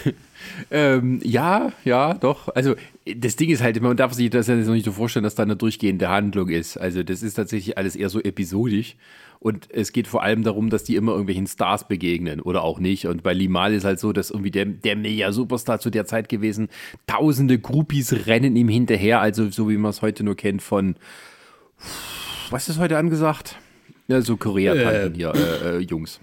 ähm, 0.70 1.20
ja, 1.22 1.72
ja, 1.84 2.14
doch. 2.14 2.48
Also 2.54 2.74
das 3.04 3.36
Ding 3.36 3.50
ist 3.50 3.62
halt, 3.62 3.80
man 3.82 3.98
darf 3.98 4.14
sich 4.14 4.30
das 4.30 4.46
ja 4.46 4.56
noch 4.56 4.72
nicht 4.72 4.86
so 4.86 4.92
vorstellen, 4.92 5.24
dass 5.24 5.34
da 5.34 5.42
eine 5.42 5.56
durchgehende 5.56 6.08
Handlung 6.08 6.48
ist. 6.48 6.78
Also 6.78 7.02
das 7.02 7.22
ist 7.22 7.34
tatsächlich 7.34 7.76
alles 7.76 7.96
eher 7.96 8.08
so 8.08 8.20
episodisch. 8.20 8.96
Und 9.38 9.68
es 9.70 9.92
geht 9.92 10.06
vor 10.06 10.22
allem 10.22 10.42
darum, 10.42 10.70
dass 10.70 10.84
die 10.84 10.96
immer 10.96 11.12
irgendwelchen 11.12 11.46
Stars 11.46 11.86
begegnen 11.88 12.40
oder 12.40 12.62
auch 12.62 12.78
nicht. 12.78 13.06
Und 13.06 13.22
bei 13.22 13.32
Limal 13.32 13.74
ist 13.74 13.84
halt 13.84 14.00
so, 14.00 14.12
dass 14.12 14.30
irgendwie 14.30 14.50
der, 14.50 14.64
der 14.64 14.96
Mega-Superstar 14.96 15.78
zu 15.78 15.90
der 15.90 16.06
Zeit 16.06 16.28
gewesen, 16.28 16.68
tausende 17.06 17.58
Groupies 17.58 18.26
rennen 18.26 18.56
ihm 18.56 18.68
hinterher, 18.68 19.20
also 19.20 19.50
so 19.50 19.68
wie 19.68 19.76
man 19.76 19.90
es 19.90 20.02
heute 20.02 20.24
nur 20.24 20.36
kennt 20.36 20.62
von, 20.62 20.96
was 22.50 22.68
ist 22.68 22.78
heute 22.78 22.98
angesagt? 22.98 23.58
Ja, 24.08 24.20
so 24.20 24.36
Korea-Tanten 24.36 25.14
äh, 25.14 25.16
hier, 25.16 25.34
äh, 25.34 25.76
äh, 25.76 25.78
Jungs. 25.78 26.20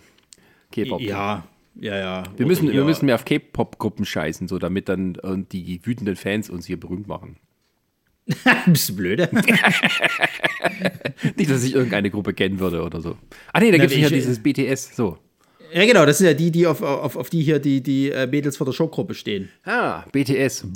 K-Pop. 0.71 1.01
Ja, 1.01 1.43
ja, 1.75 1.97
ja. 1.97 2.23
Wir 2.37 2.45
müssen, 2.45 2.71
wir 2.71 2.83
müssen 2.83 3.05
mehr 3.05 3.15
auf 3.15 3.25
K-Pop-Gruppen 3.25 4.05
scheißen, 4.05 4.47
so 4.47 4.59
damit 4.59 4.89
dann 4.89 5.15
äh, 5.15 5.37
die 5.51 5.85
wütenden 5.85 6.15
Fans 6.15 6.49
uns 6.49 6.65
hier 6.65 6.79
berühmt 6.79 7.07
machen. 7.07 7.37
Bist 8.67 8.89
du 8.89 8.95
blöde? 8.95 9.29
Nicht, 11.35 11.49
dass 11.51 11.63
ich 11.63 11.75
irgendeine 11.75 12.09
Gruppe 12.09 12.33
kennen 12.33 12.59
würde 12.59 12.83
oder 12.83 13.01
so. 13.01 13.17
Ah 13.51 13.59
nee, 13.59 13.71
da 13.71 13.77
gibt 13.77 13.91
es 13.91 13.97
ja 13.97 14.09
dieses 14.09 14.41
BTS, 14.41 14.95
so. 14.95 15.17
Ja, 15.73 15.85
genau, 15.85 16.05
das 16.05 16.19
sind 16.19 16.27
ja 16.27 16.33
die, 16.33 16.51
die 16.51 16.67
auf, 16.67 16.83
auf, 16.83 17.15
auf 17.15 17.29
die 17.31 17.41
hier 17.41 17.57
die, 17.59 17.81
die 17.81 18.11
äh, 18.11 18.27
Mädels 18.27 18.57
vor 18.57 18.65
der 18.65 18.73
Showgruppe 18.73 19.15
stehen. 19.15 19.49
Ah, 19.65 20.03
BTS. 20.11 20.59
so 20.59 20.67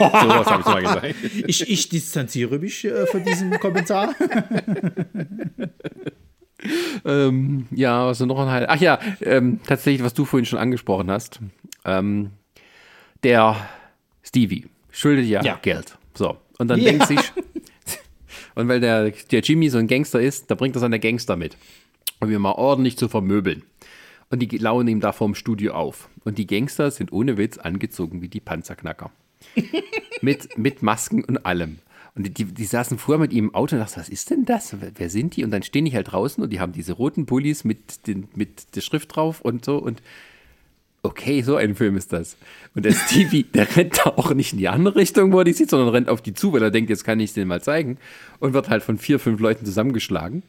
was 0.00 0.46
habe 0.46 0.60
ich 0.60 0.66
mal 0.66 0.80
gesagt. 0.80 1.14
Ich, 1.46 1.68
ich 1.68 1.88
distanziere 1.90 2.58
mich 2.58 2.84
äh, 2.86 3.06
von 3.06 3.22
diesem 3.24 3.50
Kommentar. 3.60 4.14
ähm, 7.04 7.66
ja, 7.72 8.06
was 8.06 8.20
ist 8.20 8.26
noch 8.26 8.38
ein 8.38 8.48
Highlight? 8.48 8.70
Ach 8.70 8.80
ja, 8.80 8.98
ähm, 9.20 9.60
tatsächlich, 9.66 10.02
was 10.02 10.14
du 10.14 10.24
vorhin 10.24 10.46
schon 10.46 10.58
angesprochen 10.58 11.10
hast. 11.10 11.40
Ähm, 11.84 12.30
der 13.22 13.68
Stevie 14.22 14.66
schuldet 14.90 15.26
ja, 15.26 15.42
ja. 15.42 15.58
Geld. 15.60 15.98
So. 16.14 16.36
Und 16.58 16.68
dann 16.68 16.80
ja. 16.80 16.90
denkt 16.90 17.08
sich, 17.08 17.18
und 18.54 18.68
weil 18.68 18.80
der, 18.80 19.10
der 19.10 19.40
Jimmy 19.40 19.68
so 19.68 19.78
ein 19.78 19.86
Gangster 19.86 20.20
ist, 20.20 20.50
da 20.50 20.54
bringt 20.54 20.76
er 20.76 20.80
seine 20.80 21.00
Gangster 21.00 21.36
mit, 21.36 21.56
um 22.20 22.30
ihn 22.30 22.40
mal 22.40 22.52
ordentlich 22.52 22.96
zu 22.96 23.08
vermöbeln. 23.08 23.62
Und 24.30 24.40
die 24.40 24.58
lauern 24.58 24.88
ihm 24.88 25.00
da 25.00 25.12
vorm 25.12 25.34
Studio 25.34 25.74
auf. 25.74 26.08
Und 26.24 26.38
die 26.38 26.46
Gangster 26.46 26.90
sind 26.90 27.12
ohne 27.12 27.36
Witz 27.36 27.58
angezogen 27.58 28.22
wie 28.22 28.28
die 28.28 28.40
Panzerknacker. 28.40 29.10
mit, 30.22 30.56
mit 30.56 30.82
Masken 30.82 31.24
und 31.24 31.44
allem. 31.44 31.78
Und 32.14 32.38
die, 32.38 32.44
die 32.44 32.64
saßen 32.64 32.98
vorher 32.98 33.20
mit 33.20 33.32
ihm 33.32 33.46
im 33.46 33.54
Auto 33.54 33.74
und 33.74 33.80
dachten, 33.80 33.98
was 33.98 34.08
ist 34.08 34.30
denn 34.30 34.44
das? 34.44 34.76
Wer 34.80 35.10
sind 35.10 35.36
die? 35.36 35.44
Und 35.44 35.50
dann 35.50 35.62
stehen 35.62 35.84
die 35.84 35.92
halt 35.92 36.12
draußen 36.12 36.42
und 36.42 36.50
die 36.50 36.60
haben 36.60 36.72
diese 36.72 36.92
roten 36.92 37.26
Pullis 37.26 37.64
mit, 37.64 38.06
den, 38.06 38.28
mit 38.34 38.76
der 38.76 38.82
Schrift 38.82 39.14
drauf 39.14 39.40
und 39.40 39.64
so. 39.64 39.78
Und 39.78 40.00
okay, 41.04 41.42
so 41.42 41.56
ein 41.56 41.74
Film 41.74 41.96
ist 41.96 42.12
das. 42.12 42.36
Und 42.74 42.84
der 42.84 42.92
Stevie, 42.92 43.44
der 43.54 43.76
rennt 43.76 43.98
da 43.98 44.10
auch 44.10 44.32
nicht 44.34 44.52
in 44.52 44.58
die 44.58 44.68
andere 44.68 44.96
Richtung, 44.96 45.32
wo 45.32 45.38
er 45.38 45.44
die 45.44 45.52
sieht, 45.52 45.70
sondern 45.70 45.90
rennt 45.90 46.08
auf 46.08 46.22
die 46.22 46.34
zu, 46.34 46.52
weil 46.52 46.62
er 46.62 46.70
denkt, 46.70 46.90
jetzt 46.90 47.04
kann 47.04 47.20
ich 47.20 47.30
es 47.30 47.34
denen 47.34 47.48
mal 47.48 47.62
zeigen. 47.62 47.98
Und 48.40 48.54
wird 48.54 48.68
halt 48.68 48.82
von 48.82 48.98
vier, 48.98 49.20
fünf 49.20 49.40
Leuten 49.40 49.64
zusammengeschlagen. 49.64 50.42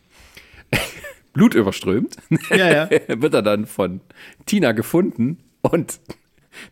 Blut 1.33 1.53
überströmt. 1.53 2.15
Ja, 2.49 2.89
ja. 2.89 2.89
wird 3.07 3.33
er 3.33 3.41
dann 3.41 3.65
von 3.65 4.01
Tina 4.45 4.71
gefunden 4.71 5.37
und 5.61 5.99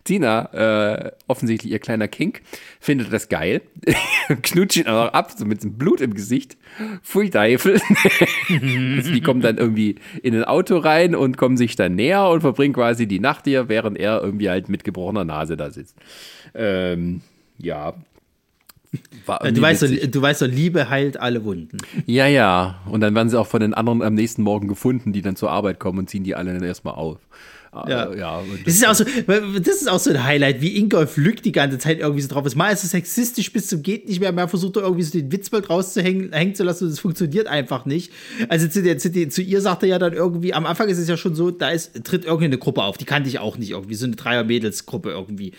Tina, 0.03 1.05
äh, 1.05 1.11
offensichtlich 1.27 1.71
ihr 1.71 1.79
kleiner 1.79 2.07
Kink, 2.07 2.41
findet 2.79 3.11
das 3.11 3.29
geil. 3.29 3.61
Knutscht 4.41 4.77
ihn 4.77 4.88
auch 4.88 5.13
ab, 5.13 5.31
so 5.31 5.45
mit 5.45 5.63
dem 5.63 5.73
Blut 5.77 6.01
im 6.01 6.13
Gesicht. 6.13 6.57
Pfui 7.03 7.29
Teufel. 7.29 7.79
die 8.49 9.21
kommen 9.21 9.41
dann 9.41 9.57
irgendwie 9.57 9.95
in 10.21 10.36
ein 10.36 10.43
Auto 10.43 10.77
rein 10.77 11.15
und 11.15 11.38
kommen 11.38 11.57
sich 11.57 11.75
dann 11.75 11.95
näher 11.95 12.27
und 12.29 12.41
verbringen 12.41 12.73
quasi 12.73 13.07
die 13.07 13.19
Nacht 13.19 13.45
hier, 13.45 13.69
während 13.69 13.97
er 13.97 14.21
irgendwie 14.21 14.49
halt 14.49 14.69
mit 14.69 14.84
gebrochener 14.84 15.25
Nase 15.25 15.57
da 15.57 15.71
sitzt. 15.71 15.97
Ähm, 16.55 17.21
ja, 17.57 17.93
du, 19.53 19.61
weißt 19.61 19.81
so, 19.81 19.88
du 19.88 20.21
weißt 20.21 20.39
so, 20.39 20.45
Liebe 20.45 20.89
heilt 20.89 21.19
alle 21.19 21.43
Wunden. 21.43 21.77
Ja, 22.05 22.27
ja. 22.27 22.81
Und 22.86 23.01
dann 23.01 23.15
werden 23.15 23.29
sie 23.29 23.39
auch 23.39 23.47
von 23.47 23.61
den 23.61 23.73
anderen 23.73 24.01
am 24.01 24.13
nächsten 24.13 24.43
Morgen 24.43 24.67
gefunden, 24.67 25.13
die 25.13 25.21
dann 25.21 25.36
zur 25.36 25.51
Arbeit 25.51 25.79
kommen 25.79 25.99
und 25.99 26.09
ziehen 26.09 26.23
die 26.23 26.36
alle 26.36 26.53
dann 26.53 26.63
erstmal 26.63 26.95
auf. 26.95 27.17
Ja. 27.74 28.11
Äh, 28.11 28.19
ja 28.19 28.43
das, 28.65 28.76
ist 28.76 28.88
auch 28.88 28.95
so, 28.95 29.03
das 29.03 29.76
ist 29.76 29.89
auch 29.89 29.99
so 29.99 30.11
ein 30.11 30.24
Highlight, 30.24 30.61
wie 30.61 30.78
Ingolf 30.78 31.17
Lück 31.17 31.41
die 31.41 31.51
ganze 31.51 31.78
Zeit 31.78 31.99
irgendwie 31.99 32.21
so 32.21 32.28
drauf 32.28 32.45
ist. 32.45 32.55
Mal 32.55 32.71
ist 32.71 32.84
es 32.84 32.91
sexistisch 32.91 33.51
bis 33.51 33.67
zum 33.67 33.82
geht 33.82 34.07
nicht 34.07 34.19
mehr, 34.19 34.32
mal 34.32 34.47
versucht 34.47 34.76
er 34.78 34.84
irgendwie 34.84 35.03
so 35.03 35.17
den 35.17 35.32
Witzbold 35.32 35.69
rauszuhängen 35.69 36.32
hängen 36.32 36.55
zu 36.55 36.63
lassen 36.63 36.86
und 36.86 36.91
es 36.91 36.99
funktioniert 36.99 37.47
einfach 37.47 37.86
nicht. 37.86 38.11
Also 38.49 38.67
zu, 38.67 38.84
der, 38.84 38.97
zu, 38.97 39.09
der, 39.09 39.30
zu, 39.30 39.41
ihr 39.41 39.61
sagt 39.61 39.84
er 39.84 39.89
ja 39.89 39.99
dann 39.99 40.13
irgendwie, 40.13 40.53
am 40.53 40.65
Anfang 40.65 40.89
ist 40.89 40.97
es 40.97 41.07
ja 41.07 41.17
schon 41.17 41.36
so, 41.36 41.51
da 41.51 41.69
ist, 41.69 42.03
tritt 42.03 42.26
irgendeine 42.26 42.57
Gruppe 42.57 42.84
auf, 42.84 42.97
die 42.97 43.05
kannte 43.05 43.30
ich 43.30 43.39
auch 43.39 43.57
nicht 43.57 43.71
irgendwie, 43.71 43.95
so 43.95 44.05
eine 44.05 44.15
Dreier-Mädels-Gruppe 44.15 45.09
irgendwie. 45.09 45.53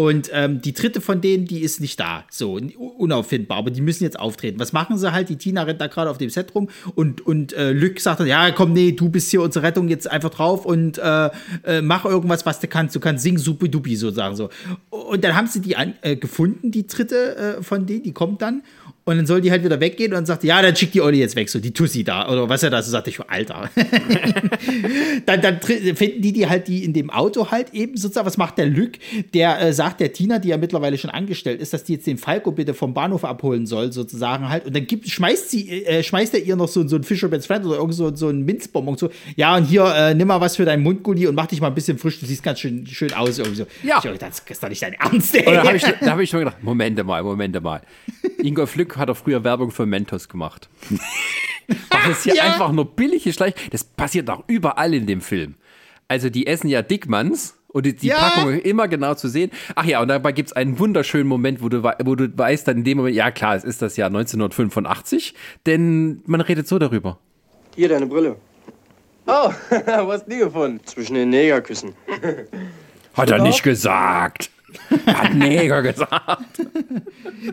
Und 0.00 0.30
ähm, 0.32 0.62
die 0.62 0.72
dritte 0.72 1.02
von 1.02 1.20
denen, 1.20 1.44
die 1.44 1.60
ist 1.60 1.78
nicht 1.78 2.00
da. 2.00 2.24
So, 2.30 2.58
unauffindbar. 2.78 3.58
Aber 3.58 3.70
die 3.70 3.82
müssen 3.82 4.02
jetzt 4.02 4.18
auftreten. 4.18 4.58
Was 4.58 4.72
machen 4.72 4.96
sie 4.96 5.12
halt? 5.12 5.28
Die 5.28 5.36
Tina 5.36 5.64
rennt 5.64 5.78
da 5.78 5.88
gerade 5.88 6.08
auf 6.08 6.16
dem 6.16 6.30
Set 6.30 6.54
rum 6.54 6.70
und, 6.94 7.20
und 7.26 7.52
äh, 7.52 7.72
Lück 7.72 8.00
sagt 8.00 8.20
dann, 8.20 8.26
ja, 8.26 8.50
komm, 8.50 8.72
nee, 8.72 8.92
du 8.92 9.10
bist 9.10 9.30
hier 9.30 9.42
unsere 9.42 9.62
Rettung 9.62 9.88
jetzt 9.88 10.10
einfach 10.10 10.30
drauf 10.30 10.64
und 10.64 10.96
äh, 10.96 11.28
äh, 11.64 11.82
mach 11.82 12.06
irgendwas, 12.06 12.46
was 12.46 12.60
du 12.60 12.66
kannst. 12.66 12.96
Du 12.96 13.00
kannst 13.00 13.24
singen, 13.24 13.36
supi-dupi, 13.36 13.94
sozusagen 13.94 14.36
so. 14.36 14.48
Und 14.88 15.22
dann 15.22 15.36
haben 15.36 15.48
sie 15.48 15.60
die 15.60 15.76
an, 15.76 15.92
äh, 16.00 16.16
gefunden, 16.16 16.70
die 16.70 16.86
dritte 16.86 17.58
äh, 17.58 17.62
von 17.62 17.84
denen, 17.84 18.02
die 18.02 18.12
kommt 18.12 18.40
dann. 18.40 18.62
Und 19.04 19.16
dann 19.16 19.26
soll 19.26 19.40
die 19.40 19.50
halt 19.50 19.64
wieder 19.64 19.80
weggehen 19.80 20.12
und 20.12 20.16
dann 20.16 20.26
sagt, 20.26 20.44
ja, 20.44 20.60
dann 20.60 20.76
schickt 20.76 20.94
die 20.94 21.00
Olli 21.00 21.18
jetzt 21.18 21.34
weg, 21.34 21.48
so 21.48 21.58
die 21.58 21.72
Tussi 21.72 22.04
da. 22.04 22.28
Oder 22.28 22.48
was 22.48 22.62
er 22.62 22.70
da 22.70 22.82
so 22.82 22.90
sagt, 22.90 23.08
ich, 23.08 23.18
Alter. 23.28 23.70
dann, 25.26 25.40
dann 25.40 25.60
finden 25.60 26.20
die 26.20 26.32
die 26.32 26.46
halt 26.46 26.68
die 26.68 26.84
in 26.84 26.92
dem 26.92 27.10
Auto 27.10 27.50
halt 27.50 27.72
eben 27.72 27.96
sozusagen. 27.96 28.26
Was 28.26 28.36
macht 28.36 28.58
der 28.58 28.66
Lück? 28.66 28.98
Der 29.32 29.60
äh, 29.60 29.72
sagt 29.72 30.00
der 30.00 30.12
Tina, 30.12 30.38
die 30.38 30.48
ja 30.48 30.58
mittlerweile 30.58 30.98
schon 30.98 31.10
angestellt 31.10 31.60
ist, 31.60 31.72
dass 31.72 31.84
die 31.84 31.94
jetzt 31.94 32.06
den 32.06 32.18
Falco 32.18 32.52
bitte 32.52 32.74
vom 32.74 32.92
Bahnhof 32.92 33.24
abholen 33.24 33.66
soll, 33.66 33.90
sozusagen 33.90 34.48
halt. 34.50 34.66
Und 34.66 34.76
dann 34.76 34.86
gibt, 34.86 35.08
schmeißt 35.08 35.50
sie, 35.50 35.84
äh, 35.84 36.02
schmeißt 36.02 36.34
er 36.34 36.42
ihr 36.42 36.56
noch 36.56 36.68
so, 36.68 36.86
so 36.86 36.96
ein 36.96 37.02
Fisherman's 37.02 37.46
Friend 37.46 37.64
oder 37.64 37.76
irgend 37.76 37.94
so, 37.94 38.14
so 38.14 38.28
ein 38.28 38.44
Minzbonbon 38.44 38.98
so. 38.98 39.10
Ja, 39.34 39.56
und 39.56 39.64
hier, 39.64 39.86
äh, 39.86 40.14
nimm 40.14 40.28
mal 40.28 40.42
was 40.42 40.56
für 40.56 40.66
deinen 40.66 40.82
Mundgulli 40.82 41.26
und 41.26 41.34
mach 41.34 41.46
dich 41.46 41.60
mal 41.60 41.68
ein 41.68 41.74
bisschen 41.74 41.96
frisch. 41.96 42.20
Du 42.20 42.26
siehst 42.26 42.42
ganz 42.42 42.60
schön, 42.60 42.86
schön 42.86 43.12
aus. 43.14 43.38
Irgendwie 43.38 43.56
so. 43.56 43.66
Ja. 43.82 44.00
Ich 44.04 44.18
das 44.18 44.42
ist 44.46 44.62
doch 44.62 44.68
nicht 44.68 44.82
dein 44.82 44.92
Ernst, 44.92 45.34
ey. 45.34 45.46
Und 45.46 45.54
da 45.54 45.64
habe 45.64 45.76
ich, 45.76 45.84
hab 45.84 46.20
ich 46.20 46.28
schon 46.30 46.40
gedacht, 46.40 46.62
Momente 46.62 47.02
mal, 47.02 47.22
Momente 47.22 47.60
mal. 47.60 47.80
Ingolf 48.42 48.76
Lück 48.76 48.89
hat 48.96 49.08
doch 49.08 49.16
früher 49.16 49.44
Werbung 49.44 49.70
für 49.70 49.86
Mentos 49.86 50.28
gemacht. 50.28 50.68
das 51.90 52.18
ist 52.18 52.26
ja, 52.26 52.34
ja, 52.34 52.42
einfach 52.44 52.72
nur 52.72 52.84
billige 52.84 53.32
Schleich. 53.32 53.54
Das 53.70 53.84
passiert 53.84 54.28
auch 54.30 54.44
überall 54.46 54.94
in 54.94 55.06
dem 55.06 55.20
Film. 55.20 55.54
Also 56.08 56.30
die 56.30 56.46
essen 56.46 56.68
ja 56.68 56.82
Dickmanns 56.82 57.56
und 57.68 57.86
die, 57.86 57.94
die 57.94 58.08
ja. 58.08 58.16
Packung 58.18 58.58
immer 58.60 58.88
genau 58.88 59.14
zu 59.14 59.28
sehen. 59.28 59.50
Ach 59.74 59.84
ja, 59.84 60.00
und 60.00 60.08
dabei 60.08 60.32
gibt 60.32 60.48
es 60.48 60.52
einen 60.52 60.78
wunderschönen 60.78 61.28
Moment, 61.28 61.62
wo 61.62 61.68
du, 61.68 61.82
wo 61.82 62.14
du 62.14 62.36
weißt 62.36 62.66
dann 62.66 62.78
in 62.78 62.84
dem 62.84 62.98
Moment, 62.98 63.14
ja 63.14 63.30
klar, 63.30 63.54
es 63.54 63.64
ist 63.64 63.80
das 63.82 63.96
Jahr 63.96 64.08
1985, 64.08 65.34
denn 65.66 66.22
man 66.26 66.40
redet 66.40 66.66
so 66.66 66.78
darüber. 66.78 67.18
Hier, 67.76 67.88
deine 67.88 68.06
Brille. 68.06 68.36
Oh, 69.26 69.52
wo 69.70 70.12
hast 70.12 70.26
du 70.26 70.30
die 70.30 70.38
gefunden? 70.38 70.80
Zwischen 70.84 71.14
den 71.14 71.30
Negerküssen. 71.30 71.94
Hat 73.14 73.30
er 73.30 73.42
nicht 73.42 73.62
gesagt. 73.62 74.49
Hat 75.06 75.34
Neger 75.34 75.82
gesagt. 75.82 76.60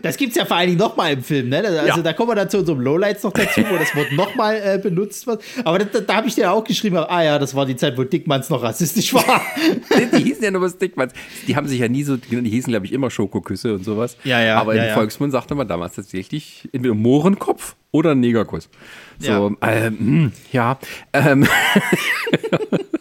Das 0.02 0.16
gibt 0.16 0.30
es 0.32 0.36
ja 0.36 0.44
vor 0.44 0.56
allen 0.56 0.68
Dingen 0.68 0.78
nochmal 0.78 1.12
im 1.14 1.22
Film, 1.22 1.48
ne? 1.48 1.58
Also 1.58 1.86
Ja. 1.86 2.02
da 2.02 2.12
kommen 2.12 2.30
wir 2.30 2.34
dann 2.34 2.50
zu 2.50 2.58
unserem 2.58 2.80
Lowlights 2.80 3.22
noch 3.22 3.32
dazu, 3.32 3.62
wo 3.68 3.76
das 3.76 3.94
Wort 3.96 4.12
nochmal 4.12 4.56
äh, 4.62 4.78
benutzt 4.78 5.26
wird. 5.26 5.42
Aber 5.64 5.78
da, 5.78 6.00
da 6.00 6.14
habe 6.16 6.28
ich 6.28 6.34
dir 6.34 6.52
auch 6.52 6.64
geschrieben, 6.64 6.96
ah 6.96 7.22
ja, 7.22 7.38
das 7.38 7.54
war 7.54 7.66
die 7.66 7.76
Zeit, 7.76 7.96
wo 7.98 8.04
Dickmanns 8.04 8.50
noch 8.50 8.62
rassistisch 8.62 9.14
war. 9.14 9.42
Die 10.18 10.22
hießen 10.24 10.42
ja 10.44 10.50
nur 10.50 10.62
was 10.62 10.78
Dickmanns. 10.78 11.12
Die 11.46 11.56
haben 11.56 11.66
sich 11.66 11.80
ja 11.80 11.88
nie 11.88 12.02
so, 12.02 12.16
die 12.16 12.40
hießen, 12.48 12.70
glaube 12.70 12.86
ich, 12.86 12.92
immer 12.92 13.10
Schokoküsse 13.10 13.74
und 13.74 13.84
sowas. 13.84 14.16
Ja, 14.24 14.40
ja, 14.40 14.60
Aber 14.60 14.74
ja, 14.74 14.82
im 14.82 14.88
ja. 14.88 14.94
Volksmund 14.94 15.32
sagte 15.32 15.54
man 15.54 15.68
damals 15.68 15.94
tatsächlich 15.94 16.68
entweder 16.72 16.94
Mohrenkopf 16.94 17.76
oder 17.90 18.14
Negerkuss. 18.14 18.68
So, 19.18 19.56
ähm, 19.62 19.98
hm, 19.98 20.32
ja. 20.52 20.78
Ähm, 21.12 21.46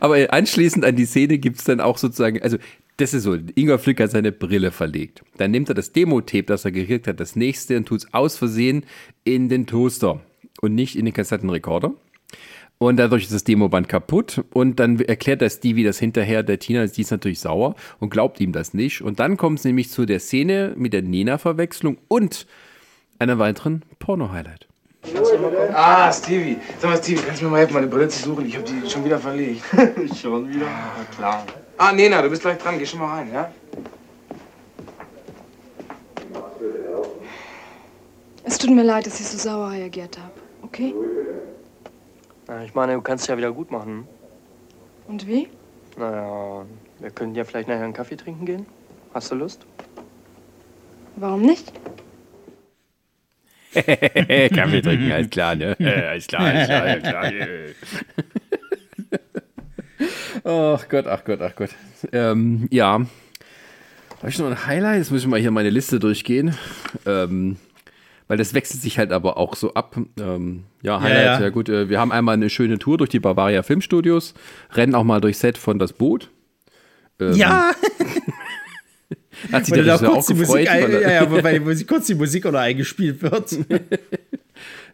aber 0.00 0.32
anschließend 0.32 0.84
an 0.84 0.96
die 0.96 1.06
Szene 1.06 1.38
gibt 1.38 1.58
es 1.58 1.64
dann 1.64 1.80
auch 1.80 1.98
sozusagen, 1.98 2.42
also 2.42 2.58
das 2.96 3.12
ist 3.12 3.24
so, 3.24 3.36
Ingwer 3.54 3.78
Flick 3.78 4.00
hat 4.00 4.10
seine 4.10 4.32
Brille 4.32 4.70
verlegt. 4.70 5.22
Dann 5.36 5.50
nimmt 5.50 5.68
er 5.68 5.74
das 5.74 5.92
Demo-Tape, 5.92 6.44
das 6.44 6.64
er 6.64 6.72
gekriegt 6.72 7.06
hat, 7.06 7.20
das 7.20 7.36
nächste 7.36 7.76
und 7.76 7.86
tut 7.86 8.00
es 8.00 8.14
aus 8.14 8.36
Versehen 8.36 8.84
in 9.24 9.48
den 9.48 9.66
Toaster 9.66 10.20
und 10.60 10.74
nicht 10.74 10.96
in 10.96 11.04
den 11.04 11.12
Kassettenrekorder. 11.12 11.92
Und 12.78 12.98
dadurch 12.98 13.24
ist 13.24 13.32
das 13.32 13.44
Demoband 13.44 13.88
kaputt. 13.88 14.44
Und 14.52 14.78
dann 14.80 15.00
erklärt 15.00 15.40
der 15.40 15.50
Stevie 15.50 15.84
das 15.84 15.98
hinterher 15.98 16.42
der 16.42 16.58
Tina. 16.58 16.86
Die 16.86 17.00
ist 17.00 17.10
natürlich 17.10 17.40
sauer 17.40 17.74
und 18.00 18.10
glaubt 18.10 18.40
ihm 18.40 18.52
das 18.52 18.74
nicht. 18.74 19.02
Und 19.02 19.18
dann 19.18 19.36
kommt 19.36 19.60
es 19.60 19.64
nämlich 19.64 19.90
zu 19.90 20.04
der 20.04 20.20
Szene 20.20 20.74
mit 20.76 20.92
der 20.92 21.02
Nena-Verwechslung 21.02 21.98
und 22.08 22.46
einer 23.18 23.38
weiteren 23.38 23.82
Porno-Highlight. 23.98 24.65
Ah, 25.72 26.12
Stevie. 26.12 26.58
Sag 26.80 26.90
mal, 26.90 26.96
Stevie, 26.96 27.22
kannst 27.22 27.40
du 27.40 27.44
mir 27.46 27.50
mal 27.52 27.58
helfen, 27.58 27.74
meine 27.74 27.86
Brille 27.86 28.08
zu 28.08 28.22
suchen? 28.22 28.46
Ich 28.46 28.56
hab 28.56 28.64
die 28.64 28.88
schon 28.88 29.04
wieder 29.04 29.18
verlegt. 29.18 29.62
Schon 30.20 30.48
wieder? 30.48 30.66
klar. 31.16 31.44
Ah, 31.78 31.92
Nena, 31.92 32.22
du 32.22 32.30
bist 32.30 32.42
gleich 32.42 32.58
dran. 32.58 32.78
Geh 32.78 32.86
schon 32.86 33.00
mal 33.00 33.14
rein, 33.16 33.32
ja? 33.32 33.50
Es 38.44 38.58
tut 38.58 38.70
mir 38.70 38.82
leid, 38.84 39.06
dass 39.06 39.20
ich 39.20 39.26
so 39.26 39.36
sauer 39.36 39.70
reagiert 39.70 40.18
habe. 40.18 40.32
Okay? 40.62 40.94
Na, 42.46 42.64
ich 42.64 42.74
meine, 42.74 42.94
du 42.94 43.00
kannst 43.02 43.24
es 43.24 43.28
ja 43.28 43.36
wieder 43.36 43.52
gut 43.52 43.70
machen. 43.70 44.06
Und 45.08 45.26
wie? 45.26 45.48
Naja, 45.96 46.64
wir 46.98 47.10
können 47.10 47.34
ja 47.34 47.44
vielleicht 47.44 47.68
nachher 47.68 47.84
einen 47.84 47.92
Kaffee 47.92 48.16
trinken 48.16 48.46
gehen. 48.46 48.66
Hast 49.12 49.30
du 49.30 49.34
Lust? 49.34 49.66
Warum 51.16 51.42
nicht? 51.42 51.72
Kaffee 54.54 54.80
trinken, 54.82 55.12
alles 55.12 55.30
klar, 55.30 55.54
ne? 55.54 55.76
Alles 56.08 56.26
klar, 56.26 56.42
alles 56.42 56.66
klar, 56.66 56.82
alles 56.82 57.02
klar. 57.02 57.32
Ach 60.44 60.88
Gott, 60.88 61.06
ach 61.06 61.24
Gott, 61.24 61.40
ach 61.40 61.56
Gott. 61.56 61.70
Ähm, 62.12 62.68
ja. 62.70 63.00
Habe 64.18 64.28
ich 64.28 64.38
noch 64.38 64.46
ein 64.46 64.66
Highlight? 64.66 64.98
Jetzt 64.98 65.10
muss 65.10 65.22
ich 65.22 65.26
mal 65.26 65.40
hier 65.40 65.50
meine 65.50 65.70
Liste 65.70 65.98
durchgehen. 65.98 66.54
Ähm, 67.04 67.56
weil 68.28 68.38
das 68.38 68.54
wechselt 68.54 68.80
sich 68.80 68.98
halt 68.98 69.12
aber 69.12 69.36
auch 69.36 69.56
so 69.56 69.74
ab. 69.74 69.96
Ähm, 70.20 70.64
ja, 70.82 71.00
Highlight, 71.00 71.24
ja, 71.24 71.40
ja. 71.40 71.48
gut. 71.48 71.68
Äh, 71.68 71.88
wir 71.88 71.98
haben 71.98 72.12
einmal 72.12 72.34
eine 72.34 72.50
schöne 72.50 72.78
Tour 72.78 72.98
durch 72.98 73.10
die 73.10 73.20
Bavaria 73.20 73.62
Filmstudios, 73.62 74.34
rennen 74.72 74.94
auch 74.94 75.04
mal 75.04 75.20
durch 75.20 75.38
Set 75.38 75.58
von 75.58 75.78
das 75.78 75.92
Boot. 75.92 76.30
Ähm, 77.20 77.34
ja, 77.34 77.72
Hat 79.52 79.66
sich 79.66 79.74
weil 79.74 79.84
da 79.84 79.96
auch 79.96 80.02
kurz 80.02 80.26
die 80.26 80.34
gefreut. 80.34 80.56
Musik, 80.56 80.70
ein, 80.70 80.82
weil 80.84 81.02
ja, 81.02 81.10
ja, 81.10 81.44
weil 81.44 81.60
Musik, 81.60 81.88
kurz 81.88 82.06
die 82.06 82.14
Musik 82.14 82.44
noch 82.44 82.54
eingespielt 82.54 83.22
wird. 83.22 83.58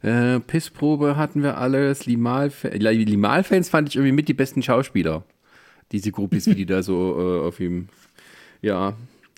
Äh, 0.02 0.40
Pissprobe 0.40 1.16
hatten 1.16 1.42
wir 1.42 1.58
alles. 1.58 2.06
Limal-Fans 2.06 2.74
Limal-Fans 2.74 3.68
fand 3.68 3.88
ich 3.88 3.96
irgendwie 3.96 4.12
mit 4.12 4.28
die 4.28 4.34
besten 4.34 4.62
Schauspieler. 4.62 5.22
Diese 5.92 6.10
Groupies, 6.10 6.46
wie 6.48 6.56
die 6.56 6.66
da 6.66 6.82
so 6.82 7.16
äh, 7.44 7.46
auf 7.46 7.60
ihm. 7.60 7.88
Ja. 8.62 8.94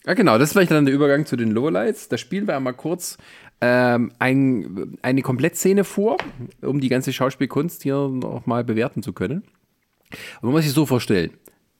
Ja, 0.06 0.14
genau, 0.14 0.38
das 0.38 0.48
ist 0.48 0.52
vielleicht 0.52 0.70
dann 0.70 0.86
der 0.86 0.94
Übergang 0.94 1.26
zu 1.26 1.36
den 1.36 1.50
Lowlights. 1.50 2.08
Da 2.08 2.16
spielen 2.18 2.46
wir 2.46 2.56
einmal 2.56 2.74
kurz 2.74 3.18
ähm, 3.60 4.12
ein, 4.18 4.98
eine 5.02 5.22
Komplettszene 5.22 5.84
vor, 5.84 6.18
um 6.60 6.80
die 6.80 6.88
ganze 6.88 7.12
Schauspielkunst 7.12 7.82
hier 7.82 8.08
nochmal 8.08 8.64
bewerten 8.64 9.02
zu 9.02 9.12
können. 9.12 9.44
Und 10.40 10.42
man 10.42 10.52
muss 10.52 10.64
sich 10.64 10.72
so 10.72 10.84
vorstellen: 10.84 11.30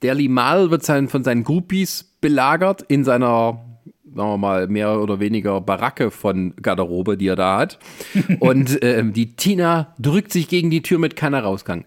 Der 0.01 0.15
Limal 0.15 0.71
wird 0.71 0.83
sein, 0.83 1.07
von 1.07 1.23
seinen 1.23 1.43
Groupies 1.43 2.14
belagert 2.25 2.81
in 2.87 3.03
seiner, 3.03 3.61
sagen 4.03 4.29
wir 4.29 4.37
mal, 4.37 4.67
mehr 4.67 4.99
oder 4.99 5.19
weniger 5.19 5.61
Baracke 5.61 6.09
von 6.09 6.55
Garderobe, 6.59 7.17
die 7.17 7.27
er 7.27 7.35
da 7.35 7.59
hat. 7.59 7.77
Und 8.39 8.79
ähm, 8.81 9.13
die 9.13 9.35
Tina 9.35 9.93
drückt 9.99 10.31
sich 10.31 10.47
gegen 10.47 10.71
die 10.71 10.81
Tür 10.81 10.97
mit 10.97 11.15
keiner 11.15 11.41
Rausgang. 11.41 11.85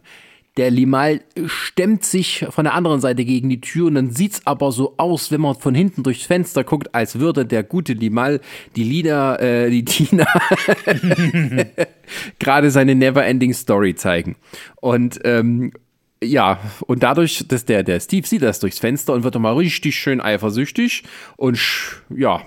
Der 0.56 0.70
Limal 0.70 1.22
stemmt 1.46 2.04
sich 2.04 2.46
von 2.50 2.66
der 2.66 2.74
anderen 2.74 3.00
Seite 3.00 3.24
gegen 3.24 3.48
die 3.48 3.60
Tür 3.60 3.86
und 3.86 3.94
dann 3.94 4.10
sieht's 4.10 4.44
aber 4.44 4.72
so 4.72 4.94
aus, 4.96 5.30
wenn 5.30 5.40
man 5.40 5.54
von 5.54 5.72
hinten 5.72 6.02
durchs 6.02 6.26
Fenster 6.26 6.64
guckt, 6.64 6.94
als 6.96 7.20
würde 7.20 7.46
der 7.46 7.62
gute 7.62 7.92
Limal 7.92 8.40
die 8.74 8.82
Lieder, 8.82 9.40
äh, 9.40 9.70
die 9.70 9.84
Tina 9.84 10.26
gerade 12.38 12.70
seine 12.70 12.94
Neverending 12.96 13.54
Story 13.54 13.94
zeigen. 13.94 14.34
Und 14.80 15.20
ähm, 15.24 15.72
ja, 16.22 16.58
und 16.86 17.02
dadurch, 17.02 17.46
dass 17.48 17.64
der, 17.64 17.82
der 17.82 18.00
Steve 18.00 18.26
sieht 18.26 18.42
das 18.42 18.60
durchs 18.60 18.78
Fenster 18.78 19.12
und 19.12 19.24
wird 19.24 19.38
mal 19.38 19.54
richtig 19.54 19.96
schön 19.96 20.20
eifersüchtig 20.20 21.04
und 21.36 21.58
ja, 22.10 22.42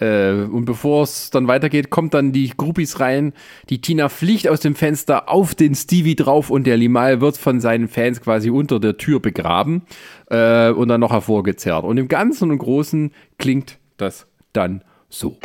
äh, 0.00 0.32
und 0.32 0.64
bevor 0.64 1.04
es 1.04 1.30
dann 1.30 1.46
weitergeht, 1.46 1.90
kommt 1.90 2.14
dann 2.14 2.32
die 2.32 2.52
Groupies 2.56 3.00
rein. 3.00 3.32
Die 3.68 3.80
Tina 3.80 4.08
fliegt 4.08 4.48
aus 4.48 4.60
dem 4.60 4.74
Fenster 4.74 5.28
auf 5.28 5.54
den 5.54 5.74
Stevie 5.74 6.16
drauf 6.16 6.50
und 6.50 6.66
der 6.66 6.76
Limal 6.76 7.20
wird 7.20 7.36
von 7.36 7.60
seinen 7.60 7.88
Fans 7.88 8.20
quasi 8.20 8.50
unter 8.50 8.80
der 8.80 8.96
Tür 8.96 9.20
begraben 9.20 9.82
äh, 10.30 10.70
und 10.70 10.88
dann 10.88 11.00
noch 11.00 11.12
hervorgezerrt. 11.12 11.84
Und 11.84 11.98
im 11.98 12.08
Ganzen 12.08 12.50
und 12.50 12.58
Großen 12.58 13.12
klingt 13.38 13.78
das 13.96 14.26
dann 14.52 14.82
so. 15.08 15.38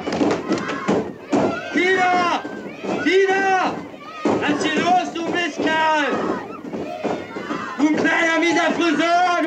Tina! 1.74 2.44
Tina! 3.04 3.76
Lass 4.42 4.64
hier 4.64 4.82
los, 4.82 5.14
du 5.14 5.30
Mistkerl! 5.32 6.06
Du 7.78 7.96
kleiner 7.96 8.40
mieser 8.40 8.69
Friseur! 8.80 9.44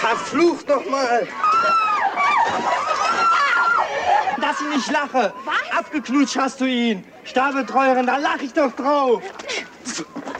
Verflucht 0.00 0.68
noch 0.68 0.88
mal! 0.88 1.28
Dass 4.40 4.60
ich 4.60 4.76
nicht 4.76 4.90
lache! 4.90 5.34
Was? 5.44 5.78
Abgeknutscht 5.78 6.36
hast 6.38 6.60
du 6.62 6.64
ihn! 6.64 7.04
Stabbetreuerin, 7.24 8.06
da 8.06 8.16
lach 8.16 8.40
ich 8.40 8.54
doch 8.54 8.72
drauf! 8.72 9.22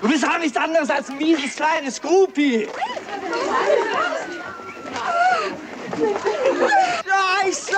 Du 0.01 0.09
bist 0.09 0.27
auch 0.27 0.39
nichts 0.39 0.57
anderes 0.57 0.89
als 0.89 1.11
ein 1.11 1.19
mieses 1.19 1.57
kleines 1.57 2.01
Groupie! 2.01 2.67
Scheiße! 7.05 7.77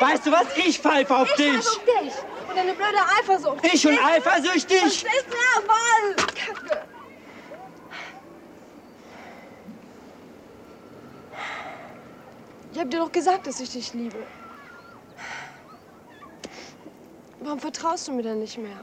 Weißt 0.00 0.26
du 0.26 0.32
was? 0.32 0.46
Ich 0.56 0.80
pfeife 0.80 1.14
auf 1.14 1.32
dich! 1.34 1.58
auf 1.58 1.84
dich! 1.84 2.12
Und 2.48 2.56
deine 2.56 2.72
blöde 2.72 2.98
Eifersucht! 3.20 3.64
Ich 3.70 3.86
und 3.86 3.98
eifersüchtig? 4.02 4.80
Das 4.80 4.92
ist 4.94 5.04
nervös! 5.04 6.26
Kacke! 6.34 6.82
Ich 12.72 12.78
hab 12.78 12.90
dir 12.90 12.98
doch 12.98 13.12
gesagt, 13.12 13.46
dass 13.46 13.60
ich 13.60 13.70
dich 13.70 13.92
liebe. 13.92 14.16
Warum 17.40 17.60
vertraust 17.60 18.08
du 18.08 18.12
mir 18.12 18.22
denn 18.22 18.40
nicht 18.40 18.56
mehr? 18.56 18.82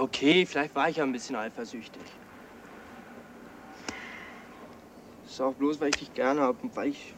Okay, 0.00 0.46
vielleicht 0.46 0.74
war 0.74 0.88
ich 0.88 0.96
ja 0.96 1.04
ein 1.04 1.12
bisschen 1.12 1.36
eifersüchtig. 1.36 2.02
Ist 5.26 5.40
auch 5.40 5.54
bloß, 5.54 5.80
weil 5.80 5.90
ich 5.90 5.96
dich 5.96 6.14
gerne 6.14 6.40
habe 6.40 6.58
und 6.62 6.74
weil 6.74 6.88
ich. 6.88 7.14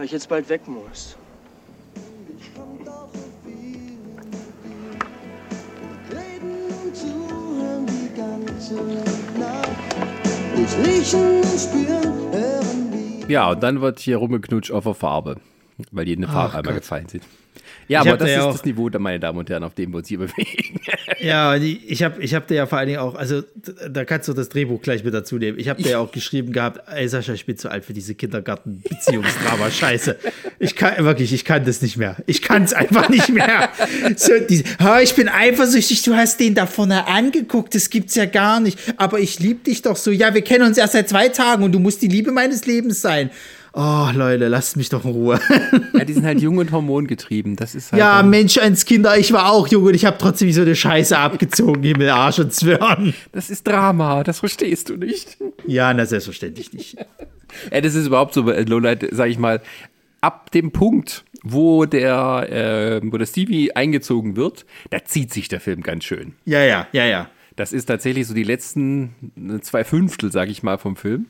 Weil 0.00 0.06
ich 0.06 0.12
jetzt 0.12 0.30
bald 0.30 0.48
weg 0.48 0.66
muss. 0.66 1.14
Ja, 13.28 13.50
und 13.50 13.62
dann 13.62 13.82
wird 13.82 13.98
hier 13.98 14.16
rumgeknutscht 14.16 14.72
auf 14.72 14.84
der 14.84 14.94
Farbe, 14.94 15.36
weil 15.92 16.06
die 16.06 16.16
eine 16.16 16.28
Farbe 16.28 16.56
einmal 16.56 16.74
gefallen 16.76 17.08
sind. 17.08 17.24
Ja, 17.90 18.02
Ich 18.02 18.08
aber 18.08 18.16
das 18.18 18.26
da 18.26 18.32
ist 18.32 18.36
ja 18.38 18.44
auch- 18.44 18.52
das 18.52 18.64
Niveau, 18.64 18.88
meine 18.98 19.18
Damen 19.18 19.36
und 19.38 19.50
Herren, 19.50 19.64
auf 19.64 19.74
dem 19.74 19.90
wir 19.92 19.98
uns 19.98 20.08
hier 20.08 20.18
bewegen. 20.18 20.80
Ja, 21.22 21.58
die, 21.58 21.76
ich 21.86 22.02
habe 22.02 22.22
ich 22.22 22.34
hab 22.34 22.46
dir 22.46 22.54
ja 22.54 22.66
vor 22.66 22.78
allen 22.78 22.86
Dingen 22.88 23.00
auch, 23.00 23.14
also 23.14 23.42
da 23.90 24.06
kannst 24.06 24.26
du 24.28 24.32
das 24.32 24.48
Drehbuch 24.48 24.80
gleich 24.80 25.04
mit 25.04 25.12
dazu 25.12 25.36
nehmen. 25.36 25.58
Ich 25.58 25.68
habe 25.68 25.82
dir 25.82 25.90
ja 25.90 25.98
auch 25.98 26.12
geschrieben 26.12 26.50
gehabt, 26.52 26.80
ey 26.90 27.06
Sascha, 27.08 27.34
ich 27.34 27.44
bin 27.44 27.58
zu 27.58 27.68
alt 27.70 27.84
für 27.84 27.92
diese 27.92 28.14
Kindergarten-Beziehungsdrama. 28.14 29.70
Scheiße. 29.70 30.16
Ich 30.58 30.76
kann 30.76 31.04
wirklich, 31.04 31.32
ich 31.34 31.44
kann 31.44 31.64
das 31.64 31.82
nicht 31.82 31.96
mehr. 31.98 32.16
Ich 32.26 32.40
kann 32.40 32.62
es 32.62 32.72
einfach 32.72 33.08
nicht 33.10 33.28
mehr. 33.28 33.68
So, 34.16 34.32
diese, 34.48 34.64
"Ha, 34.78 35.00
ich 35.00 35.14
bin 35.14 35.28
eifersüchtig, 35.28 36.02
du 36.02 36.14
hast 36.14 36.40
den 36.40 36.54
da 36.54 36.66
vorne 36.66 37.06
angeguckt, 37.06 37.74
das 37.74 37.90
gibt's 37.90 38.14
ja 38.14 38.24
gar 38.24 38.60
nicht. 38.60 38.78
Aber 38.96 39.18
ich 39.20 39.38
liebe 39.40 39.62
dich 39.64 39.82
doch 39.82 39.96
so. 39.96 40.10
Ja, 40.10 40.32
wir 40.34 40.42
kennen 40.42 40.64
uns 40.66 40.78
erst 40.78 40.94
seit 40.94 41.08
zwei 41.08 41.28
Tagen 41.28 41.64
und 41.64 41.72
du 41.72 41.78
musst 41.80 42.00
die 42.02 42.08
Liebe 42.08 42.30
meines 42.32 42.64
Lebens 42.66 43.00
sein. 43.02 43.30
Oh, 43.72 44.08
Leute, 44.12 44.48
lasst 44.48 44.76
mich 44.76 44.88
doch 44.88 45.04
in 45.04 45.12
Ruhe. 45.12 45.40
Ja, 45.92 46.04
die 46.04 46.12
sind 46.14 46.24
halt 46.24 46.40
jung 46.40 46.56
und 46.58 46.72
hormongetrieben. 46.72 47.56
Das 47.56 47.74
ist 47.74 47.92
halt. 47.92 48.00
ja, 48.00 48.22
Mensch, 48.22 48.56
eins 48.58 48.84
Kinder, 48.84 49.18
ich 49.18 49.32
war 49.32 49.52
auch 49.52 49.68
jung 49.68 49.84
und 49.84 49.94
ich 49.94 50.06
habe 50.06 50.16
trotzdem 50.18 50.50
so 50.52 50.62
eine 50.62 50.74
Scheiße 50.74 51.16
abgezogen, 51.16 51.82
Himmel, 51.82 52.08
Arsch 52.08 52.38
und 52.38 52.54
Zwirn. 52.54 53.12
Das 53.32 53.50
ist 53.50 53.66
Drama, 53.66 54.24
das 54.24 54.40
verstehst 54.40 54.88
du 54.88 54.96
nicht. 54.96 55.36
Ja, 55.66 55.92
na, 55.92 56.06
selbstverständlich 56.06 56.72
nicht. 56.72 56.96
Ja, 57.70 57.80
das 57.80 57.94
ist 57.94 58.06
überhaupt 58.06 58.32
so, 58.34 58.48
äh, 58.50 58.62
Lowlight, 58.62 59.08
sag 59.12 59.28
ich 59.28 59.38
mal, 59.38 59.60
ab 60.20 60.50
dem 60.52 60.70
Punkt, 60.70 61.24
wo 61.42 61.84
der, 61.84 62.48
äh, 62.50 63.00
wo 63.04 63.18
der 63.18 63.26
Stevie 63.26 63.72
eingezogen 63.74 64.36
wird, 64.36 64.64
da 64.90 65.04
zieht 65.04 65.32
sich 65.32 65.48
der 65.48 65.60
Film 65.60 65.82
ganz 65.82 66.04
schön. 66.04 66.34
Ja, 66.44 66.62
ja, 66.62 66.86
ja, 66.92 67.04
ja. 67.04 67.28
Das 67.56 67.72
ist 67.72 67.86
tatsächlich 67.86 68.26
so 68.26 68.32
die 68.34 68.44
letzten 68.44 69.14
äh, 69.36 69.60
zwei 69.60 69.84
Fünftel, 69.84 70.32
sag 70.32 70.48
ich 70.48 70.62
mal, 70.62 70.78
vom 70.78 70.96
Film. 70.96 71.26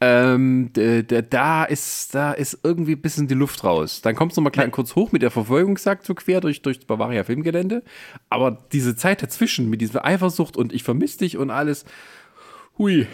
Ähm, 0.00 0.70
da 0.72 1.64
ist, 1.64 2.14
da 2.14 2.32
ist 2.32 2.60
irgendwie 2.62 2.92
ein 2.92 3.00
bisschen 3.00 3.26
die 3.26 3.34
Luft 3.34 3.64
raus. 3.64 4.00
Dann 4.00 4.14
kommt 4.14 4.32
es 4.32 4.36
nochmal 4.36 4.52
klein 4.52 4.70
kurz 4.70 4.94
hoch 4.94 5.10
mit 5.10 5.22
der 5.22 5.32
Verfolgungsjagd 5.32 6.04
so 6.04 6.14
quer 6.14 6.40
durch, 6.40 6.62
durch 6.62 6.78
das 6.78 6.86
Bavaria 6.86 7.24
Filmgelände. 7.24 7.82
Aber 8.28 8.58
diese 8.72 8.94
Zeit 8.94 9.22
dazwischen 9.22 9.68
mit 9.68 9.80
dieser 9.80 10.04
Eifersucht 10.04 10.56
und 10.56 10.72
ich 10.72 10.84
vermisse 10.84 11.18
dich 11.18 11.36
und 11.36 11.50
alles, 11.50 11.84
hui. 12.78 13.06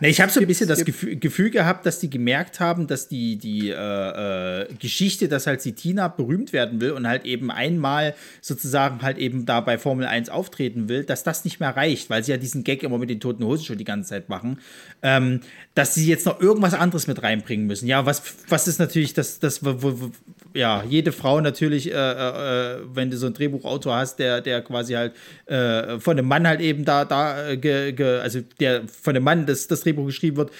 Ne, 0.00 0.08
ich 0.08 0.20
habe 0.20 0.30
so 0.30 0.40
ein 0.40 0.46
bisschen 0.46 0.68
das 0.68 0.84
Gefühl, 0.84 1.16
Gefühl 1.16 1.50
gehabt, 1.50 1.86
dass 1.86 1.98
die 1.98 2.10
gemerkt 2.10 2.60
haben, 2.60 2.86
dass 2.86 3.08
die, 3.08 3.36
die 3.36 3.70
äh, 3.70 3.74
äh, 3.74 4.74
Geschichte, 4.78 5.28
dass 5.28 5.46
halt 5.46 5.64
die 5.64 5.72
Tina 5.72 6.08
berühmt 6.08 6.52
werden 6.52 6.80
will 6.80 6.92
und 6.92 7.06
halt 7.06 7.24
eben 7.24 7.50
einmal 7.50 8.14
sozusagen 8.40 9.02
halt 9.02 9.18
eben 9.18 9.46
da 9.46 9.60
bei 9.60 9.78
Formel 9.78 10.06
1 10.06 10.28
auftreten 10.28 10.88
will, 10.88 11.04
dass 11.04 11.22
das 11.22 11.44
nicht 11.44 11.60
mehr 11.60 11.76
reicht, 11.76 12.10
weil 12.10 12.22
sie 12.24 12.32
ja 12.32 12.38
diesen 12.38 12.64
Gag 12.64 12.82
immer 12.82 12.98
mit 12.98 13.10
den 13.10 13.20
toten 13.20 13.44
Hosen 13.44 13.64
schon 13.64 13.78
die 13.78 13.84
ganze 13.84 14.10
Zeit 14.10 14.28
machen, 14.28 14.58
ähm, 15.02 15.40
dass 15.74 15.94
sie 15.94 16.06
jetzt 16.06 16.26
noch 16.26 16.40
irgendwas 16.40 16.74
anderes 16.74 17.06
mit 17.06 17.22
reinbringen 17.22 17.66
müssen. 17.66 17.86
Ja, 17.86 18.06
was, 18.06 18.22
was 18.48 18.68
ist 18.68 18.78
natürlich 18.78 19.14
das, 19.14 19.38
das 19.38 19.64
wo, 19.64 19.82
wo, 19.82 20.10
ja, 20.56 20.84
jede 20.88 21.12
Frau 21.12 21.40
natürlich, 21.40 21.92
äh, 21.92 21.94
äh, 21.94 22.78
wenn 22.92 23.10
du 23.10 23.16
so 23.16 23.26
einen 23.26 23.34
Drehbuchautor 23.34 23.94
hast, 23.94 24.18
der, 24.18 24.40
der 24.40 24.62
quasi 24.62 24.94
halt 24.94 25.14
äh, 25.46 26.00
von 26.00 26.18
einem 26.18 26.28
Mann 26.28 26.46
halt 26.46 26.60
eben 26.60 26.84
da, 26.84 27.04
da, 27.04 27.50
äh, 27.50 27.56
ge, 27.56 27.92
ge, 27.92 28.20
also 28.20 28.40
der 28.58 28.82
von 28.88 29.14
einem 29.14 29.24
Mann 29.24 29.46
das, 29.46 29.68
das 29.68 29.82
Drehbuch 29.82 30.06
geschrieben 30.06 30.36
wird, 30.36 30.50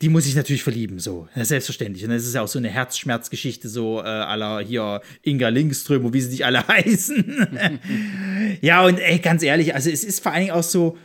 die 0.00 0.08
muss 0.08 0.24
sich 0.24 0.36
natürlich 0.36 0.62
verlieben, 0.62 1.00
so. 1.00 1.28
Selbstverständlich. 1.34 2.04
Und 2.04 2.10
das 2.10 2.24
ist 2.24 2.34
ja 2.34 2.42
auch 2.42 2.48
so 2.48 2.58
eine 2.58 2.68
Herzschmerzgeschichte, 2.68 3.68
so 3.68 3.98
äh, 3.98 4.04
aller 4.04 4.60
hier 4.60 5.00
Inga 5.22 5.48
Lindström 5.48 6.04
und 6.04 6.12
wie 6.12 6.20
sie 6.20 6.30
nicht 6.30 6.44
alle 6.44 6.66
heißen. 6.68 7.78
ja, 8.60 8.84
und 8.84 9.00
ey, 9.00 9.18
ganz 9.18 9.42
ehrlich, 9.42 9.74
also 9.74 9.90
es 9.90 10.04
ist 10.04 10.22
vor 10.22 10.32
allen 10.32 10.42
Dingen 10.42 10.54
auch 10.54 10.62
so, 10.62 10.96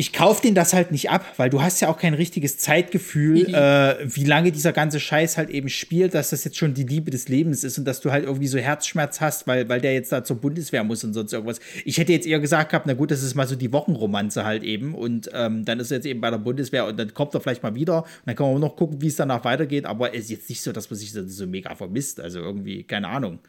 ich 0.00 0.12
kaufe 0.12 0.40
den 0.40 0.54
das 0.54 0.74
halt 0.74 0.92
nicht 0.92 1.10
ab, 1.10 1.26
weil 1.38 1.50
du 1.50 1.60
hast 1.60 1.80
ja 1.80 1.88
auch 1.88 1.98
kein 1.98 2.14
richtiges 2.14 2.56
Zeitgefühl, 2.56 3.52
äh, 3.52 3.96
wie 4.04 4.22
lange 4.22 4.52
dieser 4.52 4.72
ganze 4.72 5.00
Scheiß 5.00 5.36
halt 5.36 5.50
eben 5.50 5.68
spielt, 5.68 6.14
dass 6.14 6.30
das 6.30 6.44
jetzt 6.44 6.56
schon 6.56 6.72
die 6.72 6.84
Liebe 6.84 7.10
des 7.10 7.28
Lebens 7.28 7.64
ist 7.64 7.78
und 7.78 7.84
dass 7.84 8.00
du 8.00 8.12
halt 8.12 8.24
irgendwie 8.24 8.46
so 8.46 8.58
Herzschmerz 8.58 9.20
hast, 9.20 9.48
weil, 9.48 9.68
weil 9.68 9.80
der 9.80 9.94
jetzt 9.94 10.12
da 10.12 10.22
zur 10.22 10.36
Bundeswehr 10.36 10.84
muss 10.84 11.02
und 11.02 11.14
sonst 11.14 11.32
irgendwas. 11.32 11.58
Ich 11.84 11.98
hätte 11.98 12.12
jetzt 12.12 12.28
eher 12.28 12.38
gesagt 12.38 12.70
gehabt, 12.70 12.86
na 12.86 12.94
gut, 12.94 13.10
das 13.10 13.24
ist 13.24 13.34
mal 13.34 13.48
so 13.48 13.56
die 13.56 13.72
Wochenromanze 13.72 14.44
halt 14.44 14.62
eben 14.62 14.94
und 14.94 15.30
ähm, 15.34 15.64
dann 15.64 15.80
ist 15.80 15.90
er 15.90 15.96
jetzt 15.96 16.06
eben 16.06 16.20
bei 16.20 16.30
der 16.30 16.38
Bundeswehr 16.38 16.86
und 16.86 16.96
dann 16.96 17.12
kommt 17.12 17.34
er 17.34 17.40
vielleicht 17.40 17.64
mal 17.64 17.74
wieder 17.74 18.04
und 18.04 18.06
dann 18.26 18.36
kann 18.36 18.46
man 18.46 18.54
auch 18.54 18.68
noch 18.68 18.76
gucken, 18.76 19.02
wie 19.02 19.08
es 19.08 19.16
danach 19.16 19.44
weitergeht, 19.44 19.84
aber 19.84 20.14
es 20.14 20.26
ist 20.26 20.30
jetzt 20.30 20.48
nicht 20.48 20.62
so, 20.62 20.70
dass 20.70 20.88
man 20.88 20.96
sich 20.96 21.10
so, 21.10 21.26
so 21.26 21.44
mega 21.48 21.74
vermisst, 21.74 22.20
also 22.20 22.38
irgendwie, 22.38 22.84
keine 22.84 23.08
Ahnung. 23.08 23.40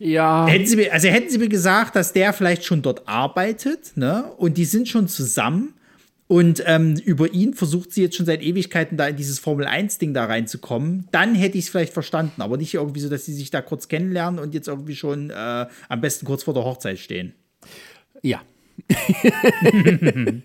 Ja. 0.00 0.46
Hätten 0.46 0.66
sie 0.66 0.76
mir, 0.76 0.92
also 0.92 1.08
hätten 1.08 1.28
sie 1.28 1.38
mir 1.38 1.50
gesagt, 1.50 1.94
dass 1.94 2.14
der 2.14 2.32
vielleicht 2.32 2.64
schon 2.64 2.80
dort 2.80 3.06
arbeitet, 3.06 3.96
ne? 3.96 4.32
Und 4.38 4.56
die 4.56 4.64
sind 4.64 4.88
schon 4.88 5.08
zusammen. 5.08 5.74
Und 6.26 6.62
ähm, 6.66 6.94
über 7.04 7.32
ihn 7.34 7.54
versucht 7.54 7.92
sie 7.92 8.02
jetzt 8.02 8.16
schon 8.16 8.24
seit 8.24 8.40
Ewigkeiten 8.40 8.96
da 8.96 9.08
in 9.08 9.16
dieses 9.16 9.40
Formel-1-Ding 9.40 10.14
da 10.14 10.24
reinzukommen. 10.24 11.08
Dann 11.10 11.34
hätte 11.34 11.58
ich 11.58 11.64
es 11.64 11.70
vielleicht 11.70 11.92
verstanden, 11.92 12.40
aber 12.40 12.56
nicht 12.56 12.72
irgendwie 12.72 13.00
so, 13.00 13.08
dass 13.08 13.26
sie 13.26 13.34
sich 13.34 13.50
da 13.50 13.60
kurz 13.60 13.88
kennenlernen 13.88 14.40
und 14.40 14.54
jetzt 14.54 14.68
irgendwie 14.68 14.94
schon 14.94 15.30
äh, 15.30 15.66
am 15.88 16.00
besten 16.00 16.24
kurz 16.24 16.44
vor 16.44 16.54
der 16.54 16.64
Hochzeit 16.64 16.98
stehen. 16.98 17.34
Ja. 18.22 18.40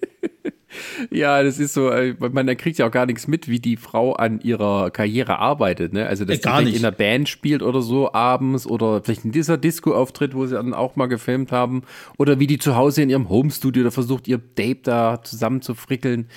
ja, 1.09 1.41
das 1.43 1.59
ist 1.59 1.73
so, 1.73 1.89
äh, 1.89 2.15
man 2.19 2.47
da 2.47 2.55
kriegt 2.55 2.77
ja 2.79 2.87
auch 2.87 2.91
gar 2.91 3.05
nichts 3.05 3.27
mit, 3.27 3.47
wie 3.47 3.59
die 3.59 3.77
Frau 3.77 4.13
an 4.13 4.41
ihrer 4.41 4.91
Karriere 4.91 5.39
arbeitet. 5.39 5.93
Ne? 5.93 6.05
Also, 6.07 6.25
dass 6.25 6.35
Äh, 6.35 6.37
sie 6.37 6.43
gar 6.43 6.57
vielleicht 6.57 6.73
nicht. 6.73 6.79
in 6.81 6.85
einer 6.85 6.95
Band 6.95 7.29
spielt 7.29 7.61
oder 7.63 7.81
so 7.81 8.11
abends 8.13 8.67
oder 8.67 9.01
vielleicht 9.03 9.25
in 9.25 9.31
dieser 9.31 9.57
Disco-Auftritt, 9.57 10.35
wo 10.35 10.45
sie 10.45 10.55
dann 10.55 10.73
auch 10.73 10.95
mal 10.95 11.07
gefilmt 11.07 11.51
haben. 11.51 11.83
Oder 12.17 12.39
wie 12.39 12.47
die 12.47 12.57
zu 12.57 12.75
Hause 12.75 13.03
in 13.03 13.09
ihrem 13.09 13.29
Homestudio 13.29 13.83
da 13.83 13.91
versucht, 13.91 14.27
ihr 14.27 14.37
Date 14.37 14.87
da 14.87 15.21
zusammen 15.23 15.61
zu 15.61 15.75
frickeln. 15.75 16.27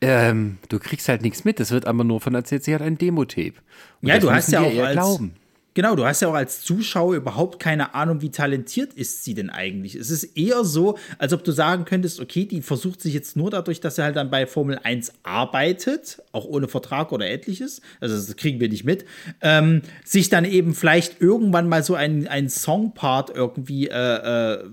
Ähm, 0.00 0.58
du 0.68 0.78
kriegst 0.80 1.08
halt 1.08 1.22
nichts 1.22 1.44
mit. 1.44 1.60
Das 1.60 1.70
wird 1.70 1.86
aber 1.86 2.04
nur 2.04 2.20
von 2.20 2.34
erzählt, 2.34 2.64
sie 2.64 2.74
hat 2.74 2.82
ein 2.82 2.98
Demo-Tape. 2.98 3.54
Ja, 4.02 4.18
du 4.18 4.30
hast 4.30 4.50
ja 4.52 4.60
auch 4.60 4.76
als, 4.78 4.92
glauben. 4.92 5.34
Genau, 5.74 5.96
du 5.96 6.04
hast 6.04 6.22
ja 6.22 6.28
auch 6.28 6.34
als 6.34 6.60
Zuschauer 6.60 7.16
überhaupt 7.16 7.58
keine 7.58 7.96
Ahnung, 7.96 8.22
wie 8.22 8.30
talentiert 8.30 8.94
ist 8.94 9.24
sie 9.24 9.34
denn 9.34 9.50
eigentlich. 9.50 9.96
Es 9.96 10.08
ist 10.08 10.36
eher 10.36 10.64
so, 10.64 10.96
als 11.18 11.32
ob 11.32 11.42
du 11.42 11.50
sagen 11.50 11.84
könntest, 11.84 12.20
okay, 12.20 12.44
die 12.44 12.62
versucht 12.62 13.00
sich 13.00 13.12
jetzt 13.12 13.36
nur 13.36 13.50
dadurch, 13.50 13.80
dass 13.80 13.96
sie 13.96 14.04
halt 14.04 14.14
dann 14.14 14.30
bei 14.30 14.46
Formel 14.46 14.78
1 14.80 15.12
arbeitet, 15.24 16.22
auch 16.30 16.44
ohne 16.44 16.68
Vertrag 16.68 17.10
oder 17.10 17.28
etliches, 17.28 17.80
also 18.00 18.14
das 18.14 18.36
kriegen 18.36 18.60
wir 18.60 18.68
nicht 18.68 18.84
mit, 18.84 19.04
ähm, 19.40 19.82
sich 20.04 20.28
dann 20.28 20.44
eben 20.44 20.74
vielleicht 20.74 21.20
irgendwann 21.20 21.68
mal 21.68 21.82
so 21.82 21.96
ein, 21.96 22.28
ein 22.28 22.48
Songpart 22.48 23.30
irgendwie, 23.34 23.88
äh, 23.88 23.94
äh, 23.94 24.64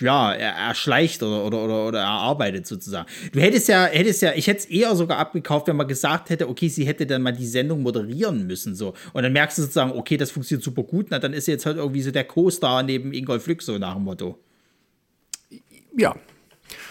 ja, 0.00 0.32
er, 0.32 0.54
erschleicht 0.54 1.22
oder, 1.22 1.44
oder, 1.44 1.64
oder, 1.64 1.86
oder 1.86 2.00
erarbeitet 2.00 2.66
sozusagen. 2.66 3.06
Du 3.30 3.38
hättest 3.38 3.68
ja, 3.68 3.84
hättest 3.84 4.20
ja, 4.22 4.32
ich 4.34 4.48
hätte 4.48 4.58
es 4.58 4.64
eher 4.64 4.96
sogar 4.96 5.18
abgekauft, 5.18 5.68
wenn 5.68 5.76
man 5.76 5.86
gesagt 5.86 6.28
hätte, 6.28 6.48
okay, 6.48 6.66
sie 6.68 6.86
hätte 6.86 7.06
dann 7.06 7.22
mal 7.22 7.30
die 7.30 7.46
Sendung 7.46 7.82
moderieren 7.82 8.48
müssen, 8.48 8.74
so. 8.74 8.94
Und 9.12 9.22
dann 9.22 9.32
merkst 9.32 9.56
du 9.56 9.62
sozusagen, 9.62 9.92
okay, 9.92 10.16
das 10.16 10.32
funktioniert 10.32 10.39
super 10.42 10.82
gut, 10.82 11.06
na, 11.10 11.18
dann 11.18 11.32
ist 11.32 11.46
sie 11.46 11.52
jetzt 11.52 11.66
halt 11.66 11.76
irgendwie 11.76 12.02
so 12.02 12.10
der 12.10 12.24
Co-Star 12.24 12.82
neben 12.82 13.12
Ingolf 13.12 13.46
Lück, 13.46 13.62
so 13.62 13.78
nach 13.78 13.94
dem 13.94 14.04
Motto. 14.04 14.38
Ja. 15.96 16.14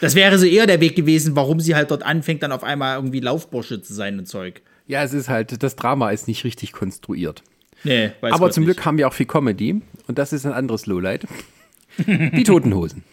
Das 0.02 0.16
wäre 0.16 0.38
so 0.38 0.46
eher 0.46 0.68
der 0.68 0.82
Weg 0.82 0.96
gewesen, 0.96 1.36
warum 1.36 1.60
sie 1.60 1.76
halt 1.76 1.92
dort 1.92 2.04
anfängt, 2.04 2.44
dann 2.44 2.52
auf 2.52 2.64
einmal 2.64 2.96
irgendwie 2.98 3.20
Laufbursche 3.20 3.82
zu 3.82 3.94
sein 3.94 4.20
und 4.20 4.28
Zeug. 4.28 4.62
Ja, 4.88 5.04
es 5.04 5.14
ist 5.14 5.30
halt, 5.30 5.62
das 5.62 5.76
Drama 5.76 6.12
ist 6.12 6.28
nicht 6.28 6.44
richtig 6.44 6.72
konstruiert. 6.74 7.44
Nee, 7.84 8.12
weiß 8.22 8.34
Aber 8.34 8.48
Gott 8.48 8.54
zum 8.54 8.64
nicht. 8.66 8.76
Glück 8.76 8.86
haben 8.86 8.98
wir 8.98 9.08
auch 9.08 9.14
viel 9.14 9.26
Comedy 9.26 9.82
und 10.08 10.18
das 10.18 10.34
ist 10.34 10.46
ein 10.46 10.54
anderes 10.54 10.86
Lowlight. 10.86 11.28
Die 11.98 12.44
Toten 12.44 12.74
Hosen. 12.74 13.04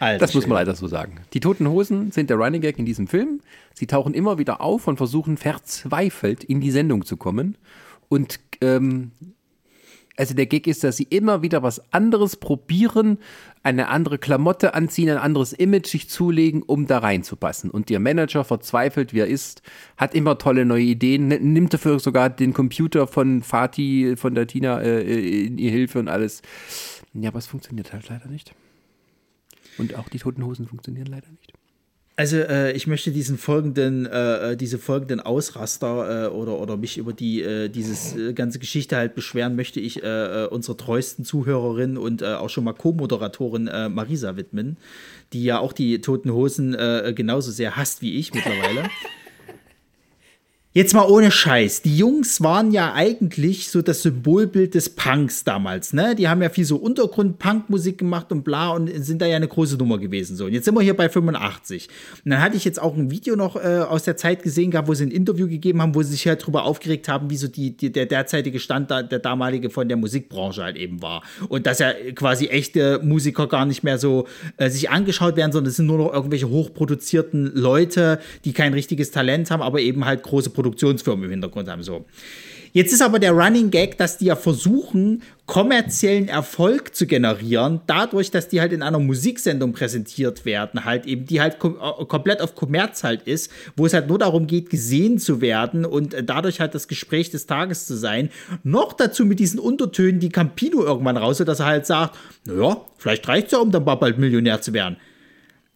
Alter 0.00 0.18
Das 0.18 0.34
muss 0.34 0.46
man 0.46 0.56
leider 0.56 0.74
so 0.74 0.86
sagen. 0.86 1.20
Die 1.32 1.40
Toten 1.40 1.68
Hosen 1.68 2.12
sind 2.12 2.30
der 2.30 2.36
Running 2.36 2.60
Gag 2.60 2.78
in 2.78 2.86
diesem 2.86 3.08
Film. 3.08 3.40
Sie 3.74 3.86
tauchen 3.86 4.14
immer 4.14 4.38
wieder 4.38 4.60
auf 4.60 4.86
und 4.86 4.96
versuchen 4.96 5.36
verzweifelt 5.36 6.44
in 6.44 6.60
die 6.60 6.70
Sendung 6.70 7.04
zu 7.04 7.16
kommen. 7.16 7.56
Und 8.08 8.38
ähm, 8.60 9.10
also 10.18 10.34
der 10.34 10.46
Gag 10.46 10.66
ist, 10.66 10.82
dass 10.82 10.96
sie 10.96 11.06
immer 11.08 11.42
wieder 11.42 11.62
was 11.62 11.92
anderes 11.92 12.36
probieren, 12.36 13.18
eine 13.62 13.88
andere 13.88 14.18
Klamotte 14.18 14.74
anziehen, 14.74 15.10
ein 15.10 15.18
anderes 15.18 15.52
Image 15.52 15.86
sich 15.86 16.10
zulegen, 16.10 16.62
um 16.62 16.86
da 16.88 16.98
reinzupassen. 16.98 17.70
Und 17.70 17.88
ihr 17.88 18.00
Manager, 18.00 18.42
verzweifelt 18.42 19.14
wie 19.14 19.20
er 19.20 19.28
ist, 19.28 19.62
hat 19.96 20.14
immer 20.16 20.36
tolle 20.36 20.64
neue 20.64 20.82
Ideen, 20.82 21.28
nimmt 21.28 21.72
dafür 21.72 22.00
sogar 22.00 22.30
den 22.30 22.52
Computer 22.52 23.06
von 23.06 23.42
Fatih, 23.42 24.16
von 24.16 24.34
der 24.34 24.48
Tina 24.48 24.80
äh, 24.80 25.46
in 25.46 25.56
ihr 25.56 25.70
Hilfe 25.70 26.00
und 26.00 26.08
alles. 26.08 26.42
Ja, 27.14 27.28
aber 27.28 27.38
es 27.38 27.46
funktioniert 27.46 27.92
halt 27.92 28.08
leider 28.08 28.26
nicht. 28.26 28.54
Und 29.78 29.94
auch 29.94 30.08
die 30.08 30.18
Toten 30.18 30.44
Hosen 30.44 30.66
funktionieren 30.66 31.06
leider 31.06 31.28
nicht. 31.30 31.52
Also 32.18 32.38
äh, 32.38 32.72
ich 32.72 32.88
möchte 32.88 33.12
diesen 33.12 33.38
folgenden, 33.38 34.04
äh, 34.04 34.50
äh, 34.50 34.56
diese 34.56 34.78
folgenden 34.78 35.20
Ausraster 35.20 36.26
äh, 36.26 36.28
oder, 36.30 36.58
oder 36.58 36.76
mich 36.76 36.98
über 36.98 37.12
die 37.12 37.42
äh, 37.42 37.68
dieses 37.68 38.16
äh, 38.16 38.32
ganze 38.32 38.58
Geschichte 38.58 38.96
halt 38.96 39.14
beschweren, 39.14 39.54
möchte 39.54 39.78
ich 39.78 40.02
äh, 40.02 40.06
äh, 40.06 40.48
unserer 40.48 40.76
treuesten 40.76 41.24
Zuhörerin 41.24 41.96
und 41.96 42.22
äh, 42.22 42.34
auch 42.34 42.50
schon 42.50 42.64
mal 42.64 42.72
Co-Moderatorin 42.72 43.68
äh, 43.68 43.88
Marisa 43.88 44.34
widmen, 44.36 44.78
die 45.32 45.44
ja 45.44 45.60
auch 45.60 45.72
die 45.72 46.00
Toten 46.00 46.32
Hosen 46.32 46.74
äh, 46.74 47.12
genauso 47.14 47.52
sehr 47.52 47.76
hasst 47.76 48.02
wie 48.02 48.16
ich 48.16 48.34
mittlerweile. 48.34 48.90
Jetzt 50.74 50.92
mal 50.92 51.08
ohne 51.08 51.30
Scheiß. 51.30 51.80
Die 51.80 51.96
Jungs 51.96 52.42
waren 52.42 52.72
ja 52.72 52.92
eigentlich 52.92 53.70
so 53.70 53.80
das 53.80 54.02
Symbolbild 54.02 54.74
des 54.74 54.90
Punks 54.90 55.42
damals, 55.42 55.94
ne? 55.94 56.14
Die 56.14 56.28
haben 56.28 56.42
ja 56.42 56.50
viel 56.50 56.66
so 56.66 56.76
Untergrund-Punk-Musik 56.76 57.96
gemacht 57.96 58.30
und 58.32 58.44
bla 58.44 58.72
und 58.72 58.90
sind 59.02 59.22
da 59.22 59.26
ja 59.26 59.36
eine 59.36 59.48
große 59.48 59.78
Nummer 59.78 59.96
gewesen. 59.96 60.36
So, 60.36 60.44
und 60.44 60.52
jetzt 60.52 60.66
sind 60.66 60.74
wir 60.74 60.82
hier 60.82 60.94
bei 60.94 61.08
85. 61.08 61.88
Und 62.22 62.30
dann 62.30 62.42
hatte 62.42 62.58
ich 62.58 62.66
jetzt 62.66 62.82
auch 62.82 62.94
ein 62.94 63.10
Video 63.10 63.34
noch 63.34 63.56
äh, 63.56 63.78
aus 63.78 64.02
der 64.02 64.18
Zeit 64.18 64.42
gesehen 64.42 64.70
gehabt, 64.70 64.88
wo 64.88 64.94
sie 64.94 65.06
ein 65.06 65.10
Interview 65.10 65.48
gegeben 65.48 65.80
haben, 65.80 65.94
wo 65.94 66.02
sie 66.02 66.10
sich 66.10 66.28
halt 66.28 66.46
drüber 66.46 66.64
aufgeregt 66.64 67.08
haben, 67.08 67.30
wie 67.30 67.38
so 67.38 67.48
die, 67.48 67.74
die, 67.74 67.90
der 67.90 68.04
derzeitige 68.04 68.60
Stand 68.60 68.90
da, 68.90 69.02
der 69.02 69.20
damalige 69.20 69.70
von 69.70 69.88
der 69.88 69.96
Musikbranche 69.96 70.62
halt 70.62 70.76
eben 70.76 71.00
war. 71.00 71.22
Und 71.48 71.66
dass 71.66 71.78
ja 71.78 71.94
quasi 72.14 72.48
echte 72.48 73.00
Musiker 73.02 73.46
gar 73.46 73.64
nicht 73.64 73.84
mehr 73.84 73.96
so 73.96 74.26
äh, 74.58 74.68
sich 74.68 74.90
angeschaut 74.90 75.34
werden, 75.34 75.50
sondern 75.50 75.70
es 75.70 75.76
sind 75.76 75.86
nur 75.86 75.96
noch 75.96 76.12
irgendwelche 76.12 76.50
hochproduzierten 76.50 77.52
Leute, 77.54 78.18
die 78.44 78.52
kein 78.52 78.74
richtiges 78.74 79.10
Talent 79.12 79.50
haben, 79.50 79.62
aber 79.62 79.80
eben 79.80 80.04
halt 80.04 80.22
große 80.22 80.57
Produktionsfirmen 80.58 81.26
im 81.26 81.30
Hintergrund 81.30 81.68
haben. 81.68 81.84
So. 81.84 82.04
Jetzt 82.72 82.92
ist 82.92 83.00
aber 83.00 83.20
der 83.20 83.30
Running 83.30 83.70
Gag, 83.70 83.96
dass 83.96 84.18
die 84.18 84.24
ja 84.24 84.34
versuchen, 84.34 85.22
kommerziellen 85.46 86.26
Erfolg 86.26 86.96
zu 86.96 87.06
generieren, 87.06 87.80
dadurch, 87.86 88.32
dass 88.32 88.48
die 88.48 88.60
halt 88.60 88.72
in 88.72 88.82
einer 88.82 88.98
Musiksendung 88.98 89.72
präsentiert 89.72 90.44
werden, 90.44 90.84
halt 90.84 91.06
eben, 91.06 91.26
die 91.26 91.40
halt 91.40 91.60
kom 91.60 91.76
äh, 91.76 92.04
komplett 92.06 92.40
auf 92.40 92.56
Kommerz 92.56 93.04
halt 93.04 93.22
ist, 93.22 93.52
wo 93.76 93.86
es 93.86 93.94
halt 93.94 94.08
nur 94.08 94.18
darum 94.18 94.48
geht, 94.48 94.68
gesehen 94.68 95.20
zu 95.20 95.40
werden 95.40 95.84
und 95.84 96.12
äh, 96.12 96.24
dadurch 96.24 96.58
halt 96.58 96.74
das 96.74 96.88
Gespräch 96.88 97.30
des 97.30 97.46
Tages 97.46 97.86
zu 97.86 97.96
sein. 97.96 98.30
Noch 98.64 98.92
dazu 98.92 99.24
mit 99.24 99.38
diesen 99.38 99.60
Untertönen, 99.60 100.18
die 100.18 100.28
Campino 100.28 100.82
irgendwann 100.84 101.16
raus, 101.16 101.38
dass 101.38 101.60
er 101.60 101.66
halt 101.66 101.86
sagt, 101.86 102.18
naja, 102.44 102.80
vielleicht 102.98 103.28
reicht's 103.28 103.52
ja, 103.52 103.58
um 103.58 103.70
dann 103.70 103.84
bald 103.84 104.18
Millionär 104.18 104.60
zu 104.60 104.72
werden. 104.72 104.96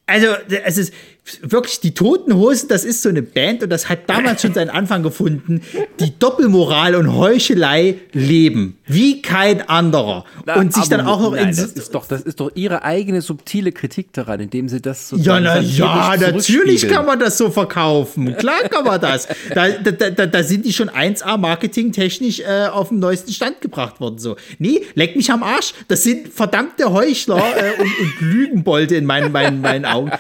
Also, 0.07 0.26
es 0.64 0.78
ist 0.78 0.93
wirklich 1.40 1.80
die 1.80 1.94
Toten 1.94 2.34
Hosen, 2.34 2.68
das 2.68 2.84
ist 2.84 3.02
so 3.02 3.08
eine 3.08 3.22
Band 3.22 3.62
und 3.62 3.70
das 3.70 3.88
hat 3.88 4.08
damals 4.08 4.42
schon 4.42 4.54
seinen 4.54 4.70
Anfang 4.70 5.02
gefunden. 5.02 5.62
Die 6.00 6.18
Doppelmoral 6.18 6.96
und 6.96 7.14
Heuchelei 7.14 7.96
leben 8.12 8.78
wie 8.86 9.22
kein 9.22 9.66
anderer 9.68 10.24
Na, 10.44 10.56
und 10.56 10.74
sich 10.74 10.88
dann 10.88 11.06
auch 11.06 11.20
noch 11.20 11.32
nein, 11.32 11.50
in 11.50 11.56
das 11.56 11.72
ist 11.72 11.94
doch 11.94 12.06
das 12.06 12.22
ist 12.22 12.40
doch 12.40 12.50
ihre 12.54 12.82
eigene 12.82 13.22
subtile 13.22 13.72
Kritik 13.72 14.12
daran, 14.12 14.40
indem 14.40 14.68
sie 14.68 14.82
das 14.82 15.08
so 15.08 15.16
ja, 15.16 15.38
na, 15.40 15.60
ja, 15.60 16.16
natürlich 16.16 16.88
kann 16.88 17.06
man 17.06 17.18
das 17.18 17.38
so 17.38 17.50
verkaufen. 17.50 18.36
Klar 18.36 18.68
kann 18.68 18.84
man 18.84 19.00
das. 19.00 19.28
Da, 19.54 19.68
da, 19.68 20.10
da, 20.10 20.26
da 20.26 20.42
sind 20.42 20.64
die 20.64 20.72
schon 20.72 20.90
1A 20.90 21.38
marketingtechnisch 21.38 22.40
äh, 22.40 22.66
auf 22.66 22.88
den 22.88 22.98
neuesten 22.98 23.32
Stand 23.32 23.60
gebracht 23.60 24.00
worden. 24.00 24.18
So. 24.18 24.36
Nee, 24.58 24.82
leck 24.94 25.16
mich 25.16 25.30
am 25.30 25.42
Arsch. 25.42 25.72
Das 25.88 26.02
sind 26.02 26.28
verdammte 26.28 26.92
Heuchler 26.92 27.42
äh, 27.56 27.80
und, 27.80 27.98
und 28.00 28.20
Lügenbolte 28.20 28.96
in 28.96 29.06
meinen, 29.06 29.32
meinen, 29.32 29.60
meinen 29.60 29.84
Augen. 29.84 30.10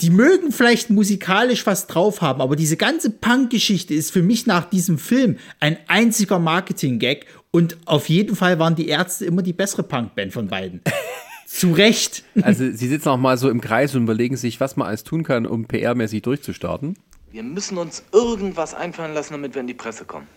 Die 0.00 0.10
mögen 0.10 0.50
vielleicht 0.50 0.88
musikalisch 0.88 1.66
was 1.66 1.86
drauf 1.86 2.22
haben, 2.22 2.40
aber 2.40 2.56
diese 2.56 2.78
ganze 2.78 3.10
Punk-Geschichte 3.10 3.92
ist 3.92 4.10
für 4.10 4.22
mich 4.22 4.46
nach 4.46 4.64
diesem 4.64 4.98
Film 4.98 5.36
ein 5.60 5.76
einziger 5.88 6.38
Marketing-Gag 6.38 7.26
und 7.50 7.76
auf 7.84 8.08
jeden 8.08 8.34
Fall 8.34 8.58
waren 8.58 8.74
die 8.74 8.88
Ärzte 8.88 9.26
immer 9.26 9.42
die 9.42 9.52
bessere 9.52 9.82
Punkband 9.82 10.32
von 10.32 10.48
beiden. 10.48 10.80
Zu 11.46 11.72
Recht. 11.72 12.24
Also 12.42 12.70
sie 12.70 12.88
sitzen 12.88 13.08
auch 13.08 13.18
mal 13.18 13.36
so 13.36 13.50
im 13.50 13.60
Kreis 13.60 13.94
und 13.94 14.04
überlegen 14.04 14.36
sich, 14.36 14.60
was 14.60 14.76
man 14.76 14.86
alles 14.86 15.04
tun 15.04 15.24
kann, 15.24 15.46
um 15.46 15.66
PR-mäßig 15.66 16.22
durchzustarten. 16.22 16.96
Wir 17.32 17.42
müssen 17.42 17.76
uns 17.76 18.02
irgendwas 18.12 18.72
einfallen 18.72 19.12
lassen, 19.12 19.34
damit 19.34 19.54
wir 19.54 19.60
in 19.60 19.66
die 19.66 19.74
Presse 19.74 20.04
kommen. 20.04 20.28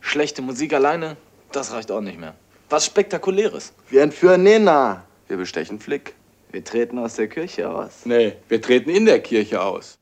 Schlechte 0.00 0.42
Musik 0.42 0.72
alleine, 0.72 1.16
das 1.52 1.72
reicht 1.72 1.92
auch 1.92 2.00
nicht 2.00 2.18
mehr. 2.18 2.34
Was 2.70 2.86
Spektakuläres. 2.86 3.72
Wir 3.88 4.02
entführen 4.02 4.42
Nena. 4.42 5.04
Wir 5.28 5.36
bestechen 5.36 5.78
Flick. 5.78 6.14
Wir 6.56 6.64
treten 6.64 6.98
aus 6.98 7.16
der 7.16 7.28
Kirche 7.28 7.68
aus. 7.68 8.06
Nee, 8.06 8.32
wir 8.48 8.62
treten 8.62 8.88
in 8.88 9.04
der 9.04 9.20
Kirche 9.20 9.60
aus. 9.60 9.98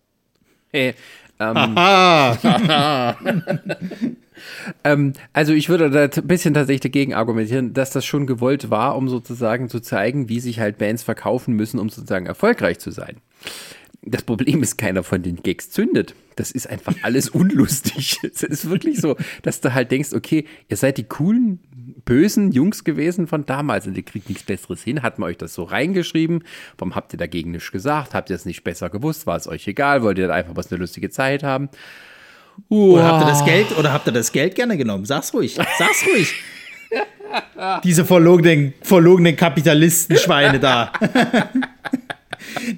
Hey, 0.70 0.94
ähm, 1.40 1.74
ähm, 4.84 5.14
also 5.32 5.52
ich 5.52 5.68
würde 5.68 5.90
da 5.90 6.02
ein 6.04 6.28
bisschen 6.28 6.54
tatsächlich 6.54 6.82
dagegen 6.82 7.12
argumentieren, 7.12 7.74
dass 7.74 7.90
das 7.90 8.04
schon 8.04 8.28
gewollt 8.28 8.70
war, 8.70 8.96
um 8.96 9.08
sozusagen 9.08 9.68
zu 9.68 9.80
zeigen, 9.80 10.28
wie 10.28 10.38
sich 10.38 10.60
halt 10.60 10.78
Bands 10.78 11.02
verkaufen 11.02 11.54
müssen, 11.54 11.80
um 11.80 11.90
sozusagen 11.90 12.26
erfolgreich 12.26 12.78
zu 12.78 12.92
sein. 12.92 13.16
Das 14.06 14.22
Problem 14.22 14.62
ist, 14.62 14.76
keiner 14.76 15.02
von 15.02 15.22
den 15.22 15.36
Gags 15.36 15.70
zündet. 15.70 16.14
Das 16.36 16.50
ist 16.50 16.68
einfach 16.68 16.94
alles 17.02 17.28
unlustig. 17.30 18.18
Es 18.22 18.42
ist 18.42 18.68
wirklich 18.68 19.00
so, 19.00 19.16
dass 19.42 19.60
du 19.60 19.72
halt 19.72 19.90
denkst, 19.90 20.12
okay, 20.12 20.46
ihr 20.68 20.76
seid 20.76 20.98
die 20.98 21.04
coolen, 21.04 21.60
bösen 22.04 22.52
Jungs 22.52 22.84
gewesen 22.84 23.26
von 23.26 23.46
damals 23.46 23.86
und 23.86 23.96
ihr 23.96 24.02
kriegt 24.02 24.28
nichts 24.28 24.44
Besseres 24.44 24.82
hin. 24.82 25.02
Hat 25.02 25.18
man 25.18 25.28
euch 25.30 25.38
das 25.38 25.54
so 25.54 25.62
reingeschrieben? 25.62 26.44
Warum 26.76 26.94
habt 26.94 27.12
ihr 27.14 27.18
dagegen 27.18 27.52
nichts 27.52 27.70
gesagt? 27.70 28.14
Habt 28.14 28.30
ihr 28.30 28.36
es 28.36 28.44
nicht 28.44 28.64
besser 28.64 28.90
gewusst? 28.90 29.26
War 29.26 29.36
es 29.36 29.46
euch 29.46 29.66
egal? 29.68 30.02
Wollt 30.02 30.18
ihr 30.18 30.32
einfach 30.32 30.56
was 30.56 30.70
eine 30.70 30.80
lustige 30.80 31.10
Zeit 31.10 31.42
haben? 31.42 31.68
Oder 32.68 33.04
habt 33.04 33.24
ihr 33.24 33.28
das 33.28 33.44
Geld, 33.44 33.76
oder 33.78 33.92
habt 33.92 34.06
ihr 34.06 34.12
das 34.12 34.32
Geld 34.32 34.54
gerne 34.54 34.76
genommen? 34.76 35.04
Sag's 35.04 35.32
ruhig. 35.34 35.54
Sag's 35.54 36.04
ruhig. 36.06 36.34
Diese 37.82 38.04
verlogenen, 38.04 38.74
verlogenen 38.82 39.36
Kapitalistenschweine 39.36 40.60
da. 40.60 40.92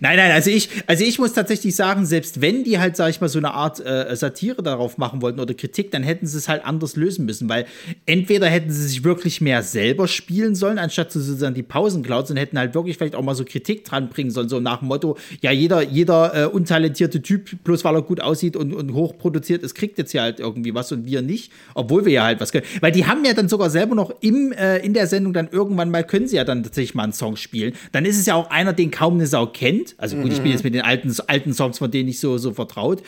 Nein, 0.01 0.17
nein, 0.17 0.31
also 0.33 0.51
ich, 0.51 0.69
also 0.87 1.05
ich 1.05 1.19
muss 1.19 1.33
tatsächlich 1.33 1.75
sagen, 1.77 2.07
selbst 2.07 2.41
wenn 2.41 2.65
die 2.65 2.79
halt, 2.79 2.97
sag 2.97 3.11
ich 3.11 3.21
mal, 3.21 3.29
so 3.29 3.39
eine 3.39 3.53
Art 3.53 3.81
äh, 3.81 4.15
Satire 4.17 4.63
darauf 4.63 4.99
machen 4.99 5.23
wollten 5.23 5.41
oder 5.41 5.55
Kritik, 5.55 5.91
dann 5.91 6.03
hätten 6.03 6.27
sie 6.27 6.39
es 6.39 6.49
halt 6.49 6.65
anders 6.65 6.97
lösen 6.97 7.27
müssen, 7.27 7.49
weil 7.49 7.67
entweder 8.07 8.49
hätten 8.49 8.71
sie 8.71 8.87
sich 8.87 9.05
wirklich 9.05 9.41
mehr 9.41 9.63
selber 9.63 10.09
spielen 10.09 10.55
sollen, 10.55 10.79
anstatt 10.79 11.13
zu 11.13 11.21
sozusagen 11.21 11.55
die 11.55 11.63
Pausen 11.63 12.03
klauen 12.03 12.17
und 12.29 12.37
hätten 12.37 12.59
halt 12.59 12.75
wirklich 12.75 12.97
vielleicht 12.97 13.15
auch 13.15 13.23
mal 13.23 13.35
so 13.35 13.45
Kritik 13.45 13.85
dran 13.85 14.09
bringen 14.09 14.31
sollen, 14.31 14.49
so 14.49 14.59
nach 14.59 14.79
dem 14.79 14.89
Motto, 14.89 15.17
ja, 15.43 15.51
jeder, 15.51 15.83
jeder 15.83 16.35
äh, 16.35 16.47
untalentierte 16.47 17.21
Typ, 17.21 17.63
bloß 17.63 17.85
weil 17.85 17.95
er 17.95 18.03
gut 18.03 18.21
aussieht 18.21 18.57
und, 18.57 18.73
und 18.73 18.95
hochproduziert 18.95 19.63
ist, 19.63 19.75
kriegt 19.75 19.99
jetzt 19.99 20.13
ja 20.13 20.23
halt 20.23 20.41
irgendwie 20.41 20.75
was 20.75 20.91
und 20.93 21.05
wir 21.05 21.23
nicht, 21.23 21.53
obwohl 21.75 22.05
wir 22.05 22.13
ja 22.13 22.25
halt 22.25 22.41
was 22.41 22.53
können. 22.53 22.65
Weil 22.81 22.93
die 22.93 23.07
haben 23.07 23.25
ja 23.25 23.35
dann 23.35 23.49
sogar 23.49 23.71
selber 23.71 23.95
noch 23.95 24.13
im, 24.21 24.53
äh, 24.53 24.79
in 24.79 24.95
der 24.95 25.07
Sendung 25.07 25.33
dann 25.33 25.49
irgendwann 25.51 25.91
mal, 25.91 26.05
können 26.05 26.27
sie 26.27 26.37
ja 26.37 26.45
dann 26.45 26.63
tatsächlich 26.63 26.95
mal 26.95 27.05
einen 27.05 27.13
Song 27.13 27.37
spielen. 27.37 27.75
Dann 27.93 28.05
ist 28.05 28.19
es 28.19 28.27
ja 28.27 28.35
auch 28.35 28.51
einer, 28.51 28.73
den 28.73 28.91
kaum 28.91 29.15
eine 29.15 29.27
Sau 29.27 29.47
kennt. 29.57 29.95
Also 29.97 30.17
gut, 30.17 30.33
ich 30.33 30.43
bin 30.43 30.53
jetzt 30.53 30.65
mit 30.65 30.75
den 30.75 30.83
alten, 30.83 31.15
alten 31.29 31.55
Songs 31.55 31.79
von 31.79 31.91
denen 31.91 32.07
nicht 32.07 32.21
so, 32.21 32.37
so 32.37 32.53
vertraut. 32.53 33.03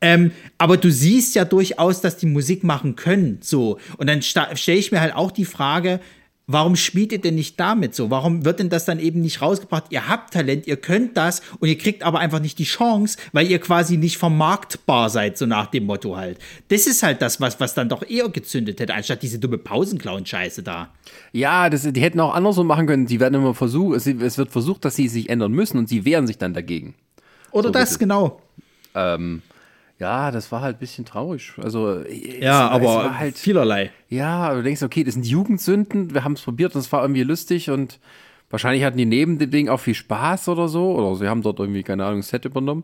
Ähm, 0.00 0.32
aber 0.58 0.76
du 0.76 0.90
siehst 0.90 1.36
ja 1.36 1.44
durchaus, 1.44 2.00
dass 2.00 2.16
die 2.16 2.26
Musik 2.26 2.64
machen 2.64 2.96
können. 2.96 3.38
So. 3.40 3.78
Und 3.98 4.08
dann 4.08 4.20
stelle 4.20 4.78
ich 4.78 4.90
mir 4.90 5.00
halt 5.00 5.14
auch 5.14 5.30
die 5.30 5.44
Frage, 5.44 6.00
Warum 6.52 6.76
spielt 6.76 7.12
ihr 7.12 7.20
denn 7.20 7.34
nicht 7.34 7.58
damit 7.58 7.94
so? 7.94 8.10
Warum 8.10 8.44
wird 8.44 8.58
denn 8.58 8.68
das 8.68 8.84
dann 8.84 8.98
eben 8.98 9.20
nicht 9.20 9.40
rausgebracht? 9.40 9.84
Ihr 9.90 10.08
habt 10.08 10.34
Talent, 10.34 10.66
ihr 10.66 10.76
könnt 10.76 11.16
das 11.16 11.40
und 11.60 11.68
ihr 11.68 11.78
kriegt 11.78 12.02
aber 12.02 12.18
einfach 12.18 12.40
nicht 12.40 12.58
die 12.58 12.64
Chance, 12.64 13.16
weil 13.32 13.50
ihr 13.50 13.58
quasi 13.58 13.96
nicht 13.96 14.18
vermarktbar 14.18 15.08
seid, 15.10 15.38
so 15.38 15.46
nach 15.46 15.66
dem 15.66 15.86
Motto 15.86 16.16
halt. 16.16 16.38
Das 16.68 16.86
ist 16.86 17.02
halt 17.02 17.22
das, 17.22 17.40
was, 17.40 17.58
was 17.58 17.74
dann 17.74 17.88
doch 17.88 18.08
eher 18.08 18.28
gezündet 18.28 18.80
hätte, 18.80 18.94
anstatt 18.94 19.22
diese 19.22 19.38
dumme 19.38 19.58
Pausenclown-Scheiße 19.58 20.62
da. 20.62 20.90
Ja, 21.32 21.70
das, 21.70 21.90
die 21.90 22.00
hätten 22.00 22.20
auch 22.20 22.34
anders 22.34 22.56
so 22.56 22.64
machen 22.64 22.86
können. 22.86 23.06
Sie 23.06 23.18
werden 23.18 23.34
immer 23.34 23.54
versucht, 23.54 23.96
es, 23.96 24.06
es, 24.06 24.38
wird 24.38 24.50
versucht, 24.50 24.84
dass 24.84 24.96
sie 24.96 25.08
sich 25.08 25.30
ändern 25.30 25.52
müssen 25.52 25.78
und 25.78 25.88
sie 25.88 26.04
wehren 26.04 26.26
sich 26.26 26.38
dann 26.38 26.54
dagegen. 26.54 26.94
Oder 27.50 27.68
so 27.68 27.72
das, 27.72 27.98
genau. 27.98 28.40
Ähm, 28.94 29.42
ja, 30.02 30.32
das 30.32 30.50
war 30.50 30.62
halt 30.62 30.76
ein 30.76 30.80
bisschen 30.80 31.04
traurig. 31.04 31.52
Also, 31.62 32.00
ja, 32.00 32.66
es, 32.66 32.72
aber 32.72 33.06
es 33.06 33.18
halt 33.18 33.38
vielerlei. 33.38 33.92
Ja, 34.08 34.52
du 34.52 34.60
denkst, 34.64 34.82
okay, 34.82 35.04
das 35.04 35.14
sind 35.14 35.24
Jugendsünden, 35.24 36.12
wir 36.12 36.24
haben 36.24 36.32
es 36.32 36.42
probiert 36.42 36.74
und 36.74 36.80
es 36.80 36.90
war 36.90 37.02
irgendwie 37.02 37.22
lustig 37.22 37.70
und 37.70 38.00
wahrscheinlich 38.50 38.82
hatten 38.82 38.98
die 38.98 39.04
neben 39.04 39.38
dem 39.38 39.52
Ding 39.52 39.68
auch 39.68 39.78
viel 39.78 39.94
Spaß 39.94 40.48
oder 40.48 40.66
so. 40.66 40.92
Oder 40.96 41.14
sie 41.14 41.28
haben 41.28 41.42
dort 41.42 41.60
irgendwie, 41.60 41.84
keine 41.84 42.04
Ahnung, 42.04 42.22
Set 42.22 42.44
übernommen. 42.44 42.82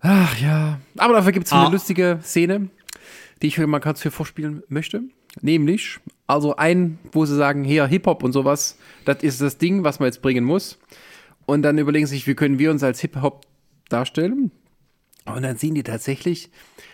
Ach 0.00 0.38
ja. 0.38 0.80
Aber 0.98 1.14
dafür 1.14 1.32
gibt 1.32 1.46
es 1.46 1.52
ah. 1.54 1.62
eine 1.62 1.72
lustige 1.72 2.18
Szene, 2.22 2.68
die 3.40 3.46
ich 3.46 3.58
mal 3.58 3.80
kurz 3.80 4.02
hier 4.02 4.12
vorspielen 4.12 4.62
möchte. 4.68 5.00
Nämlich, 5.40 5.98
also 6.26 6.56
ein, 6.56 6.98
wo 7.10 7.24
sie 7.24 7.36
sagen, 7.36 7.64
hier, 7.64 7.86
Hip-Hop 7.86 8.22
und 8.22 8.32
sowas, 8.32 8.76
das 9.06 9.22
ist 9.22 9.40
das 9.40 9.56
Ding, 9.56 9.82
was 9.82 9.98
man 9.98 10.08
jetzt 10.08 10.20
bringen 10.20 10.44
muss. 10.44 10.78
Und 11.46 11.62
dann 11.62 11.78
überlegen 11.78 12.06
sie 12.06 12.16
sich, 12.16 12.26
wie 12.26 12.34
können 12.34 12.58
wir 12.58 12.70
uns 12.70 12.82
als 12.82 13.00
Hip-Hop 13.00 13.46
darstellen? 13.88 14.50
Und 15.26 15.42
dann 15.42 15.56
ziehen 15.56 15.74
die 15.74 15.82
tatsächlich 15.82 16.50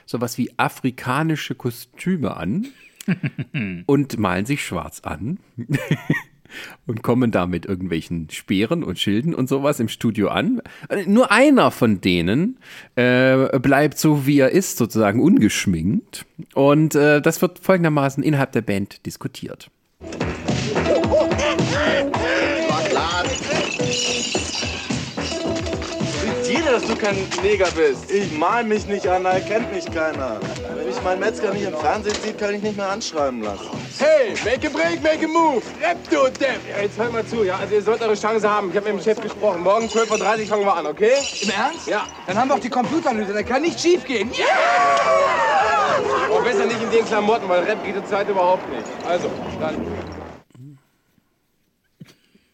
sowas 0.06 0.38
wie 0.38 0.52
afrikanische 0.56 1.54
Kostüme 1.54 2.36
an 2.36 2.68
und 3.86 4.18
malen 4.18 4.46
sich 4.46 4.64
schwarz 4.64 5.00
an 5.00 5.38
und 6.86 7.02
kommen 7.02 7.30
da 7.30 7.46
mit 7.46 7.66
irgendwelchen 7.66 8.28
Speeren 8.30 8.82
und 8.82 8.98
Schilden 8.98 9.34
und 9.34 9.48
sowas 9.48 9.80
im 9.80 9.88
Studio 9.88 10.28
an. 10.28 10.62
Nur 11.06 11.30
einer 11.32 11.70
von 11.70 12.00
denen 12.00 12.58
äh, 12.94 13.58
bleibt 13.58 13.98
so, 13.98 14.26
wie 14.26 14.38
er 14.38 14.50
ist, 14.50 14.76
sozusagen 14.76 15.20
ungeschminkt. 15.20 16.26
Und 16.54 16.94
äh, 16.94 17.20
das 17.20 17.42
wird 17.42 17.58
folgendermaßen 17.58 18.22
innerhalb 18.22 18.52
der 18.52 18.62
Band 18.62 19.06
diskutiert. 19.06 19.70
Kein 27.00 27.16
Neger 27.42 27.68
bist. 27.70 28.10
Ich 28.10 28.30
mal 28.32 28.62
mich 28.62 28.86
nicht 28.86 29.06
an, 29.08 29.24
da 29.24 29.32
erkennt 29.32 29.72
mich 29.72 29.86
keiner. 29.86 30.38
Wenn 30.74 30.86
mich 30.86 31.02
mein 31.02 31.18
Metzger 31.18 31.52
nicht 31.52 31.66
im 31.66 31.76
Fernsehen 31.76 32.14
sieht, 32.22 32.38
kann 32.38 32.54
ich 32.54 32.62
nicht 32.62 32.76
mehr 32.76 32.90
anschreiben 32.90 33.42
lassen. 33.42 33.68
Hey, 33.98 34.34
make 34.44 34.66
a 34.66 34.70
break, 34.70 35.02
make 35.02 35.24
a 35.24 35.28
move. 35.28 35.62
Rap, 35.80 35.96
du 36.10 36.24
Depp. 36.38 36.60
Ja, 36.68 36.82
jetzt 36.82 36.98
hört 36.98 37.12
mal 37.12 37.24
zu, 37.24 37.42
ja? 37.42 37.56
Also 37.56 37.74
ihr 37.74 37.82
sollt 37.82 38.02
eure 38.02 38.14
Chance 38.14 38.48
haben. 38.48 38.70
Ich 38.70 38.76
habe 38.76 38.92
mit 38.92 39.00
dem 39.00 39.04
Chef 39.04 39.20
gesprochen. 39.20 39.62
Morgen 39.62 39.86
12.30 39.86 40.42
Uhr 40.42 40.46
fangen 40.46 40.64
wir 40.64 40.74
an, 40.74 40.86
okay? 40.86 41.12
Im 41.40 41.50
Ernst? 41.50 41.86
Ja. 41.86 42.06
Dann 42.26 42.38
haben 42.38 42.48
wir 42.48 42.54
auch 42.56 42.60
die 42.60 42.70
Computeranalyse. 42.70 43.32
Da 43.32 43.42
kann 43.42 43.62
nicht 43.62 43.80
schief 43.80 44.04
gehen. 44.04 44.30
Ja! 44.32 44.46
Aber 46.30 46.42
besser 46.42 46.66
nicht 46.66 46.82
in 46.82 46.90
den 46.90 47.04
Klamotten, 47.06 47.48
weil 47.48 47.64
Rap 47.64 47.82
geht 47.84 47.94
zur 47.94 48.06
Zeit 48.06 48.28
überhaupt 48.28 48.68
nicht. 48.68 48.84
Also, 49.06 49.30
dann... 49.58 50.19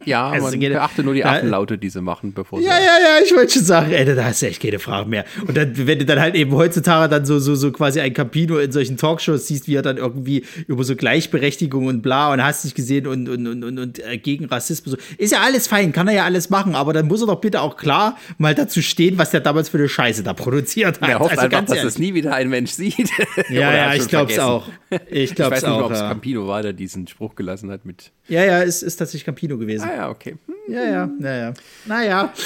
Ja, 0.07 0.29
Also 0.29 0.49
man 0.49 0.61
beachte 0.61 1.03
nur 1.03 1.15
die 1.15 1.25
Affenlaute, 1.25 1.79
die 1.79 1.91
sie 1.91 2.01
machen, 2.01 2.33
bevor 2.33 2.61
sie. 2.61 2.67
Ja, 2.67 2.79
ja, 2.79 2.85
ja, 3.03 3.25
ich 3.25 3.35
wollte 3.35 3.55
schon 3.55 3.65
sagen, 3.65 3.93
ey, 3.93 4.05
da 4.05 4.25
hast 4.25 4.41
du 4.41 4.47
echt 4.47 4.63
keine 4.63 4.79
Frage 4.79 5.09
mehr. 5.09 5.25
Und 5.47 5.57
dann, 5.57 5.73
wenn 5.77 5.99
du 5.99 6.05
dann 6.05 6.21
halt 6.21 6.35
eben 6.35 6.53
heutzutage 6.53 7.09
dann 7.09 7.25
so, 7.25 7.39
so, 7.39 7.55
so 7.55 7.73
quasi 7.73 8.01
ein 8.01 8.15
Campino 8.15 8.59
in 8.59 8.73
solchen 8.73 8.97
Talkshows 8.97 9.49
siehst, 9.49 9.67
wie 9.69 9.75
er 9.75 9.83
dann 9.83 9.97
irgendwie 9.97 10.45
über 10.69 10.85
so 10.85 10.95
Gleichberechtigung 10.95 11.87
und 11.87 12.03
bla 12.03 12.33
und 12.33 12.43
hast 12.43 12.65
dich 12.65 12.75
gesehen 12.75 13.07
und, 13.07 13.29
und, 13.29 13.47
und, 13.47 13.65
und, 13.65 13.79
und 13.79 13.99
äh, 13.99 14.17
gegen 14.19 14.47
Rassismus. 14.47 14.97
Ist 15.19 15.33
ja 15.33 15.41
alles 15.41 15.67
fein, 15.67 15.93
kann 15.93 16.09
er 16.09 16.15
ja 16.15 16.25
alles 16.25 16.51
machen, 16.51 16.75
aber 16.75 16.93
dann 16.93 17.07
muss 17.07 17.21
er 17.21 17.27
doch 17.27 17.41
bitte 17.41 17.61
auch 17.61 17.77
klar 17.77 18.17
mal 18.39 18.55
dazu 18.55 18.83
stehen, 18.83 19.19
was 19.19 19.31
der 19.31 19.41
damals 19.41 19.69
für 19.69 19.79
eine 19.79 19.89
Scheiße 19.89 20.23
da 20.23 20.33
produziert 20.35 21.01
hat. 21.01 21.09
Er 21.09 21.19
hofft 21.19 21.33
Also 21.33 21.43
einfach, 21.43 21.59
ganz 21.59 21.71
dass 21.71 21.83
es 21.85 21.99
nie 21.99 22.15
wieder 22.15 22.35
ein 22.35 22.49
Mensch 22.49 22.71
sieht. 22.71 23.11
Ja, 23.51 23.73
ja, 23.75 23.95
ich 23.95 24.07
glaub's 24.09 24.39
auch. 24.39 24.69
Ich 25.11 25.35
glaub's 25.35 25.57
weiß 25.57 25.63
nicht 25.63 25.73
auch, 25.73 25.87
ob 25.87 25.93
es 25.93 26.01
ja. 26.01 26.09
Campino 26.09 26.47
war, 26.47 26.63
der 26.63 26.73
diesen 26.73 27.07
Spruch 27.09 27.35
gelassen 27.35 27.71
hat 27.71 27.85
mit. 27.85 28.13
Ja, 28.29 28.45
ja, 28.45 28.63
ist, 28.63 28.83
ist 28.83 28.97
tatsächlich 28.97 29.25
Campino 29.25 29.59
gewesen. 29.59 29.89
Ah 29.89 29.96
ja, 29.97 30.11
okay. 30.11 30.37
Ja, 30.69 30.83
ja, 30.85 31.07
naja. 31.19 31.55
Naja. 31.87 32.33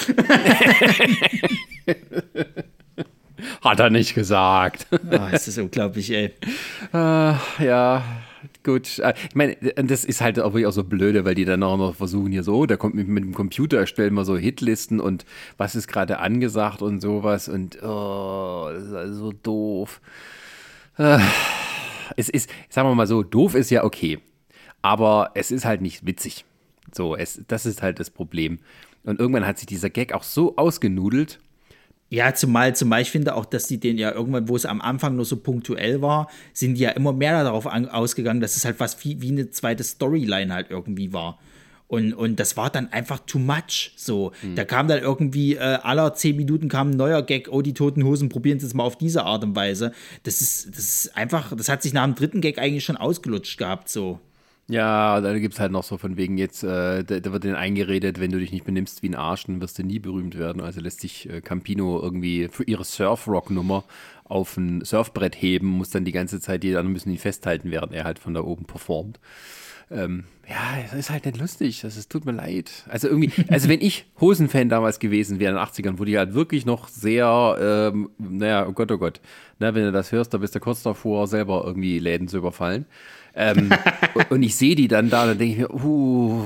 Hat 3.63 3.81
er 3.81 3.91
nicht 3.91 4.15
gesagt. 4.15 4.87
Ah, 5.11 5.29
ist 5.31 5.49
das 5.49 5.57
unglaublich, 5.59 6.11
ey. 6.13 6.27
Äh, 6.93 7.35
ja, 7.65 8.05
gut. 8.63 8.99
Äh, 8.99 9.15
Ich 9.29 9.35
meine, 9.35 9.57
das 9.77 10.05
ist 10.05 10.21
halt 10.21 10.39
auch 10.39 10.53
wirklich 10.53 10.67
auch 10.67 10.73
so 10.73 10.85
blöde, 10.85 11.25
weil 11.25 11.35
die 11.35 11.47
dann 11.47 11.63
auch 11.63 11.79
noch 11.79 11.95
versuchen 11.97 12.31
hier 12.33 12.43
so, 12.43 12.67
da 12.67 12.77
kommt 12.77 12.95
mit, 12.95 13.09
mit 13.09 13.25
dem 13.25 13.33
Computer 13.35 13.79
erstellen 13.79 14.13
wir 14.15 14.25
so 14.27 14.37
Hitlisten 14.37 15.01
und 15.01 15.25
was 15.57 15.75
ist 15.75 15.89
gerade 15.89 16.19
angesagt 16.19 16.83
und 16.83 17.01
sowas 17.01 17.49
und 17.49 17.83
oh, 17.83 18.69
das 18.73 18.85
ist 18.85 18.93
also 18.95 19.15
so 19.15 19.33
doof. 19.33 20.01
Äh, 20.99 21.19
es 22.17 22.29
ist, 22.29 22.51
sagen 22.69 22.89
wir 22.89 22.95
mal 22.95 23.07
so, 23.07 23.23
doof 23.23 23.55
ist 23.55 23.71
ja 23.71 23.85
okay, 23.85 24.19
aber 24.83 25.31
es 25.35 25.51
ist 25.51 25.65
halt 25.65 25.81
nicht 25.81 26.05
witzig. 26.07 26.45
So, 26.95 27.17
es, 27.17 27.43
das 27.49 27.67
ist 27.67 27.83
halt 27.83 28.01
das 28.01 28.11
Problem. 28.11 28.59
Und 29.05 29.19
irgendwann 29.19 29.47
hat 29.47 29.59
sich 29.59 29.67
dieser 29.67 29.91
Gag 29.91 30.13
auch 30.13 30.23
so 30.23 30.57
ausgenudelt, 30.57 31.41
Ja, 32.13 32.35
zumal, 32.35 32.75
zumal 32.75 33.03
ich 33.03 33.11
finde 33.11 33.37
auch, 33.37 33.45
dass 33.45 33.69
die 33.69 33.79
den 33.79 33.97
ja 33.97 34.13
irgendwann, 34.13 34.49
wo 34.49 34.57
es 34.57 34.67
am 34.67 34.81
Anfang 34.81 35.15
nur 35.15 35.25
so 35.25 35.37
punktuell 35.37 36.03
war, 36.03 36.29
sind 36.53 36.75
die 36.75 36.81
ja 36.83 36.91
immer 36.91 37.13
mehr 37.13 37.45
darauf 37.45 37.69
an, 37.69 37.89
ausgegangen, 37.89 38.41
dass 38.41 38.57
es 38.57 38.65
halt 38.65 38.81
was 38.81 39.05
wie, 39.05 39.23
wie 39.23 39.31
eine 39.31 39.51
zweite 39.51 39.85
Storyline 39.85 40.53
halt 40.53 40.71
irgendwie 40.71 41.13
war. 41.13 41.39
Und, 41.87 42.13
und 42.13 42.39
das 42.39 42.57
war 42.57 42.71
dann 42.71 42.93
einfach 42.93 43.21
too 43.27 43.39
much. 43.39 43.93
So, 43.97 44.33
da 44.55 44.65
kam 44.65 44.87
dann 44.89 45.01
irgendwie 45.01 45.55
äh, 45.55 45.59
aller 45.59 46.15
zehn 46.15 46.37
Minuten 46.37 46.69
kam 46.69 46.91
ein 46.91 46.97
neuer 46.97 47.23
Gag, 47.23 47.49
oh, 47.51 47.63
die 47.63 47.75
toten 47.75 48.05
Hosen 48.05 48.29
probieren 48.29 48.59
es 48.59 48.65
jetzt 48.65 48.75
mal 48.75 48.85
auf 48.85 48.97
diese 48.99 49.25
Art 49.25 49.43
und 49.45 49.57
Weise. 49.57 49.93
Das 50.25 50.41
ist, 50.41 50.69
das 50.71 50.79
ist 50.79 51.17
einfach, 51.17 51.57
das 51.57 51.69
hat 51.69 51.83
sich 51.83 51.93
nach 51.93 52.05
dem 52.05 52.15
dritten 52.17 52.41
Gag 52.41 52.59
eigentlich 52.59 52.85
schon 52.85 52.97
ausgelutscht 52.97 53.57
gehabt, 53.59 53.89
so. 53.89 54.21
Ja, 54.71 55.21
da 55.21 55.37
gibt 55.37 55.55
es 55.55 55.61
halt 55.61 55.73
noch 55.73 55.83
so 55.83 55.99
von 55.99 56.17
wegen 56.17 56.39
jetzt, 56.39 56.63
äh, 56.63 57.03
da, 57.03 57.19
da 57.19 57.33
wird 57.33 57.43
denen 57.43 57.57
eingeredet, 57.57 58.21
wenn 58.21 58.31
du 58.31 58.39
dich 58.39 58.53
nicht 58.53 58.65
benimmst 58.65 59.03
wie 59.03 59.09
ein 59.09 59.17
Arsch, 59.17 59.45
dann 59.45 59.61
wirst 59.61 59.79
du 59.81 59.83
nie 59.83 59.99
berühmt 59.99 60.39
werden. 60.39 60.63
Also 60.63 60.81
lässt 60.81 61.01
sich 61.01 61.29
äh, 61.29 61.41
Campino 61.41 62.01
irgendwie 62.01 62.49
für 62.49 62.63
ihre 62.63 62.85
Surf-Rock-Nummer 62.85 63.83
auf 64.23 64.57
ein 64.57 64.85
Surfbrett 64.85 65.35
heben, 65.35 65.67
muss 65.67 65.91
dann 65.91 66.05
die 66.05 66.13
ganze 66.13 66.41
Zeit, 66.41 66.63
die 66.63 66.69
anderen 66.69 66.93
müssen 66.93 67.11
ihn 67.11 67.19
festhalten, 67.19 67.73
während 67.73 67.93
er 67.93 68.05
halt 68.05 68.21
von 68.21 68.33
da 68.33 68.43
oben 68.43 68.65
performt. 68.65 69.19
Ähm, 69.91 70.23
ja, 70.49 70.81
das 70.83 70.95
ist 70.95 71.11
halt 71.11 71.27
nicht 71.27 71.39
lustig, 71.39 71.81
das 71.81 71.97
ist, 71.97 72.11
tut 72.11 72.25
mir 72.25 72.33
leid. 72.33 72.71
Also 72.89 73.09
irgendwie, 73.09 73.33
also 73.49 73.69
wenn 73.69 73.81
ich 73.81 74.07
Hosenfan 74.21 74.69
damals 74.69 75.01
gewesen 75.01 75.41
wäre 75.41 75.51
in 75.51 75.57
den 75.57 75.65
80ern, 75.65 75.99
wo 75.99 76.05
die 76.05 76.17
halt 76.17 76.33
wirklich 76.33 76.65
noch 76.65 76.87
sehr, 76.87 77.91
ähm, 77.93 78.11
naja, 78.19 78.69
oh 78.69 78.73
Gott, 78.73 78.93
oh 78.93 78.99
Gott, 78.99 79.21
na, 79.59 79.75
wenn 79.75 79.83
du 79.83 79.91
das 79.91 80.13
hörst, 80.13 80.33
da 80.33 80.39
bist 80.39 80.55
du 80.55 80.61
kurz 80.61 80.85
davor, 80.85 81.27
selber 81.27 81.65
irgendwie 81.67 81.99
Läden 81.99 82.29
zu 82.29 82.39
überfallen. 82.39 82.87
Ähm, 83.35 83.71
und- 84.31 84.43
ich 84.43 84.57
sehe 84.57 84.75
die 84.75 84.89
dann 84.89 85.11
da, 85.11 85.27
dann 85.27 85.39
denke 85.39 85.53
ich 85.53 85.59
mir, 85.59 85.75
uh, 85.75 86.45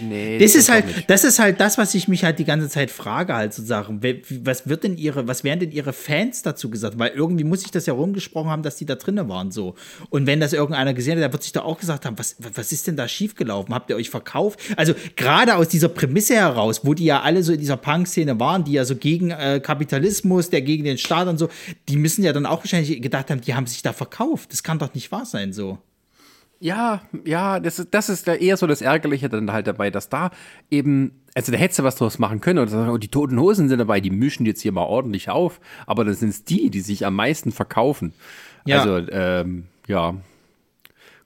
nee. 0.00 0.38
Das 0.38 0.54
ist 0.54 0.68
doch 0.68 0.74
halt, 0.74 0.86
nicht. 0.86 1.10
das 1.10 1.24
ist 1.24 1.38
halt 1.38 1.60
das, 1.60 1.78
was 1.78 1.94
ich 1.94 2.08
mich 2.08 2.24
halt 2.24 2.38
die 2.38 2.44
ganze 2.44 2.68
Zeit 2.68 2.90
frage, 2.90 3.34
halt 3.34 3.54
sozusagen. 3.54 4.00
Was 4.42 4.68
wird 4.68 4.84
denn 4.84 4.96
ihre, 4.96 5.26
was 5.28 5.44
werden 5.44 5.60
denn 5.60 5.72
ihre 5.72 5.92
Fans 5.92 6.42
dazu 6.42 6.70
gesagt? 6.70 6.98
Weil 6.98 7.10
irgendwie 7.10 7.44
muss 7.44 7.64
ich 7.64 7.70
das 7.70 7.86
ja 7.86 7.92
rumgesprochen 7.92 8.50
haben, 8.50 8.62
dass 8.62 8.76
die 8.76 8.86
da 8.86 8.94
drinnen 8.94 9.28
waren, 9.28 9.50
so. 9.50 9.74
Und 10.10 10.26
wenn 10.26 10.40
das 10.40 10.52
irgendeiner 10.52 10.94
gesehen 10.94 11.16
hat, 11.16 11.24
dann 11.24 11.32
wird 11.32 11.42
sich 11.42 11.52
da 11.52 11.62
auch 11.62 11.78
gesagt 11.78 12.04
haben, 12.04 12.18
was, 12.18 12.36
was 12.38 12.72
ist 12.72 12.86
denn 12.86 12.96
da 12.96 13.08
schiefgelaufen? 13.08 13.74
Habt 13.74 13.90
ihr 13.90 13.96
euch 13.96 14.10
verkauft? 14.10 14.60
Also, 14.76 14.94
gerade 15.16 15.56
aus 15.56 15.68
dieser 15.68 15.88
Prämisse 15.88 16.34
heraus, 16.34 16.80
wo 16.84 16.94
die 16.94 17.04
ja 17.04 17.22
alle 17.22 17.42
so 17.42 17.52
in 17.52 17.60
dieser 17.60 17.76
Punk-Szene 17.76 18.38
waren, 18.38 18.64
die 18.64 18.72
ja 18.72 18.84
so 18.84 18.96
gegen 18.96 19.30
äh, 19.30 19.60
Kapitalismus, 19.62 20.50
der 20.50 20.62
gegen 20.62 20.84
den 20.84 20.98
Staat 20.98 21.28
und 21.28 21.38
so, 21.38 21.48
die 21.88 21.96
müssen 21.96 22.24
ja 22.24 22.32
dann 22.32 22.46
auch 22.46 22.60
wahrscheinlich 22.60 23.00
gedacht 23.00 23.30
haben, 23.30 23.40
die 23.40 23.54
haben 23.54 23.66
sich 23.66 23.82
da 23.82 23.92
verkauft. 23.92 24.52
Das 24.52 24.62
kann 24.62 24.78
doch 24.78 24.94
nicht 24.94 25.12
wahr 25.12 25.26
sein, 25.26 25.52
so. 25.52 25.78
Ja, 26.58 27.02
ja, 27.24 27.60
das 27.60 27.78
ist, 27.78 27.88
das 27.92 28.08
ist 28.08 28.26
da 28.26 28.34
eher 28.34 28.56
so 28.56 28.66
das 28.66 28.80
Ärgerliche 28.80 29.28
dann 29.28 29.52
halt 29.52 29.66
dabei, 29.66 29.90
dass 29.90 30.08
da 30.08 30.30
eben, 30.70 31.12
also 31.34 31.52
da 31.52 31.58
hättest 31.58 31.80
du 31.80 31.82
was 31.82 31.96
draus 31.96 32.18
machen 32.18 32.40
können 32.40 32.58
oder 32.58 32.70
sagen, 32.70 32.90
oh, 32.90 32.96
die 32.96 33.08
toten 33.08 33.38
Hosen 33.38 33.68
sind 33.68 33.78
dabei, 33.78 34.00
die 34.00 34.10
mischen 34.10 34.46
jetzt 34.46 34.62
hier 34.62 34.72
mal 34.72 34.84
ordentlich 34.84 35.28
auf, 35.28 35.60
aber 35.86 36.04
das 36.04 36.20
sind 36.20 36.30
es 36.30 36.44
die, 36.44 36.70
die 36.70 36.80
sich 36.80 37.04
am 37.04 37.14
meisten 37.14 37.52
verkaufen. 37.52 38.14
Ja. 38.64 38.80
Also, 38.80 39.06
ähm, 39.10 39.66
ja, 39.86 40.14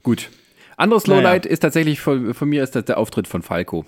gut. 0.02 0.30
Anderes 0.76 1.06
Naja. 1.06 1.20
Lowlight 1.20 1.46
ist 1.46 1.60
tatsächlich 1.60 2.00
von, 2.00 2.34
von 2.34 2.48
mir 2.48 2.64
ist 2.64 2.74
das 2.74 2.86
der 2.86 2.98
Auftritt 2.98 3.28
von 3.28 3.42
Falco. 3.42 3.84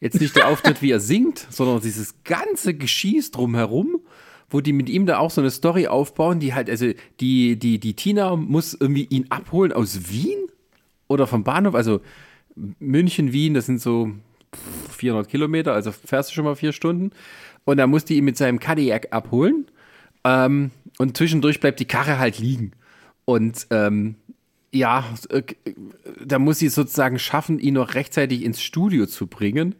Jetzt 0.00 0.18
nicht 0.18 0.34
der 0.34 0.48
Auftritt, 0.48 0.80
wie 0.80 0.92
er 0.92 1.00
singt, 1.00 1.46
sondern 1.50 1.82
dieses 1.82 2.24
ganze 2.24 2.72
Geschieß 2.72 3.32
drumherum, 3.32 4.00
wo 4.48 4.60
die 4.60 4.72
mit 4.72 4.88
ihm 4.88 5.04
da 5.04 5.18
auch 5.18 5.30
so 5.30 5.42
eine 5.42 5.50
Story 5.50 5.88
aufbauen, 5.88 6.40
die 6.40 6.54
halt, 6.54 6.70
also 6.70 6.90
die, 7.20 7.58
die, 7.58 7.78
die 7.78 7.94
Tina 7.94 8.34
muss 8.34 8.72
irgendwie 8.72 9.04
ihn 9.10 9.26
abholen 9.28 9.72
aus 9.72 10.10
Wien 10.10 10.38
oder 11.10 11.26
vom 11.26 11.42
Bahnhof, 11.42 11.74
also 11.74 12.00
München, 12.54 13.32
Wien, 13.32 13.54
das 13.54 13.66
sind 13.66 13.80
so 13.80 14.12
400 14.92 15.28
Kilometer, 15.28 15.74
also 15.74 15.90
fährst 15.90 16.30
du 16.30 16.34
schon 16.34 16.44
mal 16.44 16.54
vier 16.54 16.72
Stunden. 16.72 17.10
Und 17.64 17.78
dann 17.78 17.90
muss 17.90 18.04
die 18.04 18.16
ihn 18.16 18.24
mit 18.24 18.36
seinem 18.36 18.60
Cadillac 18.60 19.08
abholen. 19.10 19.66
Ähm, 20.22 20.70
und 20.98 21.16
zwischendurch 21.16 21.58
bleibt 21.58 21.80
die 21.80 21.86
Karre 21.86 22.20
halt 22.20 22.38
liegen. 22.38 22.72
Und 23.24 23.66
ähm, 23.70 24.14
ja, 24.70 25.04
äh, 25.30 25.42
da 26.24 26.38
muss 26.38 26.60
sie 26.60 26.68
sozusagen 26.68 27.18
schaffen, 27.18 27.58
ihn 27.58 27.74
noch 27.74 27.94
rechtzeitig 27.94 28.44
ins 28.44 28.62
Studio 28.62 29.06
zu 29.06 29.26
bringen. 29.26 29.74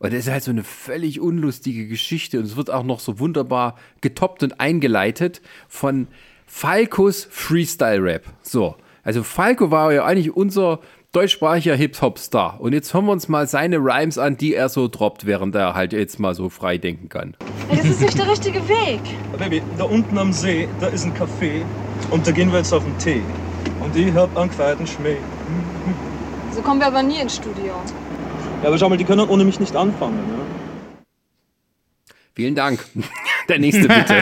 Und 0.00 0.12
das 0.12 0.26
ist 0.26 0.30
halt 0.30 0.44
so 0.44 0.50
eine 0.50 0.64
völlig 0.64 1.18
unlustige 1.18 1.88
Geschichte. 1.88 2.38
Und 2.38 2.44
es 2.44 2.56
wird 2.56 2.68
auch 2.68 2.84
noch 2.84 3.00
so 3.00 3.18
wunderbar 3.18 3.78
getoppt 4.02 4.42
und 4.42 4.60
eingeleitet 4.60 5.40
von 5.66 6.08
Falcos 6.46 7.26
Freestyle-Rap. 7.30 8.24
So, 8.42 8.76
also 9.04 9.22
Falco 9.22 9.70
war 9.70 9.92
ja 9.92 10.04
eigentlich 10.04 10.34
unser 10.34 10.80
deutschsprachiger 11.12 11.76
Hip-Hop-Star. 11.76 12.60
Und 12.60 12.72
jetzt 12.72 12.92
hören 12.92 13.04
wir 13.04 13.12
uns 13.12 13.28
mal 13.28 13.46
seine 13.46 13.76
Rhymes 13.76 14.18
an, 14.18 14.36
die 14.36 14.54
er 14.54 14.68
so 14.68 14.88
droppt, 14.88 15.26
während 15.26 15.54
er 15.54 15.74
halt 15.74 15.92
jetzt 15.92 16.18
mal 16.18 16.34
so 16.34 16.48
frei 16.48 16.78
denken 16.78 17.08
kann. 17.08 17.36
Ey, 17.68 17.76
das 17.76 17.86
ist 17.86 18.00
nicht 18.00 18.18
der 18.18 18.28
richtige 18.28 18.66
Weg. 18.68 19.00
Baby, 19.38 19.62
da 19.78 19.84
unten 19.84 20.18
am 20.18 20.32
See, 20.32 20.66
da 20.80 20.88
ist 20.88 21.04
ein 21.04 21.12
Café 21.12 21.62
und 22.10 22.26
da 22.26 22.32
gehen 22.32 22.50
wir 22.50 22.58
jetzt 22.58 22.72
auf 22.72 22.82
den 22.82 22.98
Tee. 22.98 23.22
Und 23.80 23.94
ich 23.94 24.12
hab 24.14 24.36
einen 24.36 24.48
gescheiten 24.48 24.86
Schmäh. 24.86 25.16
So 26.52 26.62
kommen 26.62 26.80
wir 26.80 26.86
aber 26.86 27.02
nie 27.02 27.20
ins 27.20 27.36
Studio. 27.36 27.74
Ja, 28.62 28.68
aber 28.68 28.78
schau 28.78 28.88
mal, 28.88 28.96
die 28.96 29.04
können 29.04 29.28
ohne 29.28 29.44
mich 29.44 29.60
nicht 29.60 29.76
anfangen. 29.76 30.16
Ne? 30.16 30.43
Vielen 32.34 32.54
Dank. 32.54 32.80
Der 33.48 33.58
nächste 33.58 33.82
bitte. 33.82 34.14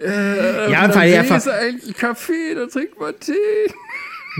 äh, 0.00 0.70
Ja, 0.70 0.90
Fall, 0.90 1.08
ja, 1.08 1.22
ist 1.22 1.48
eigentlich 1.48 1.94
Kaffee, 1.96 2.54
da 2.54 2.66
trinkt 2.66 2.98
man 3.00 3.18
Tee. 3.18 3.32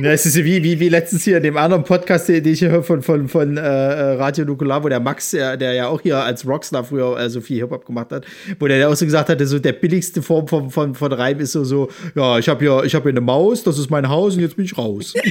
Ja, 0.01 0.13
es 0.13 0.25
ist 0.27 0.37
wie, 0.37 0.63
wie, 0.63 0.79
wie 0.79 0.89
letztens 0.91 1.25
hier 1.25 1.39
in 1.39 1.43
dem 1.43 1.57
anderen 1.57 1.83
Podcast, 1.83 2.29
den 2.29 2.47
ich 2.47 2.61
hier 2.61 2.71
höre 2.71 2.85
von, 2.85 3.03
von, 3.03 3.27
von 3.27 3.57
äh, 3.57 3.61
Radio 3.61 4.45
Nukular, 4.45 4.85
wo 4.85 4.89
der 4.89 5.01
Max, 5.01 5.33
der, 5.33 5.57
der 5.57 5.73
ja 5.73 5.89
auch 5.89 6.01
hier 6.01 6.19
als 6.19 6.47
Rockstar 6.47 6.85
früher 6.85 7.19
äh, 7.19 7.29
so 7.29 7.41
viel 7.41 7.59
Hip-Hop 7.59 7.85
gemacht 7.85 8.13
hat, 8.13 8.25
wo 8.61 8.69
der 8.69 8.89
auch 8.89 8.95
so 8.95 9.05
gesagt 9.05 9.29
hatte, 9.29 9.45
so 9.45 9.59
der 9.59 9.73
billigste 9.73 10.23
Form 10.23 10.47
von, 10.47 10.71
von, 10.71 10.95
von 10.95 11.13
Reim 11.13 11.41
ist 11.41 11.51
so, 11.51 11.65
so 11.65 11.89
ja, 12.15 12.39
ich 12.39 12.49
habe 12.49 12.61
hier, 12.61 12.85
ich 12.85 12.95
hab 12.95 13.03
hier 13.03 13.11
eine 13.11 13.21
Maus, 13.21 13.65
das 13.65 13.77
ist 13.77 13.91
mein 13.91 14.09
Haus 14.09 14.37
und 14.37 14.43
jetzt 14.43 14.55
bin 14.55 14.67
ich 14.67 14.79
raus. 14.79 15.15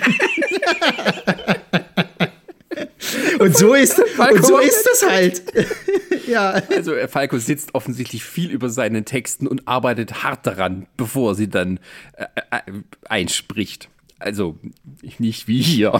und 3.40 3.58
so 3.58 3.74
ist, 3.74 4.00
und 4.18 4.46
so 4.46 4.58
ist 4.60 4.86
das 4.86 5.10
halt. 5.10 5.44
ja. 6.28 6.62
Also 6.70 6.94
äh, 6.94 7.08
Falco 7.08 7.38
sitzt 7.38 7.76
offensichtlich 7.76 8.24
viel 8.24 8.52
über 8.52 8.70
seinen 8.70 9.06
Texten 9.06 9.48
und 9.48 9.68
arbeitet 9.68 10.24
hart 10.24 10.46
daran, 10.46 10.88
bevor 10.98 11.32
er 11.32 11.36
sie 11.36 11.50
dann 11.50 11.80
äh, 12.14 12.26
äh, 12.52 12.62
einspricht. 13.08 13.90
Also 14.20 14.58
nicht 15.20 15.48
wie 15.48 15.62
hier. 15.62 16.00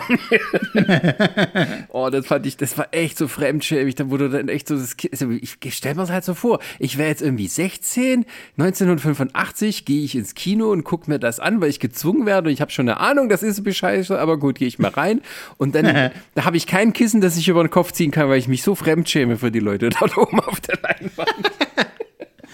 oh, 1.90 2.10
das 2.10 2.26
fand 2.26 2.46
ich, 2.46 2.58
das 2.58 2.78
war 2.78 2.88
echt 2.92 3.18
so 3.18 3.28
fremdschämig. 3.28 3.96
Da 3.96 4.10
wurde 4.10 4.30
dann 4.30 4.50
echt 4.50 4.68
so, 4.68 4.76
das, 4.76 4.98
Ki- 4.98 5.10
also 5.12 5.30
ich 5.32 5.58
stell 5.70 5.94
mir 5.96 6.02
das 6.02 6.12
halt 6.12 6.24
so 6.24 6.34
vor. 6.34 6.60
Ich 6.80 6.98
wäre 6.98 7.10
jetzt 7.10 7.22
irgendwie 7.22 7.48
16, 7.48 8.26
1985 8.58 9.86
gehe 9.86 10.04
ich 10.04 10.16
ins 10.16 10.34
Kino 10.36 10.72
und 10.72 10.84
gucke 10.84 11.10
mir 11.10 11.20
das 11.20 11.40
an, 11.40 11.62
weil 11.62 11.70
ich 11.70 11.80
gezwungen 11.80 12.26
werde 12.26 12.48
und 12.48 12.54
ich 12.54 12.62
habe 12.62 12.72
schon 12.72 12.90
eine 12.90 13.00
Ahnung, 13.00 13.30
das 13.30 13.44
ist 13.44 13.64
bescheiße, 13.64 14.18
aber 14.20 14.38
gut, 14.38 14.58
gehe 14.58 14.68
ich 14.68 14.80
mal 14.80 14.90
rein 14.92 15.22
und 15.58 15.76
dann 15.76 16.12
da 16.36 16.46
habe 16.46 16.58
ich 16.58 16.68
kein 16.68 16.94
Kissen, 16.94 17.22
das 17.22 17.38
ich 17.38 17.48
über 17.48 17.64
den 17.64 17.70
Kopf 17.70 17.92
ziehen 17.92 18.12
kann, 18.12 18.30
weil 18.30 18.40
ich 18.40 18.48
mich 18.48 18.64
so 18.64 18.76
fremdschäme 18.76 19.38
für 19.38 19.52
die 19.52 19.60
Leute 19.60 19.90
dort 19.90 20.18
oben 20.18 20.40
auf 20.40 20.60
der 20.62 20.80
Leinwand. 20.82 21.52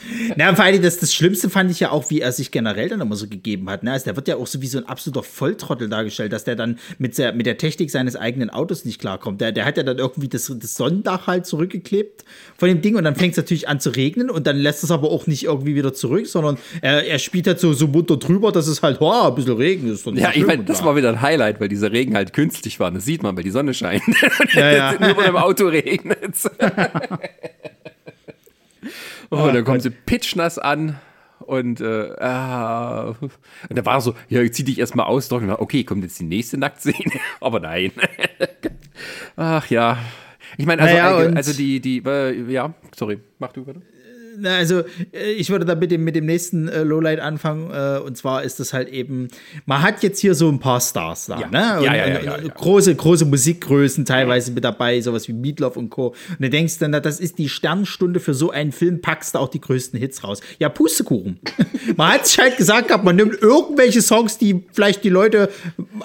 Na, 0.35 0.53
vor 0.55 0.65
allem 0.65 0.81
das, 0.81 0.99
das 0.99 1.13
Schlimmste 1.13 1.49
fand 1.49 1.71
ich 1.71 1.79
ja 1.79 1.91
auch, 1.91 2.09
wie 2.09 2.21
er 2.21 2.31
sich 2.31 2.51
generell 2.51 2.89
dann 2.89 3.01
immer 3.01 3.15
so 3.15 3.27
gegeben 3.27 3.69
hat. 3.69 3.83
Ne? 3.83 3.91
Also 3.91 4.05
der 4.05 4.15
wird 4.15 4.27
ja 4.27 4.35
auch 4.35 4.47
so 4.47 4.61
wie 4.61 4.67
so 4.67 4.77
ein 4.77 4.87
absoluter 4.87 5.23
Volltrottel 5.23 5.89
dargestellt, 5.89 6.33
dass 6.33 6.43
der 6.43 6.55
dann 6.55 6.79
mit 6.97 7.17
der, 7.17 7.33
mit 7.33 7.45
der 7.45 7.57
Technik 7.57 7.91
seines 7.91 8.15
eigenen 8.15 8.49
Autos 8.49 8.85
nicht 8.85 8.99
klarkommt. 8.99 9.41
Der, 9.41 9.51
der 9.51 9.65
hat 9.65 9.77
ja 9.77 9.83
dann 9.83 9.97
irgendwie 9.97 10.27
das, 10.27 10.51
das 10.55 10.75
Sonnendach 10.75 11.27
halt 11.27 11.45
zurückgeklebt 11.45 12.23
von 12.57 12.67
dem 12.69 12.81
Ding 12.81 12.95
und 12.95 13.03
dann 13.03 13.15
fängt 13.15 13.31
es 13.31 13.37
natürlich 13.37 13.67
an 13.67 13.79
zu 13.79 13.89
regnen 13.89 14.29
und 14.29 14.47
dann 14.47 14.57
lässt 14.57 14.83
es 14.83 14.91
aber 14.91 15.11
auch 15.11 15.27
nicht 15.27 15.45
irgendwie 15.45 15.75
wieder 15.75 15.93
zurück, 15.93 16.27
sondern 16.27 16.57
er, 16.81 17.05
er 17.05 17.19
spielt 17.19 17.47
halt 17.47 17.59
so, 17.59 17.73
so 17.73 17.87
munter 17.87 18.17
drüber, 18.17 18.51
dass 18.51 18.67
es 18.67 18.81
halt, 18.81 18.97
oh, 19.01 19.27
ein 19.27 19.35
bisschen 19.35 19.57
Regen 19.57 19.91
ist. 19.91 20.05
Ja, 20.05 20.31
ich 20.33 20.45
meine, 20.45 20.63
das 20.63 20.83
war 20.83 20.95
wieder 20.95 21.09
ein 21.09 21.21
Highlight, 21.21 21.59
weil 21.59 21.69
dieser 21.69 21.91
Regen 21.91 22.15
halt 22.15 22.33
künstlich 22.33 22.79
war. 22.79 22.91
Das 22.91 23.05
sieht 23.05 23.23
man, 23.23 23.35
weil 23.35 23.43
die 23.43 23.51
Sonne 23.51 23.73
scheint. 23.73 24.03
Ja, 24.53 24.71
ja. 24.71 24.99
Nur 24.99 25.15
bei 25.15 25.25
dem 25.25 25.35
Auto 25.35 25.67
regnet 25.67 26.33
Oh, 29.29 29.49
dann 29.51 29.63
kommen 29.63 29.79
sie 29.79 29.89
pitchnass 29.89 30.57
an. 30.59 30.99
Und, 31.39 31.81
äh, 31.81 32.15
ah, 32.19 33.15
und 33.19 33.77
da 33.77 33.85
war 33.85 33.99
so, 33.99 34.15
ja, 34.29 34.49
zieh 34.49 34.63
dich 34.63 34.79
erstmal 34.79 35.07
aus. 35.07 35.27
Doch. 35.27 35.41
Okay, 35.59 35.83
kommt 35.83 36.03
jetzt 36.03 36.19
die 36.19 36.23
nächste 36.23 36.57
Nacktszene. 36.57 37.11
Aber 37.41 37.59
nein. 37.59 37.91
Ach 39.35 39.69
ja. 39.69 39.97
Ich 40.57 40.65
meine, 40.65 40.83
also, 40.83 40.93
Naja, 40.93 41.15
also, 41.15 41.35
also 41.35 41.53
die, 41.53 41.79
die, 41.79 41.97
äh, 42.05 42.51
ja, 42.51 42.73
sorry, 42.95 43.19
mach 43.39 43.51
du 43.51 43.65
weiter. 43.65 43.81
Na, 44.39 44.57
also 44.57 44.79
äh, 45.13 45.31
ich 45.37 45.49
würde 45.49 45.65
da 45.65 45.75
mit 45.75 45.91
dem, 45.91 46.03
mit 46.03 46.15
dem 46.15 46.25
nächsten 46.25 46.67
äh, 46.67 46.83
Lowlight 46.83 47.19
anfangen. 47.19 47.69
Äh, 47.71 47.99
und 47.99 48.17
zwar 48.17 48.43
ist 48.43 48.59
das 48.59 48.73
halt 48.73 48.89
eben, 48.89 49.27
man 49.65 49.81
hat 49.81 50.03
jetzt 50.03 50.19
hier 50.19 50.35
so 50.35 50.49
ein 50.49 50.59
paar 50.59 50.81
Stars 50.81 51.25
da, 51.27 51.39
Ja. 51.39 51.47
ne? 51.49 51.77
Und, 51.79 51.85
ja, 51.85 51.95
ja, 51.95 52.07
ja, 52.07 52.21
ja. 52.21 52.37
Große, 52.53 52.95
große 52.95 53.25
Musikgrößen 53.25 54.05
teilweise 54.05 54.51
mit 54.51 54.63
dabei, 54.63 54.99
sowas 55.01 55.27
wie 55.27 55.33
Meatloaf 55.33 55.77
und 55.77 55.89
Co. 55.89 56.07
Und 56.29 56.41
du 56.41 56.49
denkst 56.49 56.79
dann, 56.79 56.91
na, 56.91 56.99
das 56.99 57.19
ist 57.19 57.37
die 57.37 57.49
Sternstunde 57.49 58.19
für 58.19 58.33
so 58.33 58.51
einen 58.51 58.71
Film, 58.71 59.01
packst 59.01 59.35
du 59.35 59.39
auch 59.39 59.49
die 59.49 59.61
größten 59.61 59.99
Hits 59.99 60.23
raus. 60.23 60.41
Ja, 60.59 60.69
Pustekuchen. 60.69 61.39
man 61.95 62.13
hat 62.13 62.27
sich 62.27 62.39
halt 62.39 62.57
gesagt 62.57 62.87
gehabt, 62.87 63.03
man 63.03 63.15
nimmt 63.15 63.41
irgendwelche 63.41 64.01
Songs, 64.01 64.37
die 64.37 64.63
vielleicht 64.73 65.03
die 65.03 65.09
Leute 65.09 65.49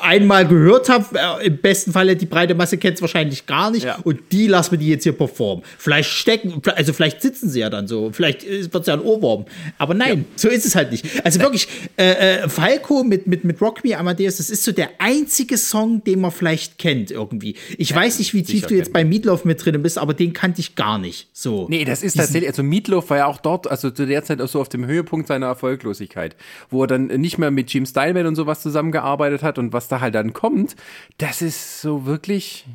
einmal 0.01 0.47
gehört 0.47 0.89
haben. 0.89 1.05
Äh, 1.14 1.47
Im 1.47 1.59
besten 1.59 1.93
Falle, 1.93 2.16
die 2.16 2.26
breite 2.26 2.55
Masse 2.55 2.79
kennt 2.79 2.97
es 2.97 3.01
wahrscheinlich 3.03 3.47
gar 3.47 3.70
nicht. 3.70 3.87
Und 4.05 4.20
die 4.33 4.47
lassen 4.47 4.72
wir 4.72 4.79
die 4.79 4.89
jetzt 4.89 5.05
hier 5.05 5.12
performen. 5.12 5.64
Vielleicht 5.79 6.11
stecken, 6.11 6.61
also 6.74 6.93
vielleicht 6.93 7.22
sitzen 7.22 7.49
sie 7.49 7.61
ja 7.61 7.70
dann 7.70 7.87
so. 7.89 8.11
Vielleicht 8.19 8.45
wird 8.49 8.75
es 8.75 8.87
ja 8.89 8.95
ein 8.95 9.01
Ohrwurm. 9.01 9.45
Aber 9.79 9.95
nein, 9.95 10.25
so 10.35 10.49
ist 10.49 10.66
es 10.66 10.75
halt 10.75 10.91
nicht. 10.91 11.25
Also 11.25 11.39
wirklich, 11.39 11.69
äh, 11.97 12.41
äh, 12.41 12.49
Falco 12.49 13.05
mit, 13.05 13.29
mit, 13.29 13.45
mit 13.45 13.61
Rock 13.61 13.85
Me 13.85 13.97
Amadeus, 13.97 14.39
das 14.39 14.51
ist 14.51 14.64
so 14.64 14.73
der 14.73 14.89
einzige 14.99 15.57
Song, 15.57 16.03
den 16.03 16.21
man 16.21 16.33
vielleicht 16.33 16.79
kennt 16.79 17.12
irgendwie. 17.12 17.55
Ich 17.77 17.95
weiß 17.95 18.19
nicht, 18.19 18.35
wie 18.35 18.43
tief 18.43 18.66
du 18.66 18.75
jetzt 18.75 18.93
bei 18.93 19.05
Meatloaf 19.05 19.45
mit 19.45 19.64
drin 19.64 19.81
bist, 19.83 19.99
aber 19.99 20.14
den 20.14 20.33
kannte 20.33 20.61
ich 20.61 20.75
gar 20.75 20.99
nicht. 20.99 21.29
So. 21.33 21.69
Nee, 21.71 21.85
das 21.85 22.03
ist 22.03 22.14
Diesen- 22.16 22.25
tatsächlich, 22.25 22.51
also 22.51 22.64
Meatloaf 22.64 23.09
war 23.09 23.19
ja 23.19 23.27
auch 23.27 23.39
dort, 23.41 23.71
also 23.71 23.89
zu 23.93 24.05
der 24.05 24.25
Zeit 24.25 24.41
auch 24.41 24.49
so 24.49 24.61
auf 24.61 24.69
dem 24.69 24.85
Höhepunkt 24.85 25.29
seiner 25.29 25.47
Erfolglosigkeit, 25.47 26.35
wo 26.71 26.83
er 26.83 26.89
dann 26.89 27.07
nicht 27.07 27.39
mehr 27.39 27.53
mit 27.53 27.73
Jim 27.73 27.87
Steinman 27.87 28.27
und 28.27 28.35
sowas 28.35 28.62
zusammengearbeitet 28.62 29.45
hat 29.45 29.59
und 29.61 29.73
was 29.73 29.87
da 29.87 30.01
halt 30.01 30.16
dann 30.16 30.33
kommt, 30.33 30.75
das 31.19 31.41
ist 31.41 31.81
so 31.83 32.05
wirklich 32.05 32.66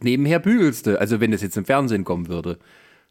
nebenher 0.00 0.38
bügelste, 0.38 0.98
also 0.98 1.20
wenn 1.20 1.30
das 1.32 1.42
jetzt 1.42 1.58
im 1.58 1.66
Fernsehen 1.66 2.04
kommen 2.04 2.28
würde. 2.28 2.58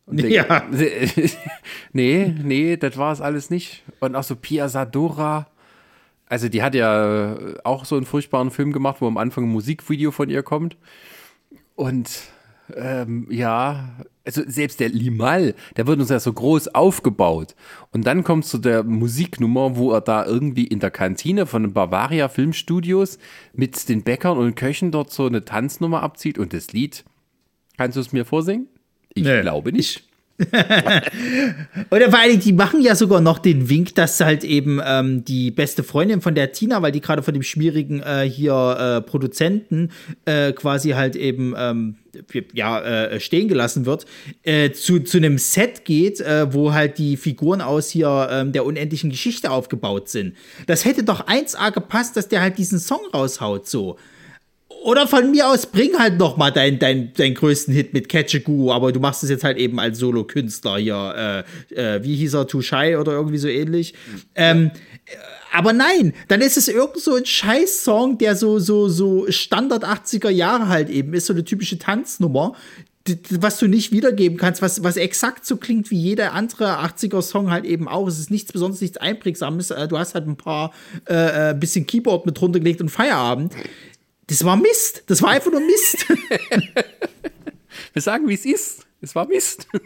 Ja. 0.09 0.63
nee, 1.93 2.33
nee, 2.41 2.77
das 2.77 2.97
war 2.97 3.11
es 3.11 3.21
alles 3.21 3.49
nicht. 3.49 3.83
Und 3.99 4.15
auch 4.15 4.23
so 4.23 4.35
Pia 4.35 4.69
Sadora, 4.69 5.47
also 6.27 6.49
die 6.49 6.63
hat 6.63 6.75
ja 6.75 7.37
auch 7.63 7.85
so 7.85 7.95
einen 7.95 8.05
furchtbaren 8.05 8.51
Film 8.51 8.71
gemacht, 8.71 8.97
wo 9.01 9.07
am 9.07 9.17
Anfang 9.17 9.45
ein 9.45 9.51
Musikvideo 9.51 10.11
von 10.11 10.29
ihr 10.29 10.43
kommt. 10.43 10.77
Und 11.75 12.09
ähm, 12.75 13.27
ja, 13.29 13.95
also 14.25 14.41
selbst 14.45 14.79
der 14.79 14.89
Limal, 14.89 15.55
der 15.77 15.87
wird 15.87 15.99
uns 15.99 16.09
ja 16.09 16.19
so 16.19 16.33
groß 16.33 16.69
aufgebaut. 16.69 17.55
Und 17.91 18.05
dann 18.05 18.23
kommt 18.23 18.45
zu 18.45 18.57
der 18.57 18.83
Musiknummer, 18.83 19.77
wo 19.77 19.91
er 19.91 20.01
da 20.01 20.25
irgendwie 20.25 20.67
in 20.67 20.79
der 20.79 20.91
Kantine 20.91 21.45
von 21.45 21.63
den 21.63 21.73
Bavaria 21.73 22.27
Filmstudios 22.27 23.19
mit 23.53 23.87
den 23.87 24.03
Bäckern 24.03 24.37
und 24.37 24.55
Köchen 24.55 24.91
dort 24.91 25.11
so 25.11 25.25
eine 25.25 25.45
Tanznummer 25.45 26.03
abzieht. 26.03 26.37
Und 26.37 26.53
das 26.53 26.73
Lied, 26.73 27.05
kannst 27.77 27.95
du 27.95 28.01
es 28.01 28.11
mir 28.11 28.25
vorsingen? 28.25 28.67
Ich 29.18 29.41
glaube 29.41 29.72
nicht. 29.72 30.03
Oder 31.89 32.11
vor 32.11 32.20
allem, 32.20 32.39
die 32.39 32.53
machen 32.53 32.82
ja 32.82 32.95
sogar 32.95 33.22
noch 33.22 33.39
den 33.39 33.70
Wink, 33.70 33.95
dass 33.95 34.20
halt 34.20 34.43
eben 34.43 34.80
ähm, 34.86 35.26
die 35.26 35.49
beste 35.49 35.84
Freundin 35.84 36.22
von 36.22 36.36
der 36.36 36.51
Tina, 36.51 36.82
weil 36.84 36.91
die 36.91 37.01
gerade 37.01 37.24
von 37.24 37.34
dem 37.34 37.41
schwierigen 37.41 38.03
äh, 38.03 38.30
hier 38.30 38.53
äh, 38.53 39.01
Produzenten 39.01 39.89
äh, 40.26 40.51
quasi 40.51 40.91
halt 40.91 41.15
eben 41.15 41.55
ähm, 41.57 41.95
ja, 42.53 42.82
äh, 42.82 43.20
stehen 43.20 43.47
gelassen 43.47 43.88
wird, 43.88 44.05
äh, 44.43 44.72
zu, 44.72 44.99
zu 44.99 45.18
einem 45.18 45.39
Set 45.39 45.86
geht, 45.86 46.22
äh, 46.22 46.53
wo 46.53 46.72
halt 46.72 46.99
die 46.99 47.18
Figuren 47.18 47.61
aus 47.61 47.89
hier 47.89 48.28
ähm, 48.32 48.51
der 48.51 48.63
unendlichen 48.63 49.09
Geschichte 49.09 49.49
aufgebaut 49.49 50.07
sind. 50.07 50.36
Das 50.68 50.86
hätte 50.86 51.03
doch 51.03 51.28
1A 51.28 51.72
gepasst, 51.72 52.15
dass 52.15 52.28
der 52.28 52.41
halt 52.41 52.59
diesen 52.59 52.80
Song 52.80 53.01
raushaut, 53.11 53.68
so. 53.68 53.97
Oder 54.84 55.07
von 55.07 55.32
mir 55.32 55.47
aus 55.47 55.65
bring 55.65 55.97
halt 55.97 56.18
noch 56.18 56.38
mal 56.38 56.51
deinen 56.51 56.80
dein, 56.80 57.11
dein 57.13 57.34
größten 57.34 57.74
Hit 57.74 57.93
mit 57.93 58.09
Catch 58.09 58.36
a 58.36 58.39
Goo, 58.39 58.72
aber 58.72 58.91
du 58.91 58.99
machst 58.99 59.24
es 59.24 59.30
jetzt 59.30 59.43
halt 59.43 59.57
eben 59.57 59.80
als 59.80 59.99
Solo-Künstler 59.99 60.78
hier. 60.78 61.43
Äh, 61.76 61.97
äh, 61.97 62.03
wie 62.03 62.15
hieß 62.15 62.36
er? 62.36 62.47
Too 62.47 62.61
Shy 62.61 62.95
oder 62.95 63.13
irgendwie 63.13 63.38
so 63.38 63.47
ähnlich. 63.47 63.93
Ähm, 64.36 64.72
äh, 65.05 65.15
aber 65.53 65.74
nein, 65.74 66.13
dann 66.28 66.41
ist 66.41 66.57
es 66.57 66.68
irgend 66.68 66.99
so 66.99 67.15
ein 67.15 67.26
Scheiß-Song, 67.26 68.18
der 68.18 68.36
so, 68.36 68.59
so, 68.59 68.89
so 68.89 69.26
Standard 69.30 69.84
80er 69.86 70.30
Jahre 70.30 70.68
halt 70.68 70.89
eben 70.89 71.13
ist, 71.13 71.28
so 71.28 71.34
eine 71.34 71.43
typische 71.43 71.80
Tanznummer, 71.80 72.53
was 73.30 73.57
du 73.57 73.68
nicht 73.68 73.91
wiedergeben 73.91 74.38
kannst, 74.38 74.61
was, 74.61 74.84
was 74.84 74.97
exakt 74.97 75.45
so 75.45 75.57
klingt 75.57 75.91
wie 75.91 75.99
jeder 75.99 76.34
andere 76.34 76.80
80er-Song 76.80 77.49
halt 77.49 77.65
eben 77.65 77.88
auch. 77.88 78.07
Es 78.07 78.20
ist 78.20 78.32
nichts 78.32 78.51
Besonderes, 78.51 78.82
nichts 78.82 78.97
Einprägsames. 78.97 79.72
Äh, 79.72 79.88
Du 79.88 79.97
hast 79.97 80.13
halt 80.13 80.28
ein 80.28 80.36
paar 80.36 80.74
äh, 81.07 81.51
äh, 81.51 81.53
bisschen 81.53 81.88
Keyboard 81.88 82.26
mit 82.26 82.39
drunter 82.39 82.59
gelegt 82.59 82.82
und 82.82 82.89
Feierabend. 82.89 83.53
Das 84.28 84.43
war 84.43 84.57
Mist. 84.57 85.03
Das 85.07 85.21
war 85.21 85.30
einfach 85.30 85.51
nur 85.51 85.61
Mist. 85.61 86.05
Wir 87.93 88.01
sagen, 88.01 88.28
wie 88.28 88.34
es 88.34 88.45
ist. 88.45 88.86
Es 89.01 89.15
war 89.15 89.28
Mist. 89.28 89.67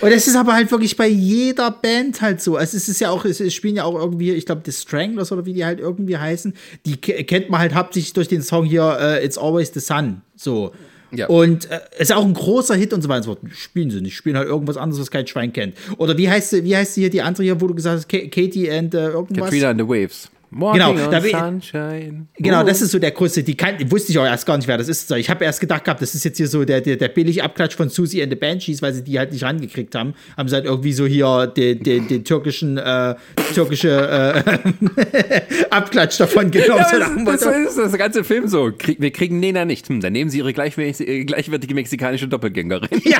Und 0.00 0.10
es 0.10 0.26
ist 0.26 0.36
aber 0.36 0.54
halt 0.54 0.70
wirklich 0.70 0.96
bei 0.96 1.06
jeder 1.08 1.70
Band 1.70 2.20
halt 2.22 2.40
so. 2.40 2.56
Also 2.56 2.76
es 2.76 2.88
ist 2.88 2.98
ja 3.00 3.10
auch, 3.10 3.24
es 3.26 3.52
spielen 3.54 3.76
ja 3.76 3.84
auch 3.84 3.94
irgendwie, 3.94 4.32
ich 4.32 4.46
glaube, 4.46 4.62
The 4.64 4.72
Stranglers 4.72 5.32
oder 5.32 5.44
wie 5.46 5.52
die 5.52 5.64
halt 5.64 5.80
irgendwie 5.80 6.16
heißen, 6.16 6.54
die 6.86 6.96
ke- 6.98 7.24
kennt 7.24 7.50
man 7.50 7.60
halt 7.60 7.74
hauptsächlich 7.74 8.12
durch 8.14 8.28
den 8.28 8.42
Song 8.42 8.64
hier 8.64 8.96
äh, 9.00 9.24
It's 9.24 9.36
Always 9.38 9.72
the 9.74 9.80
Sun. 9.80 10.22
So. 10.34 10.72
Ja. 11.12 11.26
Und 11.28 11.70
äh, 11.70 11.80
ist 11.98 12.12
auch 12.12 12.24
ein 12.24 12.34
großer 12.34 12.74
Hit 12.74 12.92
und 12.94 13.02
so 13.02 13.08
weiter. 13.08 13.28
und 13.30 13.38
so. 13.42 13.48
Spielen 13.54 13.90
sie 13.90 14.00
nicht, 14.00 14.16
spielen 14.16 14.36
halt 14.36 14.48
irgendwas 14.48 14.76
anderes, 14.76 15.00
was 15.00 15.10
kein 15.10 15.26
Schwein 15.26 15.52
kennt. 15.52 15.76
Oder 15.98 16.16
wie 16.18 16.28
heißt 16.28 16.50
sie, 16.50 16.64
wie 16.64 16.76
heißt 16.76 16.94
sie 16.94 17.02
hier, 17.02 17.10
die 17.10 17.22
andere 17.22 17.44
hier, 17.44 17.60
wo 17.60 17.66
du 17.66 17.74
gesagt 17.74 17.96
hast, 17.96 18.08
Ka- 18.08 18.26
Katie 18.30 18.70
and 18.70 18.94
äh, 18.94 19.08
irgendwas? 19.08 19.44
Katrina 19.44 19.70
and 19.70 19.80
the 19.80 19.86
Waves. 19.86 20.30
Genau, 20.50 20.66
Walking 20.66 21.04
on 21.04 21.10
da 21.10 21.20
bin- 21.20 21.30
Sunshine. 21.30 22.26
Genau, 22.38 22.62
das 22.62 22.80
ist 22.80 22.90
so 22.92 22.98
der 22.98 23.10
größte. 23.10 23.42
Die 23.42 23.56
kann, 23.56 23.74
wusste 23.90 24.12
ich 24.12 24.18
auch 24.18 24.24
erst 24.24 24.46
gar 24.46 24.56
nicht, 24.56 24.68
wer 24.68 24.78
das 24.78 24.88
ist. 24.88 25.10
Ich 25.10 25.28
habe 25.28 25.44
erst 25.44 25.60
gedacht 25.60 25.84
gehabt, 25.84 26.00
das 26.00 26.14
ist 26.14 26.24
jetzt 26.24 26.36
hier 26.36 26.48
so 26.48 26.64
der, 26.64 26.80
der, 26.80 26.96
der 26.96 27.08
billige 27.08 27.42
Abklatsch 27.42 27.74
von 27.74 27.88
Susie 27.88 28.22
and 28.22 28.30
the 28.30 28.36
Banshees, 28.36 28.80
weil 28.82 28.94
sie 28.94 29.02
die 29.02 29.18
halt 29.18 29.32
nicht 29.32 29.42
rangekriegt 29.44 29.94
haben. 29.94 30.14
Haben 30.36 30.48
sie 30.48 30.54
halt 30.54 30.64
irgendwie 30.64 30.92
so 30.92 31.06
hier 31.06 31.46
den, 31.48 31.82
den, 31.82 32.08
den 32.08 32.24
türkischen, 32.24 32.78
äh, 32.78 33.14
türkische 33.54 34.44
äh, 34.44 35.64
Abklatsch 35.70 36.18
davon 36.20 36.50
genommen. 36.50 36.78
Ja, 36.78 37.00
das, 37.32 37.40
das, 37.40 37.56
ist 37.56 37.78
das 37.78 37.92
ganze 37.98 38.24
Film 38.24 38.48
so. 38.48 38.72
Krieg, 38.76 39.00
wir 39.00 39.10
kriegen 39.10 39.40
Nena 39.40 39.64
nicht. 39.64 39.88
Hm, 39.88 40.00
dann 40.00 40.12
nehmen 40.12 40.30
sie 40.30 40.38
ihre 40.38 40.52
gleichwertige, 40.52 41.10
äh, 41.10 41.24
gleichwertige 41.24 41.74
mexikanische 41.74 42.28
Doppelgängerin. 42.28 42.88
Ja, 43.04 43.18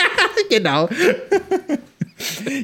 genau. 0.50 0.88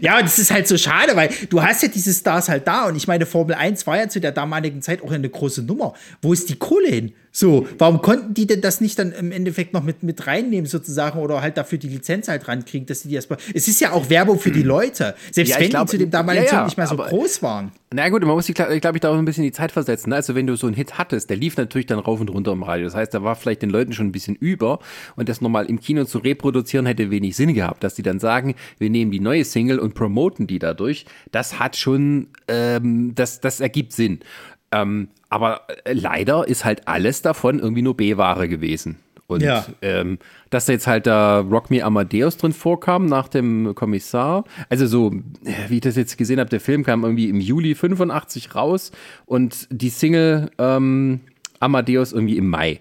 Ja, 0.01 0.17
und 0.19 0.25
das 0.25 0.39
ist 0.39 0.51
halt 0.51 0.69
so 0.69 0.77
schade, 0.77 1.17
weil 1.17 1.31
du 1.49 1.63
hast 1.63 1.83
ja 1.83 1.89
diese 1.89 2.13
Stars 2.13 2.49
halt 2.49 2.67
da 2.67 2.87
und 2.87 2.97
ich 2.97 3.07
meine, 3.07 3.27
Formel 3.27 3.55
1 3.55 3.87
war 3.87 3.97
ja 3.97 4.09
zu 4.09 4.21
der 4.21 4.33
damaligen 4.33 4.83
Zeit 4.83 5.03
auch 5.03 5.13
eine 5.13 5.29
große 5.29 5.63
Nummer. 5.63 5.95
Wo 6.23 6.33
ist 6.33 6.49
die 6.49 6.57
Kohle 6.57 6.89
hin? 6.89 7.15
So, 7.37 7.67
warum 7.79 8.01
konnten 8.01 8.33
die 8.33 8.47
denn 8.47 8.61
das 8.61 8.81
nicht 8.81 8.97
dann 8.97 9.11
im 9.11 9.33
Endeffekt 9.33 9.73
noch 9.73 9.83
mit, 9.83 10.05
mit 10.05 10.25
reinnehmen 10.29 10.67
sozusagen 10.67 11.19
oder 11.19 11.43
halt 11.43 11.57
dafür 11.57 11.79
die 11.79 11.89
Lizenz 11.89 12.29
halt 12.29 12.47
rankriegen, 12.47 12.87
dass 12.87 13.01
sie 13.01 13.09
die 13.09 13.17
erstmal. 13.17 13.41
Es 13.53 13.67
ist 13.67 13.81
ja 13.81 13.91
auch 13.91 14.09
Werbung 14.09 14.39
für 14.39 14.53
die 14.53 14.63
Leute, 14.63 15.17
selbst 15.33 15.51
Ja, 15.51 15.59
wenn 15.59 15.69
glaub- 15.71 15.87
die 15.89 15.91
zu 15.91 15.99
dem 15.99 16.13
damaligen 16.13 16.45
ja, 16.45 16.51
Zeitpunkt 16.51 16.69
nicht 16.69 16.77
mehr 16.77 16.87
so 16.87 16.97
groß 16.97 17.43
waren. 17.43 17.73
Na 17.93 18.09
gut, 18.09 18.23
man 18.23 18.37
muss 18.37 18.47
sich, 18.47 18.55
glaube 18.55 18.73
ich, 18.77 19.01
da 19.01 19.11
auch 19.11 19.19
ein 19.19 19.25
bisschen 19.25 19.43
die 19.43 19.51
Zeit 19.51 19.73
versetzen. 19.73 20.11
ne? 20.11 20.17
Also 20.17 20.37
wenn 20.37 20.47
du 20.47 20.55
so 20.55 20.69
einen 20.69 20.77
Hit 20.77 20.97
hattest, 20.97 21.29
der 21.29 21.37
lief 21.37 21.57
natürlich 21.57 21.87
dann 21.87 21.99
rauf 21.99 22.21
und 22.21 22.31
runter 22.31 22.53
im 22.53 22.63
Radio. 22.63 22.85
Das 22.85 22.95
heißt, 22.95 23.13
da 23.13 23.25
war 23.25 23.35
vielleicht 23.35 23.63
den 23.63 23.71
Leuten 23.71 23.93
schon 23.93 24.07
ein 24.07 24.13
bisschen 24.13 24.37
über 24.37 24.79
und 25.17 25.29
das 25.29 25.41
nochmal 25.41 25.67
im 25.67 25.81
Kino 25.81 26.05
zu 26.05 26.19
reproduzieren 26.19 26.87
hätte 26.87 27.11
wenig 27.11 27.35
Sinn 27.35 27.53
gehabt, 27.53 27.83
dass 27.83 27.97
die 27.97 28.03
dann 28.03 28.21
sagen, 28.21 28.55
wir 28.79 28.91
nehmen 28.91 29.11
die 29.11 29.19
neue 29.21 29.45
Single 29.45 29.81
und 29.81 29.95
promoten 29.95 30.47
die 30.47 30.61
dadurch. 30.61 31.05
Das 31.33 31.59
hat 31.59 31.75
schon, 31.77 32.29
ähm, 32.47 33.13
das, 33.17 33.41
das 33.41 33.59
ergibt 33.59 33.93
Sinn. 33.93 34.21
Ähm, 34.71 35.09
aber 35.35 35.63
äh, 35.85 35.93
leider 35.93 36.47
ist 36.47 36.65
halt 36.65 36.87
alles 36.87 37.21
davon 37.23 37.59
irgendwie 37.59 37.83
nur 37.83 37.97
B-Ware 37.97 38.49
gewesen. 38.49 38.97
Und 39.27 39.43
Ja. 39.43 39.67
ähm, 39.83 40.19
dass 40.51 40.67
da 40.67 40.73
jetzt 40.75 40.87
halt 40.87 41.07
da 41.09 41.41
Rock 41.41 41.71
Me 41.71 41.83
Amadeus 41.83 42.37
drin 42.37 42.53
vorkam 42.53 43.07
nach 43.07 43.27
dem 43.27 43.75
Kommissar. 43.75 44.45
Also 44.69 44.87
so, 44.87 45.13
äh, 45.45 45.69
wie 45.69 45.77
ich 45.77 45.81
das 45.81 45.97
jetzt 45.97 46.17
gesehen 46.19 46.39
habe, 46.39 46.51
der 46.51 46.61
Film 46.61 46.85
kam 46.85 47.03
irgendwie 47.03 47.29
im 47.31 47.41
Juli 47.41 47.75
85 47.75 48.55
raus 48.55 48.93
und 49.27 49.67
die 49.71 49.89
Single 49.89 50.51
ähm, 50.59 51.21
Amadeus 51.59 52.13
irgendwie 52.13 52.37
im 52.37 52.49
Mai. 52.49 52.81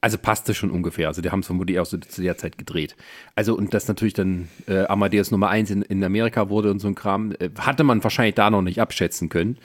Also 0.00 0.16
passte 0.18 0.54
schon 0.54 0.70
ungefähr. 0.70 1.08
Also 1.08 1.20
die 1.20 1.30
haben 1.30 1.40
es 1.40 1.46
vermutlich 1.46 1.78
auch 1.78 1.86
so 1.86 1.98
zu 1.98 2.22
der 2.22 2.38
Zeit 2.38 2.56
gedreht. 2.58 2.96
Also 3.34 3.54
und 3.56 3.74
dass 3.74 3.86
natürlich 3.86 4.14
dann 4.14 4.48
äh, 4.68 4.84
Amadeus 4.86 5.30
Nummer 5.30 5.48
1 5.50 5.70
in, 5.70 5.82
in 5.82 6.02
Amerika 6.02 6.48
wurde 6.48 6.70
und 6.70 6.78
so 6.78 6.88
ein 6.88 6.94
Kram, 6.94 7.32
äh, 7.38 7.50
hatte 7.58 7.84
man 7.84 8.02
wahrscheinlich 8.02 8.34
da 8.36 8.50
noch 8.50 8.62
nicht 8.62 8.80
abschätzen 8.80 9.28
können. 9.28 9.58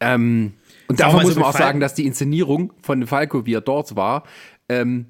Ähm, 0.00 0.52
und 0.88 1.00
davon 1.00 1.22
muss 1.22 1.36
man 1.36 1.44
auch 1.44 1.52
sagen, 1.56 1.80
dass 1.80 1.94
die 1.94 2.06
Inszenierung 2.06 2.72
von 2.82 3.06
Falco, 3.06 3.46
wie 3.46 3.54
er 3.54 3.60
dort 3.60 3.96
war, 3.96 4.24
ähm, 4.68 5.06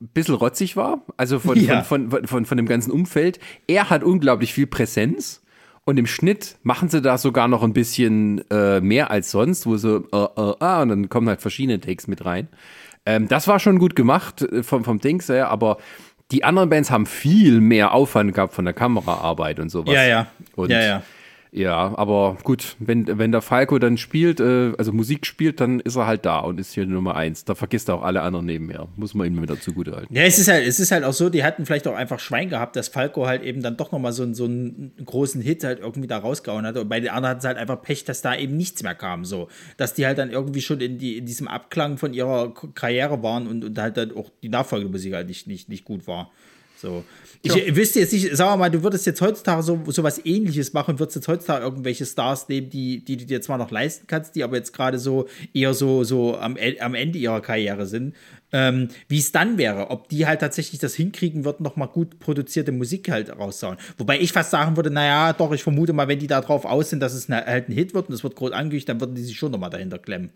ein 0.00 0.08
bisschen 0.14 0.34
rotzig 0.34 0.76
war. 0.76 1.02
Also 1.16 1.38
von, 1.38 1.58
Ja. 1.58 1.82
von, 1.82 2.10
von, 2.10 2.26
von, 2.26 2.44
von 2.46 2.56
dem 2.56 2.66
ganzen 2.66 2.90
Umfeld. 2.90 3.38
Er 3.66 3.90
hat 3.90 4.02
unglaublich 4.02 4.54
viel 4.54 4.66
Präsenz. 4.66 5.42
Und 5.84 5.98
im 5.98 6.06
Schnitt 6.06 6.58
machen 6.62 6.88
sie 6.88 7.00
da 7.00 7.16
sogar 7.18 7.48
noch 7.48 7.62
ein 7.62 7.72
bisschen 7.72 8.48
äh, 8.50 8.80
mehr 8.80 9.10
als 9.10 9.30
sonst, 9.30 9.66
wo 9.66 9.76
so, 9.76 10.04
äh, 10.12 10.16
äh, 10.16 10.54
ah, 10.60 10.82
und 10.82 10.90
dann 10.90 11.08
kommen 11.08 11.28
halt 11.28 11.40
verschiedene 11.40 11.80
Takes 11.80 12.06
mit 12.06 12.24
rein. 12.24 12.48
Ähm, 13.06 13.28
das 13.28 13.48
war 13.48 13.58
schon 13.58 13.78
gut 13.78 13.96
gemacht 13.96 14.42
äh, 14.42 14.62
vom, 14.62 14.84
vom 14.84 15.00
Dings 15.00 15.28
her, 15.30 15.48
aber 15.48 15.78
die 16.30 16.44
anderen 16.44 16.68
Bands 16.68 16.90
haben 16.90 17.06
viel 17.06 17.60
mehr 17.60 17.92
Aufwand 17.92 18.34
gehabt 18.34 18.52
von 18.54 18.66
der 18.66 18.74
Kameraarbeit 18.74 19.58
und 19.58 19.70
sowas. 19.70 19.94
Ja, 19.94 20.04
ja. 20.04 20.26
Und 20.54 20.70
Ja, 20.70 20.80
ja. 20.80 21.02
Ja, 21.52 21.98
aber 21.98 22.38
gut, 22.44 22.76
wenn, 22.78 23.18
wenn 23.18 23.32
der 23.32 23.42
Falco 23.42 23.80
dann 23.80 23.98
spielt, 23.98 24.38
äh, 24.38 24.72
also 24.78 24.92
Musik 24.92 25.26
spielt, 25.26 25.60
dann 25.60 25.80
ist 25.80 25.96
er 25.96 26.06
halt 26.06 26.24
da 26.24 26.38
und 26.38 26.60
ist 26.60 26.74
hier 26.74 26.86
Nummer 26.86 27.16
eins. 27.16 27.44
Da 27.44 27.56
vergisst 27.56 27.88
er 27.88 27.96
auch 27.96 28.02
alle 28.04 28.22
anderen 28.22 28.46
nebenher. 28.46 28.86
Muss 28.94 29.14
man 29.14 29.26
ihm 29.26 29.42
wieder 29.42 29.60
zugute 29.60 29.96
halten. 29.96 30.14
Ja, 30.14 30.22
es 30.22 30.38
ist 30.38 30.46
halt, 30.46 30.64
es 30.64 30.78
ist 30.78 30.92
halt 30.92 31.02
auch 31.02 31.12
so, 31.12 31.28
die 31.28 31.42
hatten 31.42 31.66
vielleicht 31.66 31.88
auch 31.88 31.96
einfach 31.96 32.20
Schwein 32.20 32.50
gehabt, 32.50 32.76
dass 32.76 32.86
Falco 32.86 33.26
halt 33.26 33.42
eben 33.42 33.62
dann 33.62 33.76
doch 33.76 33.90
nochmal 33.90 34.12
so, 34.12 34.22
einen- 34.22 34.34
so 34.34 34.44
einen 34.44 34.92
großen 35.04 35.42
Hit 35.42 35.64
halt 35.64 35.80
irgendwie 35.80 36.06
da 36.06 36.18
rausgehauen 36.18 36.64
hat. 36.64 36.76
Und 36.76 36.88
bei 36.88 37.00
den 37.00 37.10
anderen 37.10 37.30
hatten 37.30 37.40
sie 37.40 37.48
halt 37.48 37.58
einfach 37.58 37.82
Pech, 37.82 38.04
dass 38.04 38.22
da 38.22 38.36
eben 38.36 38.56
nichts 38.56 38.84
mehr 38.84 38.94
kam. 38.94 39.24
So. 39.24 39.48
Dass 39.76 39.92
die 39.94 40.06
halt 40.06 40.18
dann 40.18 40.30
irgendwie 40.30 40.60
schon 40.62 40.80
in, 40.80 40.98
die, 40.98 41.18
in 41.18 41.26
diesem 41.26 41.48
Abklang 41.48 41.98
von 41.98 42.14
ihrer 42.14 42.54
Karriere 42.74 43.24
waren 43.24 43.48
und, 43.48 43.64
und 43.64 43.76
halt 43.76 43.96
dann 43.96 44.16
auch 44.16 44.30
die 44.44 44.50
Nachfolgemusik 44.50 45.14
halt 45.14 45.26
nicht, 45.26 45.48
nicht, 45.48 45.68
nicht 45.68 45.84
gut 45.84 46.06
war. 46.06 46.30
So. 46.76 47.04
Ich 47.42 47.54
Ja. 47.54 47.74
wüsste 47.74 48.00
jetzt 48.00 48.12
nicht, 48.12 48.28
sag 48.36 48.58
mal, 48.58 48.70
du 48.70 48.82
würdest 48.82 49.06
jetzt 49.06 49.22
heutzutage 49.22 49.62
so, 49.62 49.80
so 49.86 50.02
was 50.02 50.22
ähnliches 50.26 50.74
machen, 50.74 50.98
würdest 50.98 51.16
jetzt 51.16 51.26
heutzutage 51.28 51.64
irgendwelche 51.64 52.04
Stars 52.04 52.50
nehmen, 52.50 52.68
die, 52.68 53.02
die 53.02 53.16
du 53.16 53.24
dir 53.24 53.40
zwar 53.40 53.56
noch 53.56 53.70
leisten 53.70 54.06
kannst, 54.06 54.36
die 54.36 54.44
aber 54.44 54.56
jetzt 54.58 54.74
gerade 54.74 54.98
so 54.98 55.26
eher 55.54 55.72
so, 55.72 56.04
so 56.04 56.36
am, 56.36 56.58
E- 56.58 56.78
am 56.80 56.94
Ende 56.94 57.18
ihrer 57.18 57.40
Karriere 57.40 57.86
sind. 57.86 58.14
Ähm, 58.52 58.88
wie 59.08 59.18
es 59.18 59.32
dann 59.32 59.56
wäre, 59.56 59.88
ob 59.90 60.10
die 60.10 60.26
halt 60.26 60.40
tatsächlich 60.40 60.80
das 60.80 60.94
hinkriegen 60.94 61.46
würden, 61.46 61.62
noch 61.62 61.76
mal 61.76 61.86
gut 61.86 62.18
produzierte 62.18 62.72
Musik 62.72 63.10
halt 63.10 63.30
raussauen. 63.30 63.78
Wobei 63.96 64.20
ich 64.20 64.32
fast 64.32 64.50
sagen 64.50 64.76
würde, 64.76 64.90
naja, 64.90 65.32
doch, 65.32 65.52
ich 65.52 65.62
vermute 65.62 65.94
mal, 65.94 66.08
wenn 66.08 66.18
die 66.18 66.26
da 66.26 66.42
drauf 66.42 66.66
aus 66.66 66.90
sind, 66.90 67.00
dass 67.00 67.14
es 67.14 67.30
eine, 67.30 67.46
halt 67.46 67.70
ein 67.70 67.72
Hit 67.72 67.94
wird 67.94 68.08
und 68.10 68.14
es 68.14 68.22
wird 68.22 68.36
groß 68.36 68.52
angekündigt, 68.52 68.88
dann 68.90 69.00
würden 69.00 69.14
die 69.14 69.22
sich 69.22 69.38
schon 69.38 69.52
noch 69.52 69.58
mal 69.58 69.70
dahinter 69.70 69.98
klemmen. 69.98 70.28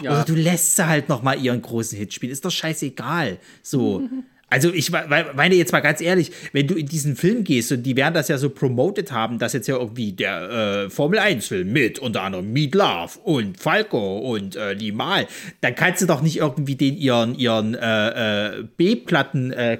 Oder 0.00 0.24
du 0.24 0.34
lässt 0.34 0.76
sie 0.76 0.86
halt 0.86 1.08
noch 1.08 1.22
mal 1.22 1.36
ihren 1.42 1.60
großen 1.62 1.98
Hit 1.98 2.12
spielen. 2.12 2.30
Ist 2.32 2.44
doch 2.44 2.50
scheißegal. 2.52 3.38
So. 3.64 4.02
Also 4.54 4.72
ich 4.72 4.92
meine 4.92 5.56
jetzt 5.56 5.72
mal 5.72 5.80
ganz 5.80 6.00
ehrlich, 6.00 6.30
wenn 6.52 6.68
du 6.68 6.76
in 6.76 6.86
diesen 6.86 7.16
Film 7.16 7.42
gehst 7.42 7.72
und 7.72 7.82
die 7.82 7.96
werden 7.96 8.14
das 8.14 8.28
ja 8.28 8.38
so 8.38 8.50
promoted 8.50 9.10
haben, 9.10 9.40
dass 9.40 9.52
jetzt 9.52 9.66
ja 9.66 9.76
irgendwie 9.76 10.12
der 10.12 10.84
äh, 10.84 10.90
Formel 10.90 11.18
1 11.18 11.48
Film 11.48 11.72
mit 11.72 11.98
unter 11.98 12.22
anderem 12.22 12.52
Meat 12.52 12.72
Love 12.76 13.18
und 13.24 13.58
Falco 13.58 14.18
und 14.18 14.54
äh, 14.54 14.74
Limal, 14.74 15.26
dann 15.60 15.74
kannst 15.74 16.02
du 16.02 16.06
doch 16.06 16.22
nicht 16.22 16.36
irgendwie 16.36 16.76
den 16.76 16.96
ihren 16.96 17.34
ihren 17.34 17.74
äh, 17.74 18.58
äh, 18.58 18.64
B-Platten 18.76 19.52
äh, 19.52 19.76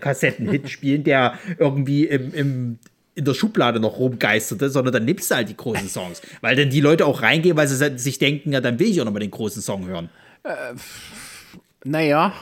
spielen, 0.67 1.05
der 1.05 1.39
irgendwie 1.57 2.07
im, 2.07 2.35
im 2.35 2.79
in 3.15 3.25
der 3.25 3.35
Schublade 3.35 3.79
noch 3.79 4.01
rumgeisterte, 4.01 4.71
sondern 4.71 4.93
dann 4.93 5.05
nimmst 5.05 5.31
du 5.31 5.37
halt 5.37 5.49
die 5.49 5.57
großen 5.57 5.89
Songs, 5.89 6.21
weil 6.41 6.57
dann 6.57 6.71
die 6.71 6.81
Leute 6.81 7.07
auch 7.07 7.23
reingehen, 7.23 7.57
weil 7.57 7.69
sie 7.69 7.97
sich 7.97 8.19
denken, 8.19 8.53
ja, 8.53 8.61
dann 8.61 8.81
will 8.81 8.89
ich 8.89 9.01
auch 9.01 9.05
noch 9.05 9.13
mal 9.13 9.21
den 9.21 9.31
großen 9.31 9.63
Song 9.63 9.87
hören. 9.87 10.11
Naja, 11.85 12.33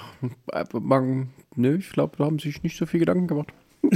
äh, 0.50 0.64
man, 0.72 1.28
nö, 1.56 1.76
ich 1.76 1.90
glaube, 1.90 2.16
da 2.18 2.24
haben 2.24 2.38
sich 2.38 2.62
nicht 2.62 2.76
so 2.76 2.86
viel 2.86 3.00
Gedanken 3.00 3.26
gemacht. 3.26 3.52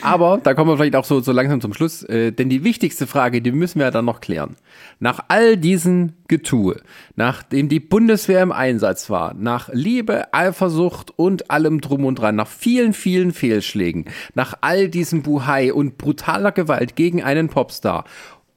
Aber 0.00 0.38
da 0.42 0.54
kommen 0.54 0.70
wir 0.70 0.76
vielleicht 0.76 0.96
auch 0.96 1.04
so, 1.04 1.20
so 1.20 1.32
langsam 1.32 1.60
zum 1.60 1.74
Schluss, 1.74 2.02
äh, 2.04 2.32
denn 2.32 2.48
die 2.48 2.64
wichtigste 2.64 3.06
Frage, 3.06 3.42
die 3.42 3.52
müssen 3.52 3.78
wir 3.78 3.86
ja 3.86 3.90
dann 3.90 4.04
noch 4.04 4.20
klären. 4.20 4.56
Nach 5.00 5.24
all 5.28 5.56
diesen 5.56 6.14
Getue, 6.28 6.80
nachdem 7.14 7.68
die 7.68 7.80
Bundeswehr 7.80 8.42
im 8.42 8.52
Einsatz 8.52 9.10
war, 9.10 9.34
nach 9.34 9.68
Liebe, 9.72 10.32
Eifersucht 10.32 11.12
und 11.16 11.50
allem 11.50 11.80
drum 11.80 12.04
und 12.04 12.16
dran, 12.16 12.36
nach 12.36 12.48
vielen, 12.48 12.92
vielen 12.92 13.32
Fehlschlägen, 13.32 14.06
nach 14.34 14.54
all 14.60 14.88
diesem 14.88 15.22
Buhai 15.22 15.72
und 15.72 15.98
brutaler 15.98 16.52
Gewalt 16.52 16.96
gegen 16.96 17.22
einen 17.22 17.48
Popstar 17.48 18.04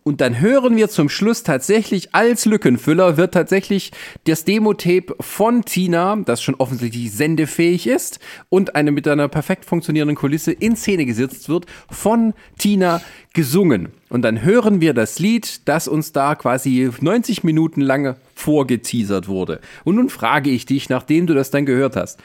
und 0.10 0.22
dann 0.22 0.40
hören 0.40 0.76
wir 0.76 0.90
zum 0.90 1.08
Schluss 1.08 1.44
tatsächlich 1.44 2.16
als 2.16 2.46
Lückenfüller 2.46 3.16
wird 3.16 3.32
tatsächlich 3.32 3.92
das 4.26 4.44
Demo-Tape 4.44 5.16
von 5.20 5.66
Tina, 5.66 6.16
das 6.26 6.42
schon 6.42 6.56
offensichtlich 6.56 7.12
sendefähig 7.12 7.86
ist 7.86 8.20
und 8.50 8.76
eine 8.76 8.92
mit 8.92 9.08
einer 9.08 9.28
perfekt 9.28 9.66
funktionierenden 9.66 10.16
Kulisse 10.16 10.52
in 10.52 10.76
Szene 10.76 11.06
gesetzt 11.06 11.48
wird, 11.48 11.68
von 11.92 12.34
Tina 12.58 13.04
gesungen. 13.36 13.90
Und 14.10 14.24
dann 14.24 14.42
hören 14.42 14.82
wir 14.82 14.96
das 14.96 15.20
Lied, 15.20 15.68
das 15.68 15.88
uns 15.88 16.12
da 16.12 16.34
quasi 16.34 16.90
90 17.00 17.44
Minuten 17.44 17.82
lang 17.82 18.16
vorgeteasert 18.34 19.28
wurde. 19.28 19.62
Und 19.84 19.98
nun 19.98 20.10
frage 20.10 20.50
ich 20.50 20.66
dich, 20.66 20.90
nachdem 20.90 21.28
du 21.28 21.36
das 21.36 21.52
dann 21.52 21.68
gehört 21.68 21.96
hast, 21.96 22.20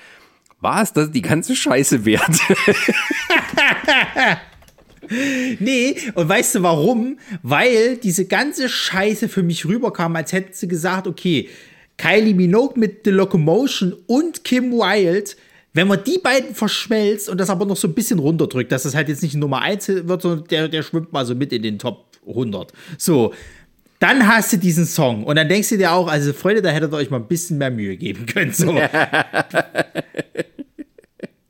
war 0.59 0.81
es 0.81 0.95
das 0.95 1.11
die 1.11 1.21
ganze 1.21 1.55
Scheiße 1.55 2.07
wert? 2.07 2.31
Nee, 5.59 5.97
und 6.15 6.29
weißt 6.29 6.57
du 6.57 6.63
warum? 6.63 7.19
Weil 7.43 7.97
diese 7.97 8.27
ganze 8.27 8.69
Scheiße 8.69 9.29
für 9.29 9.43
mich 9.43 9.67
rüberkam, 9.67 10.17
als 10.17 10.33
hätten 10.33 10.53
sie 10.53 10.69
gesagt, 10.69 11.07
okay, 11.07 11.49
Kylie 11.97 12.35
Minogue 12.35 12.79
mit 12.79 13.01
The 13.05 13.11
Locomotion 13.11 13.95
und 14.07 14.45
Kim 14.45 14.73
Wilde, 14.73 15.31
wenn 15.73 15.89
man 15.89 16.03
die 16.05 16.19
beiden 16.19 16.55
verschmelzt 16.55 17.29
und 17.29 17.39
das 17.39 17.51
aber 17.51 17.67
noch 17.67 17.77
so 17.77 17.89
ein 17.89 17.95
bisschen 17.95 18.19
runterdrückt, 18.19 18.71
dass 18.71 18.85
das 18.85 18.95
halt 18.95 19.09
jetzt 19.09 19.23
nicht 19.23 19.35
Nummer 19.35 19.61
1 19.63 19.89
wird, 19.89 20.23
sondern 20.23 20.45
der, 20.49 20.69
der 20.69 20.83
schwimmt 20.83 21.13
mal 21.13 21.27
so 21.27 21.35
mit 21.35 21.53
in 21.53 21.63
den 21.63 21.79
Top 21.79 22.07
100. 22.27 22.73
So, 22.97 23.35
dann 23.99 24.27
hast 24.27 24.53
du 24.53 24.59
diesen 24.59 24.87
Song 24.87 25.25
und 25.25 25.37
dann 25.37 25.49
denkst 25.49 25.71
du 25.71 25.79
dir 25.79 25.93
auch, 25.93 26.09
also 26.09 26.33
Freunde, 26.33 26.63
da 26.63 26.71
hättet 26.71 26.93
ihr 26.93 26.97
euch 26.97 27.11
mal 27.11 27.19
ein 27.19 27.27
bisschen 27.27 27.59
mehr 27.59 27.71
Mühe 27.71 27.97
geben 27.97 28.27
können. 28.27 28.53
So. 28.53 28.77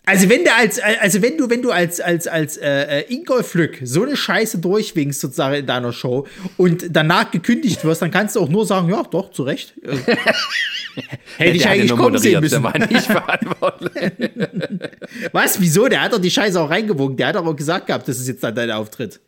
Also 0.07 0.29
wenn 0.29 0.45
du 0.45 0.55
als, 0.55 0.79
also 0.81 1.23
wenn 1.23 1.39
du, 1.39 1.49
wenn 1.49 1.63
du 1.63 1.71
als, 1.71 1.99
als, 1.99 2.27
als 2.27 2.59
äh, 2.59 3.01
äh, 3.01 3.13
Ingolf 3.15 3.55
Lück 3.55 3.79
so 3.83 4.03
eine 4.03 4.17
Scheiße 4.17 4.59
durchwinkst 4.59 5.19
sozusagen 5.19 5.55
in 5.55 5.67
deiner 5.67 5.93
Show 5.93 6.27
und 6.59 6.85
danach 6.91 7.31
gekündigt 7.31 7.83
wirst, 7.85 8.03
dann 8.03 8.11
kannst 8.11 8.37
du 8.37 8.41
auch 8.41 8.49
nur 8.51 8.67
sagen, 8.67 8.91
ja, 8.91 9.03
doch, 9.03 9.31
zu 9.31 9.45
Recht. 9.45 9.75
Äh, 9.83 9.97
Hätte 11.39 11.57
ich 11.57 11.67
eigentlich 11.67 11.91
kommen 11.97 12.19
sehen 12.19 12.41
müssen. 12.41 12.63
Der 12.63 12.73
war 12.73 12.79
nicht 12.79 13.07
verantwortlich. 13.07 14.13
Was? 15.33 15.61
Wieso? 15.61 15.89
Der 15.89 16.03
hat 16.03 16.13
doch 16.13 16.21
die 16.21 16.31
Scheiße 16.31 16.61
auch 16.61 16.69
reingewogen. 16.69 17.17
Der 17.17 17.29
hat 17.29 17.37
doch 17.37 17.47
auch 17.47 17.57
gesagt 17.57 17.87
gehabt, 17.87 18.07
das 18.07 18.19
ist 18.19 18.29
jetzt 18.29 18.45
dann 18.45 18.55
dein 18.55 18.71
Auftritt. 18.71 19.21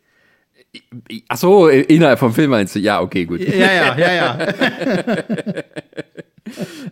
Ach 1.27 1.37
so, 1.37 1.69
innerhalb 1.69 2.19
vom 2.19 2.33
Film 2.33 2.51
meinst 2.51 2.75
du? 2.75 2.79
Ja, 2.79 3.01
okay, 3.01 3.25
gut. 3.25 3.39
Ja, 3.39 3.73
ja, 3.73 3.97
ja, 3.97 4.13
ja. 4.13 4.53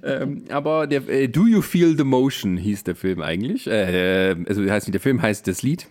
ähm, 0.03 0.43
aber 0.49 0.88
der 0.88 1.08
äh, 1.08 1.28
Do 1.28 1.45
You 1.45 1.62
Feel 1.62 1.97
the 1.97 2.03
Motion 2.03 2.58
hieß 2.58 2.84
der 2.84 2.95
Film 2.95 3.22
eigentlich. 3.22 3.68
Äh, 3.68 4.32
äh, 4.32 4.36
also 4.47 4.64
heißt 4.64 4.93
der 4.93 5.01
Film 5.01 5.22
heißt 5.22 5.47
das 5.47 5.62
Lied 5.62 5.88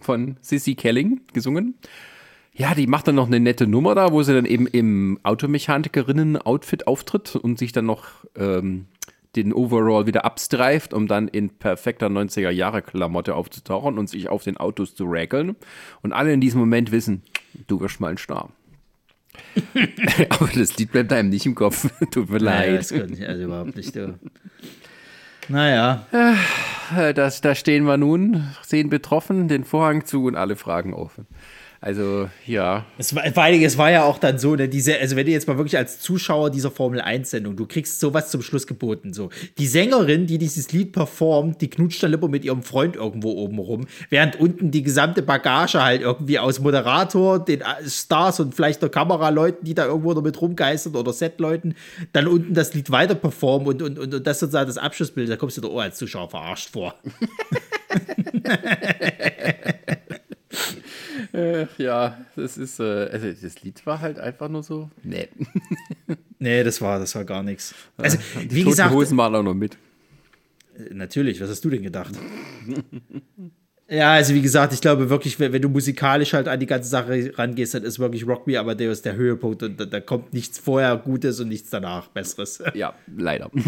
von 0.00 0.36
Sissy 0.40 0.74
Kelling 0.74 1.20
gesungen. 1.32 1.74
Ja, 2.54 2.74
die 2.74 2.88
macht 2.88 3.06
dann 3.06 3.14
noch 3.14 3.28
eine 3.28 3.38
nette 3.38 3.68
Nummer 3.68 3.94
da, 3.94 4.12
wo 4.12 4.22
sie 4.24 4.34
dann 4.34 4.44
eben 4.44 4.66
im 4.66 5.20
Automechanikerinnen-Outfit 5.22 6.88
auftritt 6.88 7.36
und 7.36 7.56
sich 7.56 7.70
dann 7.70 7.86
noch 7.86 8.08
ähm, 8.34 8.86
den 9.36 9.52
Overall 9.52 10.06
wieder 10.06 10.24
abstreift, 10.24 10.92
um 10.92 11.06
dann 11.06 11.28
in 11.28 11.50
perfekter 11.50 12.08
90er-Jahre-Klamotte 12.08 13.36
aufzutauchen 13.36 13.98
und 13.98 14.08
sich 14.08 14.28
auf 14.28 14.42
den 14.42 14.56
Autos 14.56 14.96
zu 14.96 15.04
räkeln. 15.04 15.54
Und 16.02 16.12
alle 16.12 16.32
in 16.32 16.40
diesem 16.40 16.58
Moment 16.58 16.90
wissen, 16.90 17.22
du 17.68 17.80
wirst 17.80 18.00
mal 18.00 18.10
ein 18.10 18.18
Star. 18.18 18.50
Aber 20.30 20.48
das 20.54 20.76
Lied 20.78 20.92
bleibt 20.92 21.12
einem 21.12 21.28
nicht 21.30 21.46
im 21.46 21.54
Kopf. 21.54 21.88
Tut 22.10 22.30
mir 22.30 22.38
Nein, 22.40 22.70
leid. 22.72 22.78
das 22.80 22.88
kann 22.90 23.12
ich 23.12 23.26
also 23.28 23.44
überhaupt 23.44 23.76
nicht. 23.76 23.94
Du. 23.96 24.18
Naja. 25.48 26.06
Äh, 26.12 27.12
Das, 27.14 27.40
da 27.40 27.54
stehen 27.54 27.84
wir 27.84 27.96
nun, 27.96 28.48
sehen 28.62 28.88
betroffen, 28.90 29.48
den 29.48 29.64
Vorhang 29.64 30.04
zu 30.06 30.24
und 30.24 30.36
alle 30.36 30.56
Fragen 30.56 30.94
offen. 30.94 31.26
Also, 31.80 32.28
ja. 32.44 32.86
Es 32.98 33.14
war, 33.14 33.24
vor 33.32 33.44
allen 33.44 33.52
Dingen, 33.52 33.64
es 33.64 33.78
war 33.78 33.88
ja 33.90 34.02
auch 34.02 34.18
dann 34.18 34.38
so, 34.40 34.56
ne, 34.56 34.68
diese, 34.68 34.98
also 34.98 35.14
wenn 35.14 35.26
du 35.26 35.32
jetzt 35.32 35.46
mal 35.46 35.56
wirklich 35.58 35.76
als 35.76 36.00
Zuschauer 36.00 36.50
dieser 36.50 36.72
Formel 36.72 37.00
1-Sendung, 37.00 37.54
du 37.54 37.66
kriegst 37.66 38.00
sowas 38.00 38.32
zum 38.32 38.42
Schluss 38.42 38.66
geboten. 38.66 39.12
So. 39.12 39.30
Die 39.58 39.68
Sängerin, 39.68 40.26
die 40.26 40.38
dieses 40.38 40.72
Lied 40.72 40.90
performt, 40.90 41.60
die 41.60 41.70
knutscht 41.70 42.02
dann 42.02 42.12
immer 42.12 42.26
mit 42.26 42.44
ihrem 42.44 42.64
Freund 42.64 42.96
irgendwo 42.96 43.30
oben 43.30 43.60
rum, 43.60 43.86
während 44.10 44.40
unten 44.40 44.72
die 44.72 44.82
gesamte 44.82 45.22
Bagage 45.22 45.80
halt 45.80 46.02
irgendwie 46.02 46.40
aus 46.40 46.58
Moderator, 46.58 47.44
den 47.44 47.62
Stars 47.86 48.40
und 48.40 48.56
vielleicht 48.56 48.82
der 48.82 48.88
Kameraleuten, 48.88 49.64
die 49.64 49.74
da 49.74 49.86
irgendwo 49.86 50.14
noch 50.14 50.22
mit 50.22 50.40
rumgeistern 50.40 50.96
oder 50.96 51.12
Setleuten, 51.12 51.76
dann 52.12 52.26
unten 52.26 52.54
das 52.54 52.74
Lied 52.74 52.90
weiter 52.90 53.14
performen 53.14 53.68
und, 53.68 53.82
und, 53.82 54.00
und, 54.00 54.14
und 54.14 54.26
das 54.26 54.40
sozusagen 54.40 54.66
das 54.66 54.78
Abschlussbild, 54.78 55.30
da 55.30 55.36
kommst 55.36 55.56
du 55.56 55.60
dir 55.60 55.68
auch 55.68 55.80
als 55.80 55.96
Zuschauer 55.96 56.28
verarscht 56.28 56.70
vor. 56.70 56.96
Äh, 61.32 61.66
ja, 61.78 62.18
das 62.36 62.56
ist, 62.56 62.80
äh, 62.80 63.08
also 63.12 63.32
das 63.32 63.62
Lied 63.62 63.84
war 63.86 64.00
halt 64.00 64.18
einfach 64.18 64.48
nur 64.48 64.62
so, 64.62 64.90
nee. 65.02 65.28
Nee, 66.40 66.62
das 66.62 66.80
war, 66.80 67.00
das 67.00 67.14
war 67.16 67.24
gar 67.24 67.42
nichts. 67.42 67.74
Also, 67.96 68.18
die 68.36 68.54
wie 68.54 68.60
Toten 68.60 68.70
gesagt, 68.70 68.94
Hosen 68.94 69.18
waren 69.18 69.34
auch 69.34 69.42
noch 69.42 69.54
mit. 69.54 69.76
Natürlich, 70.92 71.40
was 71.40 71.50
hast 71.50 71.64
du 71.64 71.70
denn 71.70 71.82
gedacht? 71.82 72.14
ja, 73.88 74.12
also 74.12 74.34
wie 74.34 74.42
gesagt, 74.42 74.72
ich 74.72 74.80
glaube 74.80 75.10
wirklich, 75.10 75.40
wenn, 75.40 75.52
wenn, 75.52 75.62
du 75.62 75.68
musikalisch 75.68 76.34
halt 76.34 76.46
an 76.46 76.60
die 76.60 76.66
ganze 76.66 76.88
Sache 76.88 77.32
rangehst, 77.36 77.74
dann 77.74 77.82
ist 77.82 77.98
wirklich 77.98 78.24
Rock 78.24 78.46
Me 78.46 78.58
Amadeus 78.58 79.02
der 79.02 79.16
Höhepunkt 79.16 79.64
und 79.64 79.80
da, 79.80 79.86
da 79.86 80.00
kommt 80.00 80.32
nichts 80.32 80.60
vorher 80.60 80.96
Gutes 80.96 81.40
und 81.40 81.48
nichts 81.48 81.70
danach 81.70 82.06
Besseres. 82.06 82.62
Ja, 82.74 82.94
leider. 83.16 83.50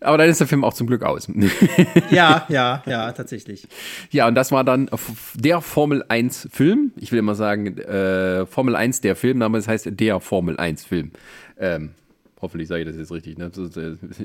Aber 0.00 0.18
dann 0.18 0.28
ist 0.28 0.40
der 0.40 0.46
Film 0.46 0.64
auch 0.64 0.74
zum 0.74 0.86
Glück 0.86 1.02
aus. 1.02 1.28
ja, 2.10 2.46
ja, 2.48 2.82
ja, 2.86 3.12
tatsächlich. 3.12 3.66
Ja, 4.10 4.28
und 4.28 4.34
das 4.34 4.52
war 4.52 4.64
dann 4.64 4.90
der 5.34 5.60
Formel 5.60 6.04
1 6.08 6.48
Film. 6.52 6.92
Ich 6.96 7.12
will 7.12 7.18
immer 7.18 7.34
sagen, 7.34 7.78
äh, 7.78 8.46
Formel 8.46 8.76
1 8.76 9.00
der 9.00 9.16
Film, 9.16 9.42
aber 9.42 9.58
es 9.58 9.68
heißt 9.68 9.88
der 9.90 10.20
Formel 10.20 10.58
1 10.58 10.84
Film. 10.84 11.12
Ähm, 11.58 11.90
hoffentlich 12.40 12.68
sage 12.68 12.82
ich 12.82 12.88
das 12.88 12.96
jetzt 12.96 13.12
richtig. 13.12 13.38
Ne? 13.38 13.50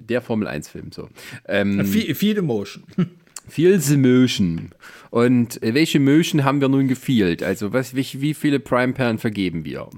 Der 0.09 0.21
Formel 0.21 0.47
1 0.47 0.69
Film. 0.69 0.91
So. 0.91 1.09
Ähm, 1.47 1.85
viel, 1.85 2.15
viel 2.15 2.37
Emotion. 2.37 2.83
Viel 3.47 3.81
Emotion. 3.91 4.69
Und 5.09 5.59
welche 5.61 5.99
Motion 5.99 6.43
haben 6.43 6.61
wir 6.61 6.69
nun 6.69 6.87
gefehlt? 6.87 7.41
Also 7.41 7.73
was, 7.73 7.95
wie, 7.95 8.05
wie 8.21 8.33
viele 8.35 8.59
Prime-Perlen 8.59 9.17
vergeben 9.17 9.65
wir? 9.65 9.89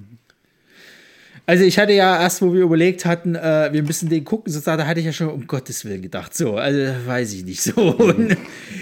Also 1.46 1.66
ich 1.66 1.78
hatte 1.78 1.92
ja 1.92 2.22
erst, 2.22 2.42
wo 2.42 2.54
wir 2.54 2.62
überlegt 2.62 3.04
hatten, 3.04 3.36
äh, 3.36 3.68
wir 3.74 3.84
müssen 3.84 4.08
den 4.08 4.24
gucken, 4.24 4.52
sozusagen, 4.52 4.78
da 4.78 4.88
hatte 4.88 5.02
ich 5.02 5.06
ja 5.06 5.12
schon 5.12 5.28
um 5.28 5.46
Gottes 5.46 5.84
Willen 5.84 6.02
gedacht. 6.02 6.34
So, 6.34 6.56
also 6.56 6.80
weiß 7.06 7.34
ich 7.34 7.44
nicht 7.44 7.62
so. 7.62 7.74
Und 7.76 8.38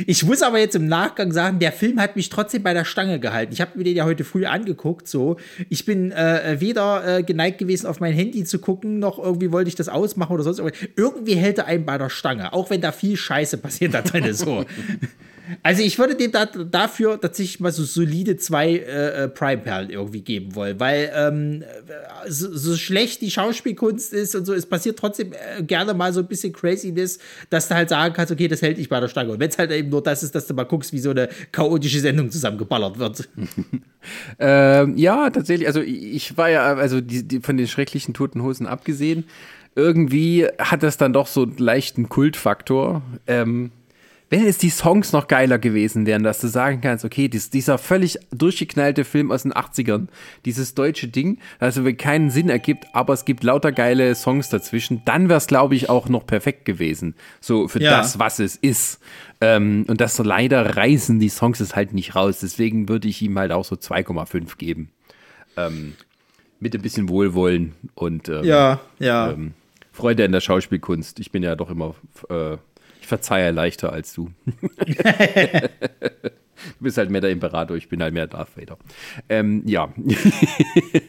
ich 0.06 0.24
muss 0.24 0.44
aber 0.44 0.60
jetzt 0.60 0.76
im 0.76 0.88
Nachgang 0.88 1.32
sagen, 1.32 1.58
der 1.58 1.72
Film 1.72 2.00
hat 2.00 2.16
mich 2.16 2.30
trotzdem 2.30 2.62
bei 2.62 2.76
der 2.76 2.86
Stange 2.86 3.20
gehalten. 3.20 3.52
Ich 3.52 3.62
habe 3.62 3.76
mir 3.80 3.84
den 3.84 3.96
ja 3.96 4.06
heute 4.06 4.24
früh 4.24 4.46
angeguckt. 4.46 5.08
So, 5.08 5.38
ich 5.70 5.86
bin 5.86 6.12
äh, 6.12 6.58
weder 6.60 7.18
äh, 7.18 7.24
geneigt 7.24 7.58
gewesen, 7.58 7.88
auf 7.88 8.00
mein 8.00 8.14
Handy 8.14 8.44
zu 8.44 8.60
gucken, 8.60 9.00
noch 9.00 9.18
irgendwie 9.18 9.52
wollte 9.52 9.70
ich 9.70 9.76
das 9.76 9.90
ausmachen 9.90 10.34
oder 10.34 10.44
sonst. 10.44 10.60
Aber 10.60 10.72
irgendwie 10.96 11.36
hält 11.36 11.58
er 11.58 11.66
einen 11.66 11.86
bei 11.86 11.98
der 11.98 12.10
Stange, 12.10 12.54
auch 12.54 12.70
wenn 12.70 12.82
da 12.82 12.92
viel 12.92 13.18
Scheiße 13.18 13.58
passiert 13.58 13.94
da 13.94 14.02
drin. 14.02 14.22
So. 14.42 14.66
Also 15.64 15.82
ich 15.84 15.98
würde 15.98 16.16
dem 16.16 16.32
da, 16.32 16.46
dafür 16.46 17.20
tatsächlich 17.20 17.60
mal 17.60 17.72
so 17.72 17.84
solide 17.84 18.38
zwei 18.38 18.72
äh, 18.72 19.24
äh, 19.24 19.28
Prime-Perlen 19.28 19.90
irgendwie 19.90 20.22
geben 20.22 20.56
wollen, 20.56 20.80
weil 20.80 21.12
ähm, 21.16 21.64
so, 22.28 22.56
so, 22.56 22.76
schlecht 22.76 23.22
die 23.22 23.32
Schauspielkunst 23.32 24.14
ist 24.14 24.36
und 24.36 24.46
so, 24.46 24.54
es 24.54 24.66
passiert 24.66 24.98
trotzdem 24.98 25.34
äh, 25.34 25.64
gerne 25.64 25.94
mal 25.94 26.14
so 26.14 26.22
ein 26.22 26.28
bisschen 26.28 26.54
Craziness, 26.54 27.20
dass 27.50 27.68
du 27.68 27.76
halt 27.76 27.90
sagen 27.90 28.14
kannst, 28.14 28.32
okay, 28.32 28.48
das 28.48 28.62
hält 28.62 28.78
dich 28.78 28.90
bei 28.90 29.00
der 29.00 29.08
Stange. 29.08 29.32
Und 29.32 29.40
wenn 29.40 29.50
es 29.50 29.58
halt 29.58 29.72
eben 29.72 29.90
nur 29.90 30.04
das 30.04 30.24
ist, 30.24 30.36
dass 30.36 30.48
du 30.48 30.54
mal 30.54 30.64
guckst, 30.64 30.94
wie 30.94 31.00
so 31.00 31.12
eine 31.12 31.30
chaotische 31.52 32.00
Sendung 32.00 32.32
zusammengeballert 32.32 33.00
wird. 33.00 33.30
ähm, 34.40 34.98
ja, 34.98 35.30
tatsächlich, 35.30 35.68
also 35.68 35.82
ich 35.82 36.38
war 36.38 36.50
ja, 36.50 36.76
also 36.76 37.02
die, 37.02 37.24
die, 37.28 37.40
von 37.40 37.58
den 37.58 37.68
schrecklichen 37.68 38.14
Toten 38.14 38.42
Hosen 38.42 38.68
abgesehen, 38.68 39.26
irgendwie 39.76 40.48
hat 40.60 40.84
das 40.84 40.98
dann 40.98 41.14
doch 41.14 41.28
so 41.28 41.44
einen 41.44 41.58
leichten 41.58 42.10
Kultfaktor. 42.10 43.02
Ähm, 43.28 43.72
wenn 44.32 44.48
es 44.48 44.58
die 44.58 44.70
Songs 44.70 45.12
noch 45.12 45.28
geiler 45.28 45.60
gewesen 45.60 46.06
wären, 46.06 46.24
dass 46.24 46.40
du 46.40 46.48
sagen 46.48 46.80
kannst, 46.80 47.04
okay, 47.04 47.28
dies, 47.28 47.50
dieser 47.50 47.78
völlig 47.78 48.18
durchgeknallte 48.32 49.04
Film 49.04 49.30
aus 49.30 49.44
den 49.44 49.52
80ern, 49.52 50.08
dieses 50.46 50.74
deutsche 50.74 51.10
Ding, 51.10 51.40
also 51.60 51.84
keinen 51.94 52.30
Sinn 52.30 52.48
ergibt, 52.48 52.86
aber 52.94 53.14
es 53.14 53.26
gibt 53.26 53.44
lauter 53.44 53.74
geile 53.74 54.16
Songs 54.16 54.48
dazwischen, 54.48 55.02
dann 55.04 55.28
wäre 55.28 55.38
es, 55.38 55.48
glaube 55.48 55.76
ich, 55.76 55.90
auch 55.90 56.08
noch 56.08 56.26
perfekt 56.26 56.64
gewesen. 56.64 57.14
So 57.42 57.68
für 57.68 57.82
ja. 57.82 57.98
das, 57.98 58.20
was 58.20 58.40
es 58.40 58.56
ist. 58.56 59.02
Ähm, 59.42 59.86
und 59.90 60.00
das 60.00 60.18
leider 60.18 60.78
reißen 60.78 61.20
die 61.20 61.30
Songs 61.30 61.60
es 61.60 61.76
halt 61.76 61.94
nicht 61.94 62.16
raus. 62.16 62.40
Deswegen 62.40 62.88
würde 62.88 63.10
ich 63.10 63.22
ihm 63.22 63.38
halt 63.38 63.52
auch 63.52 63.66
so 63.66 63.76
2,5 63.76 64.58
geben. 64.58 64.92
Ähm, 65.58 65.96
mit 66.62 66.74
ein 66.74 66.82
bisschen 66.82 67.10
Wohlwollen 67.10 67.74
und 67.96 68.30
ähm, 68.30 68.46
ja, 68.46 68.80
ja. 69.00 69.32
Ähm, 69.32 69.54
Freude 69.92 70.24
in 70.24 70.32
der 70.32 70.40
Schauspielkunst. 70.40 71.20
Ich 71.20 71.32
bin 71.32 71.44
ja 71.44 71.58
doch 71.58 71.70
immer 71.70 71.96
äh, 72.30 72.56
verzeihe 73.12 73.52
leichter 73.52 73.92
als 73.92 74.14
du. 74.14 74.32
du 74.46 74.62
bist 76.80 76.98
halt 76.98 77.10
mehr 77.10 77.20
der 77.20 77.32
Imperator, 77.32 77.76
ich 77.76 77.90
bin 77.90 78.02
halt 78.02 78.14
mehr 78.14 78.26
Darth 78.26 78.56
Vader. 78.56 78.78
Ähm, 79.28 79.64
ja. 79.66 79.94
ja. 80.06 81.02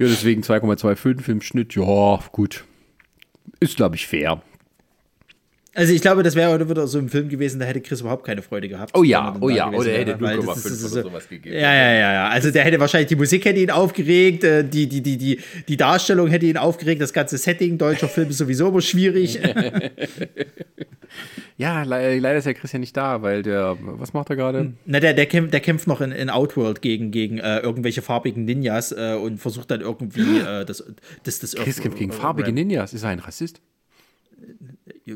Deswegen 0.00 0.42
2,25 0.42 1.28
im 1.28 1.40
Schnitt. 1.40 1.76
Ja, 1.76 2.18
gut. 2.32 2.64
Ist, 3.60 3.76
glaube 3.76 3.94
ich, 3.94 4.08
fair. 4.08 4.42
Also 5.74 5.94
ich 5.94 6.02
glaube, 6.02 6.22
das 6.22 6.34
wäre 6.34 6.68
wieder 6.68 6.86
so 6.86 6.98
im 6.98 7.08
Film 7.08 7.30
gewesen, 7.30 7.58
da 7.58 7.64
hätte 7.64 7.80
Chris 7.80 8.02
überhaupt 8.02 8.26
keine 8.26 8.42
Freude 8.42 8.68
gehabt. 8.68 8.94
Oh 8.94 9.04
ja, 9.04 9.34
oh 9.40 9.48
ja, 9.48 9.70
oder 9.70 9.90
er 9.90 10.00
hätte 10.00 10.16
0,5 10.16 10.42
oder 10.42 10.54
so, 10.54 11.02
sowas 11.02 11.26
gegeben. 11.26 11.56
Ja, 11.56 11.72
ja, 11.72 11.92
ja, 11.92 12.12
ja. 12.12 12.28
Also 12.28 12.50
der 12.50 12.64
hätte 12.64 12.78
wahrscheinlich, 12.78 13.08
die 13.08 13.16
Musik 13.16 13.46
hätte 13.46 13.58
ihn 13.58 13.70
aufgeregt, 13.70 14.44
äh, 14.44 14.64
die, 14.64 14.86
die, 14.86 15.00
die, 15.00 15.16
die, 15.16 15.40
die 15.66 15.76
Darstellung 15.78 16.28
hätte 16.28 16.44
ihn 16.44 16.58
aufgeregt, 16.58 17.00
das 17.00 17.14
ganze 17.14 17.38
Setting, 17.38 17.78
deutscher 17.78 18.08
Film 18.08 18.28
ist 18.28 18.38
sowieso 18.38 18.68
immer 18.68 18.82
schwierig. 18.82 19.40
ja, 21.56 21.84
leider 21.84 22.36
ist 22.36 22.44
ja 22.44 22.52
Chris 22.52 22.72
ja 22.72 22.78
nicht 22.78 22.94
da, 22.94 23.22
weil 23.22 23.42
der, 23.42 23.78
was 23.80 24.12
macht 24.12 24.28
er 24.28 24.36
gerade? 24.36 24.74
Na, 24.84 25.00
der, 25.00 25.14
der, 25.14 25.24
kämpft, 25.24 25.54
der 25.54 25.60
kämpft 25.60 25.86
noch 25.86 26.02
in, 26.02 26.12
in 26.12 26.28
Outworld 26.28 26.82
gegen, 26.82 27.12
gegen 27.12 27.38
äh, 27.38 27.60
irgendwelche 27.60 28.02
farbigen 28.02 28.44
Ninjas 28.44 28.92
äh, 28.92 29.14
und 29.14 29.38
versucht 29.38 29.70
dann 29.70 29.80
irgendwie 29.80 30.38
äh, 30.38 30.66
das, 30.66 30.84
das, 31.22 31.38
das 31.38 31.54
Chris 31.54 31.80
kämpft 31.80 31.98
gegen 31.98 32.12
farbige 32.12 32.52
Ninjas, 32.52 32.92
ist 32.92 33.04
er 33.04 33.08
ein 33.08 33.20
Rassist? 33.20 33.62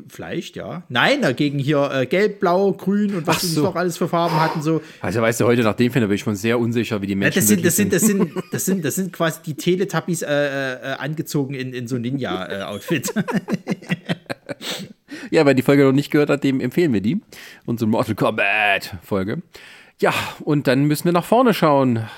Vielleicht, 0.08 0.56
ja. 0.56 0.82
Nein, 0.88 1.22
dagegen 1.22 1.60
hier 1.60 1.88
äh, 1.92 2.06
gelb, 2.06 2.40
blau, 2.40 2.72
grün 2.72 3.14
und 3.14 3.28
was 3.28 3.42
so. 3.42 3.62
noch 3.62 3.76
alles 3.76 3.96
für 3.96 4.08
Farben 4.08 4.40
hatten. 4.40 4.60
So. 4.60 4.82
Also 5.00 5.22
weißt 5.22 5.40
du, 5.40 5.44
heute 5.44 5.62
nach 5.62 5.74
dem 5.74 5.92
Film 5.92 6.08
bin 6.08 6.16
ich 6.16 6.22
schon 6.22 6.34
sehr 6.34 6.58
unsicher, 6.58 7.00
wie 7.02 7.06
die 7.06 7.14
Menschen 7.14 7.36
ja, 7.36 7.40
das 7.40 7.48
sind. 7.48 7.64
Das 7.64 7.76
sind, 7.76 7.92
das 7.92 8.02
sind, 8.02 8.32
das 8.52 8.64
sind, 8.64 8.84
das 8.84 8.94
sind 8.96 9.12
quasi 9.12 9.42
die 9.46 9.54
Teletubbies 9.54 10.22
äh, 10.22 10.28
äh, 10.28 10.78
angezogen 10.98 11.54
in, 11.54 11.72
in 11.72 11.86
so 11.86 11.98
Ninja-Outfit. 11.98 13.14
ja, 15.30 15.46
wer 15.46 15.54
die 15.54 15.62
Folge 15.62 15.84
noch 15.84 15.92
nicht 15.92 16.10
gehört 16.10 16.30
hat, 16.30 16.42
dem 16.42 16.60
empfehlen 16.60 16.92
wir 16.92 17.00
die. 17.00 17.20
Unsere 17.64 17.88
Mortal 17.88 18.16
Kombat-Folge. 18.16 19.42
Ja, 20.00 20.12
und 20.40 20.66
dann 20.66 20.86
müssen 20.86 21.04
wir 21.04 21.12
nach 21.12 21.24
vorne 21.24 21.54
schauen 21.54 22.08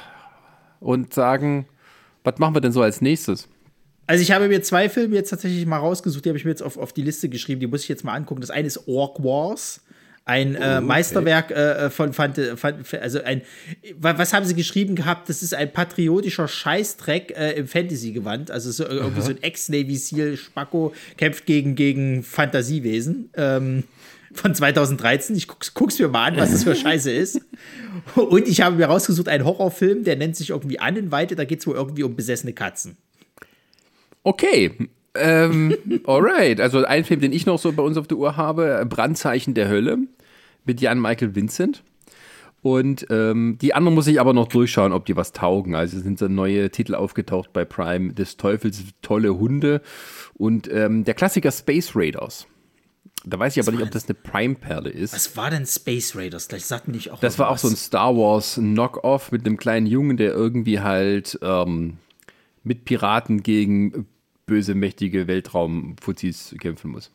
und 0.80 1.12
sagen, 1.12 1.66
was 2.24 2.38
machen 2.38 2.54
wir 2.54 2.62
denn 2.62 2.72
so 2.72 2.80
als 2.80 3.02
nächstes? 3.02 3.46
Also 4.08 4.22
ich 4.22 4.32
habe 4.32 4.48
mir 4.48 4.62
zwei 4.62 4.88
Filme 4.88 5.14
jetzt 5.16 5.28
tatsächlich 5.28 5.66
mal 5.66 5.76
rausgesucht, 5.76 6.24
die 6.24 6.30
habe 6.30 6.38
ich 6.38 6.44
mir 6.46 6.50
jetzt 6.50 6.62
auf, 6.62 6.78
auf 6.78 6.94
die 6.94 7.02
Liste 7.02 7.28
geschrieben, 7.28 7.60
die 7.60 7.66
muss 7.66 7.82
ich 7.82 7.90
jetzt 7.90 8.04
mal 8.04 8.14
angucken. 8.14 8.40
Das 8.40 8.48
eine 8.48 8.66
ist 8.66 8.88
Orc 8.88 9.22
Wars. 9.22 9.82
Ein 10.24 10.54
äh, 10.54 10.58
oh, 10.58 10.62
okay. 10.62 10.80
Meisterwerk 10.80 11.50
äh, 11.50 11.90
von, 11.90 12.14
fand, 12.14 12.38
fand, 12.56 12.94
also 12.94 13.22
ein, 13.22 13.42
was 13.98 14.32
haben 14.32 14.46
sie 14.46 14.54
geschrieben 14.54 14.94
gehabt? 14.94 15.28
Das 15.28 15.42
ist 15.42 15.54
ein 15.54 15.70
patriotischer 15.70 16.48
Scheißdreck 16.48 17.34
äh, 17.36 17.52
im 17.52 17.68
Fantasy-Gewand. 17.68 18.50
Also 18.50 18.70
so, 18.70 18.86
irgendwie 18.86 19.20
so 19.20 19.30
ein 19.30 19.42
Ex-Navy 19.42 19.96
SEAL 19.96 20.36
Spacko 20.38 20.94
kämpft 21.18 21.44
gegen, 21.44 21.74
gegen 21.74 22.22
Fantasiewesen. 22.22 23.28
Ähm, 23.36 23.84
von 24.32 24.54
2013. 24.54 25.36
Ich 25.36 25.48
guck's, 25.48 25.74
guck's 25.74 25.98
mir 25.98 26.08
mal 26.08 26.28
an, 26.28 26.36
was 26.38 26.50
das 26.50 26.64
für 26.64 26.74
Scheiße 26.74 27.10
ist. 27.10 27.42
Und 28.14 28.48
ich 28.48 28.62
habe 28.62 28.76
mir 28.76 28.86
rausgesucht 28.86 29.28
einen 29.28 29.44
Horrorfilm, 29.44 30.04
der 30.04 30.16
nennt 30.16 30.36
sich 30.36 30.50
irgendwie 30.50 30.78
Annenweite. 30.78 31.36
Da 31.36 31.44
geht 31.44 31.60
es 31.60 31.66
wohl 31.66 31.74
irgendwie 31.74 32.04
um 32.04 32.16
besessene 32.16 32.54
Katzen. 32.54 32.96
Okay. 34.22 34.72
Ähm, 35.14 35.74
alright. 36.04 36.60
Also 36.60 36.84
ein 36.84 37.04
Film, 37.04 37.20
den 37.20 37.32
ich 37.32 37.46
noch 37.46 37.58
so 37.58 37.72
bei 37.72 37.82
uns 37.82 37.96
auf 37.96 38.06
der 38.06 38.18
Uhr 38.18 38.36
habe, 38.36 38.84
Brandzeichen 38.88 39.54
der 39.54 39.68
Hölle 39.68 39.98
mit 40.64 40.80
Jan 40.80 41.00
Michael 41.00 41.34
Vincent. 41.34 41.82
Und 42.60 43.06
ähm, 43.10 43.56
die 43.60 43.74
anderen 43.74 43.94
muss 43.94 44.08
ich 44.08 44.20
aber 44.20 44.32
noch 44.32 44.48
durchschauen, 44.48 44.92
ob 44.92 45.06
die 45.06 45.16
was 45.16 45.32
taugen. 45.32 45.74
Also 45.74 46.00
sind 46.00 46.18
so 46.18 46.26
neue 46.26 46.70
Titel 46.70 46.94
aufgetaucht 46.94 47.52
bei 47.52 47.64
Prime 47.64 48.12
des 48.12 48.36
Teufels, 48.36 48.82
tolle 49.00 49.38
Hunde 49.38 49.80
und 50.34 50.68
ähm, 50.72 51.04
der 51.04 51.14
Klassiker 51.14 51.52
Space 51.52 51.94
Raiders. 51.94 52.46
Da 53.24 53.38
weiß 53.38 53.56
ich 53.56 53.60
was 53.60 53.68
aber 53.68 53.76
nicht, 53.76 53.86
ob 53.86 53.92
das 53.92 54.08
eine 54.08 54.14
Prime-Perle 54.14 54.90
ist. 54.90 55.12
Was 55.12 55.36
war 55.36 55.50
denn 55.50 55.66
Space 55.66 56.16
Raiders? 56.16 56.48
Gleich 56.48 56.64
sagten 56.66 56.92
die 56.92 57.10
auch. 57.10 57.20
Das 57.20 57.38
war 57.38 57.50
auch 57.50 57.58
so 57.58 57.68
ein 57.68 57.76
Star 57.76 58.16
Wars 58.16 58.54
Knock-Off 58.54 59.32
mit 59.32 59.44
einem 59.44 59.56
kleinen 59.56 59.86
Jungen, 59.86 60.16
der 60.16 60.32
irgendwie 60.32 60.80
halt 60.80 61.38
ähm, 61.42 61.98
mit 62.68 62.84
Piraten 62.84 63.42
gegen 63.42 64.06
böse, 64.44 64.74
mächtige 64.74 65.26
Weltraumfuzis 65.26 66.54
kämpfen 66.60 66.90
muss. 66.90 67.10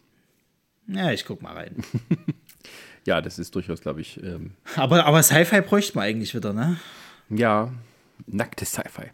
Ja, 0.87 1.11
ich 1.11 1.25
guck 1.25 1.41
mal 1.43 1.53
rein. 1.53 1.83
ja, 3.05 3.21
das 3.21 3.37
ist 3.37 3.53
durchaus, 3.53 3.79
glaube 3.79 4.01
ich. 4.01 4.21
Ähm 4.21 4.51
aber 4.75 5.05
aber 5.05 5.21
Sci-Fi 5.21 5.61
bräuchte 5.61 5.95
man 5.95 6.05
eigentlich 6.05 6.33
wieder, 6.35 6.53
ne? 6.53 6.77
Ja, 7.29 7.71
nacktes 8.25 8.71
Sci-Fi. 8.71 9.11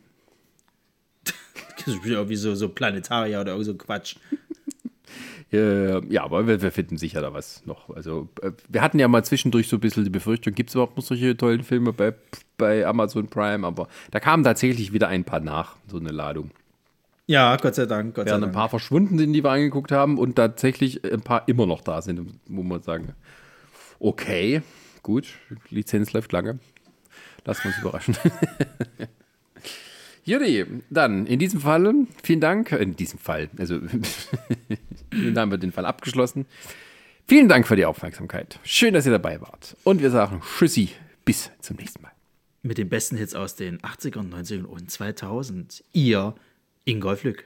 irgendwie 2.05 2.35
so, 2.37 2.55
so 2.55 2.69
Planetarier 2.69 3.41
oder 3.41 3.61
so 3.61 3.75
Quatsch. 3.75 4.15
Ja, 5.51 6.23
aber 6.23 6.47
wir, 6.47 6.61
wir, 6.61 6.71
finden 6.71 6.97
sicher 6.97 7.21
da 7.21 7.33
was 7.33 7.65
noch. 7.65 7.89
Also, 7.95 8.29
äh, 8.41 8.51
wir 8.67 8.81
hatten 8.81 8.99
ja 8.99 9.07
mal 9.07 9.23
zwischendurch 9.23 9.67
so 9.67 9.77
ein 9.77 9.79
bisschen 9.79 10.03
die 10.03 10.11
Befürchtung, 10.11 10.53
gibt 10.53 10.69
es 10.69 10.75
überhaupt 10.75 10.95
noch 10.95 11.03
solche 11.03 11.35
tollen 11.35 11.63
Filme 11.63 11.91
bei, 11.91 12.13
bei 12.57 12.85
Amazon 12.85 13.27
Prime? 13.27 13.65
Aber 13.65 13.87
da 14.11 14.19
kamen 14.19 14.43
tatsächlich 14.43 14.93
wieder 14.93 15.07
ein 15.07 15.23
paar 15.23 15.39
nach, 15.39 15.75
so 15.87 15.97
eine 15.97 16.09
Ladung. 16.09 16.51
Ja, 17.25 17.55
Gott 17.57 17.75
sei 17.75 17.85
Dank. 17.85 18.15
Gott 18.15 18.27
Während 18.27 18.41
sei 18.41 18.47
ein 18.47 18.53
paar 18.53 18.69
verschwunden 18.69 19.17
sind, 19.17 19.33
die 19.33 19.43
wir 19.43 19.51
angeguckt 19.51 19.91
haben 19.91 20.17
und 20.17 20.35
tatsächlich 20.35 21.03
ein 21.03 21.21
paar 21.21 21.47
immer 21.47 21.65
noch 21.65 21.81
da 21.81 22.01
sind, 22.01 22.39
wo 22.47 22.63
man 22.63 22.81
sagen, 22.81 23.13
okay, 23.99 24.61
gut, 25.03 25.27
Lizenz 25.69 26.13
läuft 26.13 26.31
lange. 26.31 26.59
Lassen 27.45 27.63
wir 27.63 27.71
uns 27.71 27.79
überraschen. 27.79 28.17
Judy, 30.23 30.65
dann 30.89 31.25
in 31.25 31.39
diesem 31.39 31.61
Fall, 31.61 32.05
vielen 32.21 32.41
Dank. 32.41 32.71
In 32.71 32.95
diesem 32.95 33.17
Fall, 33.17 33.49
also 33.57 33.79
Und 35.11 35.33
dann 35.33 35.51
wird 35.51 35.63
den 35.63 35.71
Fall 35.71 35.85
abgeschlossen. 35.85 36.45
Vielen 37.27 37.47
Dank 37.47 37.67
für 37.67 37.75
die 37.75 37.85
Aufmerksamkeit. 37.85 38.59
Schön, 38.63 38.93
dass 38.93 39.05
ihr 39.05 39.11
dabei 39.11 39.39
wart. 39.41 39.77
Und 39.83 40.01
wir 40.01 40.09
sagen 40.09 40.41
Tschüssi, 40.41 40.89
bis 41.25 41.51
zum 41.61 41.77
nächsten 41.77 42.01
Mal. 42.01 42.11
Mit 42.61 42.77
den 42.77 42.89
besten 42.89 43.17
Hits 43.17 43.35
aus 43.35 43.55
den 43.55 43.79
80ern, 43.79 44.31
90ern 44.31 44.65
und 44.65 44.89
2000. 44.89 45.83
Ihr 45.93 46.35
Ingolf 46.85 47.23
Lück. 47.23 47.45